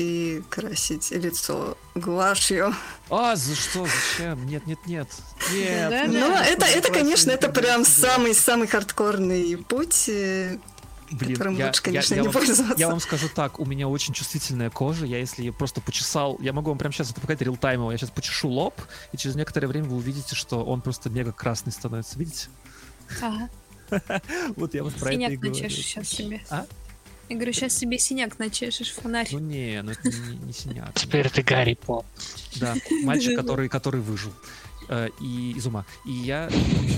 и 0.00 0.42
красить 0.48 1.10
лицо 1.10 1.76
гуашью. 1.94 2.74
А, 3.10 3.36
за 3.36 3.54
что? 3.54 3.86
Зачем? 3.86 4.46
Нет, 4.46 4.66
нет, 4.66 4.78
нет. 4.86 5.08
Нет. 5.52 5.90
Да, 5.90 6.06
нет, 6.06 6.20
Но 6.20 6.28
да. 6.28 6.44
это, 6.44 6.66
это, 6.66 6.92
конечно, 6.92 7.30
это 7.30 7.48
прям 7.50 7.84
самый 7.84 8.34
самый-самый 8.34 8.66
хардкорный 8.68 9.56
путь, 9.58 10.08
э, 10.08 10.58
Блин, 11.10 11.32
которым 11.34 11.56
я, 11.56 11.66
лучше, 11.66 11.80
я- 11.80 11.84
конечно, 11.84 12.14
я 12.14 12.20
не 12.22 12.28
вам, 12.28 12.32
пользоваться. 12.34 12.74
я 12.78 12.88
вам 12.88 13.00
скажу 13.00 13.28
так, 13.34 13.58
у 13.60 13.64
меня 13.64 13.88
очень 13.88 14.14
чувствительная 14.14 14.70
кожа, 14.70 15.06
я 15.06 15.18
если 15.18 15.42
ее 15.42 15.52
просто 15.52 15.80
почесал, 15.80 16.36
я 16.40 16.52
могу 16.52 16.70
вам 16.70 16.78
прямо 16.78 16.92
сейчас 16.92 17.10
это 17.10 17.20
показать 17.20 17.42
реалтаймово, 17.42 17.90
я 17.92 17.98
сейчас 17.98 18.10
почешу 18.10 18.48
лоб, 18.48 18.74
и 19.12 19.16
через 19.16 19.34
некоторое 19.36 19.66
время 19.66 19.86
вы 19.88 19.96
увидите, 19.96 20.34
что 20.34 20.64
он 20.64 20.80
просто 20.80 21.10
мега 21.10 21.32
красный 21.32 21.72
становится, 21.72 22.18
видите? 22.18 22.48
Ага. 23.22 23.48
Вот 24.56 24.74
я 24.74 24.84
вот 24.84 24.94
про 24.94 25.08
это 25.12 25.22
и 25.22 25.26
Синяк 25.26 25.40
говорю. 25.40 25.68
сейчас 25.70 26.08
себе. 26.08 26.40
А? 26.50 26.64
Я 27.30 27.36
говорю, 27.36 27.52
сейчас 27.52 27.74
себе 27.78 27.96
синяк 27.98 28.40
начешешь, 28.40 28.92
фонарь. 28.92 29.28
Ну 29.30 29.38
не, 29.38 29.80
ну 29.82 29.92
это 29.92 30.08
не, 30.08 30.36
не 30.38 30.52
синяк. 30.52 30.92
Теперь 30.94 31.30
ты 31.30 31.42
Гарри 31.42 31.74
Поттер. 31.74 32.10
Да, 32.56 32.74
мальчик, 33.04 33.36
который, 33.40 33.68
который 33.68 34.00
выжил. 34.00 34.32
Э, 34.88 35.08
И 35.20 35.52
из 35.52 35.64
ума. 35.64 35.86
И 36.04 36.10
я 36.10 36.50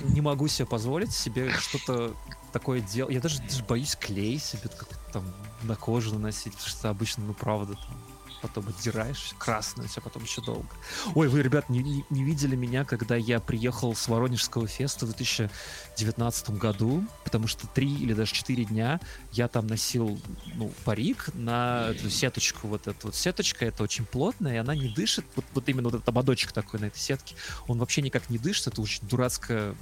не 0.09 0.23
могу 0.23 0.49
себе 0.49 0.65
позволить 0.65 1.13
себе 1.13 1.51
что-то 1.51 2.17
такое 2.51 2.81
дело. 2.81 3.11
Я 3.11 3.21
даже, 3.21 3.43
даже 3.43 3.63
боюсь 3.65 3.95
клей 3.95 4.39
себе 4.39 4.71
как 4.71 4.89
там 5.13 5.23
на 5.65 5.77
кожу 5.77 6.15
наносить, 6.15 6.55
потому 6.55 6.69
что 6.69 6.89
обычно, 6.89 7.25
ну 7.25 7.35
правда, 7.35 7.75
там, 7.75 8.03
потом 8.43 8.69
отдираешь, 8.69 9.33
красное, 9.39 9.87
все 9.87 10.01
потом 10.01 10.25
еще 10.25 10.43
долго. 10.43 10.69
Ой, 11.15 11.29
вы, 11.29 11.43
ребят, 11.43 11.69
не, 11.69 12.05
не, 12.11 12.25
видели 12.25 12.57
меня, 12.57 12.85
когда 12.85 13.17
я 13.17 13.41
приехал 13.41 13.95
с 13.95 14.09
Воронежского 14.09 14.67
феста 14.67 15.07
в 15.07 15.15
2019 15.15 16.51
году, 16.51 17.05
потому 17.25 17.47
что 17.47 17.67
три 17.69 17.95
или 17.95 18.13
даже 18.13 18.33
четыре 18.33 18.65
дня 18.65 19.01
я 19.31 19.49
там 19.49 19.67
носил, 19.67 20.21
ну, 20.57 20.73
парик 20.85 21.31
на 21.35 21.91
эту 21.91 22.11
сеточку, 22.11 22.69
вот 22.69 22.87
эту 22.87 23.09
вот 23.09 23.15
сеточка, 23.15 23.65
это 23.65 23.83
очень 23.83 24.05
плотная, 24.05 24.55
и 24.55 24.59
она 24.59 24.75
не 24.75 24.89
дышит, 24.89 25.25
вот, 25.37 25.45
вот 25.55 25.69
именно 25.69 25.89
вот 25.89 25.95
этот 25.95 26.09
ободочек 26.09 26.53
такой 26.53 26.81
на 26.81 26.87
этой 26.87 26.99
сетке, 26.99 27.37
он 27.69 27.79
вообще 27.79 28.03
никак 28.03 28.29
не 28.29 28.39
дышит, 28.39 28.67
это 28.67 28.83
очень 28.83 29.07
дурацкая 29.07 29.75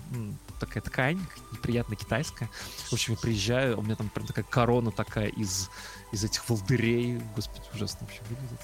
такая 0.60 0.82
ткань, 0.82 1.20
неприятно 1.52 1.96
китайская. 1.96 2.50
В 2.88 2.92
общем, 2.92 3.14
я 3.14 3.18
приезжаю, 3.18 3.78
у 3.78 3.82
меня 3.82 3.96
там 3.96 4.10
прям 4.10 4.26
такая 4.26 4.44
корона 4.44 4.90
такая 4.92 5.28
из 5.28 5.70
из 6.12 6.24
этих 6.24 6.48
волдырей. 6.48 7.20
Господи, 7.34 7.64
ужасно 7.74 8.06
вообще 8.06 8.20
выглядит. 8.28 8.60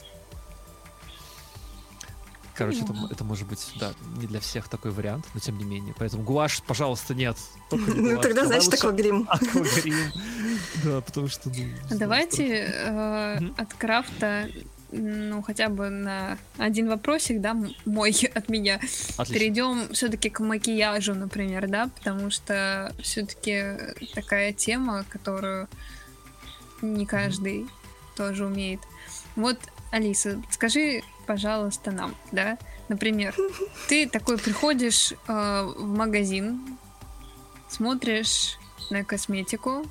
Короче, 2.55 2.81
это, 2.81 2.95
это 3.11 3.23
может 3.23 3.47
быть, 3.47 3.73
да, 3.79 3.93
не 4.17 4.27
для 4.27 4.41
всех 4.41 4.69
такой 4.69 4.91
вариант, 4.91 5.27
но 5.35 5.41
тем 5.41 5.59
не 5.59 5.65
менее. 5.65 5.95
Поэтому 5.99 6.23
гуашь, 6.23 6.63
пожалуйста, 6.63 7.15
нет. 7.15 7.37
Ну, 7.71 8.19
тогда, 8.21 8.47
значит, 8.47 8.73
аквагрим. 8.73 9.27
Аквагрим. 9.29 9.95
Да, 10.83 11.01
потому 11.03 11.29
что... 11.29 11.51
Ну, 11.51 11.99
Давайте 11.99 12.73
э, 12.73 13.39
от 13.59 13.75
крафта 13.75 14.49
ну, 14.93 15.43
хотя 15.43 15.69
бы 15.69 15.91
на 15.91 16.39
один 16.59 16.89
вопросик, 16.89 17.41
да, 17.41 17.57
мой 17.85 18.13
от 18.35 18.49
меня. 18.49 18.77
Отлично. 18.77 19.35
Перейдем 19.35 19.93
все-таки 19.93 20.31
к 20.31 20.41
макияжу, 20.41 21.15
например, 21.15 21.69
да, 21.69 21.91
потому 21.95 22.31
что 22.31 22.95
все-таки 23.03 23.75
такая 24.15 24.53
тема, 24.53 25.05
которую 25.09 25.69
не 26.83 27.07
каждый 27.07 27.63
mm 27.63 27.71
тоже 28.17 28.47
умеет. 28.47 28.81
Вот, 29.37 29.59
Алиса, 29.93 30.43
скажи, 30.51 31.03
пожалуйста, 31.27 31.93
нам, 31.93 32.17
да, 32.33 32.59
например, 32.89 33.35
ты 33.89 34.09
такой 34.09 34.39
приходишь 34.39 35.13
э, 35.29 35.73
в 35.77 35.87
магазин, 35.87 36.79
смотришь 37.69 38.59
на 38.91 39.05
косметику, 39.05 39.87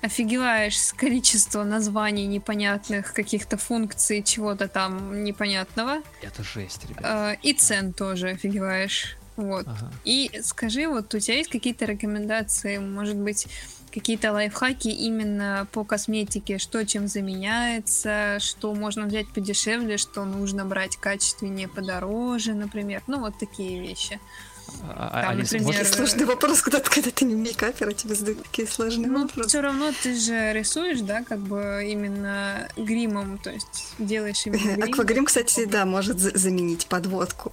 офигеваешь 0.00 0.80
с 0.80 0.92
количества 0.92 1.64
названий 1.64 2.26
непонятных, 2.26 3.12
каких-то 3.12 3.56
функций, 3.56 4.22
чего-то 4.22 4.68
там 4.68 5.24
непонятного. 5.24 6.02
Это 6.22 6.42
жесть, 6.44 6.88
ребят. 6.88 7.04
Э, 7.04 7.36
и 7.42 7.52
цен 7.52 7.92
тоже 7.92 8.30
офигеваешь. 8.30 9.16
Вот. 9.36 9.66
Ага. 9.66 9.92
И 10.04 10.40
скажи, 10.42 10.88
вот 10.88 11.12
у 11.14 11.18
тебя 11.18 11.36
есть 11.36 11.50
какие-то 11.50 11.84
рекомендации, 11.84 12.78
может 12.78 13.16
быть, 13.16 13.48
какие-то 13.96 14.30
лайфхаки 14.30 14.88
именно 14.88 15.66
по 15.72 15.82
косметике, 15.82 16.58
что 16.58 16.84
чем 16.84 17.08
заменяется, 17.08 18.36
что 18.40 18.74
можно 18.74 19.06
взять 19.06 19.26
подешевле, 19.28 19.96
что 19.96 20.26
нужно 20.26 20.66
брать 20.66 20.98
качественнее, 20.98 21.66
подороже, 21.66 22.52
например. 22.52 23.02
Ну, 23.06 23.20
вот 23.20 23.38
такие 23.38 23.80
вещи. 23.80 24.20
А, 24.82 25.22
Там, 25.22 25.30
Алис, 25.30 25.50
например... 25.50 25.66
Может, 25.78 25.94
сложный 25.94 26.26
вопрос, 26.26 26.60
когда, 26.60 26.80
когда 26.80 27.10
ты 27.10 27.24
не 27.24 27.34
мейкапер, 27.36 27.88
а 27.88 27.92
тебе 27.94 28.14
задают 28.14 28.42
такие 28.42 28.68
сложные 28.68 29.08
ну, 29.08 29.22
вопросы. 29.22 29.48
все 29.48 29.60
равно 29.62 29.90
ты 30.02 30.14
же 30.14 30.52
рисуешь, 30.52 31.00
да, 31.00 31.22
как 31.22 31.38
бы 31.38 31.86
именно 31.88 32.68
гримом, 32.76 33.38
то 33.38 33.50
есть 33.50 33.94
делаешь 33.98 34.44
именно 34.44 34.74
грим. 34.76 34.92
Аквагрим, 34.92 35.24
кстати, 35.24 35.64
да, 35.64 35.86
может 35.86 36.18
заменить 36.18 36.86
подводку. 36.86 37.52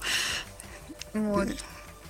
Вот. 1.14 1.48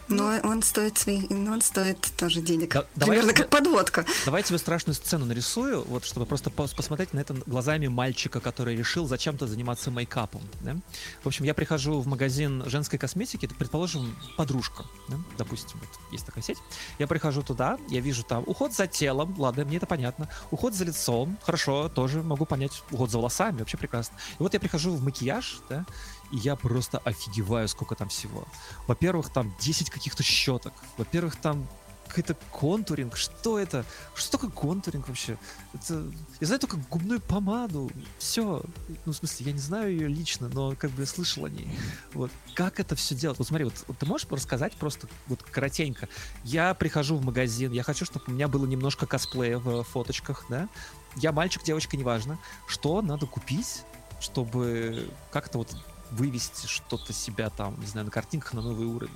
Но 0.08 0.32
ну, 0.42 0.50
он 0.50 0.62
стоит 0.62 0.98
свои, 0.98 1.22
но 1.30 1.52
он 1.52 1.62
стоит 1.62 2.00
тоже 2.16 2.40
денег. 2.40 2.74
Да, 2.94 3.06
Примерно 3.06 3.32
как 3.32 3.48
подводка. 3.48 4.04
Давайте 4.24 4.48
тебе 4.48 4.58
страшную 4.58 4.94
сцену 4.94 5.24
нарисую, 5.24 5.82
вот 5.84 6.04
чтобы 6.04 6.26
просто 6.26 6.50
посмотреть 6.50 7.14
на 7.14 7.20
это 7.20 7.34
глазами 7.46 7.86
мальчика, 7.86 8.40
который 8.40 8.76
решил 8.76 9.06
зачем-то 9.06 9.46
заниматься 9.46 9.90
мейкапом. 9.90 10.42
Да? 10.60 10.76
В 11.22 11.26
общем, 11.26 11.44
я 11.44 11.54
прихожу 11.54 12.00
в 12.00 12.06
магазин 12.06 12.62
женской 12.66 12.98
косметики, 12.98 13.46
предположим, 13.46 14.14
подружка, 14.36 14.84
да? 15.08 15.16
допустим, 15.38 15.80
вот 15.80 16.12
есть 16.12 16.26
такая 16.26 16.44
сеть. 16.44 16.58
Я 16.98 17.06
прихожу 17.06 17.42
туда, 17.42 17.78
я 17.88 18.00
вижу 18.00 18.22
там 18.22 18.44
уход 18.46 18.72
за 18.74 18.86
телом, 18.86 19.34
ладно, 19.38 19.64
мне 19.64 19.78
это 19.78 19.86
понятно. 19.86 20.28
Уход 20.50 20.74
за 20.74 20.84
лицом, 20.84 21.38
хорошо, 21.42 21.88
тоже 21.88 22.22
могу 22.22 22.44
понять. 22.44 22.82
Уход 22.90 23.10
за 23.10 23.18
волосами, 23.18 23.60
вообще 23.60 23.76
прекрасно. 23.76 24.16
И 24.38 24.42
вот 24.42 24.52
я 24.52 24.60
прихожу 24.60 24.94
в 24.94 25.02
макияж, 25.02 25.60
да, 25.68 25.86
и 26.30 26.36
я 26.36 26.56
просто 26.56 26.98
офигеваю, 26.98 27.68
сколько 27.68 27.94
там 27.94 28.08
всего. 28.08 28.46
Во-первых, 28.86 29.30
там 29.30 29.54
10 29.60 29.90
каких-то 29.90 30.22
щеток. 30.22 30.72
Во-первых, 30.96 31.36
там 31.36 31.66
какой-то 32.14 32.34
контуринг. 32.52 33.16
Что 33.16 33.58
это? 33.58 33.84
Что 34.14 34.32
такое 34.32 34.50
контуринг 34.50 35.08
вообще? 35.08 35.36
Это... 35.72 36.06
Я 36.40 36.46
знаю 36.46 36.60
только 36.60 36.76
губную 36.90 37.20
помаду. 37.20 37.90
Все. 38.18 38.62
Ну, 39.04 39.12
в 39.12 39.16
смысле, 39.16 39.46
я 39.46 39.52
не 39.52 39.58
знаю 39.58 39.90
ее 39.90 40.08
лично, 40.08 40.48
но 40.48 40.76
как 40.76 40.90
бы 40.92 41.02
я 41.02 41.06
слышал 41.06 41.44
о 41.44 41.48
ней. 41.48 41.68
Вот. 42.12 42.30
Как 42.54 42.78
это 42.78 42.94
все 42.94 43.14
делать? 43.14 43.38
Вот 43.38 43.48
смотри, 43.48 43.64
вот, 43.64 43.74
вот 43.88 43.98
ты 43.98 44.06
можешь 44.06 44.28
рассказать 44.30 44.74
просто 44.74 45.08
вот 45.26 45.42
коротенько. 45.42 46.08
Я 46.44 46.74
прихожу 46.74 47.16
в 47.16 47.24
магазин, 47.24 47.72
я 47.72 47.82
хочу, 47.82 48.04
чтобы 48.04 48.26
у 48.28 48.30
меня 48.30 48.46
было 48.46 48.66
немножко 48.66 49.06
косплея 49.06 49.58
в 49.58 49.82
фоточках, 49.82 50.46
да? 50.48 50.68
Я 51.16 51.32
мальчик, 51.32 51.64
девочка, 51.64 51.96
неважно. 51.96 52.38
Что 52.68 53.02
надо 53.02 53.26
купить, 53.26 53.82
чтобы 54.20 55.08
как-то 55.32 55.58
вот 55.58 55.74
вывести 56.14 56.66
что-то 56.66 57.12
себя 57.12 57.50
там, 57.50 57.78
не 57.80 57.86
знаю, 57.86 58.06
на 58.06 58.10
картинках 58.10 58.54
на 58.54 58.62
новый 58.62 58.86
уровень. 58.86 59.14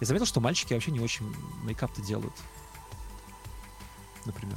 Я 0.00 0.06
заметил, 0.06 0.26
что 0.26 0.40
мальчики 0.40 0.74
вообще 0.74 0.90
не 0.90 1.00
очень 1.00 1.32
мейкап-то 1.64 2.02
делают. 2.02 2.34
Например. 4.24 4.56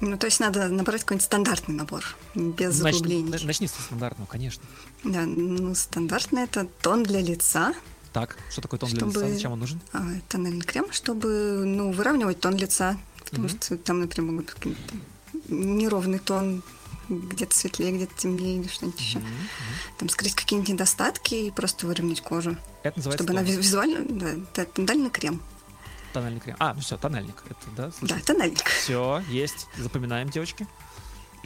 Ну, 0.00 0.18
то 0.18 0.26
есть 0.26 0.40
надо 0.40 0.68
набрать 0.68 1.02
какой-нибудь 1.02 1.24
стандартный 1.24 1.74
набор, 1.74 2.04
без 2.34 2.74
заглублений. 2.74 3.30
Начни, 3.30 3.46
начни 3.46 3.66
с 3.66 3.72
стандартного, 3.72 4.28
конечно. 4.28 4.62
Да, 5.04 5.22
ну, 5.24 5.74
стандартный 5.74 6.42
это 6.42 6.66
тон 6.82 7.02
для 7.02 7.20
лица. 7.20 7.72
Так, 8.12 8.36
что 8.50 8.60
такое 8.60 8.78
тон 8.78 8.90
чтобы... 8.90 9.12
для 9.12 9.22
лица? 9.22 9.34
Зачем 9.34 9.52
он 9.52 9.60
нужен? 9.60 9.80
А, 9.92 10.04
тональный 10.28 10.64
крем, 10.64 10.92
чтобы, 10.92 11.62
ну, 11.64 11.92
выравнивать 11.92 12.40
тон 12.40 12.56
лица. 12.56 12.98
Потому 13.24 13.48
mm-hmm. 13.48 13.64
что 13.64 13.78
там, 13.78 14.00
например, 14.00 14.32
могут 14.32 14.54
неровный 15.48 16.18
тон 16.18 16.62
где-то 17.08 17.56
светлее, 17.56 17.92
где-то 17.92 18.14
темнее 18.14 18.60
или 18.60 18.68
что-нибудь 18.68 19.00
еще. 19.00 19.18
Mm-hmm. 19.18 19.98
Там 19.98 20.08
скрыть 20.08 20.34
какие-нибудь 20.34 20.70
недостатки 20.70 21.34
и 21.34 21.50
просто 21.50 21.86
выровнять 21.86 22.20
кожу. 22.20 22.56
Это 22.82 22.98
называется 22.98 23.24
Чтобы 23.24 23.38
она 23.38 23.42
визуально... 23.42 24.04
Да, 24.08 24.62
это 24.62 24.64
тональный 24.72 25.10
крем. 25.10 25.40
Тональный 26.12 26.40
крем. 26.40 26.56
А, 26.58 26.74
ну 26.74 26.80
все, 26.80 26.96
тональник. 26.96 27.42
Это, 27.48 27.70
да? 27.76 27.90
Да, 28.02 28.16
тональник. 28.24 28.64
Все, 28.64 29.22
есть. 29.28 29.66
Запоминаем, 29.76 30.30
девочки. 30.30 30.66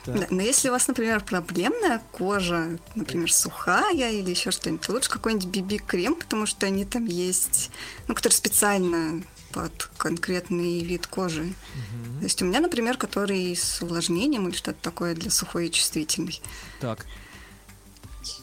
Да, 0.07 0.27
но 0.31 0.41
если 0.41 0.69
у 0.69 0.73
вас, 0.73 0.89
например, 0.89 1.21
проблемная 1.23 2.03
кожа, 2.13 2.79
например, 2.95 3.33
сухая 3.33 4.11
или 4.11 4.31
еще 4.31 4.51
что-нибудь, 4.51 4.89
лучше 4.89 5.11
какой-нибудь 5.11 5.47
BB-крем, 5.47 6.15
потому 6.15 6.47
что 6.47 6.67
они 6.67 6.85
там 6.85 7.05
есть, 7.05 7.71
ну, 8.09 8.15
который 8.15 8.33
специально 8.33 9.23
под 9.53 9.91
конкретный 9.97 10.81
вид 10.81 11.07
кожи. 11.07 11.43
Угу. 11.43 12.19
То 12.19 12.25
есть 12.25 12.43
у 12.43 12.45
меня, 12.45 12.61
например, 12.61 12.97
который 12.97 13.55
с 13.55 13.83
увлажнением 13.83 14.49
или 14.49 14.57
что-то 14.57 14.79
такое 14.81 15.15
для 15.15 15.31
сухой 15.31 15.69
и 15.69 15.71
чувствительной. 15.71 16.41
Так. 16.81 17.07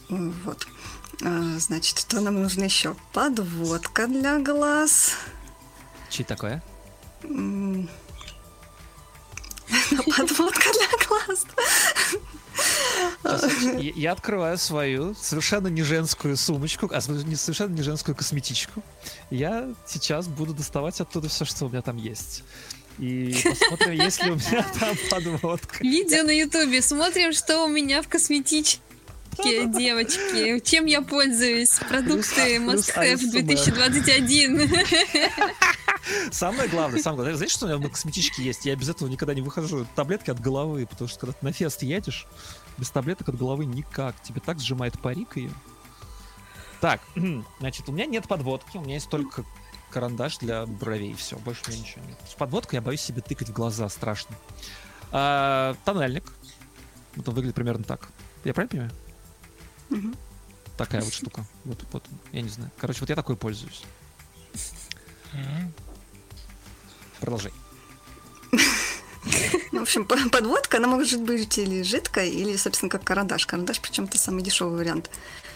Вот. 0.08 0.66
А, 1.22 1.58
значит, 1.58 1.98
что 1.98 2.20
нам 2.20 2.42
нужно 2.42 2.64
еще? 2.64 2.96
Подводка 3.12 4.06
для 4.06 4.38
глаз. 4.38 5.12
Чи 6.10 6.24
такое? 6.24 6.62
Подводка 10.16 10.70
для 10.72 11.06
глаз. 11.06 11.46
Я 13.78 14.12
открываю 14.12 14.58
свою 14.58 15.14
совершенно 15.14 15.68
не 15.68 15.82
женскую 15.82 16.36
сумочку, 16.36 16.90
а 16.92 17.00
совершенно 17.00 17.74
не 17.74 17.82
женскую 17.82 18.14
косметичку. 18.14 18.82
Я 19.30 19.68
сейчас 19.86 20.28
буду 20.28 20.54
доставать 20.54 21.00
оттуда 21.00 21.28
все, 21.28 21.44
что 21.44 21.66
у 21.66 21.68
меня 21.68 21.82
там 21.82 21.96
есть. 21.96 22.44
И 22.98 23.36
посмотрим, 23.44 23.92
есть 23.92 24.24
ли 24.24 24.30
у 24.30 24.34
меня 24.34 24.66
там 24.80 24.96
подводка. 25.10 25.84
Видео 25.84 26.24
на 26.24 26.30
ютубе. 26.36 26.82
Смотрим, 26.82 27.32
что 27.32 27.64
у 27.64 27.68
меня 27.68 28.02
в 28.02 28.08
косметичке. 28.08 28.80
Девочки, 29.36 30.60
чем 30.60 30.86
я 30.86 31.02
пользуюсь? 31.02 31.78
Продукты 31.88 32.56
Must 32.56 32.94
Have 32.96 33.30
2021. 33.30 34.70
Самое 36.30 36.68
главное, 36.68 37.00
самое 37.02 37.16
главное, 37.16 37.34
знаешь, 37.36 37.52
что 37.52 37.66
у 37.66 37.68
меня 37.68 37.78
на 37.78 37.88
косметичке 37.88 38.42
есть? 38.42 38.64
Я 38.64 38.74
без 38.76 38.88
этого 38.88 39.08
никогда 39.08 39.34
не 39.34 39.42
выхожу. 39.42 39.86
Таблетки 39.94 40.30
от 40.30 40.40
головы, 40.40 40.86
потому 40.86 41.08
что 41.08 41.20
когда 41.20 41.32
ты 41.32 41.44
на 41.44 41.52
фест 41.52 41.82
едешь, 41.82 42.26
без 42.78 42.90
таблеток 42.90 43.28
от 43.28 43.36
головы 43.36 43.66
никак. 43.66 44.20
Тебе 44.22 44.40
так 44.40 44.60
сжимает 44.60 44.98
парик 45.00 45.36
ее. 45.36 45.50
Так, 46.80 47.00
значит, 47.60 47.88
у 47.88 47.92
меня 47.92 48.06
нет 48.06 48.26
подводки, 48.26 48.76
у 48.76 48.80
меня 48.80 48.94
есть 48.94 49.10
только 49.10 49.44
карандаш 49.90 50.38
для 50.38 50.66
бровей, 50.66 51.14
все, 51.14 51.36
больше 51.38 51.62
у 51.66 51.70
меня 51.70 51.80
ничего 51.80 52.04
нет. 52.06 52.18
С 52.28 52.34
подводкой 52.34 52.78
я 52.78 52.82
боюсь 52.82 53.00
себе 53.00 53.20
тыкать 53.20 53.48
в 53.48 53.52
глаза, 53.52 53.88
страшно. 53.88 54.36
А, 55.10 55.74
тональник. 55.84 56.24
Вот 57.16 57.28
он 57.28 57.34
выглядит 57.34 57.56
примерно 57.56 57.84
так. 57.84 58.08
Я 58.44 58.54
правильно 58.54 58.70
понимаю? 58.70 59.07
Такая 60.76 61.02
вот 61.02 61.12
штука. 61.12 61.44
Вот, 61.64 61.84
вот, 61.92 62.04
я 62.32 62.40
не 62.42 62.48
знаю. 62.48 62.70
Короче, 62.78 63.00
вот 63.00 63.08
я 63.10 63.16
такой 63.16 63.36
пользуюсь. 63.36 63.82
Продолжай. 67.20 67.52
В 69.72 69.76
общем, 69.82 70.06
по- 70.06 70.28
подводка, 70.30 70.78
она 70.78 70.86
может 70.88 71.20
быть 71.22 71.58
или 71.58 71.82
жидкой, 71.82 72.30
или, 72.30 72.56
собственно, 72.56 72.88
как 72.90 73.04
карандаш. 73.04 73.46
Карандаш, 73.46 73.80
причем 73.80 74.04
это 74.04 74.18
самый 74.18 74.42
дешевый 74.42 74.78
вариант. 74.78 75.10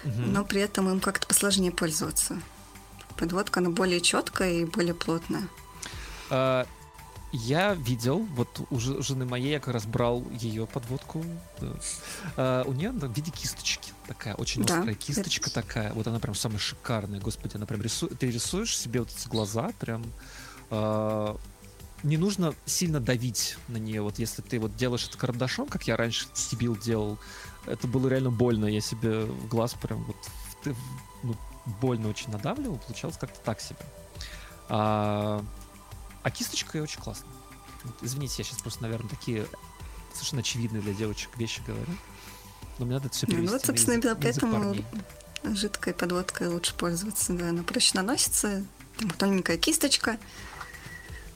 Но 0.05 0.45
при 0.45 0.61
этом 0.61 0.89
им 0.91 1.01
как-то 1.01 1.27
посложнее 1.27 1.71
пользоваться. 1.71 2.41
Подводка, 3.17 3.61
она 3.61 3.71
более 3.71 4.01
четкая 4.01 4.53
и 4.53 4.65
более 4.65 4.95
плотная. 4.95 5.47
А, 6.31 6.67
Я 7.33 7.75
видел, 7.75 8.19
вот 8.35 8.67
у 8.71 8.79
же- 8.81 8.95
у 8.95 9.03
жены 9.03 9.25
моей 9.25 9.53
я 9.53 9.61
как 9.61 9.73
раз 9.75 9.87
брал 9.87 10.25
ее 10.33 10.67
подводку. 10.67 11.25
да. 11.61 11.69
А, 12.37 12.65
У 12.67 12.73
нее 12.73 12.91
в 12.91 13.13
виде 13.15 13.31
кисточки 13.31 13.92
такая, 14.13 14.35
очень 14.35 14.65
Да, 14.65 14.77
острая 14.79 14.95
кисточка 14.95 15.51
это- 15.51 15.63
такая. 15.63 15.93
Вот 15.93 16.07
она 16.07 16.19
прям 16.19 16.35
самая 16.35 16.59
шикарная, 16.59 17.21
господи, 17.21 17.57
она 17.57 17.67
прям 17.67 17.83
рисует. 17.83 18.19
Ты 18.19 18.31
рисуешь 18.31 18.77
себе 18.77 19.01
вот 19.01 19.11
эти 19.11 19.29
глаза 19.29 19.71
прям. 19.81 20.05
а, 20.71 21.37
Не 22.03 22.17
нужно 22.17 22.53
сильно 22.67 22.99
давить 22.99 23.57
на 23.69 23.77
нее. 23.77 24.03
Вот 24.03 24.19
если 24.19 24.43
ты 24.43 24.59
вот 24.59 24.75
делаешь 24.75 25.07
это 25.09 25.17
карандашом, 25.17 25.69
как 25.69 25.87
я 25.87 25.97
раньше 25.97 26.27
стебил 26.35 26.77
делал, 26.77 27.17
это 27.65 27.87
было 27.87 28.09
реально 28.09 28.31
больно. 28.33 28.67
Я 28.67 28.81
себе 28.81 29.25
в 29.25 29.47
глаз 29.47 29.75
прям 29.75 30.03
вот 30.05 30.17
ты- 30.65 30.75
ну, 31.23 31.37
больно 31.81 32.09
очень 32.09 32.31
надавливал, 32.33 32.79
получалось 32.79 33.17
как-то 33.19 33.39
так 33.45 33.61
себе. 33.61 33.79
А, 34.69 35.45
а 36.25 36.31
кисточка 36.33 36.79
очень 36.83 37.01
классная. 37.01 37.31
Вот, 37.85 37.95
извините, 38.03 38.35
я 38.39 38.45
сейчас 38.45 38.61
просто, 38.61 38.83
наверное, 38.83 39.09
такие 39.09 39.47
совершенно 40.13 40.41
очевидные 40.41 40.83
для 40.83 40.95
девочек 40.95 41.31
вещи 41.37 41.63
говорю. 41.65 41.87
Но 42.79 42.87
мне 42.87 42.95
надо 42.95 43.07
это 43.09 43.17
все 43.17 43.27
Ну, 43.29 43.47
вот, 43.47 43.65
собственно, 43.65 43.95
язык- 43.95 44.05
язык 44.05 44.19
поэтому 44.23 44.53
парней. 44.53 44.85
жидкой 45.57 45.95
подводкой 45.95 46.49
лучше 46.49 46.75
пользоваться. 46.75 47.33
Да, 47.35 47.51
она 47.51 47.63
проще 47.63 47.93
наносится. 47.95 48.65
Там 48.99 49.11
тоненькая 49.11 49.57
кисточка. 49.57 50.19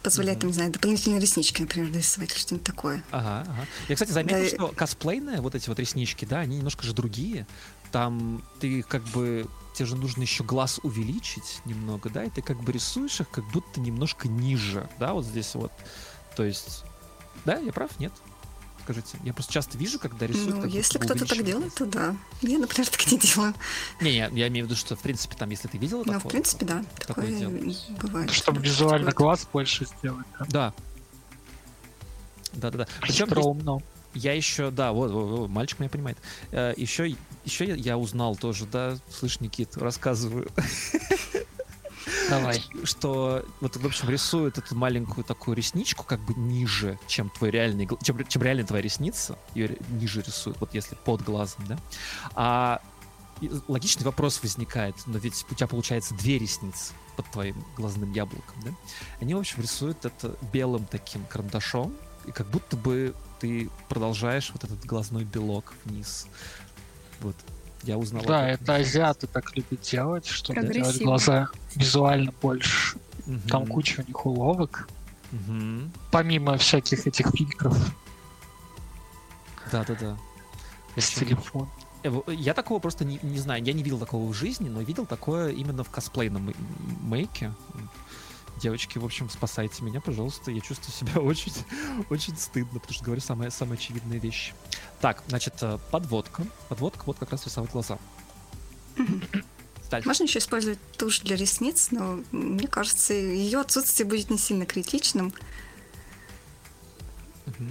Позволяет, 0.03 0.39
там, 0.39 0.49
не 0.51 0.55
знаю, 0.55 0.71
дополнительные 0.71 1.21
реснички, 1.21 1.61
например, 1.63 1.93
рисовать 1.93 2.31
или 2.31 2.39
что-нибудь 2.39 2.65
такое. 2.67 3.03
Ага, 3.11 3.41
ага. 3.51 3.67
Я, 3.89 3.97
кстати, 3.97 4.13
заметил, 4.13 4.39
Да, 4.39 4.49
что 4.69 4.69
косплейные 4.77 5.41
вот 5.41 5.57
эти 5.57 5.69
вот 5.69 5.81
реснички, 5.81 6.25
да, 6.25 6.41
они 6.41 6.59
немножко 6.59 6.85
же 6.85 6.93
другие. 6.93 7.45
Там 7.91 8.45
ты 8.61 8.83
как 8.83 9.03
бы 9.09 9.49
тебе 9.75 9.87
же 9.87 9.97
нужно 9.97 10.23
еще 10.23 10.45
глаз 10.45 10.79
увеличить 10.85 11.61
немного, 11.65 12.09
да, 12.09 12.23
и 12.25 12.31
ты 12.31 12.41
как 12.41 12.61
бы 12.63 12.71
рисуешь 12.71 13.21
их 13.21 13.29
как 13.31 13.45
будто 13.51 13.81
немножко 13.81 14.29
ниже, 14.29 14.89
да, 15.01 15.13
вот 15.13 15.25
здесь 15.25 15.55
вот. 15.55 15.73
То 16.37 16.45
есть, 16.45 16.85
да, 17.45 17.59
я 17.59 17.73
прав, 17.73 17.99
нет? 17.99 18.13
Скажите, 18.87 19.19
я 19.25 19.35
просто 19.35 19.53
часто 19.53 19.77
вижу, 19.77 19.99
когда 19.99 20.29
рисуют. 20.29 20.55
Ну, 20.55 20.63
как 20.63 20.71
если 20.71 20.99
кто-то 20.99 21.27
так 21.27 21.45
делает, 21.45 21.75
то 21.75 21.87
да. 21.87 22.15
Я, 22.41 22.59
например, 22.59 22.89
так 22.89 23.11
не 23.11 23.19
делаю. 23.19 23.53
Не, 24.01 24.11
не, 24.13 24.39
я 24.39 24.47
имею 24.47 24.65
в 24.65 24.69
виду, 24.69 24.79
что 24.79 24.95
в 24.95 25.01
принципе 25.01 25.35
там, 25.37 25.51
если 25.51 25.67
ты 25.67 25.77
видела 25.77 26.05
Но, 26.05 26.05
такое, 26.05 26.21
Ну, 26.23 26.29
в 26.29 26.31
принципе, 26.31 26.67
да, 26.67 26.85
такое 27.05 27.37
такое 27.37 27.75
бывает. 28.01 28.31
Чтобы 28.31 28.61
Что 28.61 28.65
визуально 28.71 29.07
такое. 29.11 29.27
глаз 29.27 29.49
больше 29.53 29.87
сделать. 29.87 30.25
Да. 30.39 30.47
Да. 30.49 30.75
Да, 32.53 32.71
да, 32.71 32.79
да. 32.79 32.87
Причем 33.01 33.27
Хитроумно. 33.27 33.81
я 34.15 34.35
еще, 34.35 34.71
да, 34.71 34.93
вот, 34.93 35.11
вот, 35.11 35.39
вот, 35.39 35.51
мальчик 35.51 35.81
меня 35.81 35.91
понимает. 35.91 36.19
Э, 36.53 36.73
еще, 36.77 37.17
еще 37.45 37.65
я, 37.65 37.75
я 37.75 37.99
узнал 37.99 38.37
тоже, 38.37 38.67
да, 38.67 38.99
слышь, 39.11 39.41
Никит, 39.41 39.77
рассказываю, 39.77 40.49
Давай. 42.31 42.63
что 42.85 43.45
вот, 43.61 43.77
в 43.77 43.87
общем, 43.87 44.09
рисуют 44.09 44.59
эту 44.59 44.75
маленькую 44.77 45.25
такую 45.25 45.57
ресничку 45.57 46.05
как 46.05 46.21
бы 46.21 46.35
ниже, 46.35 46.99
чем 47.07 47.31
твой 47.31 47.51
реальный, 47.51 47.89
чем, 48.03 48.27
чем 48.27 48.43
реально 48.43 48.65
твоя 48.65 48.83
ресница, 48.83 49.39
ее 49.55 49.77
ниже 49.89 50.23
рисуют, 50.23 50.59
вот 50.61 50.75
если 50.75 50.95
под 50.95 51.23
глазом, 51.23 51.67
да. 51.67 51.79
А 52.35 52.81
логичный 53.69 54.05
вопрос 54.05 54.43
возникает, 54.43 54.95
но 55.07 55.19
ведь 55.19 55.45
у 55.51 55.55
тебя 55.55 55.67
получается 55.67 56.15
две 56.15 56.39
ресницы 56.39 56.95
под 57.17 57.31
твоим 57.31 57.65
глазным 57.77 58.13
яблоком, 58.13 58.55
да? 58.65 58.71
Они, 59.21 59.35
в 59.35 59.39
общем, 59.39 59.63
рисуют 59.63 60.05
это 60.05 60.37
белым 60.53 60.87
таким 60.87 61.25
карандашом, 61.25 61.95
и 62.27 62.33
как 62.33 62.47
будто 62.49 62.77
бы 62.77 63.15
ты 63.41 63.71
продолжаешь 63.89 64.51
вот 64.53 64.65
этот 64.65 64.85
глазной 64.85 65.25
белок 65.25 65.75
вниз. 65.85 66.27
Вот. 67.21 67.37
Я 67.87 67.97
узнал. 67.99 68.25
Да, 68.25 68.49
это 68.49 68.75
азиаты 68.75 69.27
так 69.27 69.55
любят 69.57 69.81
делать, 69.81 70.27
чтобы 70.27 70.61
делать 70.67 71.01
глаза 71.01 71.49
визуально 71.75 72.33
больше. 72.43 72.99
Мгм. 73.27 73.41
Там 73.49 73.67
куча 73.67 74.03
у 74.03 74.07
них 74.09 74.27
уловок. 74.27 74.89
Мгм. 75.33 75.93
Помимо 76.11 76.57
всяких 76.59 77.07
этих 77.07 77.31
фильтров 77.31 77.77
Да-да-да. 79.73 80.17
с 80.97 81.11
Причем- 81.13 81.37
телефона. 81.37 81.69
Э, 82.05 82.13
Я 82.29 82.55
такого 82.55 82.79
просто 82.79 83.05
не, 83.05 83.19
не 83.23 83.39
знаю, 83.39 83.63
я 83.65 83.73
не 83.73 83.83
видел 83.83 83.99
такого 83.99 84.29
в 84.31 84.35
жизни, 84.35 84.69
но 84.69 84.81
видел 84.81 85.07
такое 85.07 85.51
именно 85.51 85.83
в 85.83 85.91
косплейном 85.91 86.55
мейке. 87.03 87.53
Девочки, 88.59 88.99
в 88.99 89.05
общем, 89.05 89.29
спасайте 89.29 89.83
меня, 89.85 90.01
пожалуйста. 90.01 90.51
Я 90.51 90.61
чувствую 90.61 90.93
себя 90.95 91.21
очень, 91.21 91.53
очень 92.09 92.37
стыдно, 92.37 92.81
потому 92.81 92.95
что 92.95 93.05
говорю 93.05 93.21
самые, 93.21 93.51
самые 93.51 93.75
очевидные 93.77 94.19
вещи. 94.19 94.55
Так, 95.01 95.23
значит, 95.29 95.55
э, 95.61 95.79
подводка. 95.91 96.45
Подводка 96.69 97.03
вот 97.07 97.19
как 97.19 97.31
раз 97.33 97.45
рисовать 97.45 97.71
глаза. 97.71 97.99
Дальше. 99.91 100.09
Можно 100.09 100.25
еще 100.25 100.39
использовать 100.39 100.79
тушь 100.97 101.21
для 101.21 101.37
ресниц, 101.37 101.89
но 101.91 102.21
мне 102.33 102.67
кажется, 102.67 103.13
ее 103.15 103.61
отсутствие 103.61 104.09
будет 104.09 104.31
не 104.31 104.39
сильно 104.39 104.67
критичным, 104.67 105.33
Мгм. 107.47 107.71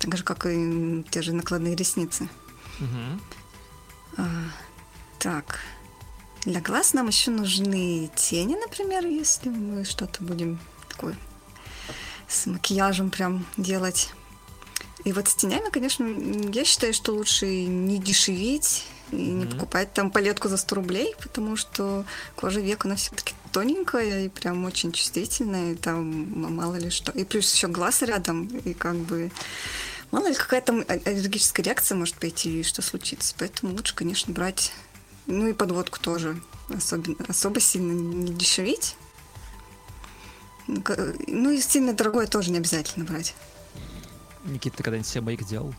так 0.00 0.16
же, 0.16 0.24
как 0.24 0.46
и 0.46 1.04
те 1.10 1.22
же 1.22 1.32
накладные 1.32 1.76
ресницы. 1.76 2.28
Мгм. 2.80 3.20
А, 4.16 4.28
так, 5.20 5.60
для 6.46 6.60
глаз 6.60 6.94
нам 6.94 7.08
еще 7.08 7.30
нужны 7.30 8.08
тени, 8.14 8.54
например, 8.54 9.04
если 9.04 9.48
мы 9.48 9.84
что-то 9.84 10.22
будем 10.22 10.58
такое 10.88 11.16
с 12.28 12.46
макияжем 12.46 13.10
прям 13.10 13.44
делать. 13.56 14.10
И 15.04 15.12
вот 15.12 15.28
с 15.28 15.34
тенями, 15.34 15.70
конечно, 15.70 16.04
я 16.52 16.64
считаю, 16.64 16.94
что 16.94 17.12
лучше 17.12 17.46
не 17.46 17.98
дешевить 17.98 18.84
и 19.12 19.16
не 19.16 19.44
Мгм. 19.44 19.52
покупать 19.52 19.92
там 19.92 20.10
палетку 20.10 20.48
за 20.48 20.56
100 20.56 20.74
рублей, 20.76 21.14
потому 21.22 21.56
что 21.56 22.04
кожа 22.34 22.60
век, 22.60 22.84
она 22.84 22.96
все-таки 22.96 23.34
тоненькая 23.52 24.24
и 24.26 24.28
прям 24.28 24.64
очень 24.64 24.90
чувствительная, 24.92 25.72
и 25.72 25.76
там 25.76 26.54
мало 26.56 26.76
ли 26.76 26.90
что. 26.90 27.12
И 27.12 27.24
плюс 27.24 27.52
еще 27.54 27.68
глаз 27.68 28.02
рядом, 28.02 28.46
и 28.46 28.72
как 28.74 28.96
бы 28.96 29.30
мало 30.10 30.28
ли 30.28 30.34
какая 30.34 30.60
там 30.60 30.84
а- 30.88 30.92
аллергическая 31.08 31.64
реакция 31.64 31.96
может 31.96 32.16
пойти, 32.16 32.60
и 32.60 32.64
что 32.64 32.82
случится. 32.82 33.34
Поэтому 33.38 33.72
лучше, 33.74 33.94
конечно, 33.94 34.32
брать, 34.32 34.72
ну 35.26 35.48
и 35.48 35.52
подводку 35.52 35.98
тоже 36.00 36.40
особенно, 36.74 37.16
особо 37.28 37.60
сильно 37.60 37.92
не 37.92 38.32
дешевить. 38.32 38.96
Ну, 40.66 40.82
Ну 41.26 41.50
и 41.50 41.60
сильно 41.60 41.92
дорогое 41.92 42.26
тоже 42.26 42.50
не 42.50 42.58
обязательно 42.58 43.04
брать. 43.04 43.34
Никита, 44.44 44.78
ты 44.78 44.82
когда-нибудь 44.82 45.08
себе 45.08 45.22
мейк 45.22 45.44
делал? 45.44 45.74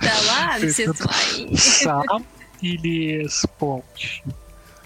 Да 0.00 0.12
ладно, 0.28 0.68
все 0.68 0.92
твои. 0.92 1.56
Сам 1.56 2.26
или 2.60 3.26
с 3.26 3.46
помощью? 3.58 4.24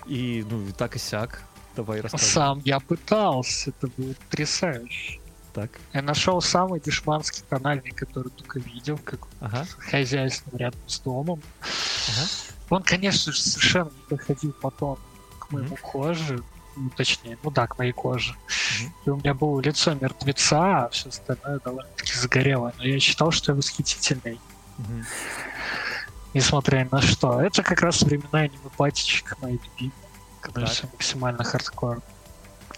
И, 0.07 0.45
ну, 0.49 0.67
и 0.67 0.73
так 0.73 0.97
и 0.97 0.99
сяк. 0.99 1.43
Давай 1.75 2.01
рассказывай. 2.01 2.31
Сам 2.31 2.63
я 2.65 2.79
пытался, 2.81 3.71
это 3.71 3.89
было 3.97 4.13
потрясающе. 4.13 5.21
Так. 5.55 5.71
Я 5.93 6.03
нашел 6.03 6.41
самый 6.43 6.81
дешманский 6.81 7.45
тональный, 7.49 7.93
который 7.93 8.31
только 8.31 8.59
видел, 8.59 8.99
как 8.99 9.21
Ага. 9.41 9.65
хозяйство 9.79 10.57
рядом 10.57 10.81
с 10.89 10.99
домом. 10.99 11.41
Ага. 11.63 12.27
Он, 12.71 12.83
конечно 12.83 13.33
же, 13.33 13.41
совершенно 13.41 13.91
не 13.91 14.03
подходил 14.17 14.53
по 14.53 14.71
тону 14.73 14.99
к 15.39 15.51
моему 15.53 15.69
Мгм. 15.69 15.77
коже. 15.77 16.43
Ну, 16.77 16.91
точнее, 16.91 17.39
ну 17.45 17.51
да, 17.53 17.69
к 17.69 17.79
моей 17.79 17.93
коже. 17.93 18.35
Мгм. 18.81 18.95
И 19.07 19.11
у 19.11 19.17
меня 19.17 19.33
было 19.35 19.61
лицо 19.61 19.95
мертвеца, 19.95 20.87
а 20.87 20.89
все 20.89 21.11
остальное 21.11 21.61
довольно-таки 21.61 22.15
загорелое. 22.15 22.75
Но 22.79 22.85
я 22.85 22.99
считал, 22.99 23.31
что 23.31 23.53
я 23.53 23.57
восхитительный, 23.57 24.41
Мгм. 24.79 25.05
несмотря 26.35 26.79
ни 26.85 26.89
на 26.91 27.01
что. 27.01 27.41
Это 27.41 27.63
как 27.63 27.81
раз 27.81 28.03
времена 28.03 28.41
аниме-патичек 28.41 29.37
мои 29.41 29.53
любимые, 29.53 29.93
когда 30.41 30.63
Так. 30.63 30.71
все 30.71 30.87
максимально 30.93 31.45
хардкор. 31.45 32.03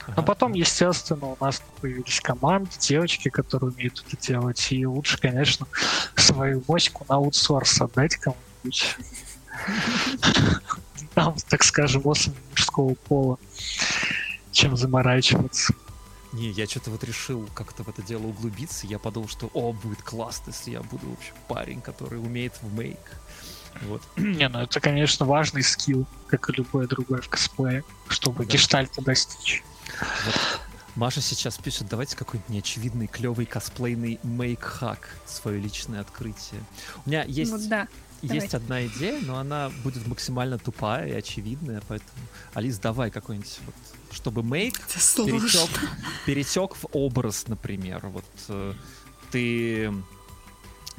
Но 0.08 0.12
Ага. 0.12 0.22
потом, 0.22 0.52
естественно, 0.54 1.26
у 1.26 1.36
нас 1.40 1.60
появились 1.80 2.20
команды, 2.20 2.70
девочки, 2.78 3.28
которые 3.28 3.72
умеют 3.72 4.04
это 4.06 4.16
делать. 4.20 4.66
И 4.70 4.86
лучше, 4.86 5.18
конечно, 5.18 5.66
свою 6.14 6.62
моську 6.68 7.04
на 7.08 7.16
аутсорс 7.16 7.80
отдать 7.80 8.16
кому-нибудь. 8.16 8.96
Там, 11.14 11.34
так 11.48 11.64
скажем, 11.64 12.06
особенно 12.06 12.40
мужского 12.50 12.94
пола, 12.94 13.38
чем 14.52 14.76
заморачиваться. 14.76 15.74
Не, 16.32 16.50
я 16.50 16.66
что-то 16.66 16.90
вот 16.90 17.02
решил 17.04 17.48
как-то 17.54 17.82
в 17.82 17.88
это 17.88 18.02
дело 18.02 18.26
углубиться. 18.26 18.86
Я 18.86 18.98
подумал, 18.98 19.28
что, 19.28 19.50
о, 19.54 19.72
будет 19.72 20.02
классно, 20.02 20.50
если 20.50 20.72
я 20.72 20.82
буду, 20.82 21.06
в 21.08 21.12
общем, 21.14 21.34
парень, 21.48 21.80
который 21.80 22.18
умеет 22.18 22.52
в 22.60 22.72
мейк. 22.74 22.98
Вот. 23.82 24.02
Не, 24.16 24.48
ну 24.48 24.60
это, 24.60 24.78
конечно, 24.80 25.24
важный 25.24 25.62
скилл, 25.62 26.06
как 26.28 26.50
и 26.50 26.52
любое 26.52 26.86
другое 26.86 27.20
в 27.22 27.28
косплее, 27.28 27.82
чтобы 28.08 28.44
Да. 28.44 28.52
гештальта 28.52 29.02
достичь. 29.02 29.62
Вот. 30.00 30.60
Маша 30.96 31.20
сейчас 31.20 31.58
пишет, 31.58 31.88
давайте 31.88 32.16
какой-нибудь 32.16 32.48
неочевидный, 32.48 33.06
клевый 33.06 33.44
косплейный 33.44 34.18
мейк-хак, 34.22 35.00
свое 35.26 35.60
личное 35.60 36.00
открытие. 36.00 36.62
У 37.04 37.10
меня 37.10 37.22
есть... 37.24 37.52
Вот 37.52 37.68
да. 37.68 37.86
есть 38.22 38.54
одна 38.54 38.86
идея, 38.86 39.20
но 39.20 39.38
она 39.38 39.70
будет 39.84 40.06
максимально 40.06 40.58
тупая 40.58 41.06
и 41.06 41.12
очевидная, 41.12 41.82
поэтому, 41.86 42.10
Алис, 42.54 42.78
давай 42.78 43.10
какой-нибудь, 43.10 43.58
вот, 43.66 43.74
чтобы 44.10 44.42
мейк 44.42 44.80
перетек, 44.86 45.90
перетек 46.24 46.74
в 46.76 46.86
образ, 46.92 47.46
например. 47.46 48.06
Вот 48.06 48.24
э, 48.48 48.72
ты 49.30 49.92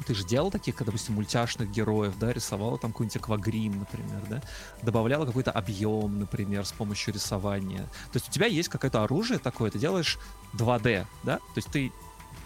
ты 0.06 0.14
же 0.14 0.24
делал 0.24 0.50
таких, 0.50 0.76
допустим, 0.76 1.14
мультяшных 1.14 1.70
героев, 1.70 2.14
да, 2.18 2.32
рисовала 2.32 2.78
там 2.78 2.92
какой-нибудь 2.92 3.16
аквагрим, 3.16 3.80
например, 3.80 4.22
да, 4.28 4.42
добавляла 4.82 5.26
какой-то 5.26 5.50
объем, 5.50 6.20
например, 6.20 6.64
с 6.64 6.72
помощью 6.72 7.14
рисования. 7.14 7.82
То 8.12 8.16
есть 8.16 8.28
у 8.28 8.32
тебя 8.32 8.46
есть 8.46 8.68
какое-то 8.68 9.02
оружие 9.02 9.38
такое, 9.38 9.70
ты 9.70 9.78
делаешь 9.78 10.18
2D, 10.54 11.06
да, 11.24 11.36
то 11.38 11.56
есть 11.56 11.68
ты 11.70 11.92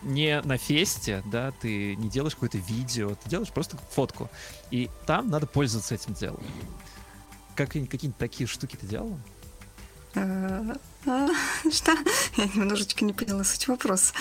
не 0.02 0.40
на 0.42 0.58
фесте, 0.58 1.22
да, 1.26 1.52
ты 1.52 1.96
не 1.96 2.08
делаешь 2.08 2.34
какое-то 2.34 2.58
видео, 2.58 3.14
ты 3.14 3.28
делаешь 3.28 3.50
просто 3.50 3.78
фотку. 3.90 4.30
И 4.70 4.90
там 5.06 5.30
надо 5.30 5.46
пользоваться 5.46 5.94
этим 5.94 6.14
делом. 6.14 6.42
Как, 7.54 7.68
какие-нибудь 7.68 8.16
такие 8.16 8.46
штуки 8.46 8.76
ты 8.76 8.86
делала? 8.86 9.18
А, 10.14 10.76
а, 11.06 11.28
Что? 11.70 11.92
Я 12.36 12.46
немножечко 12.46 13.04
не 13.04 13.12
поняла 13.12 13.44
суть 13.44 13.66
вопроса. 13.68 14.14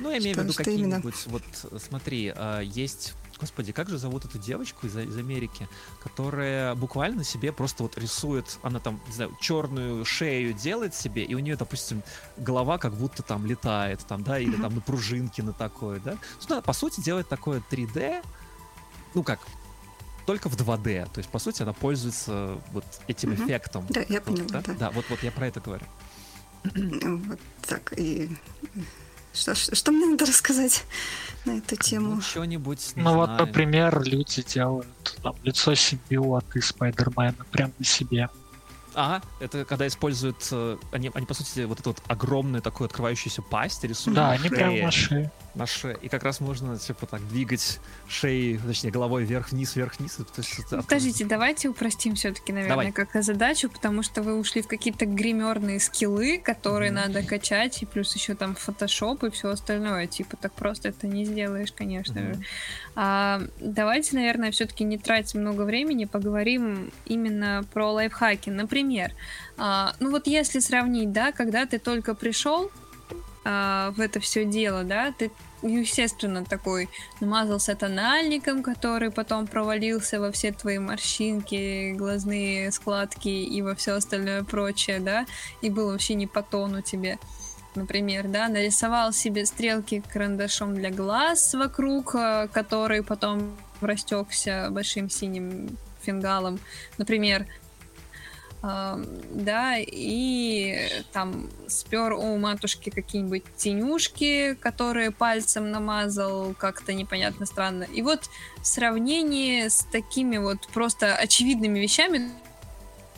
Ну, 0.00 0.10
я 0.10 0.18
имею 0.18 0.36
в 0.36 0.42
виду 0.42 0.54
какие-нибудь, 0.54 1.26
вот 1.26 1.42
смотри, 1.78 2.32
а, 2.34 2.60
есть, 2.60 3.14
господи, 3.40 3.72
как 3.72 3.88
же 3.88 3.98
зовут 3.98 4.24
эту 4.24 4.38
девочку 4.38 4.86
из, 4.86 4.96
из 4.96 5.16
Америки, 5.16 5.68
которая 6.02 6.74
буквально 6.74 7.24
себе 7.24 7.52
просто 7.52 7.82
вот 7.82 7.98
рисует, 7.98 8.58
она 8.62 8.78
там, 8.78 9.00
не 9.08 9.12
знаю, 9.12 9.36
черную 9.40 10.04
шею 10.04 10.54
делает 10.54 10.94
себе, 10.94 11.24
и 11.24 11.34
у 11.34 11.40
нее, 11.40 11.56
допустим, 11.56 12.02
голова 12.36 12.78
как 12.78 12.94
будто 12.94 13.22
там 13.22 13.44
летает, 13.44 14.00
там, 14.06 14.22
да, 14.22 14.38
или 14.38 14.56
там 14.56 14.74
на 14.74 14.80
пружинке 14.80 15.42
на 15.42 15.52
такое, 15.52 16.00
да. 16.00 16.16
Она, 16.48 16.62
по 16.62 16.72
сути, 16.72 17.00
делает 17.00 17.28
такое 17.28 17.62
3D, 17.70 18.24
ну 19.14 19.22
как, 19.22 19.40
только 20.28 20.50
в 20.50 20.56
2D. 20.56 21.08
То 21.14 21.18
есть, 21.20 21.30
по 21.30 21.38
сути, 21.38 21.62
она 21.62 21.72
пользуется 21.72 22.58
вот 22.72 22.84
этим 23.08 23.30
Мгм. 23.30 23.46
эффектом. 23.46 23.86
Да, 23.88 24.00
я 24.10 24.20
Вот, 24.20 24.24
поняла, 24.24 24.48
да? 24.50 24.60
да. 24.66 24.74
Да, 24.74 24.90
вот, 24.90 25.06
вот 25.08 25.22
я 25.22 25.32
про 25.32 25.46
это 25.46 25.60
говорю. 25.60 25.86
Вот 26.64 27.40
так, 27.66 27.94
и... 27.96 28.28
Что, 29.32 29.54
ж- 29.54 29.70
что 29.72 29.90
мне 29.90 30.04
надо 30.06 30.26
рассказать 30.26 30.84
на 31.46 31.52
эту 31.58 31.76
тему? 31.76 32.16
Ну, 32.16 32.20
что-нибудь, 32.20 32.92
не 32.96 33.02
Ну 33.02 33.14
вот, 33.14 33.26
знаю. 33.30 33.46
например, 33.46 34.02
люди 34.02 34.42
делают 34.42 35.16
там, 35.22 35.34
лицо 35.44 35.74
симбиота 35.74 36.60
Спайдермена 36.60 37.44
прямо 37.50 37.72
на 37.78 37.84
себе. 37.86 38.28
А, 38.94 39.22
это 39.40 39.64
когда 39.64 39.86
используют, 39.86 40.46
э, 40.50 40.76
они, 40.92 41.10
они 41.14 41.24
по 41.24 41.34
сути 41.34 41.60
вот 41.64 41.80
эту 41.80 41.90
вот 41.90 42.02
огромную 42.08 42.60
такую 42.60 42.86
открывающуюся 42.86 43.40
пасть 43.42 43.82
рисуют 43.84 44.16
Да, 44.16 44.30
они 44.32 44.48
прямо 44.50 44.76
на 44.82 44.90
шее. 44.90 45.30
На 45.58 45.66
шее. 45.66 45.98
И 46.00 46.08
как 46.08 46.22
раз 46.22 46.40
можно 46.40 46.78
типа 46.78 47.06
так 47.06 47.26
двигать 47.28 47.80
шеей, 48.08 48.58
точнее 48.58 48.90
головой 48.90 49.24
вверх-вниз, 49.24 49.76
вверх-вниз. 49.76 50.14
То 50.14 50.24
есть 50.36 50.58
это 50.60 50.82
Подождите, 50.82 51.24
давайте 51.24 51.68
упростим 51.68 52.14
все-таки, 52.14 52.52
наверное, 52.52 52.76
Давай. 52.76 52.92
как-то 52.92 53.22
задачу, 53.22 53.68
потому 53.68 54.02
что 54.02 54.22
вы 54.22 54.38
ушли 54.38 54.62
в 54.62 54.68
какие-то 54.68 55.04
гримерные 55.06 55.80
скиллы, 55.80 56.38
которые 56.38 56.92
Мгм. 56.92 57.00
надо 57.00 57.22
качать, 57.22 57.82
и 57.82 57.86
плюс 57.86 58.14
еще 58.14 58.34
там 58.34 58.54
фотошоп 58.54 59.24
и 59.24 59.30
все 59.30 59.50
остальное. 59.50 60.06
Типа 60.06 60.36
так 60.36 60.52
просто 60.52 60.88
это 60.90 61.06
не 61.06 61.24
сделаешь, 61.24 61.72
конечно 61.72 62.14
же. 62.20 62.40
А, 62.94 63.42
давайте, 63.60 64.16
наверное, 64.16 64.50
все-таки 64.50 64.84
не 64.84 64.98
тратить 64.98 65.34
много 65.34 65.62
времени, 65.62 66.04
поговорим 66.04 66.90
именно 67.04 67.64
про 67.72 67.92
лайфхаки. 67.92 68.50
Например, 68.50 69.12
а, 69.56 69.94
ну 70.00 70.10
вот 70.10 70.26
если 70.26 70.60
сравнить, 70.60 71.12
да, 71.12 71.32
когда 71.32 71.66
ты 71.66 71.78
только 71.78 72.14
пришел 72.14 72.70
а, 73.44 73.92
в 73.92 74.00
это 74.00 74.20
все 74.20 74.44
дело, 74.44 74.84
да, 74.84 75.12
ты 75.12 75.30
естественно, 75.62 76.44
такой 76.44 76.88
намазался 77.20 77.74
тональником, 77.74 78.62
который 78.62 79.10
потом 79.10 79.46
провалился 79.46 80.20
во 80.20 80.30
все 80.30 80.52
твои 80.52 80.78
морщинки, 80.78 81.92
глазные 81.92 82.70
складки 82.72 83.28
и 83.28 83.62
во 83.62 83.74
все 83.74 83.92
остальное 83.92 84.44
прочее, 84.44 85.00
да, 85.00 85.26
и 85.62 85.70
был 85.70 85.90
вообще 85.90 86.14
не 86.14 86.26
по 86.26 86.42
тону 86.42 86.82
тебе. 86.82 87.18
Например, 87.74 88.26
да, 88.26 88.48
нарисовал 88.48 89.12
себе 89.12 89.46
стрелки 89.46 90.02
карандашом 90.12 90.74
для 90.74 90.90
глаз 90.90 91.54
вокруг, 91.54 92.14
э, 92.14 92.48
который 92.52 93.02
потом 93.02 93.56
растекся 93.80 94.68
большим 94.70 95.10
синим 95.10 95.76
фингалом, 96.00 96.58
например, 96.96 97.46
да, 98.60 99.76
и 99.78 100.88
там 101.12 101.48
спер 101.68 102.12
у 102.12 102.36
матушки 102.38 102.90
какие-нибудь 102.90 103.44
тенюшки, 103.56 104.54
которые 104.54 105.12
пальцем 105.12 105.70
намазал, 105.70 106.54
как-то 106.54 106.92
непонятно 106.92 107.46
странно. 107.46 107.84
И 107.84 108.02
вот 108.02 108.28
в 108.60 108.66
сравнении 108.66 109.68
с 109.68 109.86
такими 109.92 110.38
вот 110.38 110.66
просто 110.74 111.14
очевидными 111.14 111.78
вещами, 111.78 112.30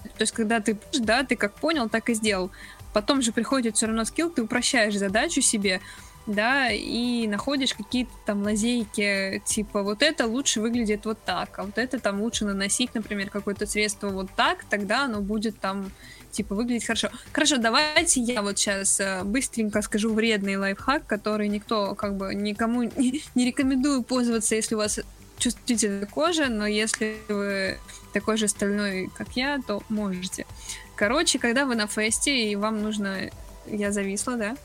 то 0.03 0.23
есть 0.23 0.33
когда 0.33 0.61
ты, 0.61 0.79
да, 0.99 1.23
ты 1.23 1.37
как 1.37 1.55
понял, 1.55 1.89
так 1.89 2.11
и 2.11 2.15
сделал. 2.15 2.51
Потом 2.93 3.23
же 3.23 3.33
приходит 3.33 3.77
все 3.77 3.87
равно 3.87 4.05
скилл, 4.05 4.31
ты 4.31 4.43
упрощаешь 4.43 4.97
задачу 4.97 5.41
себе, 5.41 5.81
да, 6.27 6.71
и 6.71 7.27
находишь 7.27 7.75
какие-то 7.75 8.13
там 8.27 8.43
лазейки, 8.43 9.43
типа 9.45 9.83
вот 9.83 10.03
это 10.03 10.27
лучше 10.27 10.61
выглядит 10.61 11.05
вот 11.05 11.19
так, 11.25 11.59
а 11.59 11.65
вот 11.65 11.79
это 11.79 11.99
там 11.99 12.21
лучше 12.21 12.45
наносить, 12.45 12.95
например, 12.95 13.31
какое-то 13.31 13.67
средство 13.67 14.09
вот 14.09 14.29
так, 14.37 14.65
тогда 14.65 15.05
оно 15.05 15.21
будет 15.21 15.59
там 15.59 15.91
типа 16.31 16.55
выглядеть 16.55 16.87
хорошо. 16.87 17.09
Хорошо, 17.33 17.57
давайте 17.57 18.21
я 18.21 18.43
вот 18.43 18.59
сейчас 18.59 19.01
быстренько 19.25 19.83
скажу 19.83 20.15
вредный 20.15 20.57
лайфхак, 20.57 21.07
который 21.07 21.49
никто 21.49 21.95
как 21.95 22.17
бы 22.17 22.35
никому 22.35 22.83
не, 22.97 23.23
не 23.35 23.47
рекомендую 23.47 24.03
пользоваться, 24.03 24.55
если 24.55 24.75
у 24.75 24.79
вас 24.79 25.01
чувствительная 25.39 26.07
кожа, 26.07 26.47
но 26.49 26.67
если 26.67 27.17
вы 27.29 27.79
такой 28.13 28.37
же 28.37 28.47
стальной, 28.47 29.11
как 29.17 29.37
я, 29.37 29.59
то 29.67 29.83
можете. 29.89 30.47
Короче, 30.95 31.39
когда 31.39 31.65
вы 31.65 31.75
на 31.75 31.87
фесте 31.87 32.51
и 32.51 32.57
вам 32.57 32.83
нужно... 32.83 33.31
Я 33.67 33.93
зависла, 33.93 34.37
да? 34.37 34.57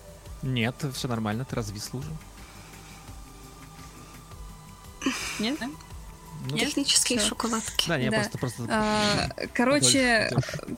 Нет, 0.46 0.76
все 0.94 1.08
нормально, 1.08 1.44
ты 1.44 1.56
развисла 1.56 2.00
уже. 2.00 2.10
Нет, 5.40 5.58
да? 5.60 5.68
Ну, 6.50 6.56
Нет? 6.56 6.68
Технические 6.68 7.20
Всё. 7.20 7.30
шоколадки. 7.30 7.88
Да, 7.88 7.98
не, 7.98 8.10
Да. 8.10 8.18
просто 8.18 8.38
просто. 8.38 8.66
А, 8.70 9.30
короче, 9.54 10.32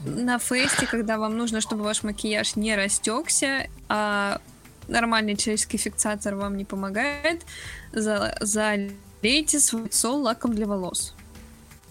на 0.06 0.40
фесте, 0.40 0.86
когда 0.86 1.18
вам 1.18 1.38
нужно, 1.38 1.62
чтобы 1.62 1.84
ваш 1.84 2.04
макияж 2.04 2.56
не 2.56 2.76
растекся, 2.76 3.68
а 3.90 4.40
нормальный 4.88 5.36
человеческий 5.36 5.78
фиксатор 5.78 6.36
вам 6.36 6.56
не 6.58 6.64
помогает, 6.66 7.44
за- 7.92 8.38
залейте 8.40 9.60
свое 9.60 9.86
лицо 9.86 10.16
лаком 10.18 10.56
для 10.56 10.66
волос. 10.68 11.14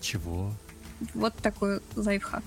Чего? 0.01 0.53
Вот 1.15 1.35
такой 1.36 1.81
лайфхак. 1.97 2.44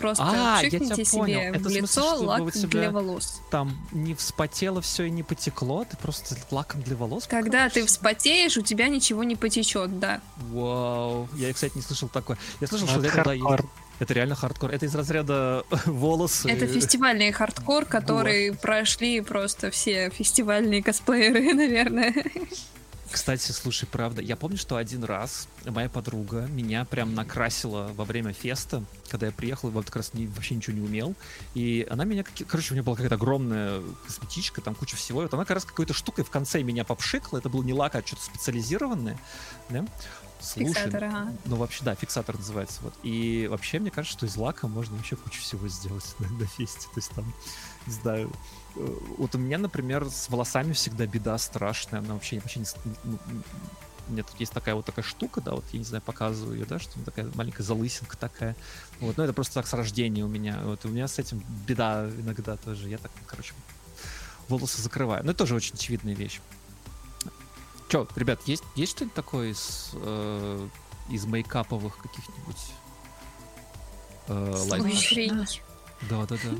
Просто 0.00 0.24
А, 0.24 0.60
понял. 0.62 1.04
себе 1.04 1.52
Это 1.54 1.58
в 1.60 1.68
лицо 1.68 2.14
чтобы 2.16 2.24
лак 2.26 2.40
у 2.42 2.50
тебя- 2.50 2.68
для 2.68 2.90
волос. 2.90 3.40
Там 3.50 3.76
не 3.92 4.14
вспотело 4.14 4.80
все 4.80 5.04
и 5.04 5.10
не 5.10 5.22
потекло, 5.22 5.84
ты 5.84 5.96
просто 5.98 6.36
лаком 6.50 6.82
для 6.82 6.96
волос. 6.96 7.26
Когда 7.28 7.68
ты 7.68 7.84
вспотеешь, 7.84 8.56
у 8.56 8.62
тебя 8.62 8.88
ничего 8.88 9.24
не 9.24 9.36
потечет, 9.36 9.98
да. 10.00 10.20
Вау, 10.52 11.28
я, 11.36 11.52
кстати, 11.52 11.72
не 11.76 11.82
слышал 11.82 12.08
такое. 12.08 12.38
Я 12.60 12.66
слышал, 12.66 12.86
Ну, 12.86 12.92
что 12.92 13.00
это 13.06 13.32
есть- 13.32 13.44
хардкор. 13.44 13.70
Это 13.98 14.14
реально 14.14 14.34
хардкор. 14.34 14.70
Это 14.70 14.86
из 14.86 14.94
разряда 14.94 15.64
волосы. 15.84 16.48
Это 16.48 16.66
фестивальный 16.66 17.30
хардкор, 17.32 17.84
который 17.84 18.54
прошли 18.54 19.20
просто 19.20 19.70
все 19.70 20.08
фестивальные 20.08 20.82
косплееры, 20.82 21.52
наверное. 21.54 22.14
Кстати, 23.10 23.50
слушай, 23.50 23.86
правда, 23.86 24.22
я 24.22 24.36
помню, 24.36 24.56
что 24.56 24.76
один 24.76 25.02
раз 25.02 25.48
моя 25.66 25.88
подруга 25.88 26.42
меня 26.46 26.84
прям 26.84 27.14
накрасила 27.14 27.90
во 27.96 28.04
время 28.04 28.32
феста, 28.32 28.84
когда 29.08 29.26
я 29.26 29.32
приехал, 29.32 29.70
вот 29.70 29.86
как 29.86 29.96
раз 29.96 30.14
не, 30.14 30.28
вообще 30.28 30.54
ничего 30.54 30.76
не 30.76 30.82
умел, 30.82 31.14
и 31.54 31.84
она 31.90 32.04
меня, 32.04 32.24
короче, 32.46 32.70
у 32.70 32.74
меня 32.74 32.84
была 32.84 32.94
какая-то 32.94 33.16
огромная 33.16 33.82
косметичка, 34.06 34.60
там 34.60 34.76
куча 34.76 34.96
всего, 34.96 35.22
и 35.22 35.24
вот 35.24 35.34
она 35.34 35.44
как 35.44 35.56
раз 35.56 35.64
какой-то 35.64 35.92
штукой 35.92 36.24
в 36.24 36.30
конце 36.30 36.62
меня 36.62 36.84
попшикала, 36.84 37.38
это 37.38 37.48
был 37.48 37.64
не 37.64 37.74
лак, 37.74 37.96
а 37.96 38.06
что-то 38.06 38.22
специализированное, 38.22 39.18
да? 39.70 39.84
Фиксатор, 40.40 41.04
ага. 41.04 41.32
ну 41.44 41.56
вообще, 41.56 41.84
да, 41.84 41.94
фиксатор 41.94 42.36
называется, 42.36 42.80
вот, 42.82 42.94
и 43.02 43.46
вообще 43.50 43.78
мне 43.78 43.90
кажется, 43.90 44.16
что 44.16 44.26
из 44.26 44.36
лака 44.36 44.68
можно 44.68 44.96
вообще 44.96 45.16
кучу 45.16 45.40
всего 45.40 45.68
сделать 45.68 46.04
на, 46.18 46.28
на 46.28 46.46
фесте, 46.46 46.86
то 46.92 46.96
есть 46.96 47.10
там, 47.10 47.32
не 47.86 47.92
знаю, 47.92 48.32
э, 48.76 48.98
вот 49.18 49.34
у 49.34 49.38
меня, 49.38 49.58
например, 49.58 50.08
с 50.08 50.28
волосами 50.28 50.72
всегда 50.72 51.06
беда 51.06 51.36
страшная, 51.38 52.00
она 52.00 52.14
вообще, 52.14 52.40
вообще 52.40 52.60
не... 52.60 52.66
ну, 53.04 53.18
у 54.10 54.12
меня 54.12 54.24
тут 54.24 54.38
есть 54.40 54.52
такая 54.52 54.74
вот 54.74 54.84
такая 54.84 55.04
штука, 55.04 55.40
да, 55.40 55.52
вот 55.52 55.64
я 55.72 55.78
не 55.78 55.84
знаю, 55.84 56.02
показываю 56.02 56.58
ее, 56.58 56.66
да, 56.66 56.78
что 56.78 56.98
такая 57.04 57.30
маленькая 57.34 57.62
залысинка 57.62 58.16
такая. 58.16 58.56
Вот, 58.98 59.16
но 59.16 59.24
это 59.24 59.32
просто 59.32 59.54
так 59.54 59.68
с 59.68 59.72
рождения 59.72 60.24
у 60.24 60.28
меня. 60.28 60.60
Вот, 60.64 60.84
у 60.84 60.88
меня 60.88 61.06
с 61.06 61.18
этим 61.18 61.42
беда 61.66 62.10
иногда 62.18 62.56
тоже. 62.56 62.88
Я 62.88 62.98
так, 62.98 63.12
короче, 63.26 63.54
волосы 64.48 64.82
закрываю. 64.82 65.24
Ну, 65.24 65.30
это 65.30 65.38
тоже 65.38 65.54
очень 65.54 65.74
очевидная 65.74 66.14
вещь. 66.14 66.40
Че, 67.90 68.06
ребят, 68.14 68.40
есть, 68.46 68.62
есть 68.76 68.92
что-нибудь 68.92 69.14
такое 69.14 69.48
из, 69.50 69.90
э, 69.94 70.68
из 71.08 71.26
мейкаповых 71.26 71.98
каких-нибудь 71.98 72.72
э, 74.28 74.54
лайфхаков? 74.68 75.60
Да, 76.08 76.24
да, 76.26 76.36
да. 76.36 76.50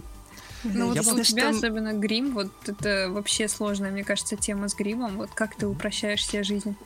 Ну 0.65 0.89
вот 0.89 0.98
у 0.98 1.23
тебя 1.23 1.51
особенно 1.51 1.93
грим, 1.93 2.35
вот 2.35 2.51
это 2.66 3.09
вообще 3.11 3.48
сложная, 3.48 3.93
мне 3.93 4.02
кажется, 4.02 4.36
тема 4.36 4.69
с 4.69 4.74
гримом. 4.74 5.16
Вот 5.16 5.31
как 5.32 5.55
ты 5.55 5.66
упрощаешь 5.69 6.27
себе 6.27 6.43
жизнь 6.43 6.77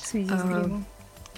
в 0.00 0.06
связи 0.06 0.28
с 0.28 0.32
А, 0.32 0.46
гримом? 0.46 0.86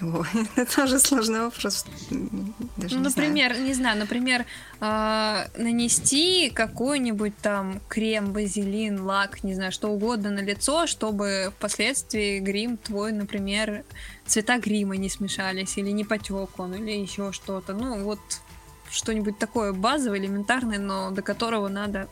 Ой, 0.01 0.27
это 0.55 0.83
уже 0.83 0.99
сложный 0.99 1.41
вопрос. 1.41 1.85
Даже 2.09 2.95
Ну, 2.95 3.01
не 3.01 3.09
например, 3.09 3.57
не 3.59 3.73
знаю, 3.73 3.99
например, 3.99 4.45
э, 4.81 5.47
нанести 5.57 6.49
какой-нибудь 6.49 7.37
там 7.37 7.79
крем, 7.87 8.33
базилин, 8.33 9.01
лак, 9.01 9.43
не 9.43 9.53
знаю, 9.53 9.71
что 9.71 9.89
угодно 9.89 10.31
на 10.31 10.39
лицо, 10.39 10.87
чтобы 10.87 11.53
впоследствии 11.57 12.39
грим 12.39 12.77
твой, 12.77 13.11
например, 13.11 13.83
цвета 14.25 14.57
грима 14.57 14.97
не 14.97 15.09
смешались, 15.09 15.77
или 15.77 15.91
не 15.91 16.03
потек 16.03 16.59
он, 16.59 16.73
или 16.73 16.91
еще 16.91 17.31
что-то. 17.31 17.73
Ну, 17.73 18.03
вот 18.03 18.19
что-нибудь 18.89 19.37
такое 19.37 19.73
базовое, 19.73 20.19
элементарное, 20.19 20.79
но 20.79 21.11
до 21.11 21.21
которого 21.21 21.67
надо 21.67 22.07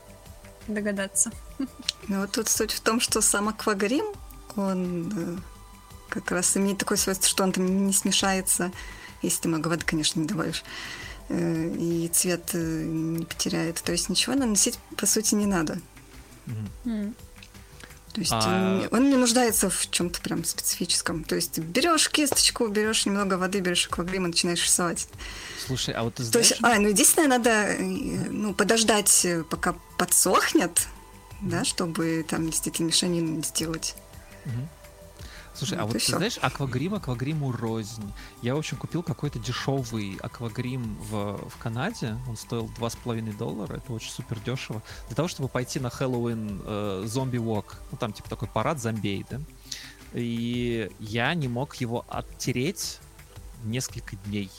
догадаться. 0.68 1.32
Ну 2.08 2.22
вот 2.22 2.32
тут 2.32 2.48
суть 2.48 2.72
в 2.72 2.80
том, 2.82 3.00
что 3.00 3.22
сам 3.22 3.50
аквагрим, 3.50 4.06
он 4.56 5.12
э, 5.16 5.38
как 6.12 6.30
раз 6.32 6.56
имеет 6.58 6.78
такое 6.78 6.98
свойство, 6.98 7.28
что 7.28 7.44
он 7.44 7.54
там 7.54 7.88
не 7.88 7.94
смешается, 7.94 8.72
если 9.22 9.44
ты 9.44 9.48
много 9.48 9.70
воды, 9.70 9.86
конечно, 9.86 10.20
не 10.20 10.28
добавишь, 10.28 10.64
э, 11.30 11.76
и 11.80 12.10
цвет 12.10 12.50
э, 12.54 12.84
не 12.84 13.26
потеряет. 13.26 13.82
То 13.82 13.92
есть 13.94 14.10
ничего 14.10 14.36
наносить, 14.36 14.78
по 14.98 15.06
сути, 15.06 15.36
не 15.36 15.46
надо. 15.46 15.80
М. 16.86 17.16
То 18.14 18.20
есть 18.20 18.34
А- 18.34 18.88
он, 18.92 18.98
он 19.00 19.10
не 19.10 19.16
нуждается 19.16 19.70
в 19.70 19.90
чем-то 19.90 20.20
прям 20.20 20.44
специфическом. 20.44 21.24
То 21.24 21.36
есть 21.36 21.60
берешь 21.60 22.10
кисточку, 22.10 22.68
берешь 22.68 23.06
немного 23.06 23.36
воды, 23.36 23.62
берешь 23.62 23.88
аквагрим 23.88 24.26
и 24.26 24.28
начинаешь 24.28 24.64
рисовать. 24.66 25.08
Слушай, 25.66 25.94
а 25.94 26.04
вот 26.04 26.16
ты 26.16 26.24
То 26.24 26.30
знаешь... 26.30 26.50
есть, 26.50 26.62
а, 26.62 26.78
ну 26.78 26.90
единственное, 26.90 27.30
надо 27.30 27.50
э, 27.50 27.78
ну, 27.80 28.54
подождать, 28.54 29.26
пока 29.50 29.76
подсохнет, 29.98 30.88
да, 31.40 31.64
чтобы 31.64 32.26
там 32.28 32.50
действительно 32.50 32.88
мешанину 32.88 33.38
не 33.38 33.44
сделать. 33.44 33.96
Мгм. 34.44 34.68
Слушай, 35.54 35.78
а 35.78 35.86
Вот 35.86 35.94
ты 35.94 36.00
всё. 36.00 36.18
знаешь, 36.18 36.38
аквагрим 36.42 36.96
аквагриму 36.96 37.52
рознь. 37.52 38.12
Я, 38.42 38.56
в 38.56 38.60
общем, 38.60 38.78
купил 38.78 39.04
какой-то 39.04 39.38
дешевый 39.38 40.18
аквагрим 40.22 40.96
в, 41.10 41.50
в 41.50 41.58
Канаде. 41.58 42.18
Он 42.28 42.38
стоил 42.38 42.72
2,5 42.80 43.38
доллара. 43.38 43.76
Это 43.78 43.94
очень 43.94 44.12
супер 44.12 44.40
дешево. 44.40 44.82
Для 45.08 45.16
того, 45.16 45.28
чтобы 45.28 45.50
пойти 45.50 45.80
на 45.80 45.90
Хэллоуин 45.90 46.62
э, 46.66 47.04
зомби 47.06 47.38
вок. 47.38 47.78
Ну, 47.92 47.98
там 47.98 48.14
типа 48.14 48.30
такой 48.30 48.48
парад 48.48 48.80
зомбей, 48.80 49.26
да? 49.30 49.40
И 50.14 50.90
я 51.00 51.34
не 51.34 51.48
мог 51.48 51.76
его 51.76 52.06
оттереть 52.10 53.00
несколько 53.64 54.16
дней. 54.18 54.50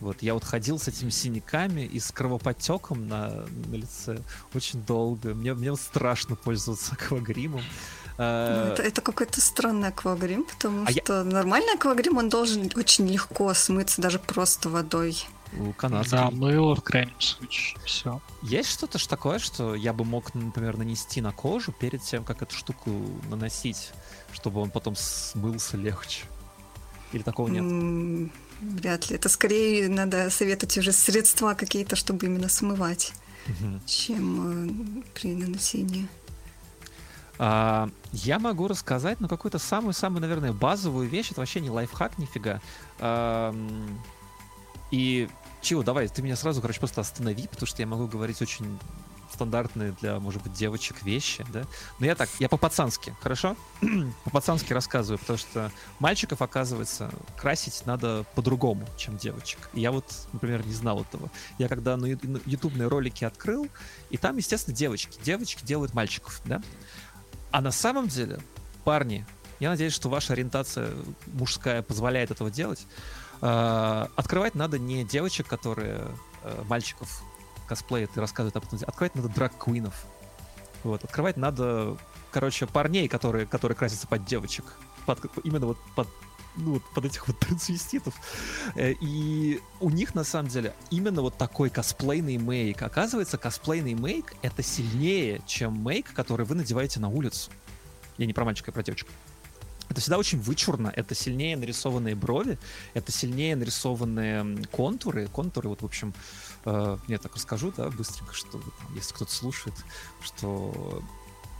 Вот, 0.00 0.22
я 0.22 0.34
вот 0.34 0.44
ходил 0.44 0.78
с 0.78 0.88
этими 0.88 1.10
синяками 1.10 1.82
и 1.82 2.00
с 2.00 2.10
кровоподтеком 2.10 3.06
на, 3.08 3.46
на 3.66 3.74
лице 3.74 4.18
очень 4.52 4.82
долго. 4.82 5.34
Мне, 5.34 5.54
мне 5.54 5.74
страшно 5.76 6.36
пользоваться 6.36 6.94
аквагримом. 6.94 7.62
Ну, 8.16 8.24
Э, 8.24 8.70
это, 8.72 8.82
это 8.82 9.00
какой-то 9.00 9.40
странный 9.40 9.88
аквагрим, 9.88 10.44
потому 10.44 10.84
А 10.86 10.90
я- 10.90 11.02
что 11.02 11.24
нормальный 11.24 11.74
аквагрим, 11.74 12.16
он 12.18 12.28
должен 12.28 12.70
очень 12.76 13.08
легко 13.08 13.52
смыться 13.54 14.00
даже 14.00 14.18
просто 14.18 14.68
водой. 14.68 15.26
у 15.56 15.72
канадских. 15.72 16.10
Да, 16.12 16.30
мыло 16.32 16.74
в 16.74 16.82
крайнем 16.82 17.20
случае. 17.20 17.76
Все. 17.84 18.20
Есть 18.42 18.70
что-то 18.70 18.98
ж 18.98 19.06
такое, 19.06 19.38
что 19.38 19.74
я 19.76 19.92
бы 19.92 20.04
мог, 20.04 20.34
например, 20.34 20.76
нанести 20.76 21.20
на 21.20 21.30
кожу 21.32 21.70
перед 21.72 22.02
тем, 22.02 22.24
как 22.24 22.42
эту 22.42 22.54
штуку 22.56 22.90
наносить, 23.30 23.92
чтобы 24.32 24.60
он 24.60 24.70
потом 24.70 24.96
смылся 24.96 25.76
легче? 25.76 26.24
Или 27.12 27.22
такого 27.22 27.46
нет? 27.48 27.62
М, 27.62 28.32
Вряд 28.60 29.10
ли. 29.10 29.16
Это 29.16 29.28
скорее 29.28 29.88
надо 29.88 30.30
советовать 30.30 30.76
уже 30.78 30.90
средства 30.92 31.54
какие-то, 31.54 31.94
чтобы 31.96 32.26
именно 32.26 32.48
смывать, 32.48 33.12
Мгм. 33.46 33.80
чем 33.86 35.00
э, 35.00 35.02
при 35.14 35.34
нанесении. 35.34 36.08
А, 37.38 37.88
я 38.12 38.38
могу 38.38 38.68
рассказать, 38.68 39.20
ну, 39.20 39.28
какую-то 39.28 39.58
самую-самую, 39.58 40.20
наверное, 40.20 40.52
базовую 40.52 41.08
вещь. 41.08 41.30
Это 41.30 41.40
вообще 41.40 41.60
не 41.60 41.70
лайфхак 41.70 42.18
нифига. 42.18 42.60
И, 44.90 45.28
Чио, 45.60 45.82
давай, 45.82 46.08
ты 46.08 46.22
меня 46.22 46.36
сразу, 46.36 46.60
короче, 46.60 46.78
просто 46.78 47.00
останови, 47.00 47.48
потому 47.48 47.66
что 47.66 47.82
я 47.82 47.86
могу 47.86 48.06
говорить 48.06 48.40
очень 48.40 48.78
стандартные 49.34 49.94
для, 50.00 50.18
может 50.20 50.42
быть, 50.42 50.52
девочек 50.52 51.02
вещи, 51.02 51.44
да? 51.52 51.64
Но 51.98 52.06
я 52.06 52.14
так, 52.14 52.28
я 52.38 52.48
по-пацански, 52.48 53.14
хорошо? 53.20 53.56
по-пацански 54.24 54.72
рассказываю, 54.72 55.18
потому 55.18 55.38
что 55.38 55.70
мальчиков, 55.98 56.40
оказывается, 56.40 57.10
красить 57.36 57.84
надо 57.84 58.24
по-другому, 58.34 58.86
чем 58.96 59.16
девочек. 59.16 59.70
И 59.72 59.80
я 59.80 59.92
вот, 59.92 60.04
например, 60.32 60.64
не 60.64 60.72
знал 60.72 61.00
этого. 61.02 61.30
Я 61.58 61.68
когда 61.68 61.96
на 61.96 62.06
ютубные 62.06 62.88
ролики 62.88 63.24
открыл, 63.24 63.68
и 64.10 64.16
там, 64.16 64.36
естественно, 64.36 64.76
девочки. 64.76 65.18
Девочки 65.22 65.64
делают 65.64 65.94
мальчиков, 65.94 66.40
да? 66.44 66.62
А 67.54 67.60
на 67.60 67.70
самом 67.70 68.08
деле, 68.08 68.40
парни, 68.82 69.24
я 69.60 69.70
надеюсь, 69.70 69.92
что 69.92 70.08
ваша 70.08 70.32
ориентация 70.32 70.90
мужская 71.26 71.82
позволяет 71.82 72.32
этого 72.32 72.50
делать. 72.50 72.84
Э, 73.42 74.08
Открывать 74.16 74.56
надо 74.56 74.80
не 74.80 75.04
девочек, 75.04 75.46
которые 75.46 76.00
э, 76.42 76.62
мальчиков 76.66 77.22
косплеят 77.68 78.10
и 78.16 78.18
рассказывают 78.18 78.56
об 78.56 78.64
этом. 78.64 78.80
Открывать 78.88 79.14
надо 79.14 79.28
драг-квинов. 79.28 80.04
Вот. 80.82 81.04
Открывать 81.04 81.36
надо, 81.36 81.96
короче, 82.32 82.66
парней, 82.66 83.06
которые, 83.06 83.46
которые 83.46 83.76
красятся 83.76 84.08
под 84.08 84.24
девочек. 84.24 84.64
Под, 85.06 85.20
именно 85.44 85.66
вот 85.66 85.78
под 85.94 86.08
ну, 86.56 86.74
вот 86.74 86.82
под 86.94 87.06
этих 87.06 87.26
вот 87.28 87.38
трансвеститов. 87.40 88.14
Э, 88.74 88.92
И 89.00 89.60
у 89.80 89.90
них, 89.90 90.14
на 90.14 90.24
самом 90.24 90.48
деле, 90.48 90.74
именно 90.90 91.22
вот 91.22 91.36
такой 91.36 91.70
косплейный 91.70 92.38
мейк. 92.38 92.82
Оказывается, 92.82 93.38
косплейный 93.38 93.94
мейк— 93.94 94.34
это 94.42 94.62
сильнее, 94.62 95.42
чем 95.46 95.78
мейк, 95.82 96.12
который 96.12 96.46
вы 96.46 96.54
надеваете 96.54 97.00
на 97.00 97.08
улицу. 97.08 97.50
Я 98.18 98.26
не 98.26 98.32
про 98.32 98.44
мальчика, 98.44 98.70
я 98.70 98.72
про 98.72 98.82
девочку. 98.82 99.10
Это 99.90 100.00
всегда 100.00 100.18
очень 100.18 100.40
вычурно, 100.40 100.88
это 100.88 101.14
сильнее 101.14 101.56
нарисованные 101.56 102.14
брови, 102.14 102.58
это 102.94 103.12
сильнее 103.12 103.54
нарисованные 103.54 104.64
контуры. 104.72 105.26
Контуры, 105.28 105.68
вот, 105.68 105.82
в 105.82 105.84
общем, 105.84 106.14
э, 106.64 106.98
я 107.06 107.18
так 107.18 107.34
расскажу, 107.34 107.72
да, 107.76 107.90
быстренько, 107.90 108.32
что 108.34 108.62
если 108.94 109.14
кто-то 109.14 109.32
слушает, 109.32 109.74
что 110.22 111.02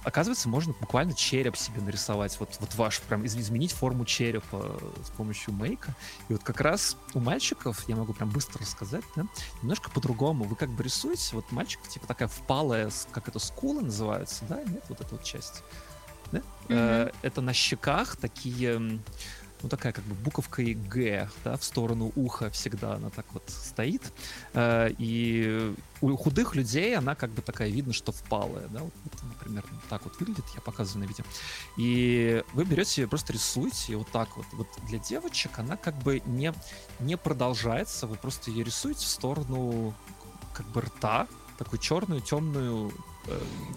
оказывается, 0.05 0.49
можно 0.49 0.75
буквально 0.79 1.15
череп 1.15 1.57
себе 1.57 1.81
нарисовать, 1.81 2.39
вот, 2.39 2.51
вот 2.61 2.75
ваш, 2.75 3.01
прям 3.01 3.25
из- 3.25 3.37
изменить 3.37 3.73
форму 3.73 4.05
черепа 4.05 4.79
с 5.03 5.11
помощью 5.11 5.55
мейка. 5.55 5.95
И 6.29 6.35
вот 6.35 6.43
как 6.45 6.61
раз 6.61 6.97
у 7.15 7.21
мальчиков, 7.21 7.89
я 7.89 7.97
могу 7.97 8.13
прям 8.13 8.31
быстро 8.31 8.61
рассказать, 8.61 9.05
да, 9.17 9.27
немножко 9.63 9.91
по-другому. 9.91 10.45
Вы 10.45 10.57
как 10.57 10.71
бы 10.71 10.83
рисуете, 10.83 11.35
вот 11.35 11.51
мальчик, 11.51 11.81
типа 11.89 12.07
такая 12.07 12.29
впалая, 12.29 12.91
как 13.11 13.29
это, 13.29 13.39
скула 13.39 13.81
называется, 13.81 14.45
да, 14.49 14.63
нет, 14.63 14.85
вот 14.89 15.01
эта 15.01 15.15
вот 15.15 15.25
часть. 15.25 15.63
Да? 16.33 16.43
Э, 16.69 17.11
это 17.23 17.41
на 17.41 17.53
щеках 17.53 18.17
такие, 18.17 19.01
ну 19.65 19.70
такая 19.70 19.95
как 19.95 20.05
бы 20.05 20.15
буковка 20.15 20.61
и 20.61 20.74
Г, 20.74 21.31
да, 21.43 21.57
в 21.57 21.65
сторону 21.65 22.12
уха 22.16 22.51
всегда 22.51 22.97
она 22.97 23.09
так 23.09 23.24
вот 23.32 23.45
стоит. 23.49 24.03
Э, 24.53 24.91
и 24.99 25.74
у 26.03 26.16
худых 26.16 26.55
людей 26.55 26.95
она 26.95 27.15
как 27.15 27.31
бы 27.31 27.41
такая, 27.41 27.70
видно, 27.70 27.95
что 27.95 28.12
впалая, 28.12 28.69
да, 28.69 28.81
вот, 28.81 28.93
например, 29.23 29.65
так 29.89 30.05
вот 30.05 30.20
выглядит, 30.20 30.45
я 30.55 30.61
показываю 30.61 31.07
на 31.07 31.09
видео. 31.09 31.24
И 31.78 32.45
вы 32.53 32.66
берете 32.66 33.01
ее, 33.03 33.09
просто 33.09 33.32
рисуете 33.32 33.97
вот 33.97 34.11
так 34.11 34.36
вот. 34.36 34.45
Вот 34.53 34.69
для 34.86 34.99
девочек 34.99 35.59
она 35.59 35.78
как 35.78 35.97
бы 35.97 36.20
не, 36.27 36.53
не 37.01 37.16
продолжается, 37.16 38.07
вы 38.07 38.16
просто 38.16 38.51
ее 38.51 38.65
рисуете 38.65 39.07
в 39.07 39.09
сторону 39.09 39.95
как 40.53 40.66
бы 40.73 40.82
рта, 40.82 41.27
такую 41.57 41.81
черную, 41.81 42.20
темную, 42.20 42.93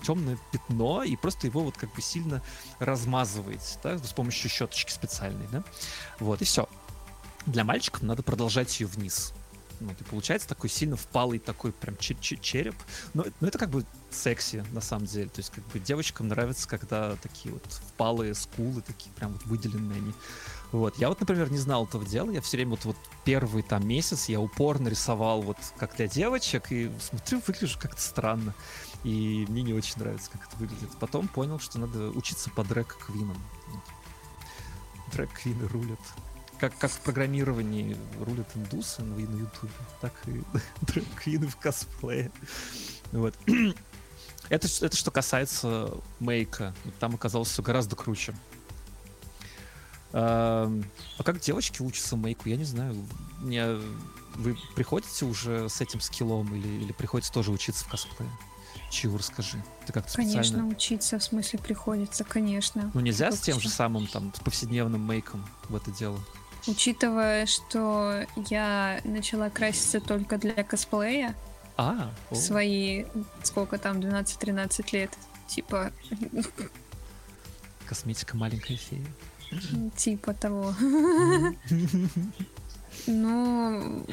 темное 0.03 0.37
пятно, 0.51 1.03
и 1.03 1.15
просто 1.15 1.47
его 1.47 1.61
вот 1.61 1.77
как 1.77 1.93
бы 1.93 2.01
сильно 2.01 2.41
размазываете, 2.79 3.79
да, 3.83 3.97
с 3.97 4.13
помощью 4.13 4.49
щеточки 4.49 4.91
специальной, 4.91 5.47
да. 5.51 5.63
Вот, 6.19 6.41
и 6.41 6.45
все. 6.45 6.67
Для 7.45 7.63
мальчиков 7.63 8.01
надо 8.01 8.23
продолжать 8.23 8.79
ее 8.79 8.87
вниз. 8.87 9.33
Ну, 9.79 9.91
и 9.91 10.03
получается 10.03 10.47
такой 10.47 10.69
сильно 10.69 10.95
впалый 10.95 11.39
такой 11.39 11.71
прям 11.71 11.97
че- 11.97 12.17
че- 12.19 12.37
череп. 12.37 12.75
Но, 13.13 13.25
но 13.39 13.47
это 13.47 13.59
как 13.59 13.69
бы 13.69 13.85
секси, 14.09 14.65
на 14.71 14.81
самом 14.81 15.05
деле. 15.05 15.29
То 15.29 15.39
есть 15.39 15.51
как 15.51 15.65
бы 15.67 15.79
девочкам 15.79 16.27
нравится, 16.29 16.67
когда 16.67 17.15
такие 17.17 17.53
вот 17.53 17.63
впалые 17.69 18.33
скулы, 18.33 18.81
такие 18.81 19.11
прям 19.13 19.33
вот 19.33 19.45
выделенные 19.45 19.97
они. 19.97 20.13
Вот. 20.71 20.97
Я 20.97 21.09
вот, 21.09 21.19
например, 21.19 21.51
не 21.51 21.59
знал 21.59 21.85
этого 21.85 22.05
дела. 22.05 22.31
Я 22.31 22.41
все 22.41 22.57
время 22.57 22.71
вот, 22.71 22.85
вот 22.85 22.97
первый 23.23 23.61
там 23.63 23.87
месяц 23.87 24.29
я 24.29 24.39
упорно 24.39 24.87
рисовал 24.87 25.41
вот 25.41 25.57
как 25.77 25.95
для 25.95 26.07
девочек 26.07 26.71
и 26.71 26.91
смотрю, 26.99 27.41
выгляжу 27.45 27.77
как-то 27.79 28.01
странно. 28.01 28.53
И 29.03 29.45
мне 29.49 29.61
не 29.61 29.73
очень 29.73 29.99
нравится, 29.99 30.29
как 30.31 30.47
это 30.47 30.57
выглядит. 30.57 30.89
Потом 30.99 31.27
понял, 31.27 31.59
что 31.59 31.79
надо 31.79 32.09
учиться 32.09 32.49
по 32.49 32.63
дрэк-квинам. 32.63 33.37
Дрэк-квины 35.13 35.67
рулят. 35.67 35.99
Как, 36.59 36.77
как 36.77 36.91
в 36.91 36.99
программировании 37.01 37.95
рулят 38.19 38.49
индусы 38.55 39.03
на, 39.03 39.15
на 39.15 39.39
ютубе, 39.39 39.71
так 40.01 40.13
и 40.25 40.41
дрэк-квины 40.81 41.47
в 41.47 41.57
косплее. 41.57 42.31
Вот. 43.11 43.35
Это, 44.49 44.67
это 44.81 44.95
что 44.95 45.11
касается 45.11 45.91
мейка. 46.19 46.73
Там 47.01 47.15
оказалось 47.15 47.49
все 47.49 47.61
гораздо 47.61 47.97
круче. 47.97 48.33
Ам, 50.13 50.85
А 51.17 51.23
как 51.23 51.39
девочки 51.39 51.81
учатся 51.81 52.15
мейку? 52.15 52.47
Я 52.49 52.55
не 52.55 52.63
знаю. 52.63 52.95
Мне... 53.39 53.77
Вы 54.35 54.55
приходите 54.75 55.25
уже 55.25 55.67
с 55.67 55.81
этим 55.81 55.99
скиллом 55.99 56.53
или, 56.55 56.67
или 56.67 56.91
приходится 56.91 57.33
тоже 57.33 57.51
учиться 57.51 57.83
в 57.85 57.89
косплее? 57.89 58.31
Чего 58.89 59.17
расскажи? 59.17 59.61
Ты 59.85 59.91
как-то 59.93 60.13
Конечно, 60.15 60.43
специально... 60.43 60.67
учиться 60.69 61.19
в 61.19 61.23
смысле 61.23 61.59
приходится, 61.59 62.23
конечно. 62.23 62.89
Ну 62.93 62.99
нельзя 63.01 63.31
с 63.31 63.35
Вот 63.35 63.43
тем 63.43 63.59
же 63.59 63.67
что. 63.67 63.77
самым 63.77 64.07
там 64.07 64.33
с 64.35 64.39
повседневным 64.39 65.01
мейком 65.01 65.45
в 65.69 65.75
это 65.75 65.91
дело? 65.91 66.19
Учитывая, 66.67 67.45
что 67.45 68.25
я 68.49 68.99
начала 69.03 69.49
краситься 69.49 69.99
только 70.01 70.37
для 70.37 70.63
косплея, 70.63 71.35
А, 71.77 72.11
о, 72.29 72.35
свои, 72.35 73.05
сколько 73.43 73.77
там, 73.77 73.97
12-13 73.99 74.85
лет, 74.93 75.11
типа, 75.47 75.91
косметика 77.85 78.35
маленькая 78.35 78.77
фея. 78.77 79.05
типа 79.95 80.33
того. 80.33 80.73
Ну, 83.05 84.05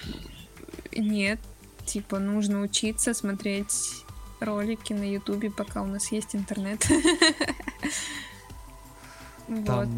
нет, 0.95 1.41
типа, 1.87 2.19
нужно 2.19 2.61
учиться 2.61 3.15
смотреть 3.15 4.04
ролики 4.45 4.93
на 4.93 5.05
ютубе, 5.05 5.51
пока 5.51 5.83
у 5.83 5.87
нас 5.87 6.13
есть 6.13 6.35
интернет. 6.35 6.87
Вот. 9.47 9.89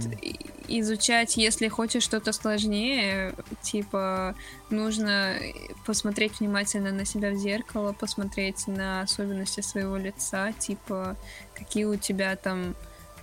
Изучать, 0.69 1.37
если 1.37 1.69
хочешь 1.69 2.03
что-то 2.03 2.33
сложнее, 2.33 3.33
типа, 3.63 4.35
нужно 4.71 5.37
посмотреть 5.85 6.41
внимательно 6.41 6.91
на 6.91 7.05
себя 7.05 7.31
в 7.31 7.37
зеркало, 7.37 7.93
посмотреть 7.93 8.67
на 8.67 9.03
особенности 9.03 9.61
своего 9.61 9.97
лица, 9.97 10.51
типа, 10.53 11.17
какие 11.55 11.85
у 11.85 11.95
тебя 11.95 12.35
там 12.35 12.75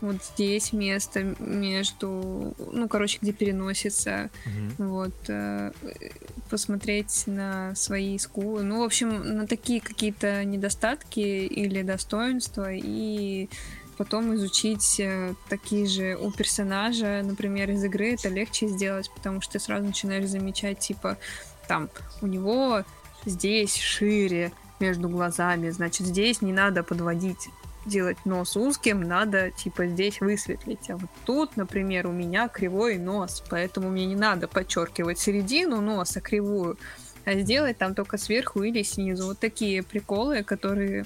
вот 0.04 0.18
здесь 0.22 0.74
место 0.74 1.24
между, 1.40 2.54
ну, 2.72 2.88
короче, 2.90 3.20
где 3.22 3.32
переносится, 3.32 4.30
Мгм. 4.46 4.90
вот, 4.90 5.14
э, 5.30 5.72
посмотреть 6.50 7.24
на 7.26 7.74
свои 7.76 8.18
скулы, 8.18 8.64
ну, 8.64 8.82
в 8.82 8.84
общем, 8.84 9.38
на 9.38 9.48
такие 9.48 9.80
какие-то 9.80 10.44
недостатки 10.44 11.20
или 11.20 11.82
достоинства, 11.84 12.68
и 12.72 13.50
потом 13.98 14.36
изучить 14.36 15.00
э, 15.00 15.34
такие 15.50 15.88
же 15.88 16.18
у 16.18 16.32
персонажа, 16.32 17.22
например, 17.24 17.72
из 17.72 17.84
игры, 17.84 18.14
это 18.14 18.28
легче 18.28 18.68
сделать, 18.68 19.10
потому 19.16 19.40
что 19.42 19.54
ты 19.54 19.60
сразу 19.60 19.86
начинаешь 19.86 20.28
замечать, 20.28 20.80
типа, 20.80 21.18
там, 21.68 21.90
у 22.22 22.28
него 22.28 22.84
здесь 23.26 23.78
шире 23.78 24.52
между 24.82 25.08
глазами, 25.08 25.70
значит, 25.70 26.08
здесь 26.08 26.42
не 26.42 26.52
надо 26.52 26.84
подводить 26.84 27.48
делать 27.86 28.18
нос 28.26 28.56
узким, 28.56 29.02
надо 29.02 29.52
типа 29.52 29.88
здесь 29.88 30.22
высветлить. 30.22 30.90
А 30.90 30.98
вот 30.98 31.10
тут, 31.26 31.58
например, 31.58 32.08
у 32.08 32.12
меня 32.12 32.48
кривой 32.48 32.98
нос, 32.98 33.44
поэтому 33.50 33.90
мне 33.90 34.06
не 34.06 34.16
надо 34.16 34.48
подчеркивать 34.48 35.20
середину 35.20 35.82
носа 35.82 36.22
кривую, 36.22 36.78
а 37.26 37.34
сделать 37.36 37.78
там 37.78 37.96
только 37.96 38.18
сверху 38.18 38.64
или 38.64 38.84
снизу. 38.84 39.28
Вот 39.28 39.40
такие 39.40 39.84
приколы, 39.84 40.44
которые 40.44 41.06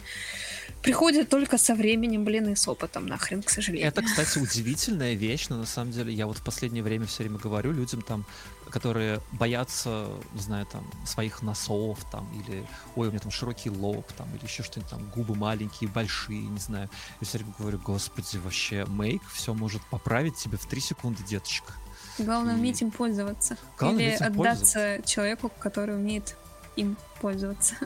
приходят 0.81 1.29
только 1.29 1.57
со 1.57 1.75
временем, 1.75 2.23
блин, 2.23 2.49
и 2.49 2.55
с 2.55 2.67
опытом 2.67 3.07
нахрен, 3.07 3.43
к 3.43 3.49
сожалению. 3.49 3.87
Это, 3.87 4.01
кстати, 4.01 4.39
удивительная 4.39 5.13
вещь, 5.13 5.47
но 5.49 5.57
на 5.57 5.65
самом 5.65 5.91
деле 5.91 6.13
я 6.13 6.27
вот 6.27 6.37
в 6.37 6.43
последнее 6.43 6.83
время 6.83 7.05
все 7.05 7.23
время 7.23 7.37
говорю 7.37 7.71
людям 7.71 8.01
там, 8.01 8.25
которые 8.71 9.21
боятся, 9.31 10.07
не 10.33 10.41
знаю, 10.41 10.65
там, 10.65 10.89
своих 11.05 11.41
носов, 11.41 11.99
там, 12.11 12.27
или, 12.33 12.65
ой, 12.95 13.07
у 13.07 13.11
меня 13.11 13.19
там 13.19 13.31
широкий 13.31 13.69
лоб, 13.69 14.11
там, 14.13 14.33
или 14.35 14.43
еще 14.43 14.63
что-нибудь 14.63 14.89
там, 14.91 15.09
губы 15.09 15.35
маленькие, 15.35 15.89
большие, 15.89 16.41
не 16.41 16.59
знаю. 16.59 16.89
Я 17.21 17.27
все 17.27 17.37
время 17.39 17.53
говорю, 17.57 17.79
господи, 17.79 18.37
вообще, 18.37 18.85
мейк 18.85 19.21
все 19.33 19.53
может 19.53 19.81
поправить 19.87 20.35
тебе 20.35 20.57
в 20.57 20.65
3 20.65 20.81
секунды, 20.81 21.23
деточка. 21.23 21.73
Главное 22.17 22.55
И- 22.55 22.57
уметь 22.59 22.81
им 22.81 22.91
пользоваться. 22.91 23.57
Главное 23.77 24.15
или 24.15 24.23
отдаться 24.23 25.01
человеку, 25.05 25.51
который 25.59 25.95
умеет 25.95 26.35
им 26.75 26.97
пользоваться. 27.21 27.75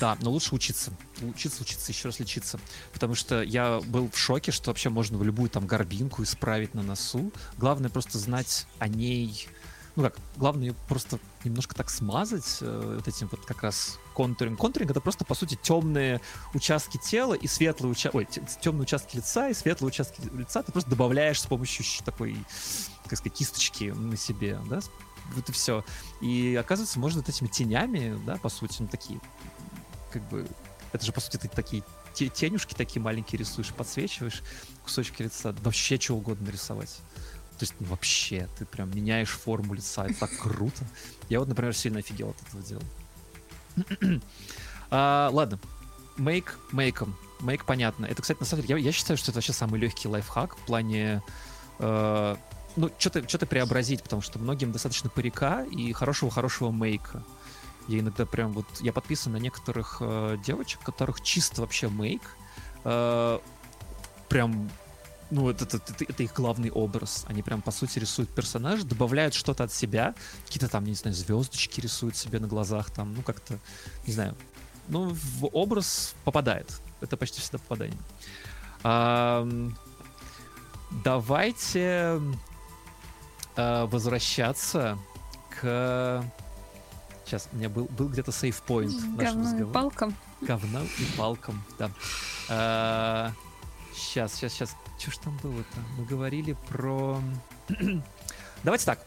Да, 0.00 0.16
но 0.20 0.30
лучше 0.30 0.54
учиться. 0.54 0.92
Учиться, 1.22 1.62
учиться, 1.62 1.92
еще 1.92 2.08
раз 2.08 2.18
лечиться. 2.20 2.58
Потому 2.92 3.14
что 3.14 3.42
я 3.42 3.80
был 3.80 4.10
в 4.10 4.18
шоке, 4.18 4.52
что 4.52 4.70
вообще 4.70 4.88
можно 4.90 5.16
в 5.18 5.22
любую 5.24 5.48
там 5.50 5.66
горбинку 5.66 6.22
исправить 6.22 6.74
на 6.74 6.82
носу. 6.82 7.32
Главное 7.56 7.90
просто 7.90 8.18
знать 8.18 8.66
о 8.78 8.88
ней. 8.88 9.48
Ну 9.94 10.04
как, 10.04 10.16
главное 10.36 10.68
ее 10.68 10.74
просто 10.88 11.18
немножко 11.44 11.74
так 11.74 11.90
смазать 11.90 12.58
э, 12.62 12.94
вот 12.96 13.06
этим 13.06 13.28
вот 13.30 13.44
как 13.44 13.62
раз 13.62 13.98
контуринг. 14.14 14.58
Контуринг 14.58 14.90
это 14.90 15.02
просто, 15.02 15.24
по 15.26 15.34
сути, 15.34 15.58
темные 15.60 16.20
участки 16.54 16.98
тела 16.98 17.34
и 17.34 17.46
светлые 17.46 17.92
участки... 17.92 18.16
Ой, 18.16 18.28
темные 18.60 18.82
участки 18.82 19.16
лица 19.16 19.50
и 19.50 19.54
светлые 19.54 19.88
участки 19.88 20.22
лица 20.32 20.62
ты 20.62 20.72
просто 20.72 20.88
добавляешь 20.88 21.40
с 21.40 21.46
помощью 21.46 21.84
такой, 22.04 22.36
как 23.04 23.18
сказать, 23.18 23.36
кисточки 23.36 23.84
на 23.84 24.16
себе, 24.16 24.58
да? 24.70 24.80
Вот 25.34 25.48
и 25.48 25.52
все. 25.52 25.84
И 26.22 26.56
оказывается, 26.58 26.98
можно 26.98 27.20
вот 27.20 27.28
этими 27.28 27.48
тенями, 27.48 28.18
да, 28.24 28.36
по 28.36 28.48
сути, 28.48 28.76
ну 28.80 28.88
такие, 28.88 29.20
как 30.10 30.26
бы, 30.30 30.46
это 30.92 31.04
же, 31.04 31.12
по 31.12 31.20
сути, 31.20 31.36
ты 31.36 31.48
такие 31.48 31.82
те- 32.14 32.28
тенюшки 32.28 32.74
такие 32.74 33.02
маленькие 33.02 33.38
рисуешь, 33.38 33.68
подсвечиваешь 33.74 34.42
кусочки 34.84 35.22
лица, 35.22 35.54
вообще 35.60 35.98
что 36.00 36.14
угодно 36.14 36.46
нарисовать. 36.46 36.98
То 37.62 37.64
есть, 37.64 37.74
ну, 37.78 37.86
вообще, 37.86 38.48
ты 38.58 38.66
прям 38.66 38.90
меняешь 38.90 39.28
форму 39.28 39.74
лица, 39.74 40.04
это 40.04 40.18
так 40.18 40.36
круто. 40.36 40.84
Я 41.28 41.38
вот, 41.38 41.46
например, 41.46 41.72
сильно 41.76 42.00
офигел 42.00 42.30
от 42.30 42.48
этого 42.48 42.60
дела. 42.64 42.82
А, 44.90 45.30
ладно, 45.32 45.60
мейк 46.16 46.58
мейком. 46.72 47.16
Мейк 47.38 47.64
понятно. 47.64 48.04
Это, 48.06 48.20
кстати, 48.20 48.40
на 48.40 48.46
самом 48.46 48.66
деле, 48.66 48.80
я, 48.80 48.86
я 48.86 48.92
считаю, 48.92 49.16
что 49.16 49.30
это 49.30 49.38
вообще 49.38 49.52
самый 49.52 49.78
легкий 49.78 50.08
лайфхак 50.08 50.56
в 50.56 50.66
плане 50.66 51.22
э, 51.78 52.36
ну, 52.74 52.90
что-то 52.98 53.28
что 53.28 53.46
преобразить, 53.46 54.02
потому 54.02 54.22
что 54.22 54.40
многим 54.40 54.72
достаточно 54.72 55.08
парика 55.08 55.64
и 55.70 55.92
хорошего-хорошего 55.92 56.72
мейка. 56.72 57.22
Я 57.86 58.00
иногда 58.00 58.26
прям 58.26 58.54
вот, 58.54 58.66
я 58.80 58.92
подписан 58.92 59.34
на 59.34 59.38
некоторых 59.38 59.98
э, 60.00 60.36
девочек, 60.44 60.80
которых 60.80 61.20
чисто 61.22 61.60
вообще 61.60 61.88
мейк, 61.88 62.22
э, 62.82 63.38
прям, 64.28 64.68
ну, 65.32 65.48
это, 65.48 65.64
это, 65.64 65.80
это- 65.98 66.22
их 66.22 66.34
главный 66.34 66.70
образ. 66.70 67.24
Они 67.26 67.42
прям, 67.42 67.62
по 67.62 67.70
сути, 67.70 67.98
рисуют 67.98 68.28
персонажа, 68.30 68.84
добавляют 68.84 69.32
что-то 69.34 69.64
от 69.64 69.72
себя, 69.72 70.14
какие-то 70.44 70.68
там, 70.68 70.84
не 70.84 70.94
знаю, 70.94 71.16
звездочки 71.16 71.80
рисуют 71.80 72.16
себе 72.16 72.38
на 72.38 72.46
глазах, 72.46 72.90
там, 72.90 73.14
ну, 73.14 73.22
как-то, 73.22 73.58
не 74.06 74.12
знаю, 74.12 74.36
ну, 74.88 75.14
в 75.14 75.46
образ 75.46 76.14
попадает. 76.24 76.80
Это 77.00 77.16
почти 77.16 77.40
всегда 77.40 77.58
попадание. 77.58 77.98
Ам, 78.82 79.74
давайте 81.04 82.20
э, 83.56 83.84
возвращаться 83.86 84.98
к... 85.60 86.24
Сейчас, 87.24 87.48
у 87.52 87.56
меня 87.56 87.70
был, 87.70 87.84
был 87.86 88.08
где-то 88.08 88.32
сейфпоинт 88.32 88.92
в 88.92 89.16
нашем 89.16 89.16
Говно 89.16 89.40
и 89.40 89.44
разговоре. 89.46 89.72
палкам. 89.72 90.14
Говно 90.42 90.82
и 90.82 91.04
палкам, 91.16 91.64
да. 91.78 91.90
сейчас, 93.94 94.34
сейчас, 94.34 94.52
сейчас. 94.52 94.76
Что 95.02 95.10
ж 95.10 95.18
там 95.18 95.36
было-то? 95.42 95.80
Мы 95.98 96.04
говорили 96.04 96.56
про... 96.68 97.20
Давайте 98.62 98.84
так. 98.84 99.04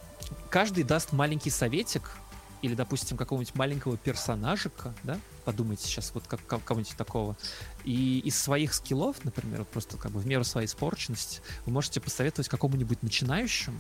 Каждый 0.50 0.84
даст 0.84 1.14
маленький 1.14 1.50
советик 1.50 2.18
или, 2.62 2.76
допустим, 2.76 3.16
какого-нибудь 3.16 3.56
маленького 3.56 3.96
персонажика, 3.96 4.94
да? 5.04 5.18
Подумайте 5.46 5.86
сейчас 5.86 6.12
вот 6.14 6.28
как, 6.28 6.46
как- 6.46 6.66
кого-нибудь 6.66 6.98
такого. 6.98 7.38
И 7.86 8.20
из 8.26 8.38
своих 8.38 8.74
скиллов, 8.74 9.24
например, 9.24 9.60
вот 9.60 9.70
просто 9.70 9.96
как 9.96 10.12
бы 10.12 10.20
в 10.20 10.28
меру 10.28 10.44
своей 10.44 10.68
испорченности, 10.68 11.40
вы 11.66 11.72
можете 11.72 12.02
посоветовать 12.02 12.50
какому-нибудь 12.50 13.02
начинающему 13.02 13.80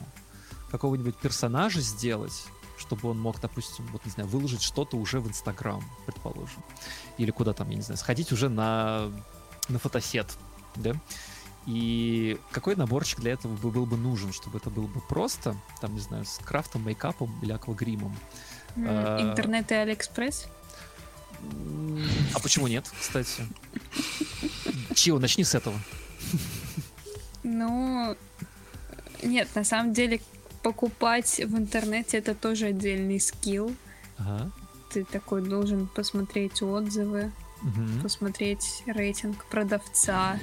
какого-нибудь 0.71 1.17
персонажа 1.17 1.81
сделать, 1.81 2.45
чтобы 2.77 3.09
он 3.09 3.19
мог, 3.19 3.41
допустим, 3.41 3.85
вот, 3.87 4.05
не 4.05 4.11
знаю, 4.11 4.29
выложить 4.29 4.61
что-то 4.61 4.95
уже 4.95 5.19
в 5.19 5.27
Инстаграм, 5.27 5.83
предположим. 6.05 6.63
Или 7.17 7.31
куда 7.31 7.51
там, 7.51 7.69
я 7.71 7.75
не 7.75 7.81
знаю, 7.81 7.97
сходить 7.97 8.31
уже 8.31 8.47
на, 8.47 9.11
на 9.67 9.79
фотосет, 9.79 10.37
да? 10.77 10.93
И 11.65 12.39
какой 12.51 12.75
наборчик 12.75 13.19
для 13.19 13.33
этого 13.33 13.55
бы- 13.55 13.71
был 13.71 13.85
бы 13.85 13.97
нужен, 13.97 14.31
чтобы 14.31 14.59
это 14.59 14.69
было 14.69 14.85
бы 14.85 15.01
просто, 15.01 15.55
там, 15.81 15.95
не 15.95 15.99
знаю, 16.01 16.25
с 16.25 16.37
крафтом, 16.37 16.83
мейкапом 16.85 17.33
или 17.41 17.51
аквагримом? 17.51 18.15
А. 18.77 19.19
Интернет 19.21 19.71
и 19.71 19.75
Алиэкспресс. 19.75 20.47
А 22.33 22.39
почему 22.39 22.67
нет, 22.67 22.91
кстати? 22.99 23.45
Чего, 24.93 25.19
начни 25.19 25.43
с 25.43 25.55
этого. 25.55 25.79
Ну, 27.43 28.15
нет, 29.23 29.47
на 29.55 29.63
самом 29.63 29.93
деле 29.93 30.21
покупать 30.63 31.39
в 31.45 31.57
интернете 31.57 32.17
это 32.17 32.33
тоже 32.33 32.67
отдельный 32.67 33.19
скилл. 33.19 33.75
Ага. 34.17 34.51
Ты 34.91 35.03
такой 35.03 35.41
должен 35.47 35.87
посмотреть 35.87 36.61
отзывы, 36.61 37.31
Мгм. 37.61 38.01
посмотреть 38.01 38.83
рейтинг 38.85 39.45
продавца 39.45 40.39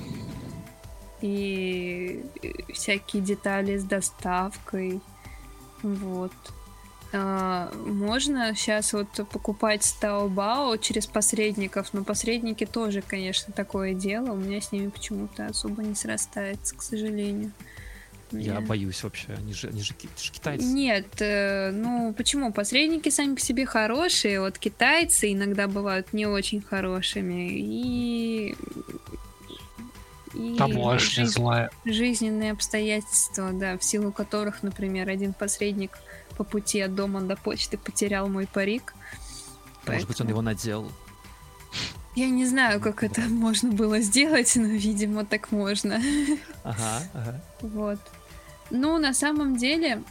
и 1.22 2.22
э, 2.42 2.72
всякие 2.72 3.22
детали 3.22 3.78
с 3.78 3.84
доставкой. 3.84 5.00
Вот. 5.82 6.32
А, 7.14 7.72
Можно 7.86 8.54
сейчас 8.54 8.92
вот 8.92 9.08
покупать 9.30 9.84
с 9.84 9.96
Taobao 10.00 10.78
через 10.78 11.06
посредников, 11.06 11.92
но 11.92 12.04
посредники 12.04 12.64
тоже, 12.66 13.02
конечно, 13.02 13.52
такое 13.52 13.94
дело. 13.94 14.32
У 14.32 14.36
меня 14.36 14.60
с 14.60 14.72
ними 14.72 14.88
почему-то 14.88 15.46
особо 15.46 15.82
не 15.82 15.94
срастается, 15.94 16.74
к 16.76 16.82
сожалению. 16.82 17.52
Я 18.32 18.54
Мне- 18.54 18.66
боюсь 18.66 19.02
вообще, 19.04 19.26
они 19.36 19.52
же, 19.52 19.68
они 19.68 19.82
же, 19.82 19.92
это 19.92 20.22
же 20.24 20.32
китайцы. 20.32 20.64
нет, 20.64 21.20
э, 21.20 21.70
ну 21.70 22.14
почему? 22.16 22.50
Посредники 22.50 23.10
сами 23.10 23.34
по 23.34 23.40
себе 23.42 23.66
хорошие, 23.66 24.40
вот 24.40 24.58
китайцы 24.58 25.34
иногда 25.34 25.68
бывают 25.68 26.14
не 26.14 26.24
очень 26.24 26.62
хорошими, 26.62 27.50
и... 27.52 28.56
и 30.34 30.56
Таможня 30.56 30.98
жизнь- 30.98 31.32
злая. 31.32 31.70
жизненные 31.84 32.52
обстоятельства, 32.52 33.50
да, 33.52 33.76
в 33.78 33.84
силу 33.84 34.12
которых, 34.12 34.62
например, 34.62 35.08
один 35.08 35.32
посредник 35.32 35.92
по 36.36 36.44
пути 36.44 36.80
от 36.80 36.94
дома 36.94 37.20
до 37.20 37.36
почты 37.36 37.76
потерял 37.78 38.28
мой 38.28 38.46
парик. 38.46 38.94
Может 39.86 40.08
быть, 40.08 40.20
он 40.20 40.28
его 40.28 40.42
надел. 40.42 40.90
Я 42.14 42.28
не 42.28 42.44
знаю, 42.46 42.80
как 42.80 43.02
это 43.02 43.22
можно 43.22 43.72
было 43.72 44.00
сделать, 44.00 44.52
но, 44.56 44.64
видимо, 44.64 45.24
так 45.24 45.50
можно. 45.50 46.00
Ага, 46.62 47.02
ага. 47.14 47.40
Вот. 47.62 47.98
Ну, 48.70 48.98
на 48.98 49.14
самом 49.14 49.56
деле, 49.56 50.02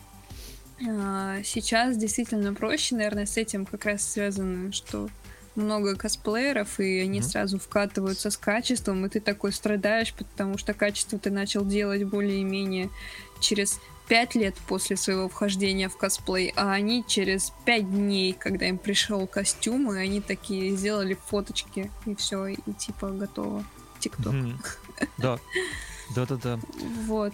а, 0.88 1.42
сейчас 1.44 1.98
действительно 1.98 2.54
проще, 2.54 2.96
наверное, 2.96 3.26
с 3.28 3.38
этим 3.38 3.66
как 3.66 3.86
раз 3.86 4.02
связано, 4.02 4.72
что 4.72 5.10
много 5.56 5.96
косплееров, 5.96 6.80
и 6.80 7.00
они 7.00 7.20
mm-hmm. 7.20 7.24
сразу 7.24 7.60
вкатываются 7.60 8.30
с 8.30 8.38
качеством, 8.38 9.06
и 9.06 9.10
ты 9.10 9.20
такой 9.20 9.52
страдаешь, 9.52 10.14
потому 10.14 10.58
что 10.58 10.74
качество 10.74 11.20
ты 11.20 11.32
начал 11.32 11.66
делать 11.66 12.04
более-менее 12.04 12.90
через 13.40 13.80
пять 14.08 14.36
лет 14.36 14.56
после 14.68 14.98
своего 14.98 15.30
вхождения 15.30 15.88
в 15.88 15.98
косплей, 15.98 16.54
а 16.56 16.72
они 16.72 17.04
через 17.08 17.54
пять 17.66 17.90
дней, 17.90 18.34
когда 18.34 18.68
им 18.68 18.78
пришел 18.78 19.26
костюм, 19.28 19.92
и 19.94 19.98
они 19.98 20.22
такие 20.22 20.76
сделали 20.76 21.18
фоточки, 21.28 21.90
и 22.06 22.16
все, 22.16 22.48
и, 22.48 22.58
типа 22.78 23.10
готово. 23.10 23.64
Тикток. 24.00 24.34
Mm-hmm. 24.34 25.08
Да. 25.18 25.40
Да-да-да. 26.16 26.60
Вот. 27.08 27.34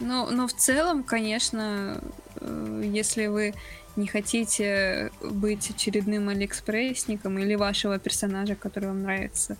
Но, 0.00 0.30
но 0.30 0.46
в 0.46 0.52
целом, 0.52 1.02
конечно, 1.02 2.00
э, 2.36 2.82
если 2.84 3.26
вы 3.26 3.54
не 3.98 4.06
хотите 4.06 5.10
быть 5.20 5.70
очередным 5.70 6.28
алиэкспрессником 6.28 7.38
или 7.38 7.56
вашего 7.56 7.98
персонажа, 7.98 8.54
который 8.54 8.88
вам 8.88 9.02
нравится, 9.02 9.56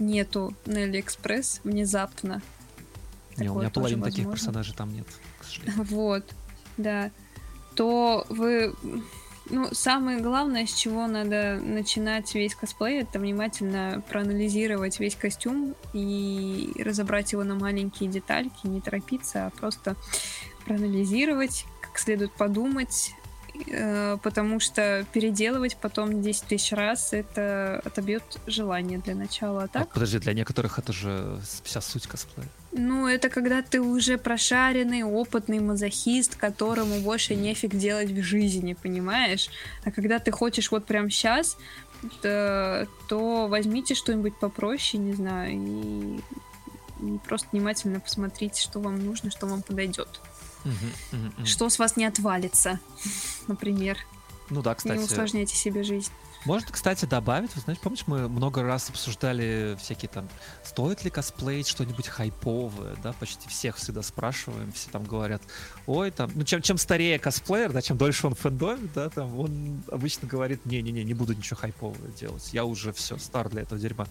нету 0.00 0.54
на 0.66 0.80
Алиэкспресс 0.80 1.60
внезапно. 1.62 2.42
Не, 3.36 3.48
у 3.48 3.60
меня 3.60 3.70
половины 3.70 4.02
таких 4.02 4.28
персонажей 4.28 4.74
там 4.74 4.92
нет. 4.92 5.06
Вот, 5.76 6.24
да. 6.76 7.10
То 7.74 8.26
вы... 8.28 8.74
Ну, 9.48 9.68
самое 9.72 10.20
главное, 10.20 10.66
с 10.66 10.72
чего 10.72 11.08
надо 11.08 11.58
начинать 11.60 12.32
весь 12.34 12.54
косплей, 12.54 13.00
это 13.00 13.18
внимательно 13.18 14.02
проанализировать 14.08 15.00
весь 15.00 15.16
костюм 15.16 15.74
и 15.92 16.72
разобрать 16.78 17.32
его 17.32 17.42
на 17.42 17.56
маленькие 17.56 18.08
детальки, 18.08 18.68
не 18.68 18.80
торопиться, 18.80 19.46
а 19.46 19.50
просто 19.50 19.96
проанализировать, 20.66 21.66
как 21.80 21.98
следует 21.98 22.30
подумать, 22.32 23.12
потому 24.22 24.60
что 24.60 25.04
переделывать 25.12 25.76
потом 25.76 26.22
10 26.22 26.44
тысяч 26.44 26.72
раз 26.72 27.12
это 27.12 27.80
отобьет 27.84 28.22
желание 28.46 28.98
для 28.98 29.14
начала. 29.14 29.64
А 29.64 29.68
так? 29.68 29.82
А, 29.82 29.94
подожди, 29.94 30.18
для 30.18 30.32
некоторых 30.32 30.78
это 30.78 30.92
же 30.92 31.40
вся 31.64 31.80
суть 31.80 32.06
косплея. 32.06 32.48
Ну, 32.72 33.08
это 33.08 33.28
когда 33.28 33.62
ты 33.62 33.80
уже 33.80 34.16
прошаренный, 34.16 35.02
опытный 35.02 35.58
мазохист, 35.58 36.36
которому 36.36 37.00
больше 37.00 37.34
нефиг 37.34 37.74
делать 37.74 38.10
в 38.10 38.22
жизни, 38.22 38.74
понимаешь? 38.80 39.48
А 39.84 39.90
когда 39.90 40.20
ты 40.20 40.30
хочешь 40.30 40.70
вот 40.70 40.86
прям 40.86 41.10
сейчас, 41.10 41.56
то, 42.22 42.86
то 43.08 43.48
возьмите 43.48 43.94
что-нибудь 43.94 44.38
попроще, 44.38 45.02
не 45.02 45.14
знаю, 45.14 45.52
и, 45.52 46.20
и 47.02 47.18
просто 47.26 47.48
внимательно 47.52 47.98
посмотрите, 47.98 48.62
что 48.62 48.78
вам 48.78 49.04
нужно, 49.04 49.30
что 49.30 49.46
вам 49.46 49.62
подойдет. 49.62 50.20
Что 51.44 51.68
с 51.68 51.78
вас 51.78 51.96
не 51.96 52.04
отвалится, 52.04 52.80
например. 53.48 53.98
Ну 54.50 54.62
да, 54.62 54.74
кстати. 54.74 54.98
Не 54.98 55.04
усложняйте 55.04 55.54
себе 55.54 55.82
жизнь. 55.82 56.10
Можно, 56.46 56.72
кстати, 56.72 57.04
добавить, 57.04 57.54
вы 57.54 57.60
знаете, 57.60 57.82
помнишь, 57.82 58.04
мы 58.06 58.26
много 58.28 58.62
раз 58.62 58.88
обсуждали 58.88 59.76
всякие 59.78 60.08
там, 60.08 60.26
стоит 60.64 61.04
ли 61.04 61.10
косплеить 61.10 61.68
что-нибудь 61.68 62.08
хайповое, 62.08 62.96
да, 63.02 63.12
почти 63.12 63.46
всех 63.48 63.76
всегда 63.76 64.02
спрашиваем, 64.02 64.72
все 64.72 64.88
там 64.88 65.04
говорят, 65.04 65.42
ой, 65.86 66.10
там, 66.10 66.30
ну, 66.34 66.44
чем, 66.44 66.62
чем 66.62 66.78
старее 66.78 67.18
косплеер, 67.18 67.72
да, 67.72 67.82
чем 67.82 67.98
дольше 67.98 68.26
он 68.26 68.34
в 68.34 68.38
фэндоме, 68.38 68.88
да, 68.94 69.10
там, 69.10 69.38
он 69.38 69.82
обычно 69.92 70.26
говорит, 70.26 70.64
не-не-не, 70.64 71.04
не 71.04 71.14
буду 71.14 71.34
ничего 71.34 71.60
хайпового 71.60 72.08
делать, 72.18 72.48
я 72.54 72.64
уже 72.64 72.94
все, 72.94 73.18
стар 73.18 73.50
для 73.50 73.62
этого 73.62 73.78
дерьма. 73.78 74.06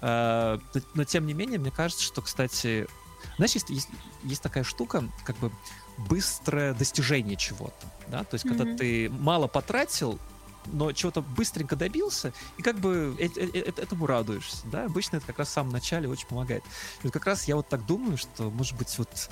А, 0.00 0.58
но, 0.94 1.04
тем 1.04 1.24
не 1.26 1.34
менее, 1.34 1.60
мне 1.60 1.70
кажется, 1.70 2.02
что, 2.02 2.20
кстати, 2.20 2.88
знаешь, 3.36 3.52
есть, 3.52 3.70
есть, 3.70 3.88
есть 4.24 4.42
такая 4.42 4.64
штука, 4.64 5.04
как 5.24 5.36
бы 5.36 5.52
быстрое 6.08 6.74
достижение 6.74 7.36
чего-то, 7.36 7.86
да, 8.08 8.24
то 8.24 8.34
есть 8.34 8.44
mm-hmm. 8.44 8.58
когда 8.58 8.76
ты 8.76 9.10
мало 9.10 9.46
потратил, 9.46 10.18
но 10.66 10.92
чего-то 10.92 11.22
быстренько 11.22 11.76
добился, 11.76 12.32
и 12.58 12.62
как 12.62 12.78
бы 12.78 13.16
э- 13.18 13.28
э- 13.36 13.50
э- 13.52 13.72
этому 13.76 14.06
радуешься, 14.06 14.66
да, 14.66 14.84
обычно 14.84 15.16
это 15.16 15.26
как 15.26 15.38
раз 15.38 15.48
в 15.48 15.52
самом 15.52 15.72
начале 15.72 16.08
очень 16.08 16.26
помогает. 16.26 16.62
И 17.02 17.04
вот 17.04 17.12
как 17.12 17.26
раз 17.26 17.48
я 17.48 17.56
вот 17.56 17.68
так 17.68 17.86
думаю, 17.86 18.16
что, 18.16 18.50
может 18.50 18.76
быть, 18.76 18.96
вот 18.98 19.30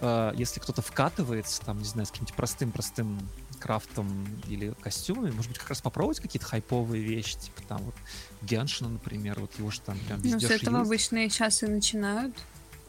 э, 0.00 0.32
если 0.36 0.60
кто-то 0.60 0.82
вкатывается, 0.82 1.60
там, 1.62 1.78
не 1.78 1.84
знаю, 1.84 2.06
с 2.06 2.10
каким-то 2.10 2.34
простым-простым 2.34 3.18
крафтом 3.58 4.26
или 4.48 4.74
костюмами, 4.80 5.30
может 5.30 5.50
быть, 5.50 5.58
как 5.58 5.68
раз 5.68 5.80
попробовать 5.82 6.20
какие-то 6.20 6.46
хайповые 6.46 7.02
вещи, 7.02 7.36
типа 7.38 7.62
там 7.68 7.82
вот 7.82 7.94
Геншина, 8.42 8.88
например, 8.88 9.38
вот 9.38 9.56
его 9.58 9.70
же 9.70 9.80
там 9.80 9.98
прям 9.98 10.20
везде 10.20 10.48
Ну, 10.48 10.48
с 10.48 10.50
этого 10.50 10.80
обычно 10.80 11.28
сейчас 11.28 11.62
и 11.62 11.66
начинают 11.66 12.34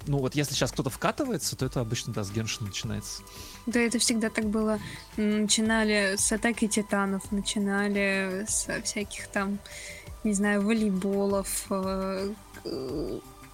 ну 0.08 0.20
вот 0.20 0.36
если 0.36 0.54
сейчас 0.54 0.72
кто-то 0.72 0.90
вкатывается, 0.90 1.56
то 1.56 1.66
это 1.66 1.80
обычно, 1.82 2.14
да, 2.14 2.24
с 2.24 2.32
Геншина 2.32 2.68
начинается. 2.68 3.24
Да, 3.66 3.80
это 3.80 4.00
всегда 4.00 4.30
так 4.30 4.46
было. 4.46 4.80
Начинали 5.18 6.16
с 6.18 6.32
атаки 6.32 6.68
титанов, 6.68 7.32
начинали 7.32 8.46
с 8.48 8.68
всяких 8.84 9.28
там, 9.28 9.60
не 10.24 10.34
знаю, 10.34 10.62
волейболов, 10.62 11.66
э, 11.70 12.34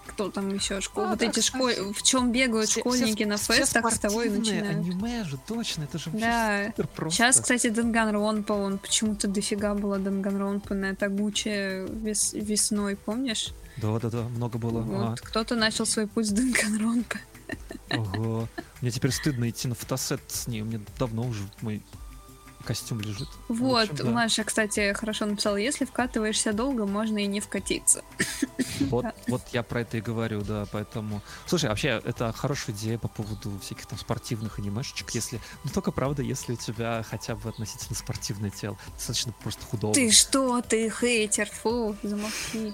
кто 0.08 0.30
там 0.32 0.54
еще 0.54 0.82
школ, 0.82 1.06
а, 1.06 1.08
вот 1.10 1.20
да, 1.20 1.26
эти 1.26 1.42
школ, 1.42 1.70
в 1.94 2.02
чем 2.02 2.32
бегают 2.32 2.70
все, 2.70 2.80
школьники 2.80 3.24
все, 3.24 3.26
на 3.26 3.38
фестах, 3.38 3.94
с 3.94 4.00
того 4.00 4.24
и 4.24 4.30
начинают. 4.30 4.78
аниме 4.78 5.24
же, 5.26 5.38
точно, 5.46 5.84
это 5.84 5.98
же 6.00 6.10
да. 6.12 6.68
супер 6.68 6.88
просто. 6.88 7.18
Сейчас, 7.18 7.40
кстати, 7.40 7.70
Данганронпа, 7.70 8.54
он 8.54 8.78
почему-то 8.78 9.28
дофига 9.28 9.76
было 9.76 10.00
Данганронпа 10.00 10.74
на 10.74 10.96
Тагуче 10.96 11.86
вес, 11.90 12.34
весной, 12.34 12.96
помнишь? 12.96 13.54
Да-да-да, 13.78 14.24
много 14.24 14.58
было. 14.58 14.82
Вот, 14.82 14.96
ага. 14.96 15.16
кто-то 15.22 15.56
начал 15.56 15.86
свой 15.86 16.08
путь 16.08 16.28
с 16.28 16.32
Данганронпа. 16.32 17.18
Ого. 17.92 18.48
Мне 18.82 18.92
теперь 18.92 19.12
стыдно 19.12 19.50
идти 19.50 19.68
на 19.68 19.76
фотосет 19.76 20.22
с 20.28 20.48
ней. 20.48 20.62
Меня 20.62 20.80
давно 21.00 21.24
уже 21.24 21.44
мой 21.62 21.82
костюм 22.68 23.00
лежит. 23.00 23.30
Вот, 23.48 23.90
общем, 23.90 24.06
да. 24.06 24.12
Маша, 24.12 24.44
кстати, 24.44 24.92
хорошо 24.94 25.26
написала, 25.26 25.56
если 25.56 25.86
вкатываешься 25.86 26.52
долго, 26.52 26.86
можно 26.86 27.18
и 27.18 27.26
не 27.26 27.40
вкатиться. 27.40 28.04
Вот, 28.80 29.06
вот 29.28 29.42
я 29.54 29.64
про 29.64 29.82
это 29.82 29.98
и 29.98 30.02
говорю, 30.02 30.42
да, 30.42 30.68
поэтому... 30.72 31.22
Слушай, 31.48 31.70
вообще, 31.70 32.00
это 32.06 32.32
хорошая 32.32 32.76
идея 32.76 33.00
по 33.00 33.08
поводу 33.08 33.58
всяких 33.60 33.88
там 33.88 33.98
спортивных 33.98 34.60
анимешечек, 34.60 35.10
если... 35.12 35.40
Ну, 35.64 35.72
только, 35.74 35.92
правда, 35.92 36.22
если 36.22 36.54
у 36.54 36.56
тебя 36.58 37.04
хотя 37.10 37.36
бы 37.36 37.50
относительно 37.50 37.96
спортивное 37.96 38.52
тело, 38.52 38.78
достаточно 38.94 39.34
просто 39.42 39.66
худого. 39.66 39.96
Ты 39.96 40.12
что, 40.12 40.62
ты 40.62 40.92
хейтер, 40.92 41.50
фу, 41.50 41.96
замолчи. 42.04 42.74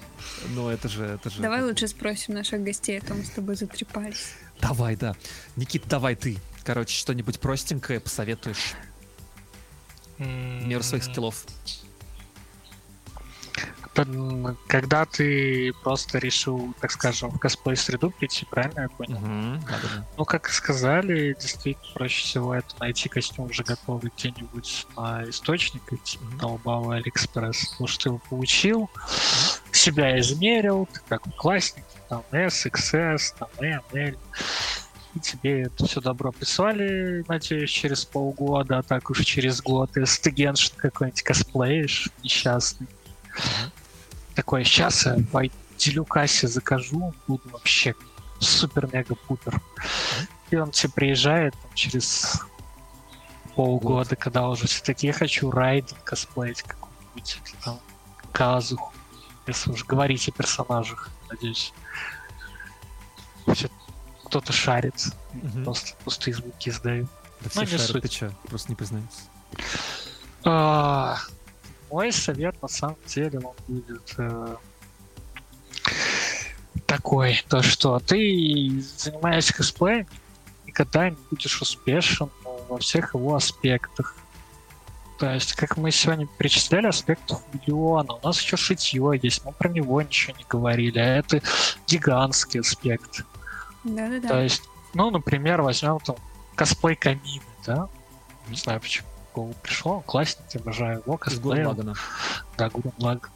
Ну, 0.49 0.67
это 0.67 0.89
же, 0.89 1.05
это 1.05 1.29
же... 1.29 1.41
Давай 1.41 1.59
это... 1.59 1.67
лучше 1.67 1.87
спросим 1.87 2.33
наших 2.33 2.61
гостей, 2.63 2.99
а 2.99 3.05
то 3.05 3.13
мы 3.13 3.23
с 3.23 3.29
тобой 3.29 3.55
затрепались. 3.55 4.33
Давай, 4.59 4.97
да. 4.97 5.15
Никит, 5.55 5.83
давай 5.87 6.15
ты. 6.15 6.37
Короче, 6.65 6.97
что-нибудь 6.97 7.39
простенькое 7.39 8.01
посоветуешь 8.01 8.75
в 10.17 10.31
меру 10.31 10.83
своих 10.83 11.03
скиллов. 11.03 11.45
Когда 14.67 15.05
ты 15.05 15.71
просто 15.83 16.17
решил, 16.17 16.73
так 16.81 16.91
скажем, 16.91 17.29
в 17.29 17.37
косплей 17.37 17.77
среду 17.77 18.09
прийти, 18.09 18.43
правильно 18.49 18.81
я 18.81 18.89
понял? 18.89 19.19
Mm-hmm. 19.19 20.03
Ну, 20.17 20.25
как 20.25 20.49
сказали, 20.49 21.37
действительно 21.39 21.93
проще 21.93 22.23
всего 22.23 22.55
это 22.55 22.73
найти 22.79 23.07
костюм 23.07 23.45
уже 23.51 23.63
готовый 23.63 24.11
где-нибудь 24.17 24.87
на 24.97 25.29
источнике, 25.29 25.97
типа. 25.97 26.23
Taobao 26.39 26.95
Алиэкспресс. 26.95 27.67
Потому 27.67 27.87
что 27.87 28.03
ты 28.03 28.09
его 28.09 28.17
получил, 28.29 28.89
себя 29.71 30.19
измерил, 30.19 30.87
ты 30.91 30.99
как 31.07 31.21
классник, 31.35 31.85
там 32.09 32.23
S, 32.31 32.65
XS, 32.65 33.35
там 33.37 33.49
M, 33.59 33.83
L 33.93 34.17
и 35.15 35.19
тебе 35.19 35.63
это 35.63 35.85
все 35.85 36.01
добро 36.01 36.31
прислали, 36.31 37.23
надеюсь, 37.27 37.69
через 37.69 38.05
полгода, 38.05 38.79
а 38.79 38.83
так 38.83 39.09
уж 39.09 39.19
через 39.23 39.61
год, 39.61 39.91
ты 39.91 40.31
геншин 40.31 40.75
какой-нибудь 40.77 41.21
косплеишь 41.21 42.09
несчастный. 42.23 42.87
Mm-hmm. 42.87 43.71
Такой, 44.35 44.65
сейчас 44.65 45.05
я 45.05 45.17
по 45.31 45.43
делюкассе 45.77 46.47
закажу, 46.47 47.13
буду 47.27 47.47
вообще 47.49 47.93
супер-мега-пупер. 48.39 49.53
Mm-hmm. 49.53 50.27
И 50.51 50.55
он 50.55 50.71
тебе 50.71 50.91
приезжает 50.93 51.53
там, 51.53 51.73
через 51.75 52.41
полгода, 53.55 54.09
вот. 54.11 54.19
когда 54.19 54.49
уже 54.49 54.67
все 54.67 54.83
такие, 54.83 55.13
хочу 55.13 55.51
райдинг 55.51 56.03
косплеить 56.03 56.63
какую-нибудь, 56.63 57.39
там, 57.63 57.79
казуху, 58.31 58.91
если 59.45 59.71
уж 59.71 59.85
говорить 59.85 60.27
о 60.27 60.31
персонажах, 60.31 61.09
надеюсь. 61.29 61.71
Все 63.53 63.69
кто-то 64.33 64.51
шарит. 64.51 64.95
Угу. 65.35 65.63
Просто 65.63 65.95
пустые 66.03 66.33
звуки 66.33 66.69
издаю. 66.69 67.07
Да 67.41 67.49
все 67.49 67.65
шарят, 67.67 67.81
суть. 67.81 68.01
ты 68.01 68.11
что, 68.11 68.33
просто 68.47 68.69
не 68.71 68.75
признается. 68.75 69.21
А, 70.43 71.17
мой 71.91 72.11
совет, 72.11 72.59
на 72.59 72.67
самом 72.67 72.97
деле, 73.05 73.39
он 73.39 73.53
будет 73.67 74.15
э, 74.17 74.55
такой, 76.87 77.43
то 77.47 77.61
что 77.61 77.99
ты, 77.99 78.83
занимаясь 78.97 79.51
косплеем, 79.51 80.07
никогда 80.65 81.11
не 81.11 81.17
будешь 81.29 81.61
успешен 81.61 82.31
во 82.67 82.79
всех 82.79 83.13
его 83.13 83.35
аспектах. 83.35 84.15
То 85.19 85.31
есть, 85.31 85.53
как 85.53 85.77
мы 85.77 85.91
сегодня 85.91 86.25
перечисляли 86.39 86.87
аспектов 86.87 87.43
миллиона, 87.53 88.13
у 88.13 88.25
нас 88.25 88.41
еще 88.41 88.57
шитье 88.57 89.11
есть, 89.21 89.45
мы 89.45 89.51
про 89.51 89.69
него 89.69 90.01
ничего 90.01 90.35
не 90.35 90.45
говорили, 90.49 90.97
а 90.97 91.17
это 91.17 91.39
гигантский 91.85 92.61
аспект. 92.61 93.23
Да-да-да. 93.83 94.27
То 94.27 94.41
есть, 94.41 94.63
ну, 94.93 95.09
например, 95.09 95.61
возьмем 95.61 95.99
там 95.99 96.15
косплей 96.55 96.95
камины, 96.95 97.41
да? 97.65 97.87
Не 98.47 98.57
знаю, 98.57 98.79
почему 98.79 99.07
в 99.31 99.35
голову 99.35 99.55
пришло. 99.61 99.99
Классненький, 100.01 100.59
обожаю 100.59 100.99
его. 100.99 101.17
Косплей. 101.17 101.63
Да, 102.57 102.69
Лаган. 102.99 103.31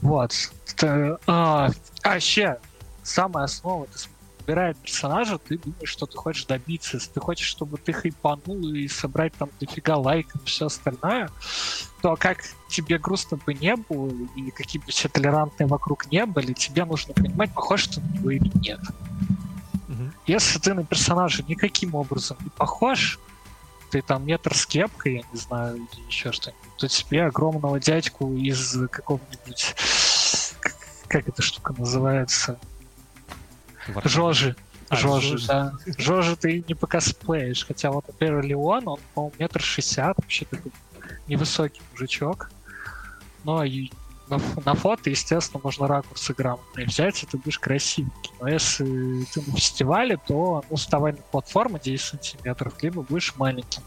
Вот. 0.00 0.32
Это, 0.72 1.18
а, 1.26 1.70
а 2.02 2.16
еще, 2.16 2.58
самая 3.02 3.44
основа, 3.44 3.86
ты 3.86 3.98
выбирая 4.48 4.72
персонажа, 4.72 5.36
ты 5.38 5.58
думаешь, 5.58 5.90
что 5.90 6.06
ты 6.06 6.16
хочешь 6.16 6.46
добиться. 6.46 6.96
Если 6.96 7.10
ты 7.12 7.20
хочешь, 7.20 7.46
чтобы 7.46 7.76
ты 7.76 7.92
хайпанул 7.92 8.66
и 8.72 8.88
собрать 8.88 9.34
там 9.34 9.50
дофига 9.60 9.96
лайков 9.98 10.42
и 10.42 10.46
все 10.46 10.66
остальное, 10.66 11.28
то 12.00 12.16
как 12.16 12.38
тебе 12.70 12.98
грустно 12.98 13.36
бы 13.36 13.52
не 13.52 13.76
было, 13.76 14.10
и 14.36 14.50
какие 14.50 14.80
бы 14.80 14.90
все 14.90 15.08
толерантные 15.10 15.66
вокруг 15.66 16.10
не 16.10 16.24
были, 16.24 16.54
тебе 16.54 16.86
нужно 16.86 17.12
понимать, 17.12 17.52
похож 17.52 17.88
ты 17.88 18.00
на 18.00 18.06
него 18.14 18.30
или 18.30 18.50
нет. 18.54 18.80
Мгм. 19.86 20.14
Если 20.26 20.58
ты 20.58 20.72
на 20.72 20.82
персонажа 20.84 21.42
никаким 21.46 21.94
образом 21.94 22.38
не 22.40 22.48
похож, 22.48 23.18
ты 23.90 24.00
там 24.00 24.24
метр 24.26 24.54
с 24.56 24.64
кепкой, 24.64 25.16
я 25.16 25.22
не 25.30 25.38
знаю, 25.38 25.76
или 25.76 26.06
еще 26.06 26.32
что-нибудь, 26.32 26.76
то 26.78 26.88
тебе 26.88 27.24
огромного 27.26 27.78
дядьку 27.80 28.34
из 28.34 28.78
какого-нибудь... 28.90 29.74
как- 30.60 30.76
Как 31.08 31.28
эта 31.28 31.42
штука 31.42 31.74
называется? 31.76 32.58
Жожи. 34.04 34.56
А, 34.88 34.96
Жожи, 34.96 35.32
Жожи. 35.38 35.46
да. 35.46 35.72
Жожи 35.98 36.36
ты 36.36 36.64
не 36.66 36.74
покосплеишь. 36.74 37.66
Хотя 37.66 37.90
вот, 37.90 38.06
например, 38.08 38.42
Леон, 38.42 38.88
он, 38.88 38.98
по-моему, 39.14 39.34
метр 39.38 39.60
шестьдесят, 39.60 40.16
вообще 40.16 40.44
такой 40.46 40.72
невысокий 41.26 41.82
мужичок. 41.92 42.50
Но 43.44 43.62
и 43.64 43.90
на, 44.28 44.40
на 44.64 44.74
фото, 44.74 45.10
естественно, 45.10 45.60
можно 45.62 45.86
ракурсы 45.86 46.34
грамотные 46.34 46.86
взять, 46.86 47.22
и 47.22 47.26
ты 47.26 47.38
будешь 47.38 47.58
красивенький. 47.58 48.32
Но 48.40 48.48
если 48.48 49.24
ты 49.32 49.40
на 49.46 49.56
фестивале, 49.56 50.16
то 50.26 50.64
ну, 50.70 50.76
вставай 50.76 51.12
на 51.12 51.18
платформу 51.18 51.78
10 51.78 52.04
сантиметров, 52.04 52.74
либо 52.82 53.02
будешь 53.02 53.34
маленьким. 53.36 53.82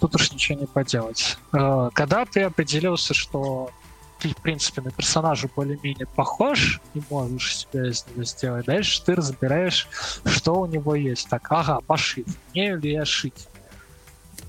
Тут 0.00 0.14
уж 0.14 0.32
ничего 0.32 0.60
не 0.60 0.66
поделать. 0.66 1.38
Э, 1.52 1.90
Когда 1.92 2.24
ты 2.24 2.42
определился, 2.42 3.14
что 3.14 3.70
ты, 4.18 4.30
в 4.30 4.36
принципе, 4.36 4.80
на 4.80 4.90
персонажа 4.90 5.48
более-менее 5.54 6.06
похож 6.06 6.80
и 6.94 7.02
можешь 7.10 7.56
себя 7.56 7.88
из 7.88 8.04
него 8.06 8.24
сделать, 8.24 8.66
дальше 8.66 9.02
ты 9.04 9.14
разбираешь, 9.14 9.88
что 10.26 10.60
у 10.60 10.66
него 10.66 10.94
есть. 10.94 11.28
Так, 11.28 11.50
ага, 11.50 11.80
пошив. 11.80 12.26
Умею 12.52 12.80
ли 12.80 12.92
я 12.92 13.04
шить? 13.04 13.48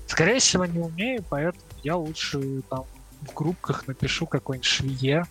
Скорее 0.06 0.40
всего, 0.40 0.66
не 0.66 0.80
умею, 0.80 1.24
поэтому 1.28 1.64
я 1.82 1.96
лучше 1.96 2.62
там 2.68 2.84
в 3.22 3.34
группках 3.34 3.86
напишу 3.86 4.26
какой-нибудь 4.26 4.66
швее. 4.66 5.26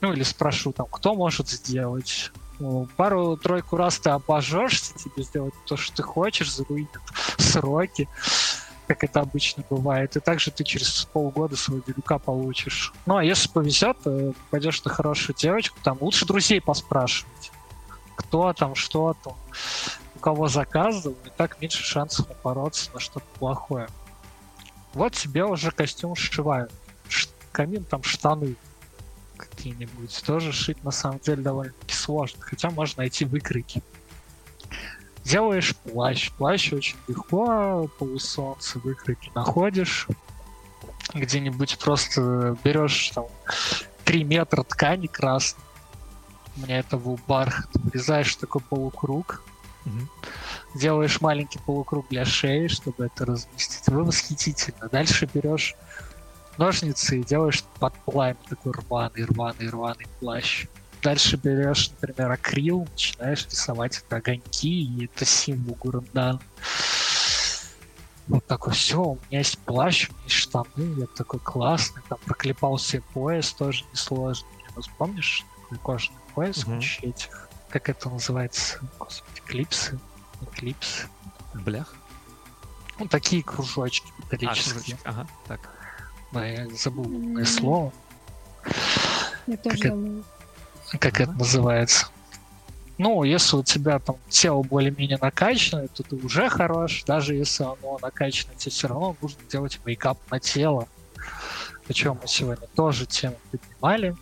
Ну, 0.00 0.12
или 0.12 0.22
спрошу 0.22 0.72
там, 0.72 0.86
кто 0.90 1.14
может 1.14 1.48
сделать. 1.48 2.30
Ну, 2.58 2.86
Пару-тройку 2.96 3.76
раз 3.76 3.98
ты 3.98 4.10
обожжешься, 4.10 4.92
тебе 4.94 5.24
сделать 5.24 5.54
то, 5.66 5.76
что 5.76 5.96
ты 5.96 6.02
хочешь, 6.02 6.54
заруинит 6.54 6.90
сроки, 7.38 8.08
как 8.86 9.04
это 9.04 9.20
обычно 9.20 9.64
бывает. 9.68 10.16
И 10.16 10.20
также 10.20 10.50
ты 10.50 10.64
через 10.64 11.04
полгода 11.06 11.56
своего 11.56 11.82
делюка 11.86 12.18
получишь. 12.18 12.92
Ну, 13.06 13.16
а 13.16 13.24
если 13.24 13.48
повезет, 13.48 13.96
то 14.02 14.34
пойдешь 14.50 14.82
на 14.84 14.90
хорошую 14.90 15.36
девочку, 15.36 15.78
там 15.82 15.98
лучше 16.00 16.26
друзей 16.26 16.60
поспрашивать. 16.60 17.50
Кто 18.16 18.52
там, 18.52 18.74
что 18.74 19.16
там, 19.22 19.34
у 20.14 20.18
кого 20.18 20.48
заказывал, 20.48 21.16
и 21.24 21.30
так 21.36 21.60
меньше 21.60 21.82
шансов 21.82 22.28
напороться 22.28 22.90
на 22.92 23.00
что-то 23.00 23.26
плохое. 23.38 23.88
Вот 24.92 25.12
тебе 25.12 25.44
уже 25.44 25.70
костюм 25.70 26.14
сшивают. 26.14 26.70
Ш- 27.08 27.28
камин 27.50 27.84
там 27.84 28.02
штаны 28.02 28.54
какие-нибудь. 29.36 30.22
Тоже 30.24 30.52
шить 30.52 30.82
на 30.84 30.92
самом 30.92 31.18
деле 31.18 31.42
довольно-таки 31.42 31.94
сложно. 31.94 32.40
Хотя 32.42 32.70
можно 32.70 33.02
найти 33.02 33.24
выкройки. 33.24 33.82
Делаешь 35.24 35.74
плащ. 35.76 36.30
Плащ 36.32 36.72
очень 36.72 36.96
легко, 37.08 37.88
полусолнце 37.98 38.78
выкройки 38.78 39.30
находишь. 39.34 40.06
Где-нибудь 41.14 41.78
просто 41.78 42.56
берешь 42.62 43.10
там 43.14 43.26
3 44.04 44.24
метра 44.24 44.62
ткани 44.62 45.06
красной. 45.06 45.62
У 46.56 46.60
меня 46.60 46.78
это 46.78 46.96
был 46.96 47.18
бархат. 47.26 47.68
Вырезаешь 47.74 48.36
такой 48.36 48.60
полукруг. 48.60 49.42
Мгм. 49.84 50.08
Делаешь 50.74 51.20
маленький 51.20 51.58
полукруг 51.58 52.06
для 52.10 52.24
шеи, 52.24 52.68
чтобы 52.68 53.06
это 53.06 53.24
разместить. 53.24 53.86
Вы 53.88 54.04
восхитительно. 54.04 54.88
Дальше 54.88 55.28
берешь 55.32 55.74
ножницы 56.58 57.20
и 57.20 57.24
делаешь 57.24 57.64
под 57.78 57.94
пламя 58.04 58.36
такой 58.48 58.72
рваный, 58.72 59.24
рваный, 59.24 59.68
рваный 59.68 60.06
плащ. 60.20 60.66
Дальше 61.04 61.36
берешь, 61.36 61.90
например, 61.90 62.32
акрил, 62.32 62.86
начинаешь 62.90 63.46
рисовать 63.50 63.98
это 63.98 64.16
огоньки, 64.16 64.70
и 64.82 65.04
это 65.04 65.26
символ 65.26 65.74
Гурандана. 65.74 66.40
Вот 68.26 68.42
такой, 68.46 68.72
все, 68.72 69.02
у 69.02 69.20
меня 69.28 69.40
есть 69.40 69.58
плащ, 69.66 70.08
у 70.08 70.14
меня 70.14 70.22
есть 70.24 70.36
штаны, 70.36 70.94
я 70.98 71.06
такой 71.14 71.40
классный, 71.40 72.02
там 72.08 72.18
проклепал 72.24 72.78
себе 72.78 73.02
пояс, 73.12 73.52
тоже 73.52 73.84
несложно. 73.92 74.48
Вот 74.74 74.86
Помнишь, 74.96 75.44
такой 75.60 75.78
кожаный 75.78 76.20
пояс, 76.34 76.66
Мгм. 76.66 76.76
куча 76.76 77.06
этих, 77.06 77.50
как 77.68 77.90
это 77.90 78.08
называется, 78.08 78.78
господи, 78.98 79.42
клипсы, 79.44 80.00
клипсы. 80.54 81.06
Блях. 81.52 81.94
Ну, 82.98 83.06
такие 83.08 83.42
кружочки 83.44 84.10
А, 84.10 84.22
металлические. 84.22 84.72
кружочек. 84.72 85.00
Ага, 85.04 85.28
так. 85.46 85.60
Да, 86.32 86.46
я 86.46 86.66
забыл 86.70 87.04
М. 87.36 87.44
слово. 87.44 87.92
Я 89.46 89.58
тоже 89.58 89.76
Как 89.82 89.92
это-. 89.92 90.33
Как 90.98 91.20
это 91.20 91.32
называется. 91.32 92.08
Ну, 92.96 93.24
если 93.24 93.56
у 93.56 93.62
тебя 93.64 93.98
там 93.98 94.16
тело 94.28 94.62
более-менее 94.62 95.18
накачанное, 95.20 95.88
то 95.88 96.02
ты 96.04 96.14
уже 96.16 96.48
хорош. 96.48 97.02
Даже 97.04 97.34
если 97.34 97.64
оно 97.64 97.98
накачанное, 98.00 98.56
тебе 98.56 98.70
все 98.70 98.86
равно 98.86 99.16
нужно 99.20 99.40
делать 99.50 99.80
мейкап 99.84 100.18
на 100.30 100.38
тело. 100.38 100.86
О 101.88 101.92
чем 101.92 102.18
мы 102.22 102.28
сегодня 102.28 102.66
тоже 102.74 103.06
тему 103.06 103.36
поднимали. 103.50 104.14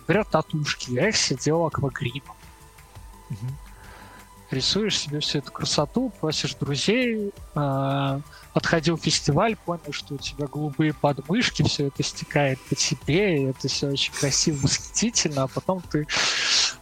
Например, 0.00 0.24
татушки. 0.24 0.90
Я 0.90 1.08
их 1.08 1.16
делал 1.42 1.66
аквагримом. 1.66 2.36
Мгм. 3.28 3.56
Рисуешь 4.50 4.98
себе 4.98 5.20
всю 5.20 5.38
эту 5.38 5.52
красоту, 5.52 6.12
просишь 6.20 6.54
друзей, 6.54 7.32
а, 7.54 8.20
отходил 8.56 8.96
в 8.96 9.02
фестиваль, 9.02 9.54
понял, 9.54 9.92
что 9.92 10.14
у 10.14 10.18
тебя 10.18 10.46
голубые 10.46 10.94
подмышки, 10.94 11.62
все 11.62 11.88
это 11.88 12.02
стекает 12.02 12.58
по 12.70 12.74
тебе, 12.74 13.42
и 13.42 13.44
это 13.50 13.68
все 13.68 13.88
очень 13.88 14.14
красиво, 14.14 14.60
восхитительно, 14.62 15.42
а 15.42 15.46
потом 15.46 15.82
ты 15.82 16.06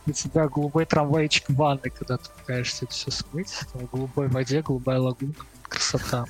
у 0.07 0.13
тебя 0.13 0.49
голубой 0.49 0.87
трамвайчик 0.87 1.49
в 1.49 1.55
ванной, 1.57 1.91
когда 1.91 2.17
ты 2.19 2.31
пытаешься 2.31 2.85
это 2.85 2.95
все 2.95 3.11
смыть, 3.11 3.53
в 3.75 3.91
голубой 3.91 4.29
воде, 4.29 4.63
голубая 4.63 5.01
лагуна, 5.01 5.35
красота. 5.69 6.27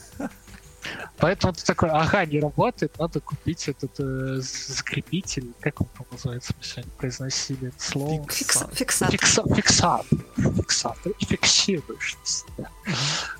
Поэтому 1.19 1.53
ты 1.53 1.65
такой, 1.65 1.91
ага, 1.91 2.25
не 2.27 2.41
работает, 2.41 2.99
надо 2.99 3.21
купить 3.21 3.69
этот 3.69 3.93
э, 3.99 4.41
закрепитель, 4.41 5.53
как 5.61 5.81
он 5.81 5.87
там 5.97 6.07
называется, 6.11 6.53
мы 6.59 6.65
сегодня 6.65 6.93
произносили 6.99 7.69
это 7.69 7.83
слово. 7.83 8.23
Фикс- 8.25 8.75
фиксатор. 8.75 9.11
Фикса- 9.11 9.55
фиксатор. 9.55 10.19
Фиксатор. 10.37 11.13
И 11.19 11.25
фиксируешь 11.25 12.17
себя 12.25 12.71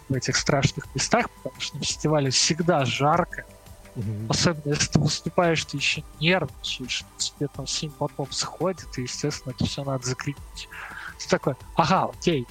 в 0.09 0.15
этих 0.15 0.37
страшных 0.37 0.87
местах, 0.95 1.29
потому 1.31 1.61
что 1.61 1.77
на 1.77 1.83
фестивале 1.85 2.31
всегда 2.31 2.85
жарко. 2.85 3.45
Мгм. 3.97 4.27
Особенно 4.29 4.73
если 4.73 4.89
ты 4.89 4.99
выступаешь, 4.99 5.65
ты 5.65 5.77
еще 5.77 6.03
нервничаешь, 6.21 7.05
тебе 7.17 7.49
там 7.49 7.67
синь 7.67 7.93
потом 7.97 8.31
сходит, 8.33 8.89
и, 8.99 9.03
естественно, 9.03 9.53
это 9.57 9.65
все 9.67 9.85
надо 9.85 10.05
закрепить. 10.05 10.69
Ты 11.21 11.29
такой, 11.29 11.55
ага, 11.77 12.11
окей. 12.13 12.47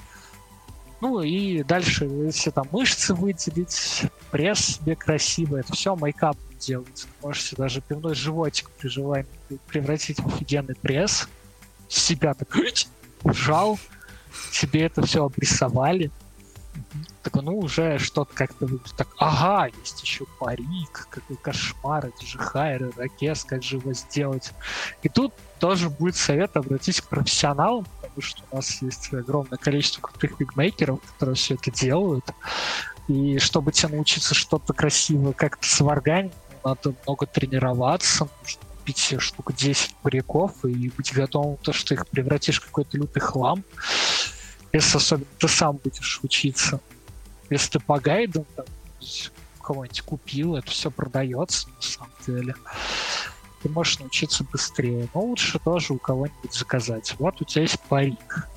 Ну 1.03 1.21
и 1.21 1.63
дальше, 1.63 2.05
если 2.05 2.49
там 2.49 2.65
мышцы 2.71 3.13
выделить, 3.13 4.03
пресс 4.31 4.77
себе 4.77 4.95
красивый, 4.95 5.59
это 5.59 5.73
все 5.73 5.97
мейкап 5.97 6.37
делается. 6.57 7.07
Себе 7.19 7.57
даже 7.57 7.81
пивной 7.81 8.15
животик 8.15 8.69
при 8.69 8.87
желании 8.87 9.27
превратить 9.67 10.21
в 10.21 10.27
офигенный 10.27 10.75
пресс. 10.75 11.27
Себя 11.89 12.33
так 12.33 12.55
ужал, 13.21 13.77
тебе 14.53 14.83
это 14.83 15.05
все 15.05 15.25
обрисовали. 15.25 16.09
Такой, 17.21 17.41
ну, 17.41 17.57
уже 17.57 17.99
что-то 17.99 18.33
как-то 18.33 18.67
так, 18.97 19.07
ага, 19.17 19.71
есть 19.79 20.01
еще 20.01 20.25
парик, 20.39 21.07
какой 21.09 21.37
кошмар, 21.37 22.07
это 22.07 22.25
же 22.25 22.37
хайр, 22.37 22.91
ракес, 22.97 23.43
как 23.43 23.63
же 23.63 23.77
его 23.77 23.93
сделать. 23.93 24.51
И 25.03 25.09
тут 25.09 25.33
тоже 25.59 25.89
будет 25.89 26.15
совет 26.15 26.57
обратись 26.57 27.01
к 27.01 27.07
профессионалам, 27.07 27.85
потому 28.01 28.21
что 28.21 28.43
у 28.51 28.55
нас 28.57 28.81
есть 28.81 29.13
огромное 29.13 29.57
количество 29.57 30.01
крутых 30.01 30.39
вигмейкеров, 30.39 30.99
которые 31.13 31.35
все 31.35 31.55
это 31.55 31.71
делают. 31.71 32.25
И 33.07 33.37
чтобы 33.39 33.71
тебе 33.71 33.95
научиться 33.95 34.33
что-то 34.33 34.73
красиво 34.73 35.31
как-то 35.31 35.67
сварганить, 35.67 36.33
надо 36.63 36.93
много 37.05 37.25
тренироваться, 37.25 38.27
нужно 38.41 38.61
купить 38.77 39.15
штук 39.19 39.53
10 39.53 39.95
париков 40.01 40.65
и 40.65 40.89
быть 40.89 41.13
готовым 41.13 41.57
то, 41.57 41.73
что 41.73 41.93
их 41.93 42.07
превратишь 42.07 42.59
в 42.61 42.65
какой-то 42.65 42.97
лютый 42.97 43.19
хлам. 43.19 43.63
Если 44.73 44.97
особенно 44.97 45.27
ты 45.37 45.47
сам 45.47 45.77
будешь 45.77 46.19
учиться. 46.23 46.79
Если 47.49 47.71
ты 47.71 47.79
по 47.79 47.99
гайдам, 47.99 48.45
там, 48.55 48.65
кого-нибудь 49.61 50.01
купил, 50.01 50.55
это 50.55 50.69
все 50.71 50.89
продается 50.89 51.69
на 51.69 51.81
самом 51.81 52.11
деле. 52.25 52.55
Ты 53.61 53.69
можешь 53.69 53.99
научиться 53.99 54.43
быстрее, 54.43 55.07
но 55.13 55.21
лучше 55.21 55.59
тоже 55.59 55.93
у 55.93 55.97
кого-нибудь 55.97 56.53
заказать. 56.53 57.15
Вот 57.19 57.39
у 57.39 57.45
тебя 57.45 57.61
есть 57.61 57.79
парик. 57.81 58.47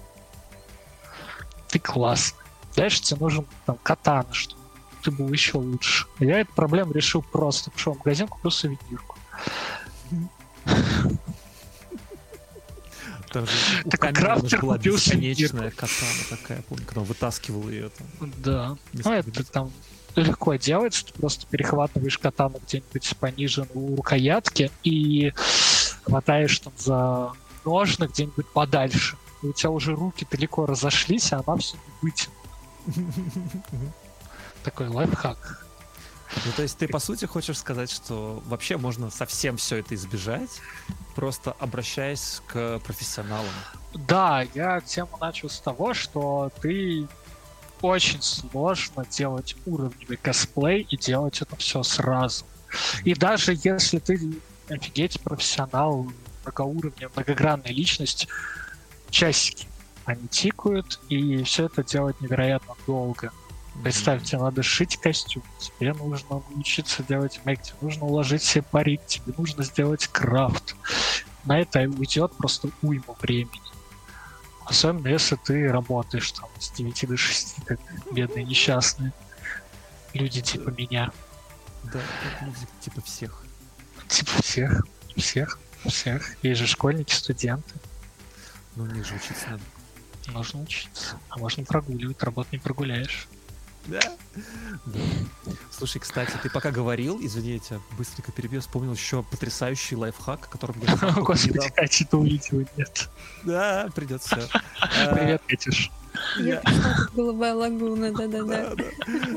Ты 1.69 1.79
классный. 1.79 2.45
Дальше 2.75 3.03
тебе 3.03 3.21
нужен 3.21 3.47
там 3.67 3.79
катана, 3.83 4.33
чтобы 4.33 4.63
ты 5.03 5.11
был 5.11 5.33
еще 5.33 5.59
лучше. 5.59 6.07
Я 6.19 6.41
эту 6.41 6.53
проблему 6.55 6.93
решил 6.93 7.23
просто. 7.23 7.71
Пошел 7.71 7.95
в 7.95 7.99
магазин, 7.99 8.27
купил 8.27 8.51
сувенирку. 8.51 9.17
Там 13.37 13.47
же 13.47 13.91
Такой 13.91 14.13
крафтер 14.15 14.63
была 14.63 14.79
бесконечная 14.79 15.71
катана 15.71 16.23
такая, 16.31 16.63
помню, 16.63 16.87
когда 16.87 17.03
он 17.03 17.07
вытаскивал 17.07 17.69
ее 17.69 17.91
там. 17.91 18.33
Да. 18.39 18.77
Ну, 18.95 19.13
это 19.13 19.45
там 19.45 19.71
легко 20.15 20.55
делается, 20.55 21.05
ты 21.05 21.13
просто 21.13 21.47
перехватываешь 21.47 22.17
катану 22.17 22.59
где-нибудь 22.67 23.17
пониже 23.19 23.67
у 23.75 23.97
рукоятки 23.97 24.71
и 24.85 25.35
хватаешь 26.05 26.59
там 26.61 26.73
за 26.79 27.33
ножны 27.67 28.07
где-нибудь 28.07 28.49
подальше. 28.55 29.19
И 29.43 29.49
у 29.49 29.53
тебя 29.53 29.69
уже 29.69 29.95
руки 29.95 30.27
далеко 30.31 30.65
разошлись, 30.65 31.35
а 31.35 31.43
она 31.47 31.59
все 31.59 31.77
не 31.77 31.93
вытянула. 32.01 32.41
Такой 34.65 34.89
лайфхак. 34.89 35.66
Ну, 36.45 36.53
то 36.57 36.63
есть 36.63 36.79
ты, 36.79 36.89
по 36.89 36.99
сути, 36.99 37.25
хочешь 37.25 37.59
сказать, 37.59 37.91
что 37.91 38.43
вообще 38.47 38.77
можно 38.77 39.11
совсем 39.11 39.57
все 39.57 39.77
это 39.77 39.95
избежать, 39.95 40.61
просто 41.15 41.53
обращаясь 41.59 42.43
к 42.47 42.81
профессионалам. 42.81 43.53
Да, 43.95 44.45
я 44.55 44.81
тему 44.81 45.17
начал 45.21 45.49
с 45.49 45.61
того, 45.61 45.95
что 45.95 46.51
ты 46.61 47.07
очень 47.81 48.23
сложно 48.23 49.07
делать 49.09 49.57
уровневый 49.67 50.17
косплей 50.17 50.87
и 50.91 50.97
делать 50.97 51.41
это 51.43 51.57
все 51.57 51.83
сразу. 51.83 52.45
И 53.05 53.15
даже 53.15 53.57
если 53.63 53.99
ты 53.99 54.19
офигеть 54.69 55.21
профессионал, 55.21 56.07
многоуровневая, 56.43 57.11
многогранная 57.15 57.73
личность, 57.73 58.29
часики 59.11 59.67
они 60.07 60.29
тикают, 60.29 61.01
и 61.09 61.43
все 61.43 61.67
это 61.67 61.83
делать 61.83 62.21
невероятно 62.21 62.75
долго. 62.87 63.33
Представь, 63.83 64.25
тебе 64.25 64.41
надо 64.41 64.63
шить 64.63 64.97
костюм, 64.97 65.43
тебе 65.59 65.93
нужно 65.93 66.43
научиться 66.51 67.03
делать 67.03 67.41
мейк, 67.45 67.63
тебе 67.63 67.77
нужно 67.81 68.07
уложить 68.07 68.43
себе 68.43 68.63
парик, 68.63 69.05
тебе 69.07 69.33
нужно 69.37 69.63
сделать 69.65 70.09
крафт. 70.09 70.75
На 71.45 71.61
это 71.61 71.81
уйдет 71.81 72.37
просто 72.37 72.71
уйма 72.83 73.15
времени. 73.21 73.61
Особенно 74.65 75.09
если 75.09 75.37
ты 75.37 75.71
работаешь 75.71 76.33
там 76.33 76.49
с 76.59 76.71
9 76.73 77.09
до 77.09 77.17
6, 77.17 77.57
как 77.67 77.79
бедные 78.11 78.45
несчастные 78.45 79.13
люди 80.17 80.41
типа 80.41 80.71
меня. 80.71 81.13
Да, 81.85 82.01
люди 82.41 82.67
типа 82.81 83.01
всех. 83.03 83.45
Типа 84.09 84.43
всех, 84.43 84.87
всех, 85.17 85.59
всех. 85.85 86.37
Есть 86.43 86.61
же 86.61 86.67
школьники, 86.67 87.13
студенты. 87.13 87.75
Ну, 88.75 88.87
них 88.87 89.07
же 89.07 89.15
учиться 89.15 89.51
надо. 89.51 89.63
Нужно 90.29 90.63
учиться. 90.63 91.19
А 91.29 91.39
можно 91.39 91.65
прогуливать, 91.65 92.23
работу 92.23 92.49
не 92.53 92.59
прогуляешь. 92.59 93.29
Да? 93.87 94.01
Да. 94.87 95.01
Слушай, 95.71 95.99
кстати, 95.99 96.33
ты 96.43 96.51
пока 96.51 96.71
говорил, 96.71 97.19
извини, 97.21 97.53
я 97.53 97.59
тебя 97.59 97.81
быстренько 97.99 98.33
перебью, 98.33 98.61
вспомнил 98.61 98.93
еще 98.93 99.23
потрясающий 99.23 99.97
лайфхак, 99.97 100.47
о 100.47 100.49
котором 100.49 100.77
я 100.81 100.95
О, 100.95 101.13
Господи, 101.23 101.59
Катя, 101.75 102.07
ты 102.07 102.17
увидела, 102.17 102.65
нет. 102.77 103.11
Да, 103.45 103.89
придется. 103.95 104.49
Привет, 105.13 105.43
Катюш. 105.47 105.91
Я 106.39 106.63
голубая 107.15 107.55
лагуна, 107.55 108.13
да-да-да. 108.13 108.75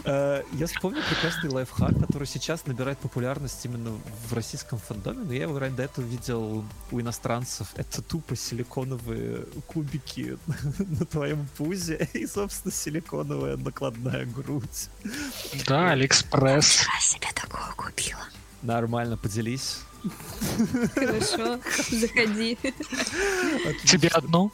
Э, 0.06 0.44
Я 0.54 0.68
вспомнил 0.68 1.02
прекрасный 1.10 1.50
лайфхак, 1.50 2.00
который 2.00 2.28
сейчас 2.28 2.66
набирает 2.66 2.98
популярность 3.00 3.64
именно 3.66 3.92
в 4.28 4.34
российском 4.34 4.80
фандоме, 4.80 5.24
но 5.26 5.34
я 5.34 5.44
его 5.44 5.58
раньше 5.60 5.78
до 5.78 5.84
этого 5.84 6.06
видел 6.06 6.64
у 6.92 7.00
иностранцев. 7.02 7.68
Это 7.76 8.02
тупо 8.02 8.36
силиконовые 8.36 9.46
кубики 9.68 10.38
на 10.80 11.06
твоем 11.06 11.48
пузе 11.58 12.08
и, 12.14 12.26
собственно, 12.28 12.72
силиконовая 12.74 13.58
накладная 13.58 14.26
грудь. 14.26 14.90
Да, 15.68 15.92
Алиэкспресс. 15.92 16.86
Я 16.94 17.00
себе 17.02 17.28
такое 17.36 17.62
купила. 17.76 18.22
Нормально, 18.62 19.18
поделись. 19.18 19.80
Хорошо, 20.96 21.60
заходи. 21.92 22.58
Тебе 23.86 24.08
одну? 24.10 24.52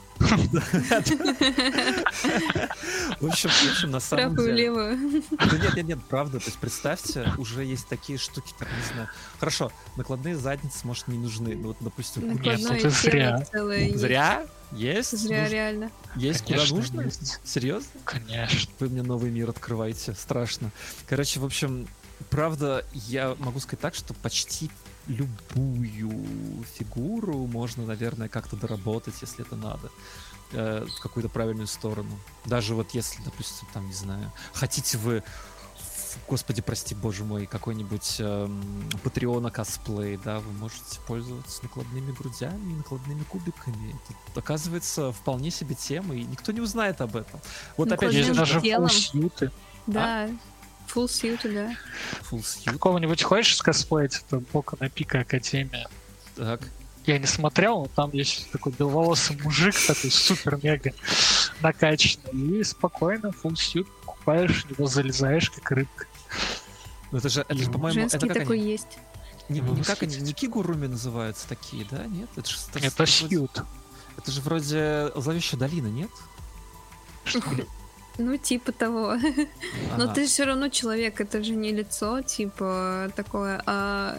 В 3.20 3.28
общем, 3.28 3.50
в 3.50 3.72
общем, 3.72 3.92
на 3.92 4.00
самом 4.00 4.34
Правую, 4.36 4.48
деле... 4.56 4.64
левую. 4.64 5.24
Да 5.32 5.58
нет, 5.58 5.76
нет, 5.76 5.86
нет, 5.86 6.00
правда. 6.10 6.40
То 6.40 6.46
есть 6.46 6.58
представьте, 6.58 7.32
уже 7.38 7.64
есть 7.64 7.88
такие 7.88 8.18
штуки, 8.18 8.54
так 8.58 8.68
не 8.70 8.94
знаю. 8.94 9.10
Хорошо, 9.40 9.72
накладные 9.98 10.36
задницы, 10.38 10.80
может, 10.86 11.08
не 11.08 11.18
нужны. 11.18 11.56
Ну 11.56 11.68
вот, 11.70 11.78
допустим, 11.80 12.22
куда- 12.38 12.52
Накладное 12.52 12.78
это 12.80 12.90
зря. 12.90 13.48
Зря? 13.96 14.46
Есть? 14.72 15.18
Зря, 15.18 15.42
Нужно- 15.44 15.54
реально. 15.54 15.92
Есть 16.16 16.42
куда 16.42 16.56
Конечно, 16.56 16.76
нужно? 16.78 17.02
есть. 17.02 17.40
Серьезно? 17.46 17.90
Конечно. 18.04 18.72
Вы 18.80 18.90
мне 18.90 19.04
новый 19.04 19.30
мир 19.32 19.50
открываете. 19.50 20.14
Страшно. 20.14 20.72
Короче, 21.08 21.40
в 21.40 21.46
общем, 21.46 21.88
правда, 22.30 22.84
я 22.94 23.36
могу 23.40 23.60
сказать 23.60 23.80
так, 23.80 23.96
что 23.96 24.14
почти 24.16 24.70
любую 25.08 26.64
фигуру 26.78 27.46
можно, 27.48 27.86
наверное, 27.86 28.30
как-то 28.30 28.56
доработать, 28.56 29.16
если 29.22 29.46
это 29.46 29.56
надо 29.56 29.92
э, 30.52 30.86
в 30.86 31.02
какую-то 31.02 31.30
правильную 31.30 31.68
сторону. 31.68 32.20
Даже 32.46 32.76
вот 32.76 32.92
если, 32.92 33.22
допустим, 33.24 33.68
там, 33.74 33.88
не 33.88 33.94
знаю, 33.94 34.32
хотите 34.54 34.98
вы 34.98 35.24
Господи, 36.28 36.62
прости, 36.62 36.96
боже 36.96 37.24
мой, 37.24 37.46
какой-нибудь 37.46 38.18
эм, 38.20 38.90
Патреона 39.04 39.52
косплей, 39.52 40.18
да, 40.18 40.40
вы 40.40 40.52
можете 40.54 41.00
пользоваться 41.08 41.62
накладными 41.64 42.12
грудями 42.14 42.72
и 42.72 42.76
накладными 42.76 43.24
кубиками. 43.24 43.96
Это, 44.30 44.40
оказывается, 44.40 45.12
вполне 45.12 45.52
себе 45.52 45.76
тема, 45.76 46.16
и 46.16 46.24
никто 46.24 46.52
не 46.52 46.62
узнает 46.62 47.02
об 47.02 47.16
этом. 47.16 47.40
Вот 47.78 47.92
опять 47.92 48.14
же, 48.14 48.34
даже 48.34 48.62
телом. 48.62 48.88
фулсьюты. 48.88 49.52
Да. 49.88 50.30
Full 50.96 51.06
suit, 51.08 51.40
да. 51.54 51.76
full 52.32 52.40
suit, 52.42 52.72
Какого-нибудь 52.72 53.22
хочешь 53.22 53.58
скосплеить? 53.58 54.24
Это 54.28 54.40
Бока 54.54 54.78
на 54.80 54.90
Пика 54.90 55.20
Академия. 55.20 55.88
так. 56.36 56.62
Я 57.06 57.20
не 57.20 57.28
смотрел, 57.28 57.82
но 57.82 57.86
там 57.96 58.10
есть 58.14 58.50
такой 58.52 58.72
беловолосый 58.72 59.38
мужик, 59.44 59.76
такой 59.86 60.10
супер-мега 60.10 60.92
накачанный. 61.62 62.60
И 62.60 62.64
спокойно 62.64 63.32
фулсьют 63.32 63.88
покупаешь, 64.02 64.64
в 64.66 64.72
него 64.72 64.88
залезаешь, 64.88 65.52
как 65.52 65.70
рыбка. 65.72 66.08
Ну, 67.12 67.20
это 67.20 67.30
же, 67.30 67.42
это 67.42 67.56
же, 67.56 67.70
по-моему, 67.70 68.00
Женский 68.00 68.18
это 68.18 68.28
как 68.28 68.38
такой 68.40 68.60
они, 68.60 68.72
есть. 68.72 68.98
не, 69.50 69.60
не 69.60 69.84
как 69.84 70.02
они, 70.02 70.18
не 70.18 70.34
кигуруми 70.34 70.88
называются 70.88 71.48
такие, 71.48 71.86
да? 71.92 72.06
Нет? 72.08 72.28
Это 72.36 72.50
же, 72.50 72.58
это, 72.70 72.80
же- 72.80 72.86
Это 72.88 72.96
вроде- 72.98 73.12
сьют. 73.12 73.62
это 74.18 74.32
же 74.32 74.42
вроде 74.42 75.12
Зловещая 75.16 75.60
долина, 75.60 75.88
нет? 75.88 76.10
Ну, 78.18 78.38
типа 78.38 78.72
того. 78.72 79.16
Но 79.98 80.04
Ага. 80.06 80.14
ты 80.14 80.26
все 80.26 80.46
равно 80.46 80.70
человек, 80.70 81.20
это 81.20 81.44
же 81.44 81.54
не 81.56 81.72
лицо, 81.72 82.22
типа, 82.22 83.12
такое. 83.16 83.62
А, 83.66 84.18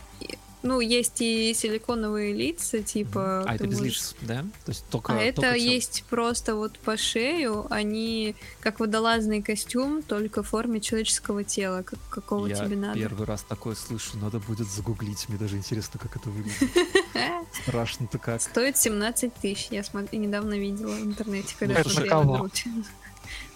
ну, 0.63 0.81
есть 0.81 1.21
и 1.21 1.55
силиконовые 1.55 2.33
лица, 2.35 2.83
типа. 2.83 3.45
А 3.47 3.55
это 3.55 3.67
без 3.67 3.79
можешь- 3.79 3.95
лиц, 3.95 4.17
да? 4.23 4.43
То 4.65 4.73
есть 4.73 4.85
только 4.91 5.13
А 5.13 5.17
это 5.17 5.41
только 5.43 5.55
тело. 5.59 5.73
есть 5.75 6.05
просто 6.11 6.57
вот 6.57 6.79
по 6.81 6.97
шею, 6.97 7.67
они 7.71 8.35
как 8.61 8.81
водолазный 8.81 9.43
костюм, 9.43 10.03
только 10.03 10.43
в 10.43 10.49
форме 10.49 10.81
человеческого 10.81 11.45
тела, 11.45 11.83
как, 11.83 12.01
какого 12.11 12.49
Я 12.49 12.57
тебе 12.57 12.77
надо. 12.77 12.99
первый 12.99 13.27
раз 13.27 13.45
такое 13.49 13.77
слышу, 13.77 14.19
надо 14.19 14.41
будет 14.41 14.67
загуглить, 14.69 15.29
мне 15.29 15.39
даже 15.39 15.57
интересно, 15.57 16.01
как 16.01 16.17
это 16.17 16.29
выглядит. 16.31 16.69
Страшно-то 17.63 18.19
как. 18.19 18.43
Стоит 18.43 18.77
17 18.77 19.33
тысяч, 19.35 19.69
я 19.71 19.83
недавно 20.13 20.59
видела 20.59 20.91
в 20.97 21.03
интернете, 21.05 21.55
когда 21.59 21.75
Это 21.81 21.89
на 21.89 21.95
смотрела. 21.95 22.51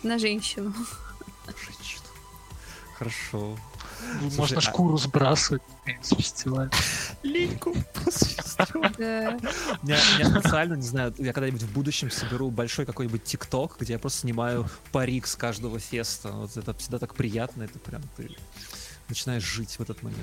На 0.02 0.18
женщину. 0.18 0.72
Женщина. 1.46 2.04
Хорошо. 2.98 3.56
Можно 4.36 4.58
а- 4.58 4.60
шкуру 4.60 4.96
сбрасывать 4.96 5.62
наконец, 5.80 6.06
с 6.06 6.16
фестиваля. 6.16 6.70
Линьку 7.22 7.74
меня 9.82 10.40
специально, 10.40 10.74
не 10.74 10.82
знаю, 10.86 11.14
я 11.18 11.32
когда-нибудь 11.32 11.62
в 11.62 11.72
будущем 11.72 12.10
соберу 12.10 12.50
большой 12.50 12.86
какой-нибудь 12.86 13.24
тикток, 13.24 13.76
где 13.78 13.94
я 13.94 13.98
просто 13.98 14.20
снимаю 14.20 14.68
парик 14.92 15.26
с 15.26 15.36
каждого 15.36 15.78
феста. 15.78 16.32
Вот 16.32 16.56
это 16.56 16.74
всегда 16.74 16.98
так 16.98 17.14
приятно, 17.14 17.62
это 17.62 17.78
прям 17.78 18.02
ты 18.16 18.36
начинаешь 19.08 19.42
жить 19.42 19.78
в 19.78 19.80
этот 19.80 20.02
момент. 20.02 20.20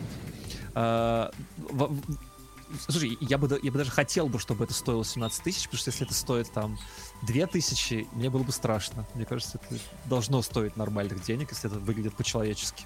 Слушай, 2.88 3.18
я 3.22 3.38
бы, 3.38 3.60
я 3.62 3.72
бы 3.72 3.78
даже 3.78 3.92
хотел 3.92 4.28
бы, 4.28 4.40
чтобы 4.40 4.66
это 4.66 4.74
стоило 4.74 5.06
17 5.06 5.44
тысяч, 5.44 5.64
потому 5.64 5.80
что 5.80 5.90
если 5.92 6.06
это 6.06 6.14
стоит 6.14 6.52
там 6.52 6.78
2 7.24 7.48
тысячи, 7.48 8.08
мне 8.14 8.30
было 8.30 8.44
бы 8.44 8.52
страшно. 8.52 9.08
Мне 9.14 9.26
кажется, 9.26 9.60
это 9.62 9.80
должно 10.06 10.42
стоить 10.42 10.76
нормальных 10.76 11.24
денег, 11.24 11.52
если 11.52 11.70
это 11.70 11.80
выглядит 11.80 12.16
по-человечески. 12.16 12.86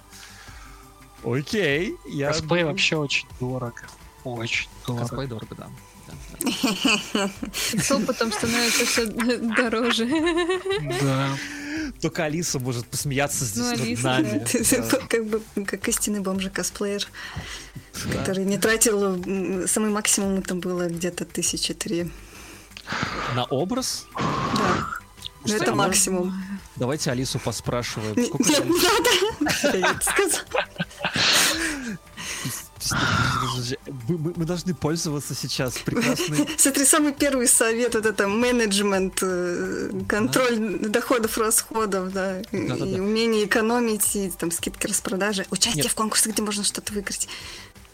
Окей, 1.24 1.96
я... 2.06 2.28
Косплей 2.28 2.64
вообще 2.64 2.96
очень 2.96 3.28
дорого. 3.40 3.82
Очень 4.24 4.68
Косплей 4.84 5.26
дорого. 5.26 5.54
дорого, 5.56 5.56
да. 5.56 5.70
Да, 6.06 6.14
да. 7.14 7.30
С 7.52 7.90
опытом 7.90 8.32
становится 8.32 8.84
все 8.86 9.06
дороже. 9.06 10.06
Да. 11.00 11.28
Только 12.00 12.24
Алиса 12.24 12.58
может 12.58 12.86
посмеяться 12.86 13.44
здесь 13.44 13.64
Ну, 13.64 13.70
над 13.70 13.80
Алиса, 13.80 14.02
нами. 14.04 14.44
Ты 14.50 14.64
Да. 14.82 14.98
как 15.08 15.26
бы 15.26 15.42
как 15.66 15.88
истинный 15.88 16.20
бомжик-косплеер, 16.20 17.06
Да. 18.06 18.18
который 18.18 18.44
не 18.44 18.58
тратил... 18.58 19.16
Самый 19.66 19.90
максимум 19.90 20.38
это 20.38 20.54
было 20.54 20.88
где-то 20.88 21.24
тысячи 21.24 21.74
три. 21.74 22.10
На 23.34 23.44
образ? 23.44 24.06
Да. 24.16 24.86
Ну, 25.44 25.54
это 25.54 25.64
а 25.72 25.74
можно- 25.74 25.74
максимум. 25.88 26.34
Давайте 26.76 27.10
Алису 27.10 27.38
поспрашиваем. 27.38 28.14
Нет, 28.16 28.64
не 28.64 29.80
надо. 29.80 30.00
Мы, 34.08 34.18
мы- 34.18 34.32
мы 34.36 34.44
должны 34.44 34.74
пользоваться 34.74 35.34
сейчас 35.34 35.78
прекрасной... 35.78 36.46
Смотри, 36.58 36.84
самый 36.84 37.12
первый 37.12 37.46
совет 37.48 37.94
вот 37.94 38.06
это 38.06 38.28
менеджмент, 38.28 39.18
э, 39.22 39.90
контроль 40.08 40.78
доходов, 40.88 41.38
расходов, 41.38 42.12
да, 42.12 42.40
и 42.40 42.68
Да-да-да. 42.68 42.90
и 42.90 42.98
умение 43.00 43.44
экономить, 43.46 44.14
и 44.16 44.30
там 44.30 44.50
скидки, 44.50 44.86
распродажи, 44.86 45.46
участие 45.50 45.84
Нет. 45.84 45.92
в 45.92 45.94
конкурсах, 45.94 46.32
где 46.32 46.42
можно 46.42 46.64
что-то 46.64 46.92
выиграть. 46.92 47.28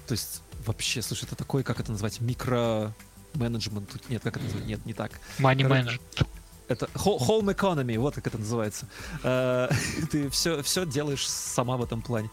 То 0.06 0.12
есть, 0.12 0.42
вообще, 0.66 1.02
слушай, 1.02 1.24
это 1.24 1.36
такой, 1.36 1.62
как 1.62 1.80
это 1.80 1.92
назвать, 1.92 2.20
микро-менеджмент. 2.20 3.90
Тут 3.90 4.08
Нет, 4.08 4.22
как 4.22 4.36
это 4.36 4.44
назвать? 4.44 4.66
Нет, 4.66 4.84
не 4.86 4.94
так. 4.94 5.12
Money 5.38 5.66
management. 5.68 6.26
Это 6.68 6.86
ho- 6.94 7.18
home 7.18 7.54
economy, 7.54 7.98
вот 7.98 8.14
как 8.14 8.26
это 8.26 8.36
называется. 8.38 8.86
Э, 9.22 9.68
Ты 10.10 10.28
все, 10.30 10.62
все 10.62 10.84
делаешь 10.84 11.26
сама 11.28 11.76
в 11.76 11.82
этом 11.84 12.02
плане. 12.02 12.30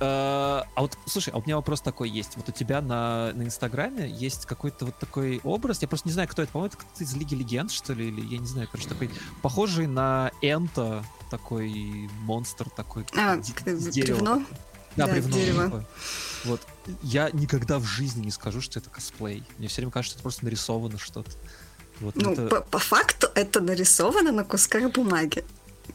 Э, 0.00 0.62
А 0.74 0.80
вот, 0.80 0.96
слушай, 1.06 1.30
а 1.32 1.38
у 1.38 1.42
меня 1.42 1.56
вопрос 1.56 1.80
такой 1.80 2.08
есть. 2.10 2.36
Вот 2.36 2.48
у 2.48 2.52
тебя 2.52 2.80
на, 2.80 3.32
на 3.34 3.42
Инстаграме 3.44 4.08
есть 4.08 4.46
какой-то 4.46 4.86
вот 4.86 4.98
такой 4.98 5.40
образ, 5.44 5.82
я 5.82 5.88
просто 5.88 6.08
не 6.08 6.12
знаю, 6.12 6.28
кто 6.28 6.42
это, 6.42 6.52
по-моему, 6.52 6.68
это 6.74 6.78
кто-то 6.78 7.04
из 7.04 7.14
Лиги 7.14 7.34
Легенд, 7.34 7.70
что 7.70 7.92
ли, 7.92 8.08
или 8.08 8.20
я 8.26 8.38
не 8.38 8.46
знаю, 8.46 8.68
короче, 8.70 8.88
такой 8.88 9.10
похожий 9.42 9.86
на 9.86 10.30
Энто, 10.42 11.04
такой 11.30 12.08
монстр 12.22 12.68
такой. 12.70 13.06
А, 13.16 13.36
бревно? 13.36 14.42
Да, 14.96 15.06
Да, 15.06 15.12
бревно. 15.12 15.32
дерево. 15.36 15.84
Вот. 16.44 16.60
Я 17.02 17.30
никогда 17.32 17.78
в 17.78 17.84
жизни 17.84 18.24
не 18.26 18.30
скажу, 18.30 18.60
что 18.60 18.78
это 18.78 18.90
косплей. 18.90 19.42
Мне 19.58 19.68
все 19.68 19.76
время 19.82 19.90
кажется, 19.92 20.10
что 20.12 20.18
это 20.18 20.22
просто 20.22 20.44
нарисовано 20.44 20.98
что-то. 20.98 21.30
Вот, 22.00 22.14
Ну, 22.16 22.32
это- 22.32 22.46
по, 22.48 22.60
по 22.60 22.78
факту 22.78 23.28
это 23.34 23.60
нарисовано 23.60 24.30
на 24.32 24.44
кусках 24.44 24.92
бумаги. 24.92 25.44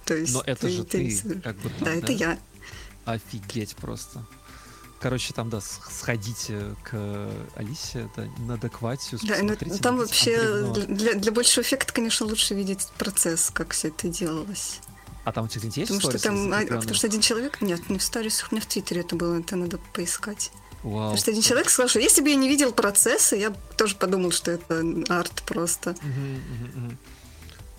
То 0.05 0.15
есть 0.15 0.33
Но 0.33 0.41
это 0.45 0.69
же 0.69 0.83
ты, 0.83 1.03
рисуешь. 1.03 1.41
как 1.43 1.55
бы 1.57 1.69
там, 1.69 1.83
Да, 1.83 1.93
это 1.93 2.11
я. 2.11 2.37
Офигеть 3.13 3.75
просто. 3.75 4.23
Короче, 4.99 5.33
там, 5.33 5.49
да, 5.49 5.61
сходите 5.61 6.75
к 6.83 7.31
Алисе, 7.55 8.09
да, 8.17 8.25
на 8.39 8.55
адекватию. 8.55 9.19
Да, 9.23 9.37
ну, 9.41 9.55
там 9.77 9.97
вообще 9.97 10.73
для, 10.87 11.13
для- 11.13 11.31
большего 11.31 11.63
эффекта, 11.63 11.93
конечно, 11.93 12.25
лучше 12.25 12.53
видеть 12.53 12.87
процесс, 12.97 13.49
как 13.53 13.71
все 13.71 13.87
это 13.87 14.09
делалось. 14.09 14.79
А 15.23 15.31
там 15.31 15.45
у 15.45 15.47
тебя 15.47 15.63
есть 15.67 15.79
Потому 15.81 16.01
что 16.01 16.19
там, 16.19 16.53
а, 16.53 16.61
потому 16.65 16.93
что 16.93 17.07
один 17.07 17.21
человек, 17.21 17.61
нет, 17.61 17.89
не 17.89 17.97
в 17.97 18.03
сторисах, 18.03 18.51
у 18.51 18.55
меня 18.55 18.61
в 18.61 18.65
Твиттере 18.67 19.01
это 19.01 19.15
было, 19.15 19.39
это 19.39 19.55
надо 19.55 19.77
поискать. 19.93 20.51
Вау. 20.83 20.93
Потому 21.11 21.17
что 21.17 21.31
один 21.31 21.43
человек 21.43 21.69
сказал, 21.69 21.89
что 21.89 21.99
если 21.99 22.21
бы 22.21 22.29
я 22.29 22.35
не 22.35 22.49
видел 22.49 22.71
процесса, 22.73 23.35
я 23.35 23.51
тоже 23.77 23.95
подумал, 23.95 24.31
что 24.31 24.51
это 24.51 24.83
арт 25.09 25.43
просто. 25.45 25.95
Мгм, 26.01 26.33
мгм, 26.33 26.71
мгм. 26.85 26.97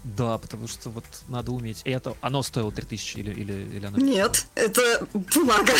Да, 0.04 0.38
потому 0.38 0.66
что 0.68 0.90
вот 0.90 1.04
надо 1.28 1.52
уметь. 1.52 1.82
И 1.84 1.90
это, 1.90 2.16
оно 2.20 2.42
стоило 2.42 2.72
3000 2.72 3.16
или, 3.18 3.30
или, 3.32 3.52
или 3.76 3.86
оно... 3.86 3.98
Нет, 3.98 4.46
это 4.54 5.06
бумага. 5.12 5.72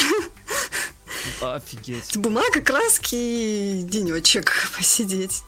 Офигеть. 1.41 2.17
Бумага, 2.17 2.61
краски 2.61 3.15
и 3.15 3.83
денечек 3.83 4.53
посидеть. 4.77 5.43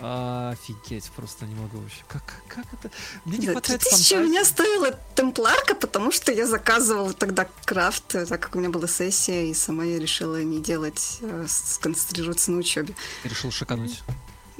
Офигеть, 0.00 1.10
просто 1.16 1.44
не 1.44 1.54
могу 1.56 1.78
вообще. 1.78 2.02
Как, 2.06 2.22
как 2.48 2.64
это? 2.72 2.90
Мне 3.24 3.38
не 3.38 3.46
Да, 3.46 3.52
хватает 3.52 3.80
3000 3.80 4.12
у 4.12 4.16
фантазии. 4.16 4.30
меня 4.30 4.44
стоила 4.44 4.98
темпларка, 5.16 5.74
потому 5.74 6.12
что 6.12 6.30
я 6.30 6.46
заказывала 6.46 7.12
тогда 7.12 7.48
крафт, 7.64 8.14
э, 8.14 8.26
так 8.26 8.40
как 8.40 8.54
у 8.54 8.60
меня 8.60 8.70
была 8.70 8.86
сессия, 8.86 9.50
и 9.50 9.54
сама 9.54 9.84
я 9.84 9.98
решила 9.98 10.40
не 10.42 10.60
делать, 10.60 11.18
а 11.22 11.46
сконцентрироваться 11.48 12.52
на 12.52 12.58
учебе. 12.58 12.94
Решил 13.24 13.50
шикануть. 13.50 14.02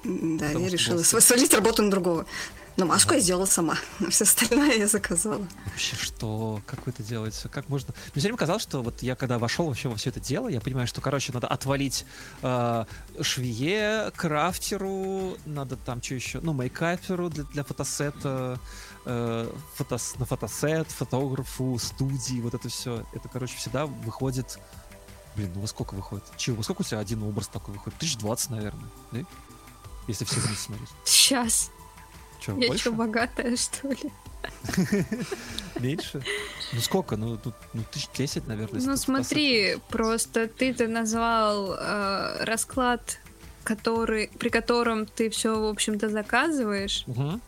Да, 0.03 0.47
Потому 0.47 0.65
я 0.65 0.71
решила 0.71 1.03
свалить 1.03 1.55
работу 1.55 1.83
на 1.83 1.91
другого. 1.91 2.27
Но 2.79 2.87
маску 2.87 3.13
я 3.15 3.19
сделала 3.19 3.45
сама, 3.45 3.77
а 4.01 4.09
все 4.09 4.23
остальное 4.23 4.77
я 4.77 4.87
заказала. 4.87 5.45
Вообще, 5.65 5.97
что? 5.97 6.63
Как 6.65 6.87
вы 6.87 6.93
это 6.93 7.03
делаете? 7.03 7.49
Как 7.49 7.69
можно? 7.69 7.93
Мне 7.93 8.21
все 8.21 8.29
время 8.29 8.39
казалось, 8.39 8.63
что 8.63 8.83
вот 8.83 9.03
я 9.03 9.17
когда 9.17 9.41
вошел 9.41 9.67
вообще 9.67 9.89
во 9.89 9.97
все 9.97 10.11
это 10.11 10.21
дело, 10.21 10.47
я 10.47 10.61
понимаю, 10.61 10.87
что, 10.87 11.01
короче, 11.01 11.33
надо 11.33 11.49
отвалить 11.49 12.07
э, 12.41 12.85
швее, 13.21 14.13
крафтеру, 14.15 15.37
надо 15.45 15.75
там 15.75 16.01
что 16.01 16.15
еще, 16.15 16.39
ну, 16.41 16.53
мейкаперу 16.53 17.31
для, 17.31 17.43
для 17.43 17.65
фотосета, 17.65 18.61
э, 19.05 19.53
фотос- 19.77 20.17
на 20.21 20.25
фотосет, 20.25 20.89
фотографу, 20.93 21.77
студии, 21.81 22.41
вот 22.41 22.55
это 22.55 22.69
все. 22.69 23.05
Это, 23.13 23.29
короче, 23.29 23.57
всегда 23.57 23.87
выходит... 23.87 24.61
Блин, 25.35 25.51
ну 25.53 25.63
во 25.63 25.67
сколько 25.67 25.95
выходит? 25.95 26.25
Чего? 26.37 26.59
Во 26.59 26.63
сколько 26.63 26.83
у 26.83 26.85
тебя 26.85 27.01
один 27.01 27.25
образ 27.25 27.49
такой 27.49 27.75
выходит? 27.75 27.99
Тысяч 27.99 28.17
двадцать, 28.19 28.51
наверное, 28.51 28.89
да? 29.11 29.19
Если 30.07 30.25
все 30.25 30.37
вместе 30.37 30.65
смотреть. 30.67 30.89
Сейчас. 31.05 31.71
Че, 32.41 32.53
Я 32.59 32.69
больше? 32.69 32.79
что, 32.83 32.93
богатая, 32.93 33.57
что 33.57 33.89
ли? 33.89 34.13
Меньше? 35.81 36.23
Ну 36.73 36.81
сколько? 36.81 37.17
Ну, 37.17 37.37
тут 37.37 37.55
ну, 37.75 37.83
тысяч 37.93 38.09
десять, 38.17 38.47
наверное. 38.47 38.81
Ну 38.81 38.97
смотри, 38.97 39.79
просто 39.89 40.47
ты-то 40.49 40.87
назвал 40.89 41.75
э, 41.75 42.45
расклад, 42.45 43.19
который, 43.65 44.31
при 44.39 44.49
котором 44.49 45.07
ты 45.07 45.31
все, 45.31 45.59
в 45.59 45.67
общем-то, 45.67 46.09
заказываешь, 46.09 47.05
Мгм, 47.07 47.41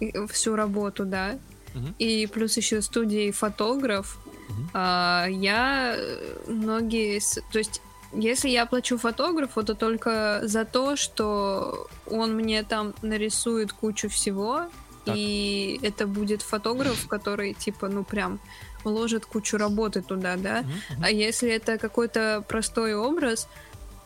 и- 0.00 0.26
всю 0.28 0.56
работу, 0.56 1.04
да, 1.04 1.38
мгм. 1.74 1.94
и 1.98 2.26
плюс 2.26 2.56
еще 2.56 2.82
студия 2.82 3.28
и 3.28 3.32
фотограф. 3.32 4.18
Мгм. 4.48 4.70
А, 4.74 5.26
я 5.30 5.94
э, 5.96 6.36
многие, 6.48 7.20
то 7.52 7.58
есть 7.58 7.80
если 8.12 8.48
я 8.48 8.66
плачу 8.66 8.98
фотографу, 8.98 9.62
то 9.62 9.74
только 9.74 10.40
за 10.42 10.64
то, 10.64 10.96
что 10.96 11.88
он 12.06 12.34
мне 12.34 12.62
там 12.62 12.94
нарисует 13.02 13.72
кучу 13.72 14.08
всего, 14.08 14.66
Так. 15.04 15.14
и 15.16 15.80
это 15.82 16.06
будет 16.06 16.42
фотограф, 16.42 17.06
который 17.08 17.54
типа, 17.54 17.88
ну 17.88 18.04
прям 18.04 18.38
вложит 18.84 19.26
кучу 19.26 19.56
работы 19.56 20.02
туда, 20.02 20.36
да. 20.36 20.62
Мгм. 20.62 21.04
А 21.04 21.10
если 21.10 21.50
это 21.50 21.78
какой-то 21.78 22.44
простой 22.48 22.94
образ, 22.94 23.48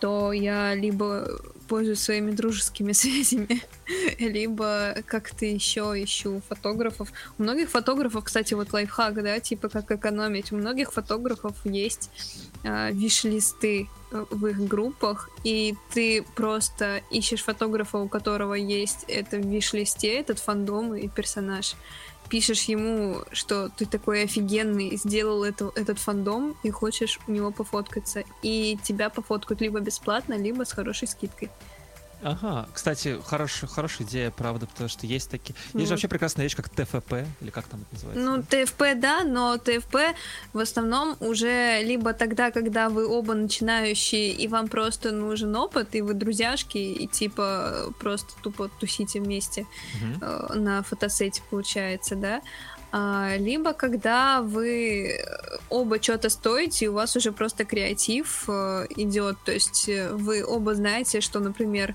то 0.01 0.33
я 0.33 0.75
либо 0.75 1.27
пользуюсь 1.69 2.01
своими 2.01 2.31
дружескими 2.31 2.93
связями, 2.93 3.63
либо 4.19 4.97
как-то 5.07 5.45
еще 5.45 5.93
ищу 6.03 6.43
фотографов. 6.49 7.13
У 7.39 7.43
многих 7.43 7.71
фотографов, 7.71 8.25
кстати, 8.25 8.55
вот 8.55 8.73
лайфхак, 8.73 9.23
да, 9.23 9.41
типа 9.41 9.69
как 9.69 9.91
экономить. 9.91 10.53
У 10.53 10.57
многих 10.57 10.93
фотографов 10.93 11.55
есть 11.65 12.11
э, 12.63 12.93
виш-листы 12.93 13.89
в 14.11 14.47
их 14.47 14.59
группах, 14.67 15.31
и 15.45 15.75
ты 15.93 16.25
просто 16.35 17.03
ищешь 17.11 17.43
фотографа, 17.43 17.99
у 17.99 18.09
которого 18.09 18.55
есть 18.55 19.05
это 19.09 19.37
в 19.37 19.47
виш-листе, 19.47 20.15
этот 20.15 20.39
фандом 20.39 20.95
и 20.95 21.09
персонаж. 21.09 21.75
Пишешь 22.29 22.65
ему, 22.65 23.23
что 23.33 23.69
ты 23.69 23.87
такой 23.87 24.25
офигенный, 24.25 24.97
сделал 24.97 25.45
это, 25.45 25.71
этот 25.77 25.99
фандом 25.99 26.57
и 26.65 26.71
хочешь 26.71 27.21
у 27.29 27.33
него 27.33 27.53
пофоткаться. 27.53 28.25
И 28.43 28.79
тебя 28.83 29.11
пофоткают 29.11 29.61
либо 29.61 29.81
бесплатно, 29.81 30.35
либо 30.35 30.65
с 30.65 30.73
хорошей 30.73 31.07
скидкой. 31.07 31.51
Ага, 32.27 32.67
кстати, 32.75 33.21
хорош, 33.25 33.63
хорошая 33.71 34.05
идея, 34.05 34.33
правда, 34.33 34.67
потому 34.67 34.89
что 34.89 35.07
есть 35.07 35.31
такие... 35.31 35.55
Есть 35.55 35.75
Вот. 35.75 35.83
же 35.85 35.91
вообще 35.91 36.09
прекрасная 36.09 36.43
вещь, 36.45 36.57
как 36.57 36.69
ТФП, 36.69 37.13
или 37.41 37.51
как 37.51 37.69
там 37.69 37.83
это 37.83 38.05
называется? 38.05 38.57
Ну, 38.57 38.65
ТФП, 38.67 38.83
да, 39.01 39.23
но 39.23 39.59
ТФП 39.59 39.97
в 40.53 40.59
основном 40.59 41.17
уже 41.21 41.83
либо 41.85 42.15
тогда, 42.15 42.51
когда 42.51 42.89
вы 42.89 43.07
оба 43.07 43.35
начинающие, 43.35 44.33
и 44.33 44.49
вам 44.49 44.67
просто 44.67 45.13
нужен 45.13 45.55
опыт, 45.55 45.95
и 45.95 46.03
вы 46.03 46.15
друзьяшки, 46.15 46.79
и 46.79 47.07
типа 47.07 47.95
просто 48.01 48.33
тупо 48.43 48.69
тусите 48.81 49.21
вместе 49.21 49.65
Мгм. 49.95 50.19
э, 50.21 50.55
на 50.55 50.83
фотосете, 50.83 51.43
получается, 51.49 52.17
да. 52.17 52.43
А, 52.91 53.37
либо 53.37 53.73
когда 53.73 54.43
вы 54.43 55.21
оба 55.69 56.03
что-то 56.03 56.29
стоите, 56.29 56.87
и 56.87 56.89
у 56.89 56.95
вас 56.95 57.15
уже 57.15 57.31
просто 57.31 57.65
креатив 57.65 58.45
э, 58.49 58.87
идет, 58.97 59.37
то 59.45 59.53
есть 59.53 59.89
э, 59.89 60.11
вы 60.13 60.45
оба 60.45 60.75
знаете, 60.75 61.21
что, 61.21 61.39
например, 61.41 61.95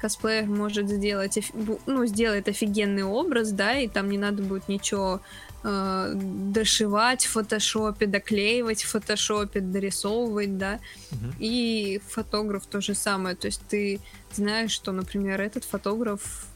косплеер 0.00 0.46
может 0.46 0.88
сделать, 0.88 1.38
ну, 1.86 2.06
сделает 2.06 2.48
офигенный 2.48 3.04
образ, 3.04 3.50
да, 3.52 3.78
и 3.78 3.88
там 3.88 4.10
не 4.10 4.18
надо 4.18 4.42
будет 4.42 4.68
ничего 4.68 5.20
э, 5.62 6.12
дошивать 6.14 7.26
в 7.26 7.30
фотошопе, 7.32 8.06
доклеивать 8.06 8.82
в 8.82 8.88
фотошопе, 8.88 9.60
дорисовывать, 9.60 10.56
да, 10.56 10.78
Мгм. 11.10 11.34
и 11.38 12.00
фотограф 12.08 12.64
то 12.66 12.80
же 12.80 12.94
самое. 12.94 13.36
То 13.36 13.46
есть 13.48 13.60
ты 13.68 14.00
знаешь, 14.32 14.70
что, 14.70 14.92
например, 14.92 15.40
этот 15.40 15.64
фотограф 15.64 16.46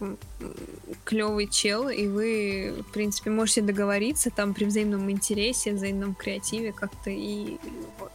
клевый 1.04 1.48
чел, 1.48 1.88
и 1.88 2.06
вы, 2.06 2.72
в 2.88 2.92
принципе, 2.92 3.30
можете 3.30 3.60
договориться 3.60 4.30
там 4.30 4.54
при 4.54 4.64
взаимном 4.64 5.10
интересе, 5.10 5.72
взаимном 5.74 6.14
креативе 6.14 6.72
как-то, 6.72 7.10
и 7.10 7.58
вот. 7.98 8.12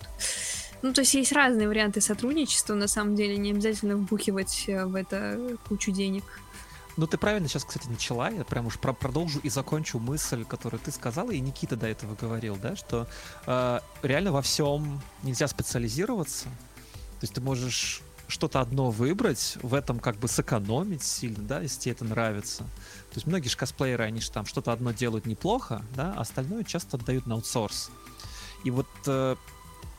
Ну, 0.82 0.94
то 0.94 1.02
есть 1.02 1.14
есть 1.14 1.32
разные 1.32 1.68
варианты 1.68 2.02
сотрудничества, 2.02 2.74
на 2.74 2.88
самом 2.88 3.16
деле, 3.16 3.38
не 3.38 3.52
обязательно 3.52 3.96
вбухивать 3.98 4.66
э, 4.68 4.86
в 4.86 4.96
это 4.96 5.58
кучу 5.68 5.92
денег. 5.92 6.24
Ну, 6.96 7.08
ты 7.08 7.18
правильно 7.18 7.48
сейчас, 7.48 7.64
кстати, 7.64 7.88
начала. 7.88 8.30
Я 8.30 8.44
прям 8.44 8.68
уж 8.68 8.78
про 8.78 8.94
продолжу 8.94 9.40
и 9.40 9.50
закончу 9.50 10.00
мысль, 10.00 10.44
которую 10.44 10.80
ты 10.80 10.92
сказала, 10.92 11.32
и 11.32 11.40
Никита 11.40 11.76
до 11.76 11.88
этого 11.88 12.16
говорил, 12.16 12.58
да, 12.62 12.76
что 12.76 13.08
э, 13.46 13.80
реально 14.04 14.32
во 14.32 14.42
всем 14.42 15.02
нельзя 15.24 15.48
специализироваться. 15.48 16.46
То 16.46 17.24
есть 17.24 17.34
ты 17.34 17.42
можешь 17.42 18.02
что-то 18.30 18.62
одно 18.62 18.92
выбрать, 18.92 19.58
в 19.62 19.74
этом 19.74 20.00
как 20.00 20.18
бы 20.18 20.28
сэкономить 20.28 21.04
сильно, 21.04 21.44
да, 21.44 21.62
если 21.62 21.80
тебе 21.80 21.92
это 21.94 22.06
нравится. 22.06 22.60
То 22.60 23.16
есть 23.16 23.28
многие 23.28 23.50
же 23.50 23.58
косплееры, 23.58 24.04
они 24.04 24.22
же 24.22 24.32
там 24.32 24.46
что-то 24.46 24.72
одно 24.72 24.92
делают 24.92 25.26
неплохо, 25.26 25.84
да, 25.96 26.14
а 26.16 26.22
остальное 26.22 26.64
часто 26.64 26.98
отдают 26.98 27.26
на 27.26 27.36
аутсорс. 27.36 27.92
И 28.64 28.72
вот 28.72 28.88
э, 29.08 29.36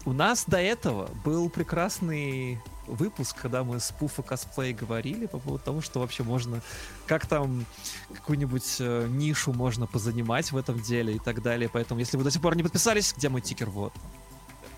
у 0.04 0.12
нас 0.12 0.44
до 0.46 0.58
этого 0.58 1.10
был 1.24 1.50
прекрасный 1.50 2.58
выпуск, 2.86 3.36
когда 3.40 3.64
мы 3.64 3.80
с 3.80 3.92
Пуфа 3.92 4.22
косплей 4.22 4.72
говорили 4.72 5.26
по 5.26 5.38
поводу 5.38 5.64
того, 5.64 5.80
что 5.80 6.00
вообще 6.00 6.22
можно, 6.22 6.60
как 7.06 7.26
там 7.26 7.66
какую-нибудь 8.12 8.76
э, 8.80 9.06
нишу 9.08 9.52
можно 9.52 9.86
позанимать 9.86 10.52
в 10.52 10.56
этом 10.56 10.80
деле 10.80 11.16
и 11.16 11.18
так 11.18 11.42
далее. 11.42 11.68
Поэтому, 11.72 12.00
если 12.00 12.16
вы 12.16 12.24
до 12.24 12.30
сих 12.30 12.42
пор 12.42 12.56
не 12.56 12.62
подписались, 12.62 13.14
где 13.16 13.28
мой 13.28 13.40
тикер? 13.42 13.70
Вот. 13.70 13.92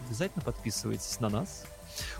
Обязательно 0.06 0.44
подписывайтесь 0.44 1.20
на 1.20 1.28
нас. 1.28 1.64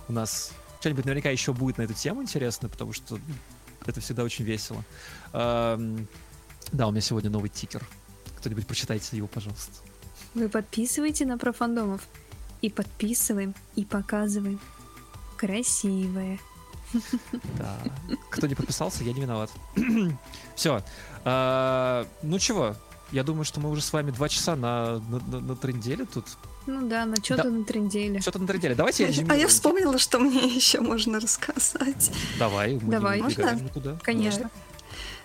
У 0.09 0.13
нас 0.13 0.53
что-нибудь 0.81 1.05
наверняка 1.05 1.31
еще 1.31 1.53
будет 1.53 1.79
на 1.79 1.83
эту 1.83 1.95
тему 1.95 2.23
интересно, 2.23 2.69
потому 2.69 2.93
что 2.93 3.17
ну, 3.17 3.35
это 3.87 4.01
всегда 4.01 4.23
очень 4.23 4.45
весело. 4.45 4.83
Эм, 5.33 6.09
да, 6.71 6.87
у 6.89 6.91
меня 6.91 7.01
сегодня 7.01 7.31
новый 7.31 7.51
тикер. 7.51 7.87
Кто-нибудь 8.39 8.67
прочитайте 8.67 9.17
его, 9.17 9.27
пожалуйста. 9.27 9.73
Вы 10.35 10.49
подписываете 10.49 11.27
на 11.27 11.37
профандомов. 11.37 12.01
И 12.63 12.71
подписываем, 12.71 13.55
и 13.77 13.85
показываем. 13.85 14.59
Красивое. 15.37 16.39
Да. 17.59 17.77
Кто 18.31 18.47
не 18.47 18.55
подписался, 18.55 19.03
я 19.05 19.13
не 19.13 19.21
виноват. 19.21 19.51
Все. 20.55 20.83
А, 21.25 22.07
ну 22.23 22.39
чего? 22.39 22.77
Я 23.11 23.25
думаю, 23.25 23.45
что 23.45 23.61
мы 23.61 23.71
уже 23.71 23.83
с 23.83 23.93
вами 23.93 24.11
два 24.11 24.29
часа 24.29 24.57
на, 24.57 24.99
на, 25.01 25.19
на, 25.27 25.41
на 25.41 25.57
тренделе 25.57 26.05
тут. 26.07 26.25
Ну 26.67 26.89
да, 26.89 27.05
на 27.05 27.17
что-то 27.17 27.45
Да. 27.45 27.51
на 27.51 27.65
тренделе. 27.65 28.21
Что-то 28.21 28.39
на 28.39 28.47
тренделе. 28.47 28.75
Давайте 28.75 29.07
я 29.09 29.27
А 29.29 29.35
я 29.37 29.49
вспомнила, 29.49 29.99
что 29.99 30.19
мне 30.19 30.47
еще 30.55 30.81
можно 30.81 31.19
рассказать. 31.21 32.13
Давай, 32.39 32.75
мы 32.81 32.91
Давай. 32.93 33.21
Можно? 33.21 33.55
никуда. 33.55 33.99
Конечно. 34.03 34.51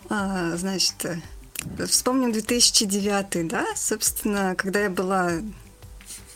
А, 0.09 0.55
значит, 0.55 1.05
э, 1.05 1.85
вспомним 1.85 2.31
2009, 2.31 3.47
да, 3.47 3.65
собственно, 3.75 4.55
когда 4.55 4.81
я 4.81 4.89
была 4.89 5.33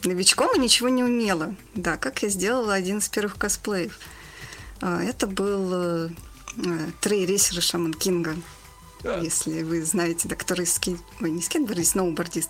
новичком 0.06 0.56
и 0.56 0.60
ничего 0.60 0.90
не 0.90 1.04
умела. 1.04 1.56
Да, 1.76 1.98
как 1.98 2.24
я 2.24 2.30
сделала 2.30 2.74
один 2.74 2.98
из 3.00 3.10
первых 3.10 3.38
косплеев. 3.38 4.00
А, 4.82 5.02
Это 5.04 5.28
был 5.28 5.70
э, 5.74 6.10
э, 6.58 6.90
Трей 7.02 7.26
Рейсер 7.26 7.62
Шаман 7.62 7.94
Кинга, 7.94 8.36
если 9.22 9.64
вы 9.64 9.84
знаете, 9.84 10.28
да, 10.28 10.36
который 10.36 10.66
скейт... 10.66 11.00
Ой, 11.22 11.32
не 11.32 11.42
скейтбордист, 11.42 11.92
сноубордист. 11.92 12.50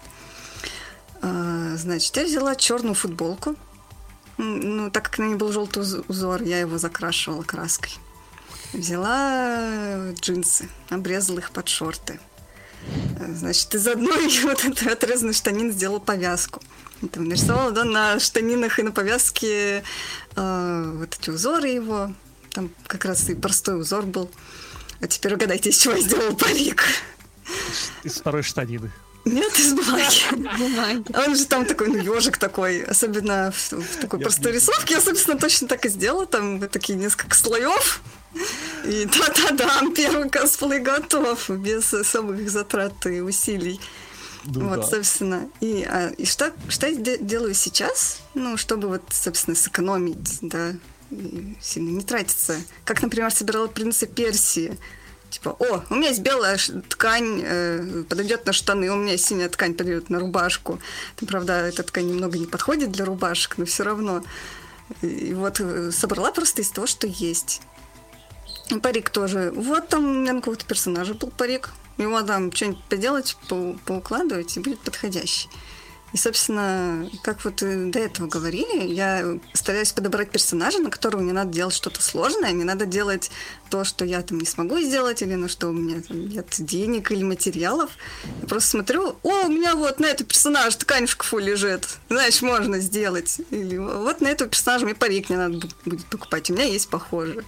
А, 1.21 1.75
Значит, 1.77 2.15
я 2.17 2.25
взяла 2.25 2.55
черную 2.55 2.95
футболку. 2.95 3.55
Ну, 4.37 4.89
так 4.89 5.05
как 5.05 5.19
на 5.19 5.25
ней 5.25 5.35
был 5.35 5.51
желтый 5.51 5.83
уз- 5.83 6.03
узор, 6.07 6.41
я 6.43 6.59
его 6.59 6.77
закрашивала 6.77 7.43
краской. 7.43 7.91
Взяла 8.73 10.11
джинсы, 10.13 10.69
обрезала 10.89 11.39
их 11.39 11.51
под 11.51 11.67
шорты. 11.67 12.19
Э, 13.19 13.33
Значит, 13.33 13.75
из 13.75 13.87
одной 13.87 14.27
вот 14.43 14.63
этой 14.65 14.93
отрезанной 14.93 15.33
штанин 15.33 15.71
сделала 15.71 15.99
повязку. 15.99 16.61
Там 17.11 17.25
нарисовала, 17.25 17.71
да, 17.71 17.83
на 17.83 18.19
штанинах 18.19 18.79
и 18.79 18.83
на 18.83 18.91
повязке 18.91 19.83
э, 20.35 20.93
вот 20.95 21.17
эти 21.19 21.29
узоры 21.29 21.69
его. 21.69 22.13
Там 22.51 22.69
как 22.87 23.05
раз 23.05 23.29
и 23.29 23.35
простой 23.35 23.79
узор 23.79 24.05
был. 24.05 24.29
А 24.99 25.07
теперь 25.07 25.33
угадайте, 25.33 25.69
из 25.69 25.77
чего 25.77 25.95
я 25.95 26.01
сделала 26.01 26.35
парик. 26.35 26.83
Из 28.03 28.15
второй 28.15 28.43
штанины. 28.43 28.91
Нет, 29.23 29.57
из 29.59 29.73
бумаги. 29.73 30.23
Бумаги. 30.57 31.03
А 31.13 31.25
Он 31.27 31.35
же 31.35 31.45
там 31.45 31.65
такой, 31.65 31.89
ну, 31.89 31.97
ежик 31.97 32.37
такой, 32.37 32.81
особенно 32.83 33.51
в, 33.51 33.71
в 33.71 33.97
такой 33.97 34.19
Я 34.19 34.25
простой 34.25 34.51
рисовке. 34.53 34.95
Я, 34.95 35.01
собственно, 35.01 35.37
точно 35.37 35.67
так 35.67 35.85
и 35.85 35.89
сделала. 35.89 36.25
Там 36.25 36.59
такие 36.67 36.97
несколько 36.97 37.35
слоев. 37.35 38.01
И 38.85 39.05
да-да-да, 39.17 39.81
первый 39.95 40.29
косплей 40.29 40.79
готов, 40.79 41.49
без 41.49 41.93
особых 41.93 42.49
затрат 42.49 43.05
и 43.05 43.21
усилий. 43.21 43.79
Ну 44.45 44.69
вот, 44.69 44.81
да. 44.81 44.84
собственно. 44.88 45.49
И, 45.59 45.84
а, 45.84 46.09
и 46.09 46.26
что, 46.26 46.51
что 46.68 46.88
я 46.88 46.95
де- 46.95 47.18
делаю 47.18 47.53
сейчас? 47.53 48.22
Ну, 48.34 48.57
чтобы 48.57 48.88
вот, 48.88 49.03
собственно, 49.11 49.55
сэкономить, 49.55 50.39
да, 50.41 50.73
и 51.11 51.55
сильно 51.61 51.89
не 51.89 52.01
тратиться. 52.01 52.57
Как, 52.85 53.01
например, 53.01 53.31
собирала 53.31 53.68
принца 53.68 54.07
Персии. 54.07 54.77
Типа, 55.30 55.55
о, 55.59 55.84
у 55.89 55.95
меня 55.95 56.09
есть 56.09 56.22
белая 56.22 56.57
ткань, 56.89 57.41
э, 57.43 58.03
подойдет 58.09 58.45
на 58.45 58.51
штаны, 58.51 58.89
у 58.89 58.97
меня 58.97 59.13
есть 59.13 59.26
синяя 59.26 59.47
ткань, 59.47 59.73
подойдет 59.73 60.09
на 60.09 60.19
рубашку. 60.19 60.80
Там, 61.15 61.27
правда, 61.27 61.53
эта 61.68 61.84
ткань 61.84 62.07
немного 62.07 62.38
не 62.38 62.47
подходит 62.47 62.91
для 62.91 63.05
рубашек, 63.05 63.57
но 63.57 63.65
все 63.65 63.84
равно. 63.84 64.23
И, 65.01 65.34
вот 65.34 65.61
э, 65.61 65.91
собрала 65.91 66.31
просто 66.31 66.61
из 66.61 66.69
того, 66.69 66.85
что 66.85 67.07
есть. 67.07 67.61
Парик 68.81 69.09
тоже. 69.09 69.51
Вот 69.55 69.88
там 69.88 70.05
у 70.05 70.13
меня 70.13 70.34
на 70.34 70.39
какого-то 70.39 70.65
персонажа 70.65 71.13
был 71.13 71.30
парик. 71.30 71.69
Его 72.01 72.21
там 72.23 72.51
что-нибудь 72.51 72.83
поделать, 72.89 73.37
по- 73.47 73.77
поукладывать, 73.85 74.57
и 74.57 74.59
будет 74.59 74.79
подходящий. 74.79 75.49
И, 76.13 76.17
собственно, 76.17 77.09
как 77.23 77.45
вот 77.45 77.57
до 77.61 77.97
этого 77.99 78.27
говорили, 78.27 78.85
я 78.85 79.39
стараюсь 79.53 79.93
подобрать 79.93 80.29
персонажа, 80.29 80.79
на 80.79 80.89
которого 80.89 81.21
не 81.21 81.31
надо 81.31 81.53
делать 81.53 81.73
что-то 81.73 82.03
сложное, 82.03 82.51
не 82.51 82.65
надо 82.65 82.85
делать 82.85 83.31
то, 83.69 83.85
что 83.85 84.03
я 84.03 84.21
там 84.21 84.39
не 84.39 84.45
смогу 84.45 84.77
сделать, 84.81 85.21
или 85.21 85.35
на 85.35 85.47
что 85.47 85.69
у 85.69 85.71
меня 85.71 86.01
там 86.01 86.27
нет 86.27 86.47
денег 86.57 87.11
или 87.11 87.23
материалов. 87.23 87.91
Я 88.41 88.47
просто 88.49 88.71
смотрю, 88.71 89.15
о, 89.23 89.45
у 89.45 89.47
меня 89.47 89.75
вот 89.75 90.01
на 90.01 90.07
этот 90.07 90.27
персонаж 90.27 90.75
ткань 90.75 91.05
в 91.05 91.11
шкафу 91.11 91.37
лежит, 91.37 91.87
знаешь, 92.09 92.41
можно 92.41 92.79
сделать. 92.79 93.39
Или 93.49 93.77
вот 93.77 94.19
на 94.19 94.27
этого 94.27 94.49
персонажа 94.49 94.83
мне 94.83 94.95
парик 94.95 95.29
не 95.29 95.37
надо 95.37 95.59
бу- 95.59 95.71
будет 95.85 96.05
покупать, 96.07 96.49
у 96.49 96.53
меня 96.53 96.65
есть 96.65 96.89
похожий. 96.89 97.45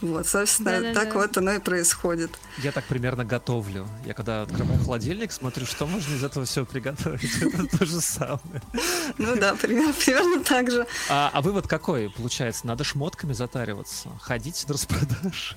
Вот, 0.00 0.26
собственно, 0.26 0.72
Да-да-да. 0.72 1.00
так 1.00 1.14
вот 1.14 1.36
оно 1.38 1.52
и 1.52 1.58
происходит. 1.60 2.30
Я 2.58 2.72
так 2.72 2.84
примерно 2.84 3.24
готовлю. 3.24 3.88
Я 4.04 4.12
когда 4.12 4.42
открываю 4.42 4.78
холодильник, 4.82 5.32
смотрю, 5.32 5.64
что 5.66 5.86
можно 5.86 6.14
из 6.14 6.22
этого 6.22 6.44
все 6.44 6.66
приготовить. 6.66 7.30
Это 7.42 7.78
то 7.78 7.86
же 7.86 8.00
самое. 8.00 8.40
Ну 9.18 9.36
да, 9.36 9.54
примерно, 9.54 10.42
так 10.44 10.70
же. 10.70 10.86
А, 11.08 11.30
а 11.32 11.40
вывод 11.40 11.68
какой 11.68 12.10
получается? 12.10 12.66
Надо 12.66 12.84
шмотками 12.84 13.32
затариваться, 13.32 14.08
ходить 14.20 14.64
на 14.68 14.74
распродаж. 14.74 15.56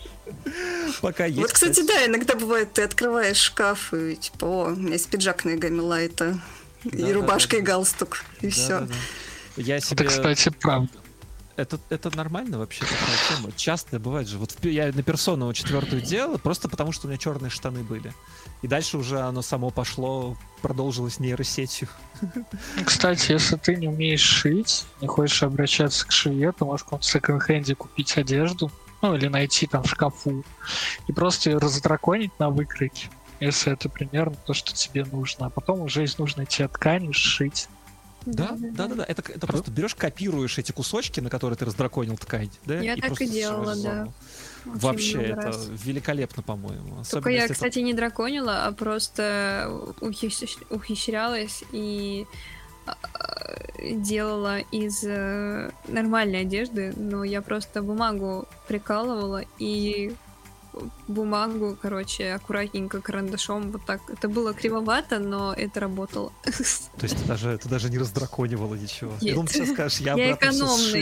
Пока 1.01 1.25
есть. 1.25 1.39
Вот, 1.39 1.51
кстати, 1.51 1.85
да, 1.85 2.05
иногда 2.05 2.35
бывает, 2.35 2.71
ты 2.73 2.83
открываешь 2.83 3.37
шкаф 3.37 3.93
и 3.93 4.15
типа, 4.15 4.45
о, 4.45 4.63
у 4.67 4.75
меня 4.75 4.93
есть 4.93 5.09
пиджак 5.09 5.45
на 5.45 5.51
Игами 5.51 5.79
Лайта, 5.79 6.39
и 6.83 7.11
рубашка, 7.11 7.57
и 7.57 7.61
галстук, 7.61 8.23
и 8.41 8.47
Да, 8.47 8.51
все. 8.53 8.79
да, 8.79 8.85
да. 8.85 8.93
Я 9.57 9.77
Это, 9.77 9.87
себе... 9.87 10.05
кстати, 10.05 10.49
правда. 10.49 10.89
Это, 11.57 11.79
это 11.89 12.15
нормально 12.15 12.59
вообще 12.59 12.81
такая 12.81 13.17
тема. 13.27 13.51
Часто 13.55 13.99
бывает 13.99 14.27
же. 14.27 14.37
Вот 14.37 14.63
я 14.63 14.93
на 14.93 15.01
персону 15.01 15.51
четвертую 15.53 16.03
делал, 16.03 16.37
просто 16.37 16.69
потому 16.69 16.91
что 16.91 17.07
у 17.07 17.09
меня 17.09 17.17
черные 17.17 17.49
штаны 17.49 17.83
были. 17.83 18.13
И 18.61 18.67
дальше 18.67 18.99
уже 18.99 19.19
оно 19.19 19.41
само 19.41 19.71
пошло, 19.71 20.37
продолжилось 20.61 21.19
нейросетью. 21.19 21.87
Ну, 22.21 22.45
Кстати, 22.85 23.31
если 23.31 23.55
ты 23.55 23.75
не 23.75 23.87
умеешь 23.87 24.21
шить, 24.21 24.85
не 25.01 25.07
хочешь 25.07 25.41
обращаться 25.41 26.07
к 26.07 26.11
швее, 26.11 26.51
то 26.51 26.63
можешь 26.65 26.81
в 26.81 26.85
каком-то 26.85 27.07
секонд-хенде 27.07 27.73
купить 27.73 28.15
одежду, 28.17 28.71
ну 29.01 29.15
или 29.15 29.27
найти 29.27 29.65
там 29.65 29.81
в 29.81 29.89
шкафу, 29.89 30.43
и 31.07 31.11
просто 31.11 31.49
ее 31.49 31.57
раздраконить 31.57 32.37
на 32.39 32.51
выкройке, 32.51 33.09
если 33.39 33.73
это 33.73 33.89
примерно 33.89 34.35
то, 34.45 34.53
что 34.53 34.73
тебе 34.73 35.05
нужно. 35.05 35.47
А 35.47 35.49
потом 35.49 35.81
уже 35.81 36.03
из 36.03 36.19
нужной 36.19 36.45
тебе 36.45 36.67
ткани 36.67 37.11
сшить. 37.13 37.67
Да, 38.33 38.57
да, 38.59 38.87
да, 38.87 38.95
да. 38.95 39.03
Это, 39.05 39.23
это 39.31 39.47
просто 39.47 39.71
берешь, 39.71 39.95
копируешь 39.95 40.57
эти 40.57 40.71
кусочки, 40.71 41.19
на 41.19 41.29
которые 41.29 41.57
ты 41.57 41.65
раздраконил 41.65 42.17
ткань, 42.17 42.49
да? 42.65 42.79
Я 42.79 42.95
так 42.95 43.05
просто 43.07 43.23
и 43.23 43.27
делала, 43.27 43.75
да. 43.75 44.07
Очень 44.65 44.79
Вообще, 44.79 45.21
это 45.21 45.41
раз. 45.43 45.67
великолепно, 45.69 46.43
по-моему. 46.43 47.03
Только 47.09 47.29
я, 47.29 47.45
это- 47.45 47.53
кстати, 47.53 47.79
не 47.79 47.93
драконила, 47.93 48.65
а 48.65 48.71
просто 48.73 49.69
ухищ- 50.01 50.65
ухищрялась 50.69 51.63
и 51.71 52.25
а, 52.85 52.95
делала 53.91 54.59
из 54.59 55.03
э, 55.03 55.71
нормальной 55.87 56.41
одежды, 56.41 56.93
но 56.97 57.23
я 57.23 57.41
просто 57.41 57.81
бумагу 57.81 58.47
прикалывала 58.67 59.43
и 59.59 60.13
бумагу, 61.07 61.77
короче, 61.81 62.33
аккуратненько 62.33 63.01
карандашом 63.01 63.71
вот 63.71 63.85
так. 63.85 64.01
Это 64.09 64.27
было 64.27 64.53
кривовато, 64.53 65.19
но 65.19 65.53
это 65.53 65.79
работало. 65.79 66.31
То 66.43 67.03
есть 67.03 67.17
ты 67.17 67.25
даже, 67.25 67.57
ты 67.57 67.69
даже 67.69 67.89
не 67.89 67.97
раздраконивала 67.97 68.75
ничего. 68.75 69.11
Я 69.21 69.25
Нет. 69.27 69.33
думал, 69.35 69.47
ты 69.47 69.53
сейчас 69.53 69.69
скажешь, 69.69 69.99
я, 69.99 70.15
Я 70.15 70.31
экономный. 70.33 71.01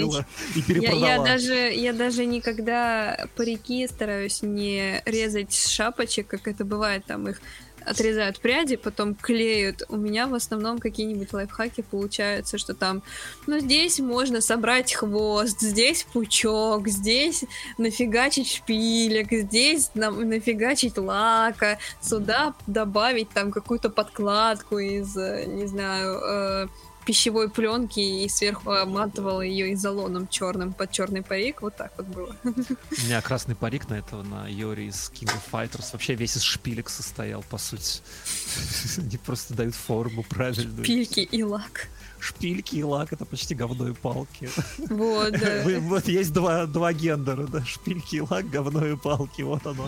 и 0.55 0.59
Я, 0.59 0.63
перепродала. 0.65 1.05
я 1.05 1.23
даже, 1.23 1.53
я 1.53 1.93
даже 1.93 2.25
никогда 2.25 3.27
парики 3.35 3.87
стараюсь 3.87 4.41
не 4.41 5.01
резать 5.05 5.53
с 5.53 5.67
шапочек, 5.67 6.27
как 6.27 6.47
это 6.47 6.65
бывает, 6.65 7.05
там 7.05 7.27
их 7.29 7.41
отрезают 7.85 8.39
пряди, 8.39 8.75
потом 8.75 9.15
клеют. 9.15 9.83
У 9.89 9.97
меня 9.97 10.27
в 10.27 10.33
основном 10.33 10.79
какие-нибудь 10.79 11.33
лайфхаки 11.33 11.81
получаются, 11.81 12.57
что 12.57 12.73
там, 12.73 13.03
ну, 13.47 13.59
здесь 13.59 13.99
можно 13.99 14.41
собрать 14.41 14.93
хвост, 14.93 15.59
здесь 15.59 16.05
пучок, 16.11 16.87
здесь 16.87 17.45
нафигачить 17.77 18.51
шпилек, 18.51 19.31
здесь 19.31 19.91
нам 19.93 20.19
нафигачить 20.27 20.97
лака, 20.97 21.77
сюда 22.01 22.53
добавить 22.67 23.29
там 23.29 23.51
какую-то 23.51 23.89
подкладку 23.89 24.79
из, 24.79 25.15
э, 25.17 25.45
не 25.45 25.67
знаю, 25.67 26.19
э, 26.19 26.67
пищевой 27.05 27.49
пленки 27.49 27.99
и 27.99 28.27
сверху 28.29 28.71
обматывала 28.71 29.41
ее 29.41 29.73
изолоном 29.73 30.27
черным 30.27 30.73
под 30.73 30.91
черный 30.91 31.21
парик. 31.21 31.61
Вот 31.61 31.75
так 31.75 31.93
вот 31.97 32.07
было. 32.07 32.35
У 32.43 33.05
меня 33.05 33.21
красный 33.21 33.55
парик 33.55 33.89
на 33.89 33.95
этого, 33.95 34.23
на 34.23 34.47
Йори 34.47 34.87
из 34.87 35.11
King 35.13 35.31
of 35.31 35.41
Fighters. 35.51 35.89
Вообще 35.93 36.15
весь 36.15 36.35
из 36.35 36.41
шпилек 36.41 36.89
состоял, 36.89 37.43
по 37.43 37.57
сути. 37.57 38.01
Они 38.97 39.17
просто 39.17 39.53
дают 39.53 39.75
форму 39.75 40.23
правильную. 40.23 40.83
Шпильки 40.83 41.19
и 41.19 41.43
лак. 41.43 41.87
Шпильки 42.19 42.77
и 42.77 42.83
лак— 42.83 43.09
это 43.13 43.25
почти 43.25 43.53
говно 43.53 43.89
и 43.89 43.93
палки. 43.93 44.49
Вот, 44.77 45.31
да. 45.33 45.63
Вот 45.81 46.07
есть 46.07 46.33
два, 46.33 46.65
два 46.65 46.91
гендера, 46.91 47.45
да, 47.45 47.63
шпильки 47.63 48.15
и 48.15 48.21
лак, 48.21 48.49
говно 48.49 48.85
и 48.85 48.95
палки, 48.95 49.43
вот 49.43 49.65
оно. 49.67 49.87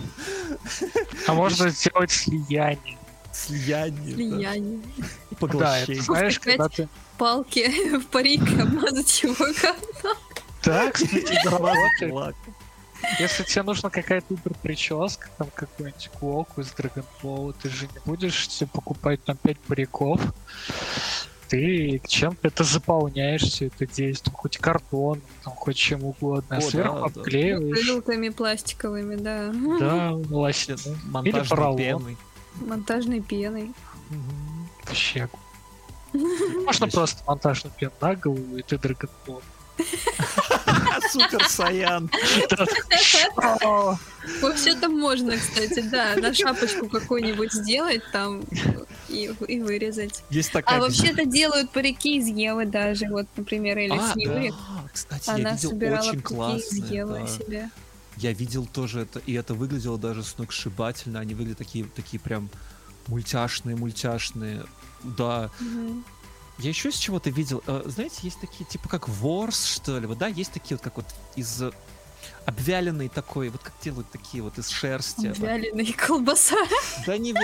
А 1.26 1.34
можно 1.34 1.70
сделать 1.70 2.12
слияние. 2.12 2.98
Слияние. 3.32 4.14
Слияние. 4.14 4.80
Да. 4.96 5.36
Поглощение. 5.40 5.96
Да, 5.96 6.04
знаешь, 6.04 6.38
когда 6.38 6.68
ты... 6.68 6.88
Палки 7.18 7.96
в 7.98 8.06
парик 8.06 8.42
обмазать 8.60 9.22
его 9.22 9.34
говном. 9.34 10.16
Да, 10.64 10.90
кстати. 10.90 12.10
Лак. 12.10 12.34
Если 13.20 13.44
тебе 13.44 13.62
нужна 13.62 13.90
какая-то 13.90 14.26
супер 14.28 14.54
прическа, 14.54 15.28
там 15.38 15.48
какой-нибудь 15.54 16.10
Куоку 16.18 16.60
из 16.60 16.70
Драгонфола, 16.72 17.52
ты 17.52 17.68
же 17.68 17.86
не 17.86 18.00
будешь 18.04 18.48
себе 18.48 18.68
покупать 18.72 19.22
там 19.24 19.36
5 19.36 19.58
париков. 19.60 20.20
Ты 21.48 22.02
чем-то 22.06 22.48
это 22.48 22.64
заполняешь 22.64 23.42
все 23.42 23.68
это 23.68 23.86
действие, 23.86 24.34
хоть 24.36 24.58
картон, 24.58 25.22
там, 25.42 25.54
хоть 25.54 25.76
чем 25.76 26.04
угодно, 26.04 26.58
О, 26.58 26.60
сверху 26.60 26.94
да, 26.94 27.00
да. 27.00 27.20
обклеиваешь. 27.20 27.86
Бутылками 27.86 28.28
пластиковыми, 28.28 29.16
да. 29.16 29.48
Да, 29.78 30.10
да. 30.28 30.50
Или 30.50 30.94
Монтажной 31.06 31.76
пеной. 31.76 32.16
Монтажной 32.56 33.20
пеной. 33.20 33.72
Мгм. 34.10 34.68
Вообще. 34.84 35.28
Можно 36.12 36.88
просто 36.88 37.22
монтажную 37.26 37.72
пену 37.78 37.92
на 38.00 38.14
голову, 38.14 38.56
и 38.56 38.62
ты 38.62 38.78
Драгонфол. 38.78 39.42
Супер 41.12 41.48
Саян. 41.48 42.10
Вообще-то 44.42 44.88
можно, 44.88 45.36
кстати, 45.36 45.80
да, 45.80 46.16
на 46.16 46.34
шапочку 46.34 46.88
какую-нибудь 46.88 47.52
сделать 47.52 48.02
там 48.12 48.42
и, 49.08 49.30
и 49.46 49.60
вырезать. 49.60 50.24
Есть 50.30 50.52
такая... 50.52 50.78
А 50.78 50.80
вообще-то 50.80 51.24
делают 51.24 51.70
парики 51.70 52.18
из 52.18 52.26
Евы 52.26 52.66
даже, 52.66 53.06
вот, 53.08 53.26
например, 53.36 53.78
или 53.78 53.96
А, 53.96 54.12
с 54.12 54.16
Юри. 54.16 54.50
да, 54.50 54.88
кстати, 54.92 55.28
я 55.28 55.34
Она 55.34 55.52
видел 55.52 55.70
собирала 55.70 56.00
очень 56.00 56.20
парики 56.20 56.24
из 56.24 56.36
классные. 56.36 56.96
Евы 56.96 57.20
да. 57.20 57.26
себе. 57.26 57.70
Я 58.16 58.32
видел 58.32 58.66
тоже 58.66 59.02
это, 59.02 59.20
и 59.20 59.32
это 59.34 59.54
выглядело 59.54 59.96
даже 59.96 60.24
сногсшибательно. 60.24 61.20
Они 61.20 61.34
выглядят 61.34 61.58
такие, 61.58 61.84
такие 61.84 62.18
прям 62.18 62.50
мультяшные, 63.06 63.76
мультяшные. 63.76 64.64
Да. 65.02 65.50
Мгм. 65.60 66.04
Я 66.58 66.70
еще 66.70 66.90
с 66.90 66.96
чего-то 66.96 67.30
видел. 67.30 67.62
э, 67.66 67.82
Знаете, 67.86 68.16
есть 68.22 68.40
такие, 68.40 68.64
типа 68.68 68.88
как 68.88 69.08
ворс, 69.08 69.64
что 69.64 69.98
ли? 69.98 70.06
Вот, 70.06 70.18
да, 70.18 70.26
есть 70.26 70.52
такие 70.52 70.76
вот, 70.76 70.82
как 70.82 70.96
вот 70.96 71.06
из 71.36 71.62
э, 71.62 71.70
обвяленной 72.46 73.08
такой, 73.08 73.48
вот 73.50 73.62
как 73.62 73.72
делают 73.82 74.10
такие 74.10 74.42
вот 74.42 74.58
из 74.58 74.68
шерсти. 74.68 75.32
Вяленая 75.38 75.92
колбаса. 75.92 76.56
Да 77.06 77.16
не 77.16 77.32
ты 77.32 77.40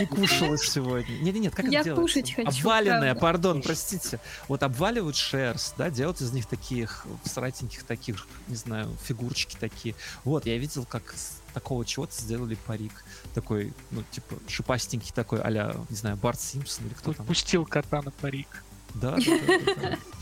не 0.00 0.06
кушала 0.06 0.58
сегодня. 0.58 1.18
Нет, 1.20 1.34
нет, 1.36 1.54
как 1.54 1.64
Я 1.66 1.80
это 1.80 1.84
делается? 1.84 2.02
кушать 2.02 2.34
хочу, 2.34 2.48
Обваленная, 2.60 3.14
правда. 3.14 3.20
пардон, 3.48 3.62
простите. 3.62 4.20
Вот 4.48 4.62
обваливают 4.62 5.16
шерсть, 5.16 5.74
да, 5.78 5.88
делают 5.88 6.20
из 6.20 6.32
них 6.32 6.46
таких 6.46 7.06
сратеньких 7.24 7.84
таких, 7.84 8.26
не 8.48 8.56
знаю, 8.56 8.94
фигурочки 9.04 9.56
такие. 9.58 9.94
Вот, 10.24 10.44
я 10.46 10.58
видел, 10.58 10.84
как 10.84 11.14
такого 11.54 11.84
чего-то 11.84 12.14
сделали 12.14 12.56
парик. 12.66 13.04
Такой, 13.34 13.72
ну, 13.90 14.02
типа, 14.10 14.36
шипастенький 14.48 15.12
такой, 15.14 15.40
а 15.40 15.84
не 15.88 15.96
знаю, 15.96 16.16
Барт 16.16 16.40
Симпсон 16.40 16.86
или 16.86 16.94
кто 16.94 17.12
там. 17.12 17.26
Пустил 17.26 17.64
кота 17.64 18.02
на 18.02 18.10
парик. 18.10 18.64
Да, 18.94 19.16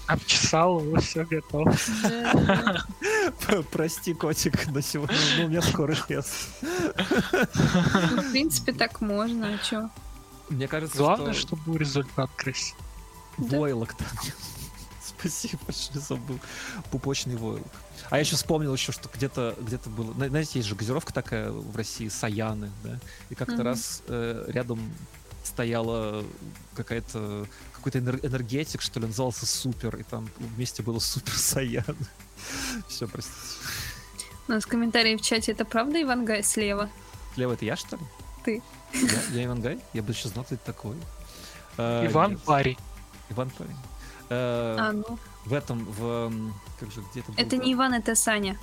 Обчесал 0.06 0.80
его, 0.80 1.00
все 1.00 1.24
готово. 1.24 1.74
Прости, 3.72 4.14
котик, 4.14 4.68
на 4.68 4.82
сегодня, 4.82 5.16
ну, 5.38 5.46
у 5.46 5.48
меня 5.48 5.62
скоро 5.62 5.96
лес. 6.08 6.48
Ну, 6.62 8.22
В 8.22 8.30
принципе, 8.30 8.72
так 8.72 9.00
можно, 9.00 9.54
а 9.54 9.58
чё? 9.58 9.90
Мне 10.48 10.68
кажется, 10.68 10.96
Главное, 10.96 11.32
что 11.32 11.48
чтобы 11.48 11.62
был 11.62 11.76
результат 11.76 12.30
красивый. 12.36 12.82
Войлок 13.36 13.94
там. 13.94 14.06
Спасибо, 15.04 15.72
что 15.72 15.98
забыл. 15.98 16.38
Пупочный 16.90 17.36
войлок. 17.36 17.72
А 18.10 18.16
я 18.16 18.20
еще 18.20 18.36
вспомнил 18.36 18.72
еще, 18.72 18.92
что 18.92 19.08
где-то 19.12 19.56
где 19.60 19.78
было... 19.86 20.12
зна- 20.14 20.28
Знаете, 20.28 20.52
есть 20.58 20.68
же 20.68 20.74
газировка 20.74 21.12
такая 21.12 21.50
в 21.50 21.74
России, 21.76 22.08
Саяны, 22.08 22.70
да? 22.84 22.98
И 23.30 23.34
как-то 23.34 23.54
Мгм. 23.56 23.62
раз 23.64 24.02
э, 24.06 24.44
рядом 24.48 24.80
стояла 25.44 26.24
какая-то 26.74 27.46
какой-то 27.72 27.98
энер- 27.98 28.24
энергетик, 28.26 28.80
что 28.82 28.98
ли, 29.00 29.06
назывался 29.06 29.46
Супер, 29.46 29.96
и 29.96 30.02
там 30.02 30.28
вместе 30.38 30.82
было 30.82 30.98
Супер 30.98 31.32
Саян. 31.34 31.96
Все, 32.88 33.06
простите. 33.06 33.36
У 34.48 34.52
нас 34.52 34.66
комментарии 34.66 35.16
в 35.16 35.22
чате, 35.22 35.52
это 35.52 35.64
правда 35.64 36.00
Ивангай 36.02 36.42
слева? 36.42 36.90
Лева, 37.36 37.52
это 37.54 37.64
я, 37.64 37.76
что 37.76 37.96
ли? 37.96 38.02
Ты. 38.44 38.62
Я, 38.92 39.22
я 39.40 39.44
Иван 39.46 39.60
Гай? 39.60 39.80
Я 39.92 40.02
бы 40.02 40.12
еще 40.12 40.28
знал, 40.28 40.44
кто 40.44 40.54
это 40.54 40.64
такой. 40.64 40.96
Э, 41.78 42.06
Иван 42.06 42.32
нет. 42.32 42.42
парень. 42.42 42.78
Иван 43.30 43.50
Парень. 43.50 43.76
Э, 44.28 44.76
А, 44.78 44.92
ну. 44.92 45.18
В 45.44 45.52
этом, 45.52 45.84
в... 45.84 46.52
Как 46.80 46.90
же, 46.90 47.02
где 47.10 47.20
это 47.20 47.32
было? 47.32 47.40
Это 47.40 47.56
не 47.56 47.72
Иван, 47.74 47.94
это 47.94 48.14
Саня. 48.14 48.58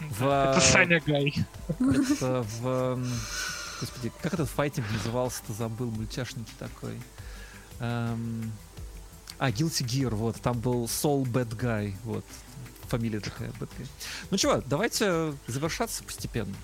В- 0.00 0.24
Это 0.26 0.60
Саня 0.60 1.00
Гай. 1.06 1.34
Это 1.78 2.44
в... 2.60 2.98
Господи, 3.80 4.12
как 4.22 4.34
этот 4.34 4.48
файтинг 4.50 4.86
назывался-то, 4.92 5.52
забыл, 5.52 5.90
мультяшненький 5.90 6.52
такой. 6.58 7.00
Эм, 7.80 8.52
А, 9.38 9.50
Guilty 9.50 9.84
Gear, 9.86 10.14
вот, 10.14 10.36
там 10.40 10.58
был 10.58 10.86
Sol 10.86 11.22
Badguy, 11.24 11.94
вот, 12.04 12.24
фамилия 12.88 13.20
такая, 13.20 13.50
Badguy. 13.60 13.86
Ну 14.30 14.36
чего, 14.36 14.60
давайте 14.66 15.32
завершаться 15.46 16.02
постепенно. 16.02 16.54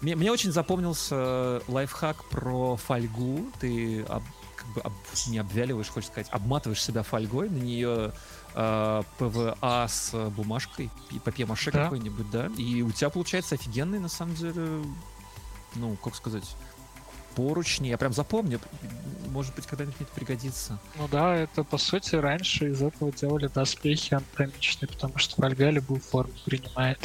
Мне, 0.00 0.16
мне 0.16 0.32
очень 0.32 0.50
запомнился 0.50 1.62
лайфхак 1.68 2.24
про 2.30 2.76
фольгу. 2.76 3.46
Ты 3.60 4.02
об- 4.08 4.24
как 4.62 4.74
бы 4.74 4.80
об- 4.82 4.92
не 5.28 5.38
обвяливаешь, 5.38 5.88
хочешь 5.88 6.08
сказать, 6.10 6.28
обматываешь 6.30 6.82
себя 6.82 7.02
фольгой, 7.02 7.48
на 7.50 7.56
нее 7.58 8.12
э, 8.54 9.02
ПВА 9.18 9.86
с 9.88 10.12
бумажкой, 10.30 10.90
и 11.10 11.18
папье-маше 11.18 11.70
Да. 11.72 11.84
какой-нибудь, 11.84 12.30
да, 12.30 12.46
и 12.56 12.82
у 12.82 12.90
тебя 12.92 13.10
получается 13.10 13.54
офигенный, 13.54 13.98
на 13.98 14.08
самом 14.08 14.34
деле, 14.34 14.82
ну, 15.74 15.96
как 15.96 16.14
сказать, 16.14 16.54
поручни. 17.34 17.88
Я 17.88 17.98
прям 17.98 18.12
запомню. 18.12 18.60
Может 19.28 19.54
быть, 19.54 19.66
когда-нибудь 19.66 19.96
это 20.00 20.10
пригодится. 20.12 20.78
Ну 20.98 21.08
да, 21.08 21.34
это 21.34 21.64
по 21.64 21.78
сути 21.78 22.16
раньше 22.16 22.70
из 22.70 22.82
этого 22.82 23.10
делали 23.12 23.46
доспехи 23.46 24.12
анатомичные, 24.14 24.88
потому 24.88 25.16
что 25.16 25.36
фольга 25.36 25.70
любую 25.70 26.00
форму 26.00 26.32
принимает. 26.44 26.98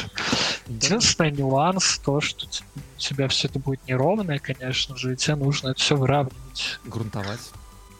Единственный 0.67 1.31
нюанс 1.31 1.99
то, 1.99 2.19
что 2.19 2.45
у 2.45 2.99
тебя 2.99 3.29
все 3.29 3.47
это 3.47 3.59
будет 3.59 3.79
неровное, 3.87 4.39
конечно 4.39 4.97
же, 4.97 5.13
и 5.13 5.15
тебе 5.15 5.35
нужно 5.35 5.69
это 5.69 5.79
все 5.79 5.95
выравнивать. 5.95 6.79
Грунтовать. 6.83 7.39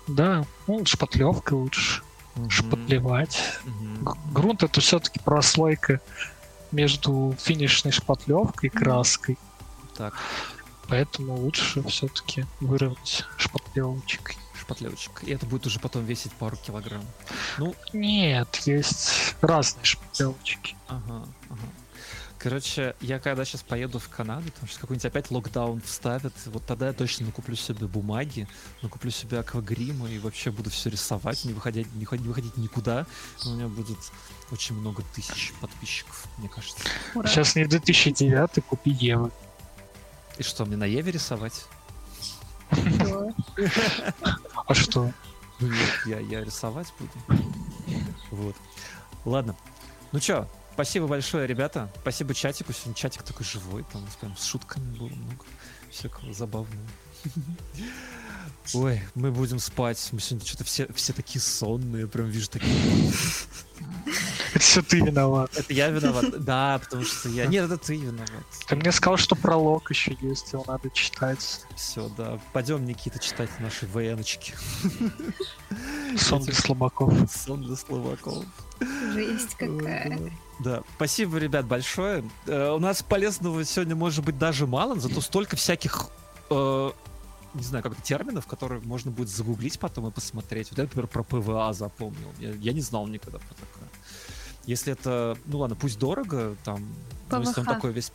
Да, 0.08 0.46
ну, 0.68 0.86
шпатлевкой 0.86 1.58
лучше, 1.58 2.02
Мгм. 2.36 2.50
шпатлевать. 2.50 3.42
Г- 4.02 4.14
Грунт 4.34 4.64
это 4.64 4.82
все-таки 4.82 5.20
прослойка 5.20 6.02
между 6.74 7.34
финишной 7.40 7.94
шпатлевкой 7.94 8.70
и 8.70 8.72
краской. 8.74 9.38
Так, 9.96 10.14
Поэтому 10.90 11.36
лучше 11.36 11.84
все-таки 11.84 12.46
выровнять 12.60 13.26
шпатлевочкой. 13.38 14.38
шпатлевочек. 14.60 15.24
И 15.24 15.32
это 15.32 15.46
будет 15.46 15.66
уже 15.66 15.80
потом 15.80 16.06
весить 16.06 16.32
пару 16.34 16.58
килограмм. 16.58 17.06
Ну, 17.58 17.76
Нет, 17.94 18.56
есть 18.66 19.36
разные 19.42 19.84
шпатлевочки. 19.84 20.76
Ага, 20.88 21.28
ага. 21.50 21.68
Короче, 22.40 22.96
я 23.02 23.20
когда 23.20 23.44
сейчас 23.46 23.64
поеду 23.64 23.98
в 23.98 24.10
Канаду, 24.10 24.52
там 24.52 24.68
сейчас 24.68 24.78
какой-нибудь 24.78 25.06
опять 25.06 25.32
локдаун 25.32 25.82
вставят, 25.82 26.34
вот 26.46 26.64
тогда 26.66 26.88
я 26.88 26.94
точно 26.94 27.26
накуплю 27.26 27.56
себе 27.56 27.88
бумаги, 27.88 28.48
накуплю 28.84 29.10
себе 29.10 29.40
аквагрима 29.40 30.08
и 30.10 30.20
вообще 30.20 30.52
буду 30.52 30.70
все 30.70 30.92
рисовать, 30.92 31.44
не 31.46 31.54
выходить, 31.54 31.88
не, 31.96 32.08
не 32.12 32.28
выходить 32.28 32.56
никуда. 32.56 33.08
У 33.44 33.50
меня 33.50 33.68
будет 33.68 33.98
очень 34.52 34.76
много 34.76 35.04
тысяч 35.16 35.52
подписчиков, 35.60 36.26
мне 36.38 36.48
кажется. 36.48 36.80
Ура. 37.16 37.28
Сейчас 37.28 37.56
не 37.56 37.66
2009, 37.66 38.64
купи 38.66 38.92
Евы. 38.92 39.32
И 40.38 40.44
что, 40.44 40.66
мне 40.66 40.78
на 40.78 40.86
Еве 40.86 41.12
рисовать? 41.12 41.66
А 44.68 44.74
что? 44.74 45.12
Ну 45.60 45.68
нет, 45.68 45.90
я, 46.06 46.20
я 46.20 46.44
рисовать 46.44 46.94
буду. 47.00 47.12
Вот. 48.32 48.56
Ладно. 49.26 49.56
Ну 50.12 50.20
чё, 50.20 50.48
спасибо 50.74 51.08
большое, 51.08 51.48
ребята. 51.48 51.92
Спасибо 52.02 52.34
чатику. 52.36 52.74
Сегодня 52.74 52.94
чатик 52.96 53.24
такой 53.24 53.46
живой, 53.46 53.84
там 53.92 54.06
прям 54.20 54.38
с 54.38 54.44
шутками 54.44 54.98
было 54.98 55.08
много. 55.08 55.46
всякого 55.92 56.34
забавного. 56.34 56.88
Ой, 58.74 59.02
мы 59.16 59.32
будем 59.32 59.60
спать. 59.60 60.10
Мы 60.12 60.20
сегодня 60.20 60.46
что-то 60.46 60.64
все, 60.64 60.88
все 60.94 61.14
такие 61.14 61.42
сонные, 61.42 62.08
прям 62.08 62.28
вижу 62.28 62.50
такие. 62.50 62.72
Это 64.50 64.60
все 64.60 64.82
ты 64.82 65.00
виноват. 65.00 65.52
Это 65.56 65.74
я 65.74 65.90
виноват. 65.90 66.44
Да, 66.44 66.80
потому 66.84 67.04
что 67.04 67.30
я. 67.30 67.46
Нет, 67.46 67.66
это 67.66 67.78
ты 67.78 67.96
виноват. 67.98 68.44
Ты 68.68 68.76
мне 68.76 68.92
сказал, 68.92 69.18
что 69.18 69.36
пролог 69.36 69.90
еще 69.90 70.18
есть, 70.22 70.52
его 70.54 70.64
надо 70.68 70.90
читать. 70.90 71.62
Все, 71.76 72.10
да. 72.18 72.40
Пойдем, 72.54 72.86
Никита, 72.86 73.20
читать 73.20 73.50
наши 73.60 73.86
ВНочки. 73.86 74.54
Сон 76.18 76.44
для 76.44 76.54
слабаков. 76.54 77.14
Сон 77.32 77.64
для 77.64 77.76
слабаков. 77.76 78.46
Жесть 79.14 79.56
какая. 79.56 80.32
Да, 80.60 80.82
спасибо, 80.96 81.38
ребят, 81.38 81.66
большое. 81.66 82.24
Э, 82.48 82.72
у 82.72 82.80
нас 82.80 83.04
полезного 83.04 83.64
сегодня 83.64 83.96
может 83.96 84.26
быть 84.26 84.38
даже 84.40 84.66
мало, 84.66 85.00
зато 85.00 85.22
столько 85.22 85.56
всяких 85.56 86.08
э, 86.50 86.92
не 87.58 87.64
знаю, 87.64 87.84
как 87.84 88.02
терминов, 88.02 88.48
которые 88.48 88.82
можно 88.82 89.12
будет 89.12 89.30
загуглить 89.30 89.80
потом 89.80 90.08
и 90.08 90.12
посмотреть. 90.12 90.70
Вот 90.72 90.78
я, 90.78 90.84
например, 90.86 91.08
про 91.08 91.24
ПВА 91.24 91.74
запомнил. 91.74 92.32
Я, 92.40 92.52
я 92.52 92.74
не 92.74 92.82
знал 92.82 93.08
никогда 93.08 93.40
про 93.40 93.56
такое. 93.56 93.90
Если 94.66 94.92
это, 94.94 95.38
ну 95.46 95.60
ладно, 95.60 95.76
пусть 95.76 95.98
дорого, 95.98 96.56
там, 96.64 96.88
ну, 97.32 97.40
если 97.42 97.62
он 97.62 97.66
такой 97.66 97.94
весь 97.94 98.12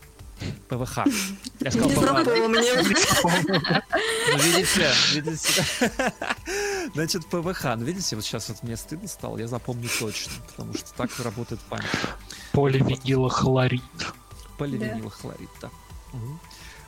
ПВХ. 0.68 1.06
Я 1.60 1.70
сказал 1.70 1.90
ПВХ. 1.90 2.02
Ну, 4.32 4.38
видите, 4.38 4.90
видите. 5.12 5.64
Значит, 6.94 7.26
ПВХ. 7.26 7.64
Ну, 7.76 7.84
видите, 7.84 8.16
вот 8.16 8.24
сейчас 8.24 8.48
вот 8.48 8.62
мне 8.62 8.76
стыдно 8.76 9.08
стало, 9.08 9.38
я 9.38 9.46
запомню 9.46 9.88
точно, 9.98 10.32
потому 10.48 10.74
что 10.74 10.92
так 10.94 11.10
работает 11.20 11.60
память. 11.62 11.86
Поливинилохлорид. 12.52 13.82
Поливинилохлорид, 14.58 15.50
да. 15.60 15.70
Угу 16.12 16.38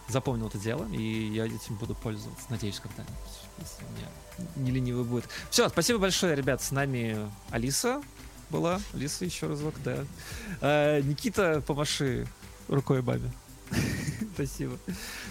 запомнил 0.09 0.49
это 0.49 0.59
дело, 0.59 0.87
и 0.93 1.31
я 1.33 1.47
этим 1.47 1.77
буду 1.77 1.95
пользоваться, 1.95 2.45
надеюсь, 2.51 2.81
когда-нибудь, 2.81 3.15
если 3.59 3.85
у 3.85 4.61
не 4.61 4.71
ленивый 4.71 5.05
будет. 5.05 5.29
Все, 5.51 5.69
спасибо 5.69 5.99
большое, 5.99 6.35
ребят, 6.35 6.63
с 6.63 6.71
нами 6.71 7.31
Алиса 7.51 8.03
была, 8.51 8.81
Алиса 8.93 9.25
еще 9.25 9.47
разок, 9.47 9.75
да. 9.85 10.05
А, 10.61 11.01
Никита, 11.01 11.63
помаши 11.67 12.27
рукой 12.69 13.03
бабе. 13.03 13.31
Спасибо. 14.35 14.79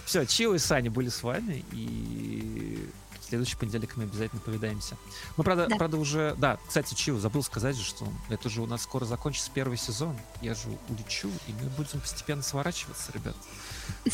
Все, 0.05 0.25
Чио 0.25 0.55
и 0.55 0.57
Саня 0.57 0.89
были 0.89 1.09
с 1.09 1.23
вами, 1.23 1.63
и 1.71 2.89
следующий 3.33 3.57
понедельник 3.57 3.97
мы 3.97 4.03
обязательно 4.03 4.41
повидаемся. 4.41 4.95
Мы, 5.37 5.43
правда, 5.43 5.65
да. 5.67 5.75
правда 5.75 5.97
уже... 5.97 6.35
Да, 6.37 6.59
кстати, 6.67 6.93
Чио, 6.93 7.17
забыл 7.17 7.41
сказать 7.41 7.75
же, 7.75 7.83
что 7.83 8.07
это 8.29 8.47
же 8.47 8.61
у 8.61 8.67
нас 8.67 8.83
скоро 8.83 9.05
закончится 9.05 9.49
первый 9.51 9.75
сезон. 9.75 10.15
Я 10.41 10.53
же 10.53 10.67
улечу, 10.87 11.31
и 11.47 11.53
мы 11.53 11.69
будем 11.71 11.99
постепенно 11.99 12.43
сворачиваться, 12.43 13.11
ребят. 13.11 13.35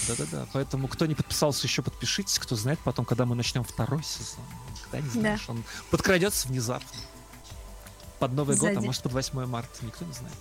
Да-да-да. 0.07 0.47
Поэтому, 0.53 0.87
кто 0.87 1.05
не 1.05 1.15
подписался, 1.15 1.67
еще 1.67 1.81
подпишитесь. 1.81 2.39
Кто 2.39 2.55
знает 2.55 2.79
потом, 2.79 3.03
когда 3.03 3.25
мы 3.25 3.35
начнем 3.35 3.65
второй 3.65 4.03
сезон. 4.03 4.45
Никогда 4.71 5.01
не 5.01 5.09
знаешь. 5.09 5.45
Да. 5.47 5.53
Он 5.53 5.63
подкрадется 5.91 6.47
внезапно. 6.47 6.87
Под 8.19 8.31
Новый 8.31 8.55
Сзади. 8.55 8.75
год, 8.75 8.83
а 8.83 8.85
может 8.85 9.03
под 9.03 9.11
8 9.11 9.45
марта. 9.47 9.85
Никто 9.85 10.05
не 10.05 10.13
знает. 10.13 10.35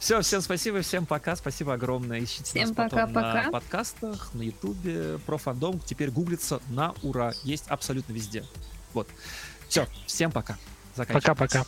Все, 0.00 0.20
всем 0.20 0.40
спасибо, 0.40 0.80
всем 0.82 1.06
пока, 1.06 1.36
спасибо 1.36 1.74
огромное. 1.74 2.22
Ищите 2.22 2.44
всем 2.44 2.68
нас 2.68 2.70
пока, 2.70 2.88
потом 2.88 3.12
пока. 3.14 3.42
на 3.44 3.50
подкастах, 3.50 4.34
на 4.34 4.42
ютубе, 4.42 5.18
про 5.26 5.38
фандом. 5.38 5.80
Теперь 5.80 6.10
гуглится 6.10 6.60
на 6.68 6.94
ура. 7.02 7.32
Есть 7.42 7.68
абсолютно 7.68 8.12
везде. 8.12 8.44
Вот. 8.92 9.08
Все, 9.68 9.86
всем 10.06 10.32
пока. 10.32 10.56
Пока-пока. 10.96 11.64